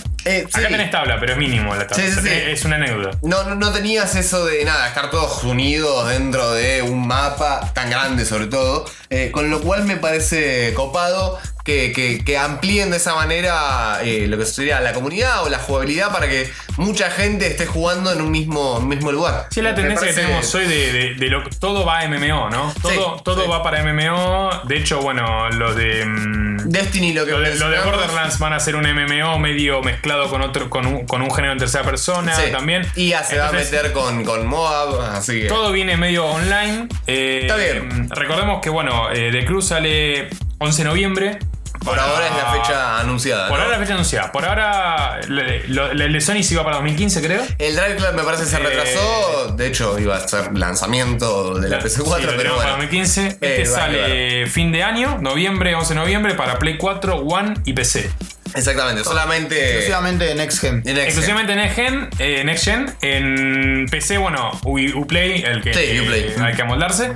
Acá 0.52 0.68
tenés 0.68 0.90
tabla, 0.90 1.18
pero 1.20 1.32
es 1.32 1.38
mínimo 1.38 1.74
la 1.74 1.86
tabla. 1.86 2.04
Sí, 2.04 2.12
sí. 2.12 2.28
Es 2.28 2.64
una 2.64 2.76
anécdota. 2.76 3.18
No, 3.22 3.44
no, 3.44 3.54
no 3.54 3.72
tenías 3.72 4.14
eso 4.14 4.46
de 4.46 4.64
nada, 4.64 4.88
estar 4.88 5.10
todos 5.10 5.44
unidos 5.44 6.08
dentro 6.08 6.52
de 6.52 6.82
un 6.82 7.06
mapa 7.06 7.72
tan 7.74 7.90
grande 7.90 8.24
sobre 8.24 8.46
todo, 8.46 8.84
con 9.32 9.50
lo 9.50 9.60
cual 9.60 9.84
me 9.84 9.96
parece 9.96 10.72
copado 10.74 11.38
que, 11.64 11.92
que- 11.92 12.22
que 12.24 12.36
amplíen 12.38 12.90
de 12.90 12.98
esa 12.98 13.14
manera 13.14 14.00
eh, 14.02 14.26
lo 14.28 14.36
que 14.38 14.44
sería 14.44 14.80
la 14.80 14.92
comunidad 14.92 15.42
o 15.44 15.48
la 15.48 15.58
jugabilidad 15.58 16.12
para 16.12 16.28
que 16.28 16.50
mucha 16.76 17.10
gente 17.10 17.46
esté 17.46 17.66
jugando 17.66 18.12
en 18.12 18.20
un 18.20 18.30
mismo, 18.30 18.80
mismo 18.80 19.10
lugar. 19.10 19.46
Sí, 19.50 19.60
es 19.60 19.64
la 19.64 19.74
tendencia 19.74 20.00
parece- 20.08 20.20
que 20.20 20.26
tenemos 20.26 20.54
hoy 20.54 20.66
de, 20.66 20.92
de- 20.92 21.14
de 21.14 21.28
lo 21.28 21.42
todo 21.58 21.84
va 21.86 22.00
a 22.00 22.08
MMO, 22.08 22.50
¿no? 22.50 22.72
Todo, 22.82 22.92
Sí, 22.92 23.22
todo 23.24 23.44
sí. 23.44 23.50
va 23.50 23.62
para 23.62 23.82
MMO. 23.82 24.50
De 24.64 24.76
hecho, 24.76 25.00
bueno, 25.00 25.48
los 25.50 25.74
de. 25.74 26.04
mm, 26.04 26.44
Destiny 26.66 27.12
lo 27.12 27.24
que 27.24 27.30
Lo 27.32 27.40
de, 27.40 27.54
lo 27.56 27.68
de 27.70 27.78
Borderlands 27.80 28.38
van 28.38 28.52
a 28.54 28.60
ser 28.60 28.76
un 28.76 28.84
MMO 28.86 29.38
medio 29.38 29.82
mezclado 29.82 30.28
con 30.30 30.40
otro 30.42 30.68
con 30.70 30.86
un, 30.86 31.06
con 31.06 31.20
un 31.22 31.30
género 31.34 31.52
en 31.52 31.58
tercera 31.58 31.84
persona 31.84 32.34
Sí. 32.34 32.50
también. 32.52 32.86
Y 32.96 33.10
ya 33.10 33.22
se 33.22 33.38
va 33.38 33.48
a 33.48 33.52
meter 33.52 33.92
con, 33.92 34.24
con 34.24 34.46
Moab, 34.46 35.00
así 35.14 35.42
que. 35.42 35.46
Todo 35.48 35.72
viene 35.72 35.96
medio 35.96 36.24
online. 36.26 36.88
Eh, 37.06 37.40
Está 37.42 37.56
bien. 37.56 38.08
Recordemos 38.10 38.60
que, 38.62 38.70
bueno, 38.70 39.10
eh, 39.12 39.30
The 39.32 39.44
Cruz 39.44 39.68
sale 39.68 40.28
11 40.64 40.82
de 40.82 40.88
noviembre. 40.88 41.38
por 41.84 41.96
Para- 41.96 42.04
ahora 42.08 42.26
es 42.28 42.32
la 42.36 42.52
fecha 42.62 43.00
anunciada. 43.00 43.48
Por 43.48 43.58
¿no? 43.58 43.64
ahora 43.64 43.76
la 43.76 43.82
fecha 43.82 43.92
anunciada. 43.94 44.32
Por 44.32 44.44
ahora, 44.46 45.20
el 45.20 46.12
de 46.12 46.20
Sony 46.20 46.42
se 46.42 46.54
iba 46.54 46.64
para 46.64 46.76
2015, 46.76 47.20
creo. 47.20 47.42
El 47.58 47.76
Drive 47.76 47.96
Club 47.96 48.14
me 48.14 48.22
parece 48.22 48.46
se 48.46 48.56
Eh, 48.56 48.60
retrasó. 48.60 49.54
De 49.56 49.66
hecho, 49.66 49.98
iba 49.98 50.16
a 50.16 50.26
ser 50.26 50.56
lanzamiento 50.56 51.54
de 51.58 51.68
la 51.68 51.80
Sí, 51.82 51.88
PS4, 51.88 52.20
lo 52.22 52.26
pero 52.28 52.38
tenemos 52.38 52.56
para 52.58 52.70
bueno. 52.76 52.84
2015. 52.84 53.26
Este 53.26 53.62
Eh, 53.64 53.68
vale, 53.68 53.74
sale 53.74 54.46
fin 54.46 54.72
de 54.72 54.82
año, 54.82 55.18
noviembre, 55.20 55.74
11 55.74 55.92
de 55.94 56.00
noviembre, 56.00 56.34
para 56.34 56.58
Play 56.58 56.78
4, 56.78 57.16
One 57.16 57.54
y 57.64 57.72
PC. 57.74 58.08
Exactamente, 58.54 59.02
solamente. 59.04 59.62
Exclusivamente 59.62 60.30
en 60.30 60.36
Next 60.38 60.60
Gen. 60.60 60.74
en 60.76 60.82
Next 60.84 60.96
Gen. 60.96 61.06
Exclusivamente 61.06 61.52
en 61.52 61.58
Next 61.58 61.76
Gen, 61.76 62.08
eh, 62.18 62.42
Next 62.44 62.64
Gen. 62.64 62.94
En 63.02 63.86
PC, 63.90 64.16
bueno, 64.18 64.52
U- 64.64 64.78
Uplay, 65.00 65.42
el 65.42 65.60
que 65.60 65.74
Sí, 65.74 66.00
Uplay. 66.00 66.32
hay 66.40 66.54
que 66.54 66.62
amoldarse. 66.62 67.12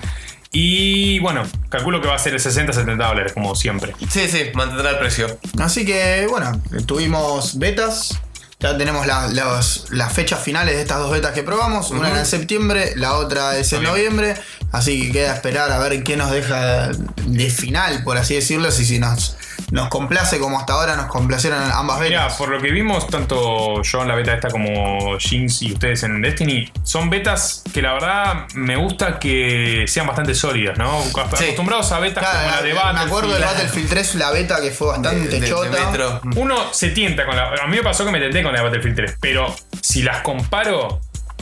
Y 0.52 1.18
bueno, 1.20 1.42
calculo 1.68 2.00
que 2.00 2.08
va 2.08 2.14
a 2.14 2.18
ser 2.18 2.34
60-70 2.34 2.96
dólares, 2.96 3.32
como 3.32 3.54
siempre. 3.54 3.94
Sí, 4.10 4.28
sí, 4.28 4.44
mantendrá 4.54 4.90
el 4.90 4.98
precio. 4.98 5.38
Así 5.60 5.84
que, 5.84 6.26
bueno, 6.28 6.60
tuvimos 6.86 7.58
betas. 7.58 8.18
Ya 8.60 8.76
tenemos 8.76 9.06
la- 9.06 9.28
las 9.28 10.12
fechas 10.12 10.40
finales 10.42 10.74
de 10.74 10.80
estas 10.82 10.98
dos 10.98 11.12
betas 11.12 11.32
que 11.32 11.44
probamos. 11.44 11.90
Una 11.92 12.08
era 12.10 12.18
en 12.20 12.26
septiembre, 12.26 12.92
la 12.96 13.14
otra 13.14 13.56
es 13.56 13.72
en 13.72 13.80
Bien. 13.80 13.92
noviembre. 13.92 14.34
Así 14.72 15.00
que 15.06 15.12
queda 15.12 15.34
esperar 15.34 15.70
a 15.70 15.78
ver 15.78 16.02
qué 16.02 16.16
nos 16.16 16.32
deja 16.32 16.88
de 17.26 17.50
final, 17.50 18.02
por 18.02 18.16
así 18.16 18.34
decirlo. 18.34 18.72
Si, 18.72 18.84
si 18.84 18.98
nos, 18.98 19.36
nos 19.70 19.88
complace 19.88 20.38
como 20.38 20.58
hasta 20.58 20.72
ahora 20.74 20.96
nos 20.96 21.06
complacieron 21.06 21.60
ambas 21.72 22.00
Mira, 22.00 22.22
betas. 22.24 22.38
por 22.38 22.48
lo 22.48 22.60
que 22.60 22.70
vimos, 22.70 23.06
tanto 23.06 23.82
yo 23.82 24.02
en 24.02 24.08
la 24.08 24.14
beta 24.14 24.32
esta 24.34 24.48
como 24.48 25.18
Jinx 25.18 25.62
y 25.62 25.72
ustedes 25.72 26.02
en 26.02 26.20
Destiny, 26.22 26.70
son 26.82 27.10
betas 27.10 27.62
que 27.72 27.82
la 27.82 27.92
verdad 27.92 28.46
me 28.54 28.76
gusta 28.76 29.18
que 29.18 29.84
sean 29.86 30.06
bastante 30.06 30.34
sólidas, 30.34 30.78
¿no? 30.78 31.02
Acostumbrados 31.14 31.92
a 31.92 31.98
betas 32.00 32.24
Claro, 32.24 32.38
como 32.38 32.50
la 32.56 32.62
de 32.62 32.74
me 32.94 33.00
acuerdo 33.00 33.32
del 33.32 33.42
Battlefield. 33.42 33.66
Battlefield 33.68 33.88
3, 33.90 34.14
la 34.16 34.30
beta 34.30 34.60
que 34.60 34.70
fue 34.70 34.86
bastante 34.88 35.20
De- 35.20 35.28
de- 35.28 35.40
de 35.40 35.48
chota. 35.48 35.70
Metro. 35.70 36.20
Uno 36.36 36.56
se 36.72 36.90
tienta 36.90 37.26
con 37.26 37.36
la. 37.36 37.50
A 37.62 37.66
mí 37.66 37.76
me 37.76 37.82
pasó 37.82 38.04
que 38.04 38.10
me 38.10 38.20
tenté 38.20 38.42
con 38.42 38.52
la 38.52 38.58
de 38.58 38.64
Battlefield 38.64 38.96
3, 38.96 39.16
pero 39.20 39.54
si 39.82 40.02
las 40.02 40.22
comparo. 40.22 41.00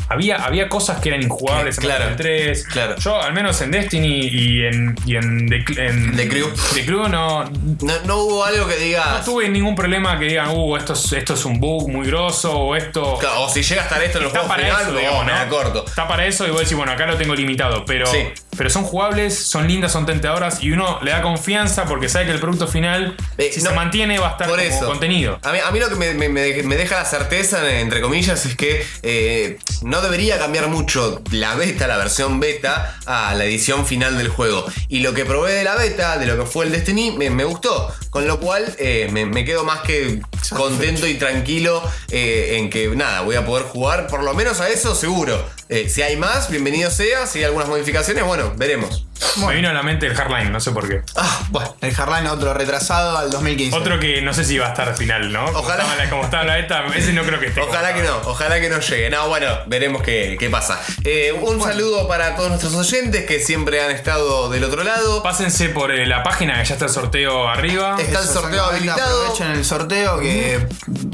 Había, 0.09 0.37
había 0.37 0.69
cosas 0.69 1.01
que 1.01 1.09
eran 1.09 1.23
injugables 1.23 1.79
en 1.79 1.85
Claro, 1.85 2.05
Battlefield 2.11 2.47
3. 2.63 2.65
claro. 2.69 2.97
Yo, 2.97 3.21
al 3.21 3.33
menos 3.33 3.61
en 3.61 3.71
Destiny 3.71 4.21
y 4.31 4.65
en, 4.65 4.95
y 5.05 5.17
en, 5.17 5.49
The, 5.49 5.87
en 5.87 6.17
The 6.17 6.29
Crew. 6.29 6.49
The 6.75 6.85
Crew 6.87 7.09
no, 7.09 7.45
No, 7.45 7.93
no 8.05 8.17
hubo 8.19 8.45
algo 8.45 8.67
que 8.69 8.75
no 8.75 8.81
digas. 8.81 9.25
tuve 9.25 9.49
ningún 9.49 9.75
problema 9.75 10.19
que 10.19 10.27
digan, 10.27 10.51
uh, 10.51 10.77
esto 10.77 10.93
es, 10.93 11.13
esto 11.13 11.35
es 11.35 11.45
un 11.45 11.59
bug 11.61 11.89
muy 11.91 12.07
grosso 12.07 12.53
o 12.53 12.77
esto. 12.77 13.17
Claro, 13.19 13.43
O 13.43 13.49
si 13.49 13.63
llega 13.63 13.83
a 13.83 13.85
estar 13.85 14.03
esto 14.03 14.19
en 14.19 14.25
el 14.25 14.29
Está 14.29 14.41
juego 14.41 14.55
para 14.55 14.63
final, 14.67 14.83
eso, 14.83 14.93
no, 14.93 14.99
digamos, 14.99 15.27
¿no? 15.27 15.49
corto. 15.49 15.85
Está 15.87 16.09
para 16.09 16.27
eso 16.27 16.47
y 16.47 16.51
vos 16.51 16.61
decís, 16.61 16.77
bueno, 16.77 16.93
acá 16.93 17.07
lo 17.07 17.17
tengo 17.17 17.35
limitado, 17.35 17.85
pero 17.85 18.07
Sí. 18.07 18.19
pero 18.57 18.71
son 18.71 18.85
jugables, 18.85 19.37
son 19.39 19.67
lindas, 19.67 19.93
son 19.93 20.07
tentadoras 20.07 20.63
y 20.63 20.71
uno 20.71 20.99
le 21.03 21.11
da 21.11 21.21
confianza 21.23 21.85
porque 21.85 22.09
sabe 22.09 22.27
que 22.27 22.33
el 22.33 22.41
producto 22.41 22.67
final, 22.69 23.17
Eh, 23.39 23.51
si 23.53 23.61
no, 23.63 23.71
se 23.71 23.77
mantiene, 23.77 24.19
va 24.19 24.29
a 24.29 24.31
estar 24.33 24.49
Por 24.49 24.59
como 24.59 24.71
eso. 24.71 24.87
contenido. 24.87 25.39
A 25.43 25.53
mí, 25.53 25.59
a 25.65 25.71
mí 25.71 25.79
lo 25.81 25.89
que 25.89 25.95
me, 25.97 26.15
me- 26.15 26.29
me- 26.29 26.63
me 26.63 26.77
deja 26.77 26.97
la 26.97 27.05
certeza, 27.05 27.69
entre 27.79 28.01
comillas, 28.01 28.47
es 28.47 28.57
que 28.57 28.85
eh, 29.03 29.59
no 29.83 29.96
debería 30.01 30.39
cambiar 30.39 30.69
mucho 30.69 31.23
la 31.31 31.55
beta, 31.55 31.87
la 31.87 31.97
versión 31.97 32.41
beta, 32.41 32.99
a 33.07 33.35
la 33.35 33.45
edición 33.45 33.87
final 33.87 34.17
del 34.19 34.29
juego. 34.29 34.65
Y 34.89 35.01
lo 35.01 35.15
que 35.15 35.25
probé 35.25 35.53
de 35.53 35.65
la 35.65 35.77
beta, 35.77 36.19
de 36.19 36.27
lo 36.27 36.37
que 36.37 36.47
fue 36.47 36.67
el 36.67 36.73
Destiny, 36.73 37.13
me, 37.13 37.31
me 37.31 37.45
gustó. 37.45 37.93
Con 38.11 38.27
lo 38.27 38.41
cual 38.41 38.75
eh, 38.79 39.09
me, 39.13 39.27
me 39.27 39.45
quedo 39.45 39.65
más 39.65 39.81
que 39.81 40.21
contento 40.55 41.07
y 41.07 41.15
tranquilo 41.15 41.83
eh, 42.11 42.59
en 42.59 42.71
que 42.71 42.89
nada, 42.89 43.23
voy 43.23 43.37
a 43.37 43.45
poder 43.45 43.67
jugar 43.67 44.07
por 44.07 44.23
lo 44.23 44.35
menos 44.35 44.61
a 44.61 44.69
eso 44.69 44.95
seguro. 44.95 45.45
Eh, 45.69 45.89
si 45.89 46.01
hay 46.03 46.17
más, 46.17 46.49
bienvenido 46.49 46.91
sea. 46.91 47.27
Si 47.27 47.41
hay 47.41 47.45
algunas 47.47 47.69
modificaciones, 47.69 48.23
bueno, 48.25 48.53
veremos. 48.57 49.03
Me 49.39 49.55
vino 49.55 49.69
a 49.69 49.73
la 49.73 49.83
mente 49.83 50.07
el 50.07 50.15
Hardline, 50.15 50.53
no 50.53 50.61
sé 50.61 50.71
por 50.73 50.89
qué. 50.89 51.03
Ah, 51.17 51.41
bueno. 51.51 51.75
El 51.81 51.93
Hardline 51.93 52.27
otro 52.29 52.53
retrasado 52.55 53.17
al 53.19 53.31
2015. 53.31 53.77
Otro 53.77 53.99
que 53.99 54.21
no 54.23 54.33
sé 54.33 54.45
si 54.45 54.59
va 54.59 54.67
a 54.67 54.69
estar 54.71 54.89
al 54.89 54.95
final, 54.95 55.33
¿no? 55.33 55.47
Como 55.47 55.59
Ojalá. 55.61 55.83
estaba 55.83 56.05
la- 56.05 56.11
Como 56.11 56.25
estaba 56.25 56.45
la 56.45 56.55
beta, 56.57 56.85
ese 56.95 57.13
no 57.13 57.23
creo 57.25 57.41
que 57.41 57.47
esté. 57.47 57.61
Ojalá 57.63 57.95
que 57.95 58.03
no, 58.03 58.17
ojalá 58.27 58.61
que 58.61 58.69
no 58.69 58.79
llegue. 58.79 59.11
No, 59.11 59.29
bueno, 59.29 59.49
veremos 59.67 60.03
qué, 60.03 60.37
qué 60.39 60.49
pasa. 60.51 60.81
Eh, 61.05 61.33
un 61.33 61.61
saludo 61.61 62.07
para 62.07 62.37
todos 62.37 62.51
nuestros 62.51 62.75
oyentes 62.75 63.25
que 63.25 63.41
siempre 63.41 63.83
han 63.83 63.91
estado 63.91 64.49
del 64.51 64.65
otro 64.65 64.85
lado. 64.85 65.23
Pásense 65.23 65.71
por 65.71 65.91
eh, 65.91 66.07
la 66.07 66.23
página 66.23 66.59
que 66.63 66.69
ya 66.69 66.75
está 66.75 66.85
el 66.87 66.93
sorteo 66.93 67.49
arriba. 67.49 67.97
Está 67.99 68.21
el 68.21 68.27
sorteo 68.29 68.65
habilitado. 68.65 69.23
Aprovechen 69.23 69.51
el 69.53 69.65
sorteo 69.65 70.21
que 70.21 70.67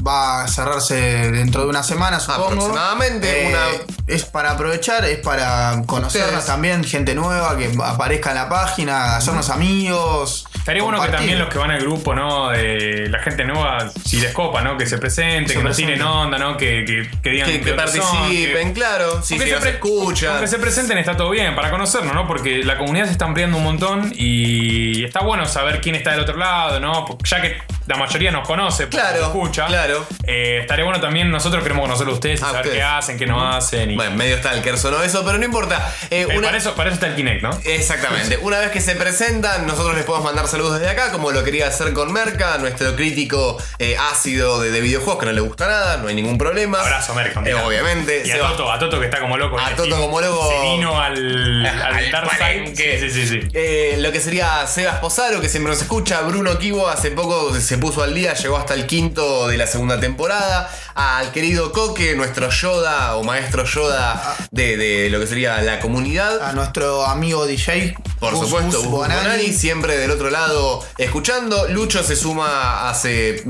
va 0.06 0.42
a 0.42 0.48
cerrarse 0.48 0.94
dentro 1.30 1.62
de 1.62 1.68
una 1.68 1.82
semana, 1.82 2.20
supongo. 2.20 2.46
Aproximadamente, 2.46 3.46
Eh, 3.46 3.48
una- 3.48 3.92
Es 4.08 4.24
para 4.24 4.41
aprovechar, 4.46 5.04
es 5.04 5.18
para 5.18 5.82
conocernos 5.86 6.30
Ustedes. 6.30 6.46
también, 6.46 6.84
gente 6.84 7.14
nueva 7.14 7.56
que 7.56 7.72
aparezca 7.82 8.30
en 8.30 8.36
la 8.36 8.48
página, 8.48 9.16
hacernos 9.16 9.50
amigos. 9.50 10.46
Estaría 10.62 10.84
bueno 10.84 11.02
que 11.02 11.08
también 11.08 11.40
los 11.40 11.48
que 11.48 11.58
van 11.58 11.72
al 11.72 11.80
grupo, 11.80 12.14
¿no? 12.14 12.50
De 12.50 13.08
la 13.08 13.18
gente 13.18 13.44
nueva, 13.44 13.90
si 14.04 14.20
les 14.20 14.32
copa, 14.32 14.62
¿no? 14.62 14.76
Que 14.78 14.86
se 14.86 14.96
presente, 14.96 15.48
Se 15.54 15.58
que 15.58 15.64
nos 15.64 15.74
presenten. 15.76 15.96
tiren 15.96 16.06
onda, 16.06 16.38
¿no? 16.38 16.56
Que, 16.56 16.84
que, 16.84 17.10
que 17.20 17.30
digan 17.30 17.48
Que, 17.50 17.60
que 17.60 17.68
son, 17.68 17.76
participen, 17.76 18.68
que- 18.68 18.72
claro. 18.72 19.20
Si 19.22 19.36
se 19.38 19.68
escuchan. 19.70 20.30
Aunque 20.30 20.46
se 20.46 20.58
presenten 20.60 20.98
está 20.98 21.16
todo 21.16 21.30
bien, 21.30 21.56
para 21.56 21.68
conocernos, 21.70 22.14
¿no? 22.14 22.28
Porque 22.28 22.62
la 22.62 22.78
comunidad 22.78 23.06
se 23.06 23.10
está 23.12 23.24
ampliando 23.24 23.56
un 23.56 23.64
montón 23.64 24.12
y 24.16 25.04
está 25.04 25.20
bueno 25.20 25.46
saber 25.46 25.80
quién 25.80 25.96
está 25.96 26.12
del 26.12 26.20
otro 26.20 26.36
lado, 26.36 26.78
¿no? 26.78 27.06
Ya 27.24 27.40
que 27.42 27.56
la 27.88 27.96
mayoría 27.96 28.30
nos 28.30 28.46
conoce, 28.46 28.86
Claro, 28.88 29.18
nos 29.18 29.26
escucha. 29.30 29.66
claro. 29.66 30.06
Eh, 30.24 30.58
estaría 30.60 30.84
bueno 30.84 31.00
también, 31.00 31.28
nosotros 31.32 31.64
queremos 31.64 31.82
conocerlo 31.82 32.12
a 32.12 32.14
ustedes 32.14 32.38
y 32.38 32.42
saber 32.44 32.56
ustedes. 32.60 32.76
qué 32.76 32.82
hacen, 32.84 33.18
qué 33.18 33.26
no 33.26 33.44
hacen. 33.46 33.90
Y, 33.90 33.96
Bueno, 33.96 34.12
medio 34.16 34.38
stalker 34.38 34.78
sonó 34.78 35.02
eso, 35.02 35.24
pero 35.24 35.38
no 35.38 35.44
importa. 35.44 35.92
Eh, 36.10 36.20
Eh, 36.30 36.36
una- 36.38 36.46
para, 36.46 36.56
eso, 36.58 36.76
para 36.76 36.90
eso 36.90 36.94
está 36.94 37.08
el 37.08 37.16
Kinect, 37.16 37.42
¿no? 37.42 37.50
Exactamente. 37.64 38.38
Una 38.42 38.60
vez 38.60 38.70
que 38.70 38.80
se 38.80 38.94
presentan, 38.94 39.66
nosotros 39.66 39.96
les 39.96 40.04
podemos 40.04 40.24
mandar 40.26 40.46
saludos 40.52 40.78
desde 40.78 40.90
acá, 40.92 41.10
como 41.10 41.30
lo 41.32 41.42
quería 41.42 41.66
hacer 41.66 41.92
con 41.92 42.12
Merca, 42.12 42.58
nuestro 42.58 42.94
crítico 42.94 43.56
eh, 43.78 43.96
ácido 44.12 44.60
de, 44.60 44.70
de 44.70 44.80
videojuegos 44.80 45.18
que 45.18 45.26
no 45.26 45.32
le 45.32 45.40
gusta 45.40 45.66
nada, 45.66 45.96
no 45.96 46.08
hay 46.08 46.14
ningún 46.14 46.38
problema. 46.38 46.78
Abrazo, 46.80 47.14
Merca, 47.14 47.42
Eh, 47.44 47.54
obviamente. 47.54 48.22
Y 48.24 48.30
a 48.30 48.38
Toto, 48.38 48.70
a 48.70 48.78
Toto 48.78 49.00
que 49.00 49.06
está 49.06 49.18
como 49.20 49.36
loco. 49.36 49.58
A 49.58 49.74
Toto 49.74 49.98
como 49.98 50.20
loco. 50.20 50.48
Se 50.48 50.60
vino 50.60 51.00
al, 51.00 51.66
al 51.66 51.82
Al 51.94 52.10
Dark 52.10 52.30
Side. 52.30 52.38
palenque. 52.38 52.98
Sí, 53.00 53.10
sí, 53.10 53.26
sí. 53.26 53.40
sí. 53.42 53.48
Eh, 53.54 53.96
lo 53.98 54.12
que 54.12 54.20
sería 54.20 54.66
Sebas 54.66 54.98
Posaro, 55.00 55.40
que 55.40 55.48
siempre 55.48 55.72
nos 55.72 55.82
escucha. 55.82 56.20
Bruno 56.22 56.58
Kibo 56.58 56.88
hace 56.88 57.10
poco 57.10 57.54
se 57.54 57.78
puso 57.78 58.02
al 58.02 58.14
día, 58.14 58.34
llegó 58.34 58.56
hasta 58.56 58.74
el 58.74 58.86
quinto 58.86 59.48
de 59.48 59.56
la 59.56 59.66
segunda 59.66 59.98
temporada. 59.98 60.70
Al 60.94 61.32
querido 61.32 61.72
Coque, 61.72 62.14
nuestro 62.14 62.50
Yoda 62.50 63.16
o 63.16 63.24
maestro 63.24 63.64
Yoda 63.64 64.36
de, 64.50 64.76
de 64.76 65.10
lo 65.10 65.18
que 65.18 65.26
sería 65.26 65.60
la 65.62 65.80
comunidad. 65.80 66.42
A 66.42 66.52
nuestro 66.52 67.06
amigo 67.06 67.46
DJ. 67.46 67.96
Por 68.22 68.38
supuesto, 68.38 68.80
Bonani. 68.84 69.20
Bonani, 69.20 69.52
siempre 69.52 69.98
del 69.98 70.12
otro 70.12 70.30
lado 70.30 70.80
escuchando. 70.96 71.66
Lucho 71.68 72.04
se 72.04 72.14
suma 72.14 72.88
hace 72.88 73.42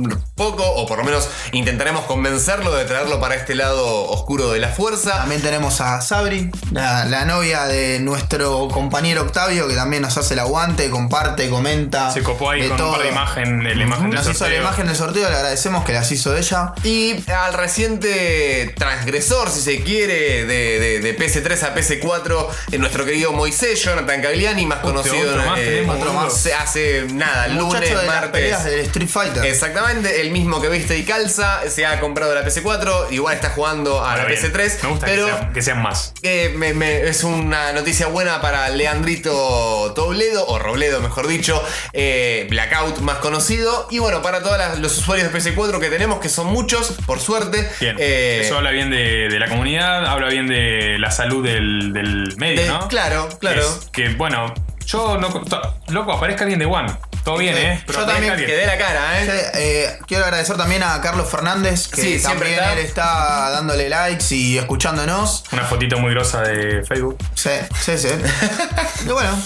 poco, 0.43 0.65
o 0.65 0.87
por 0.87 0.99
lo 0.99 1.05
menos 1.05 1.29
intentaremos 1.53 2.05
convencerlo 2.07 2.75
de 2.75 2.85
traerlo 2.85 3.21
para 3.21 3.37
este 3.37 3.55
lado 3.55 3.87
oscuro 4.11 4.51
de 4.51 4.59
la 4.59 4.69
fuerza. 4.69 5.19
También 5.19 5.41
tenemos 5.41 5.81
a 5.81 6.01
Sabri, 6.01 6.51
la, 6.73 7.05
la 7.05 7.25
novia 7.25 7.65
de 7.67 8.01
nuestro 8.01 8.67
compañero 8.69 9.23
Octavio, 9.23 9.69
que 9.69 9.75
también 9.75 10.03
nos 10.03 10.17
hace 10.17 10.35
el 10.35 10.41
aguante, 10.41 10.91
comparte, 10.91 11.49
comenta. 11.49 12.11
Se 12.11 12.23
copó 12.23 12.51
ahí 12.51 12.63
de 12.63 12.69
con 12.71 12.81
un 12.81 12.91
par 12.93 12.99
de 12.99 13.05
todo. 13.05 13.13
imagen, 13.13 13.63
de 13.63 13.75
la 13.77 13.83
imagen 13.85 14.11
del 14.11 14.15
Nos 14.19 14.29
hizo 14.29 14.49
la 14.49 14.57
imagen 14.57 14.87
del 14.89 14.97
sorteo, 14.97 15.29
le 15.31 15.37
agradecemos 15.37 15.85
que 15.85 15.93
las 15.93 16.11
hizo 16.11 16.37
ella. 16.37 16.73
Y 16.83 17.15
al 17.31 17.55
reciente 17.55 18.75
transgresor, 18.77 19.49
si 19.51 19.61
se 19.61 19.83
quiere, 19.83 20.45
de, 20.45 20.79
de- 20.81 21.01
de 21.01 21.17
PS3 21.19 21.63
a 21.63 21.75
PS4, 21.75 22.47
en 22.73 22.81
nuestro 22.81 23.05
querido 23.05 23.33
Moisés 23.33 23.83
Jonathan 23.83 24.21
Cagliani, 24.21 24.67
más 24.67 24.79
conocido 24.81 25.31
otro 25.31 25.43
más 25.47 25.59
eh, 25.61 25.87
otro 25.89 26.13
más, 26.13 26.47
hace 26.61 27.05
nada, 27.13 27.47
El 27.47 27.57
lunes, 27.59 27.81
de 27.81 27.95
las 27.95 28.05
martes. 28.07 28.31
peleas 28.33 28.65
del 28.65 28.81
Street 28.81 29.09
Fighter. 29.09 29.45
Exactamente, 29.45 30.21
el 30.21 30.31
mismo 30.33 30.61
que 30.61 30.69
viste 30.69 30.99
y 30.99 31.05
calza, 31.05 31.61
se 31.69 31.87
ha 31.87 32.01
comprado 32.01 32.35
la 32.35 32.45
PC4, 32.45 33.13
igual 33.13 33.35
está 33.37 33.51
jugando 33.51 34.01
a 34.01 34.11
Ahora 34.13 34.23
la 34.25 34.29
bien, 34.29 34.41
PC3, 34.41 34.83
Me 34.83 34.89
gusta 34.89 35.07
pero 35.07 35.27
que, 35.27 35.33
sean, 35.33 35.53
que 35.53 35.63
sean 35.63 35.83
más. 35.83 36.15
eh, 36.23 36.53
me- 36.57 36.75
me- 36.75 37.03
es 37.03 37.23
una 37.25 37.73
noticia 37.73 38.07
buena 38.09 38.41
para 38.41 38.69
Leandrito 38.71 39.93
Tobledo, 39.95 40.47
o 40.47 40.59
Robledo 40.59 41.01
mejor 41.01 41.27
dicho, 41.29 41.63
eh, 41.93 42.47
Blackout 42.51 42.99
más 43.01 43.19
conocido, 43.19 43.87
y 43.91 43.99
bueno, 43.99 44.23
para 44.23 44.43
todos 44.43 44.59
los 44.79 44.99
usuarios 44.99 45.31
de 45.33 45.39
PC4 45.39 45.79
que 45.81 45.89
tenemos, 45.91 46.19
que 46.21 46.29
son 46.29 46.47
muchos, 46.49 46.93
por 47.07 47.21
suerte. 47.21 47.69
Bien. 47.81 47.97
eh, 47.99 48.41
Eso 48.45 48.57
habla 48.57 48.71
bien 48.71 48.91
de, 48.91 49.29
de 49.29 49.39
la 49.39 49.49
comunidad, 49.49 50.07
habla 50.07 50.29
bien 50.29 50.49
de 50.49 50.99
la 50.99 51.11
salud 51.11 51.45
del, 51.45 51.93
del 51.93 52.35
medio, 52.39 52.63
de- 52.63 52.69
¿no? 52.69 52.89
Claro, 52.89 53.29
claro. 53.39 53.61
Es 53.61 53.89
que, 53.93 54.09
bueno, 54.11 54.53
yo 54.87 55.19
no. 55.19 55.29
Loco, 55.89 56.13
aparezca 56.13 56.43
alguien 56.45 56.59
de 56.59 56.67
One. 56.67 56.93
Todo 57.25 57.37
bien, 57.39 57.57
¿eh? 57.57 57.85
yo 57.87 58.05
también. 58.05 58.35
Que 58.37 58.57
dé 58.57 58.67
la 58.67 58.77
cara, 58.79 59.21
¿eh? 59.23 59.25
Sí, 59.27 59.59
eh, 59.61 59.99
quiero 60.09 60.25
agradecer 60.25 60.57
también 60.57 60.83
a 60.83 61.01
Carlos 61.01 61.31
Fernández, 61.31 61.87
que 61.89 62.03
Sí, 62.03 62.19
siempre 62.19 62.57
también 62.57 62.59
está. 62.59 62.73
él 62.73 62.79
está 62.81 63.51
dándole 63.51 63.89
likes 63.89 64.35
y 64.35 64.59
escuchándonos. 64.59 65.45
Una 65.53 65.63
fotito 65.65 65.99
muy 65.99 66.11
grosa 66.13 66.41
de 66.43 66.83
Facebook. 66.85 67.19
Sí, 67.35 67.51
sí, 67.81 67.97
sí. 67.97 68.09
y 69.07 69.09
bueno, 69.09 69.39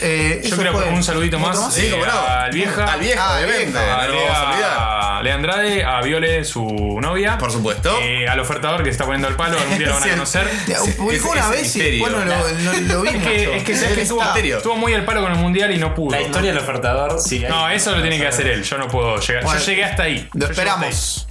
eh, 0.00 0.42
Yo 0.44 0.56
creo 0.56 0.72
fue. 0.72 0.84
que 0.84 0.90
un 0.90 1.04
saludito 1.04 1.38
¿Otro 1.38 1.48
más. 1.62 1.72
Sí, 1.74 1.86
eh, 1.86 2.02
no. 2.04 2.26
Al 2.28 2.50
vieja. 2.50 2.84
Al 2.92 3.00
viejo, 3.00 3.22
Ah, 3.22 3.36
obviamente. 3.36 3.66
vieja. 3.78 4.02
A 4.02 4.06
No 4.06 4.12
lo 4.14 4.24
vamos 4.24 4.36
a 4.36 4.50
olvidar. 4.50 5.01
Lea, 5.22 5.34
Andrade, 5.34 5.84
a 5.84 6.00
Viole, 6.02 6.44
su 6.44 6.98
novia. 7.00 7.38
Por 7.38 7.50
supuesto. 7.50 7.96
Eh, 8.02 8.26
al 8.28 8.38
ofertador 8.40 8.78
que 8.80 8.86
se 8.86 8.90
está 8.92 9.04
poniendo 9.04 9.28
el 9.28 9.34
palo, 9.36 9.58
algún 9.58 9.78
día 9.78 9.88
lo 9.88 9.94
van 9.94 10.02
a 10.04 10.08
conocer. 10.12 10.48
Te- 10.66 10.74
Publicó 10.96 11.30
una 11.30 11.48
vez 11.48 11.60
y 11.60 11.78
misterio. 11.78 12.04
después 12.06 12.12
no 12.12 12.72
lo, 12.72 12.72
no 12.82 12.94
lo 12.94 13.02
vi. 13.02 13.08
Es 13.08 13.22
que, 13.22 13.56
es 13.56 13.62
que, 13.64 13.76
¿sabes 13.76 13.94
que 13.94 14.02
estuvo, 14.02 14.76
muy 14.76 14.94
al 14.94 15.04
palo 15.04 15.22
con 15.22 15.32
el 15.32 15.38
mundial 15.38 15.70
y 15.72 15.78
no 15.78 15.94
pudo. 15.94 16.10
La 16.16 16.22
historia 16.22 16.52
del 16.52 16.58
ofertador, 16.62 17.20
sí. 17.20 17.44
No, 17.48 17.68
eso 17.68 17.94
lo 17.94 18.00
tiene 18.02 18.18
que 18.18 18.26
hacer 18.26 18.46
él. 18.48 18.62
Yo 18.62 18.78
no 18.78 18.88
puedo 18.88 19.18
llegar. 19.20 19.44
Bueno, 19.44 19.60
yo 19.60 19.66
llegué 19.66 19.84
hasta 19.84 20.02
ahí. 20.04 20.28
Lo 20.32 20.40
Yo 20.46 20.52
llegué 20.52 20.70
hasta 20.70 20.72
ahí. 20.82 20.88
esperamos. 20.90 21.28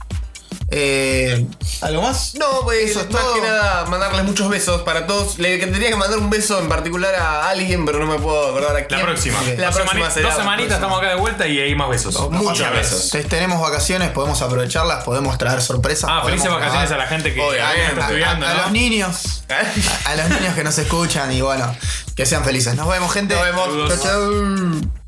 Eh, 0.74 1.46
¿Algo 1.82 2.02
más? 2.02 2.34
No, 2.36 2.62
pues 2.64 2.92
Eso 2.92 3.02
es 3.02 3.12
más 3.12 3.22
todo. 3.22 3.34
que 3.36 3.42
nada 3.42 3.86
mandarles 3.88 4.24
muchos 4.24 4.48
besos 4.50 4.84
para 4.84 5.06
todos. 5.06 5.38
Le 5.38 5.58
tendría 5.58 5.90
que 5.90 5.98
mandar 5.98 6.18
un 6.18 6.30
beso 6.30 6.60
en 6.60 6.70
particular 6.70 7.14
a 7.16 7.50
alguien, 7.50 7.86
pero 7.86 8.00
no 8.00 8.06
me 8.06 8.18
puedo 8.18 8.48
acordar 8.50 8.78
a 8.78 8.86
quién. 8.88 9.00
La 9.02 9.06
próxima. 9.06 9.42
La 9.58 9.66
dos, 9.68 9.76
próxima 9.76 10.10
será. 10.10 10.28
dos 10.30 10.38
semanitas 10.38 10.76
estamos 10.76 10.98
acá 10.98 11.10
de 11.10 11.16
vuelta 11.16 11.46
y 11.46 11.60
hay 11.60 11.76
más 11.76 11.90
besos. 11.90 12.18
Muchos 12.32 12.62
Ojalá. 12.62 12.78
besos. 12.78 13.10
Te- 13.10 13.24
Tenemos 13.26 13.60
vacaciones, 13.62 14.12
podemos 14.12 14.42
aprovecharlas, 14.42 15.04
podemos 15.04 15.38
traer 15.38 15.62
sorpresas. 15.62 16.10
Ah, 16.12 16.22
felices 16.26 16.50
vacaciones 16.50 16.90
a 16.92 16.98
la 16.98 17.08
gente 17.08 17.34
que 17.34 17.42
Obviamente. 17.42 17.86
está 17.88 18.00
a, 18.00 18.04
estudiando, 18.08 18.48
a 18.48 18.54
¿no? 18.54 18.62
los 18.64 18.72
niños. 18.72 19.44
A, 19.50 20.10
a 20.12 20.16
los 20.16 20.30
niños 20.30 20.56
que 20.56 20.64
nos 20.64 20.78
escuchan 20.78 21.34
y 21.34 21.42
bueno, 21.42 21.76
que 22.16 22.26
sean 22.26 22.46
felices. 22.46 22.76
Nos 22.76 22.88
vemos, 22.88 23.12
gente. 23.12 23.36
Nos 23.36 23.44
vemos. 23.44 23.90
Chau, 23.90 24.04
chau. 24.04 25.01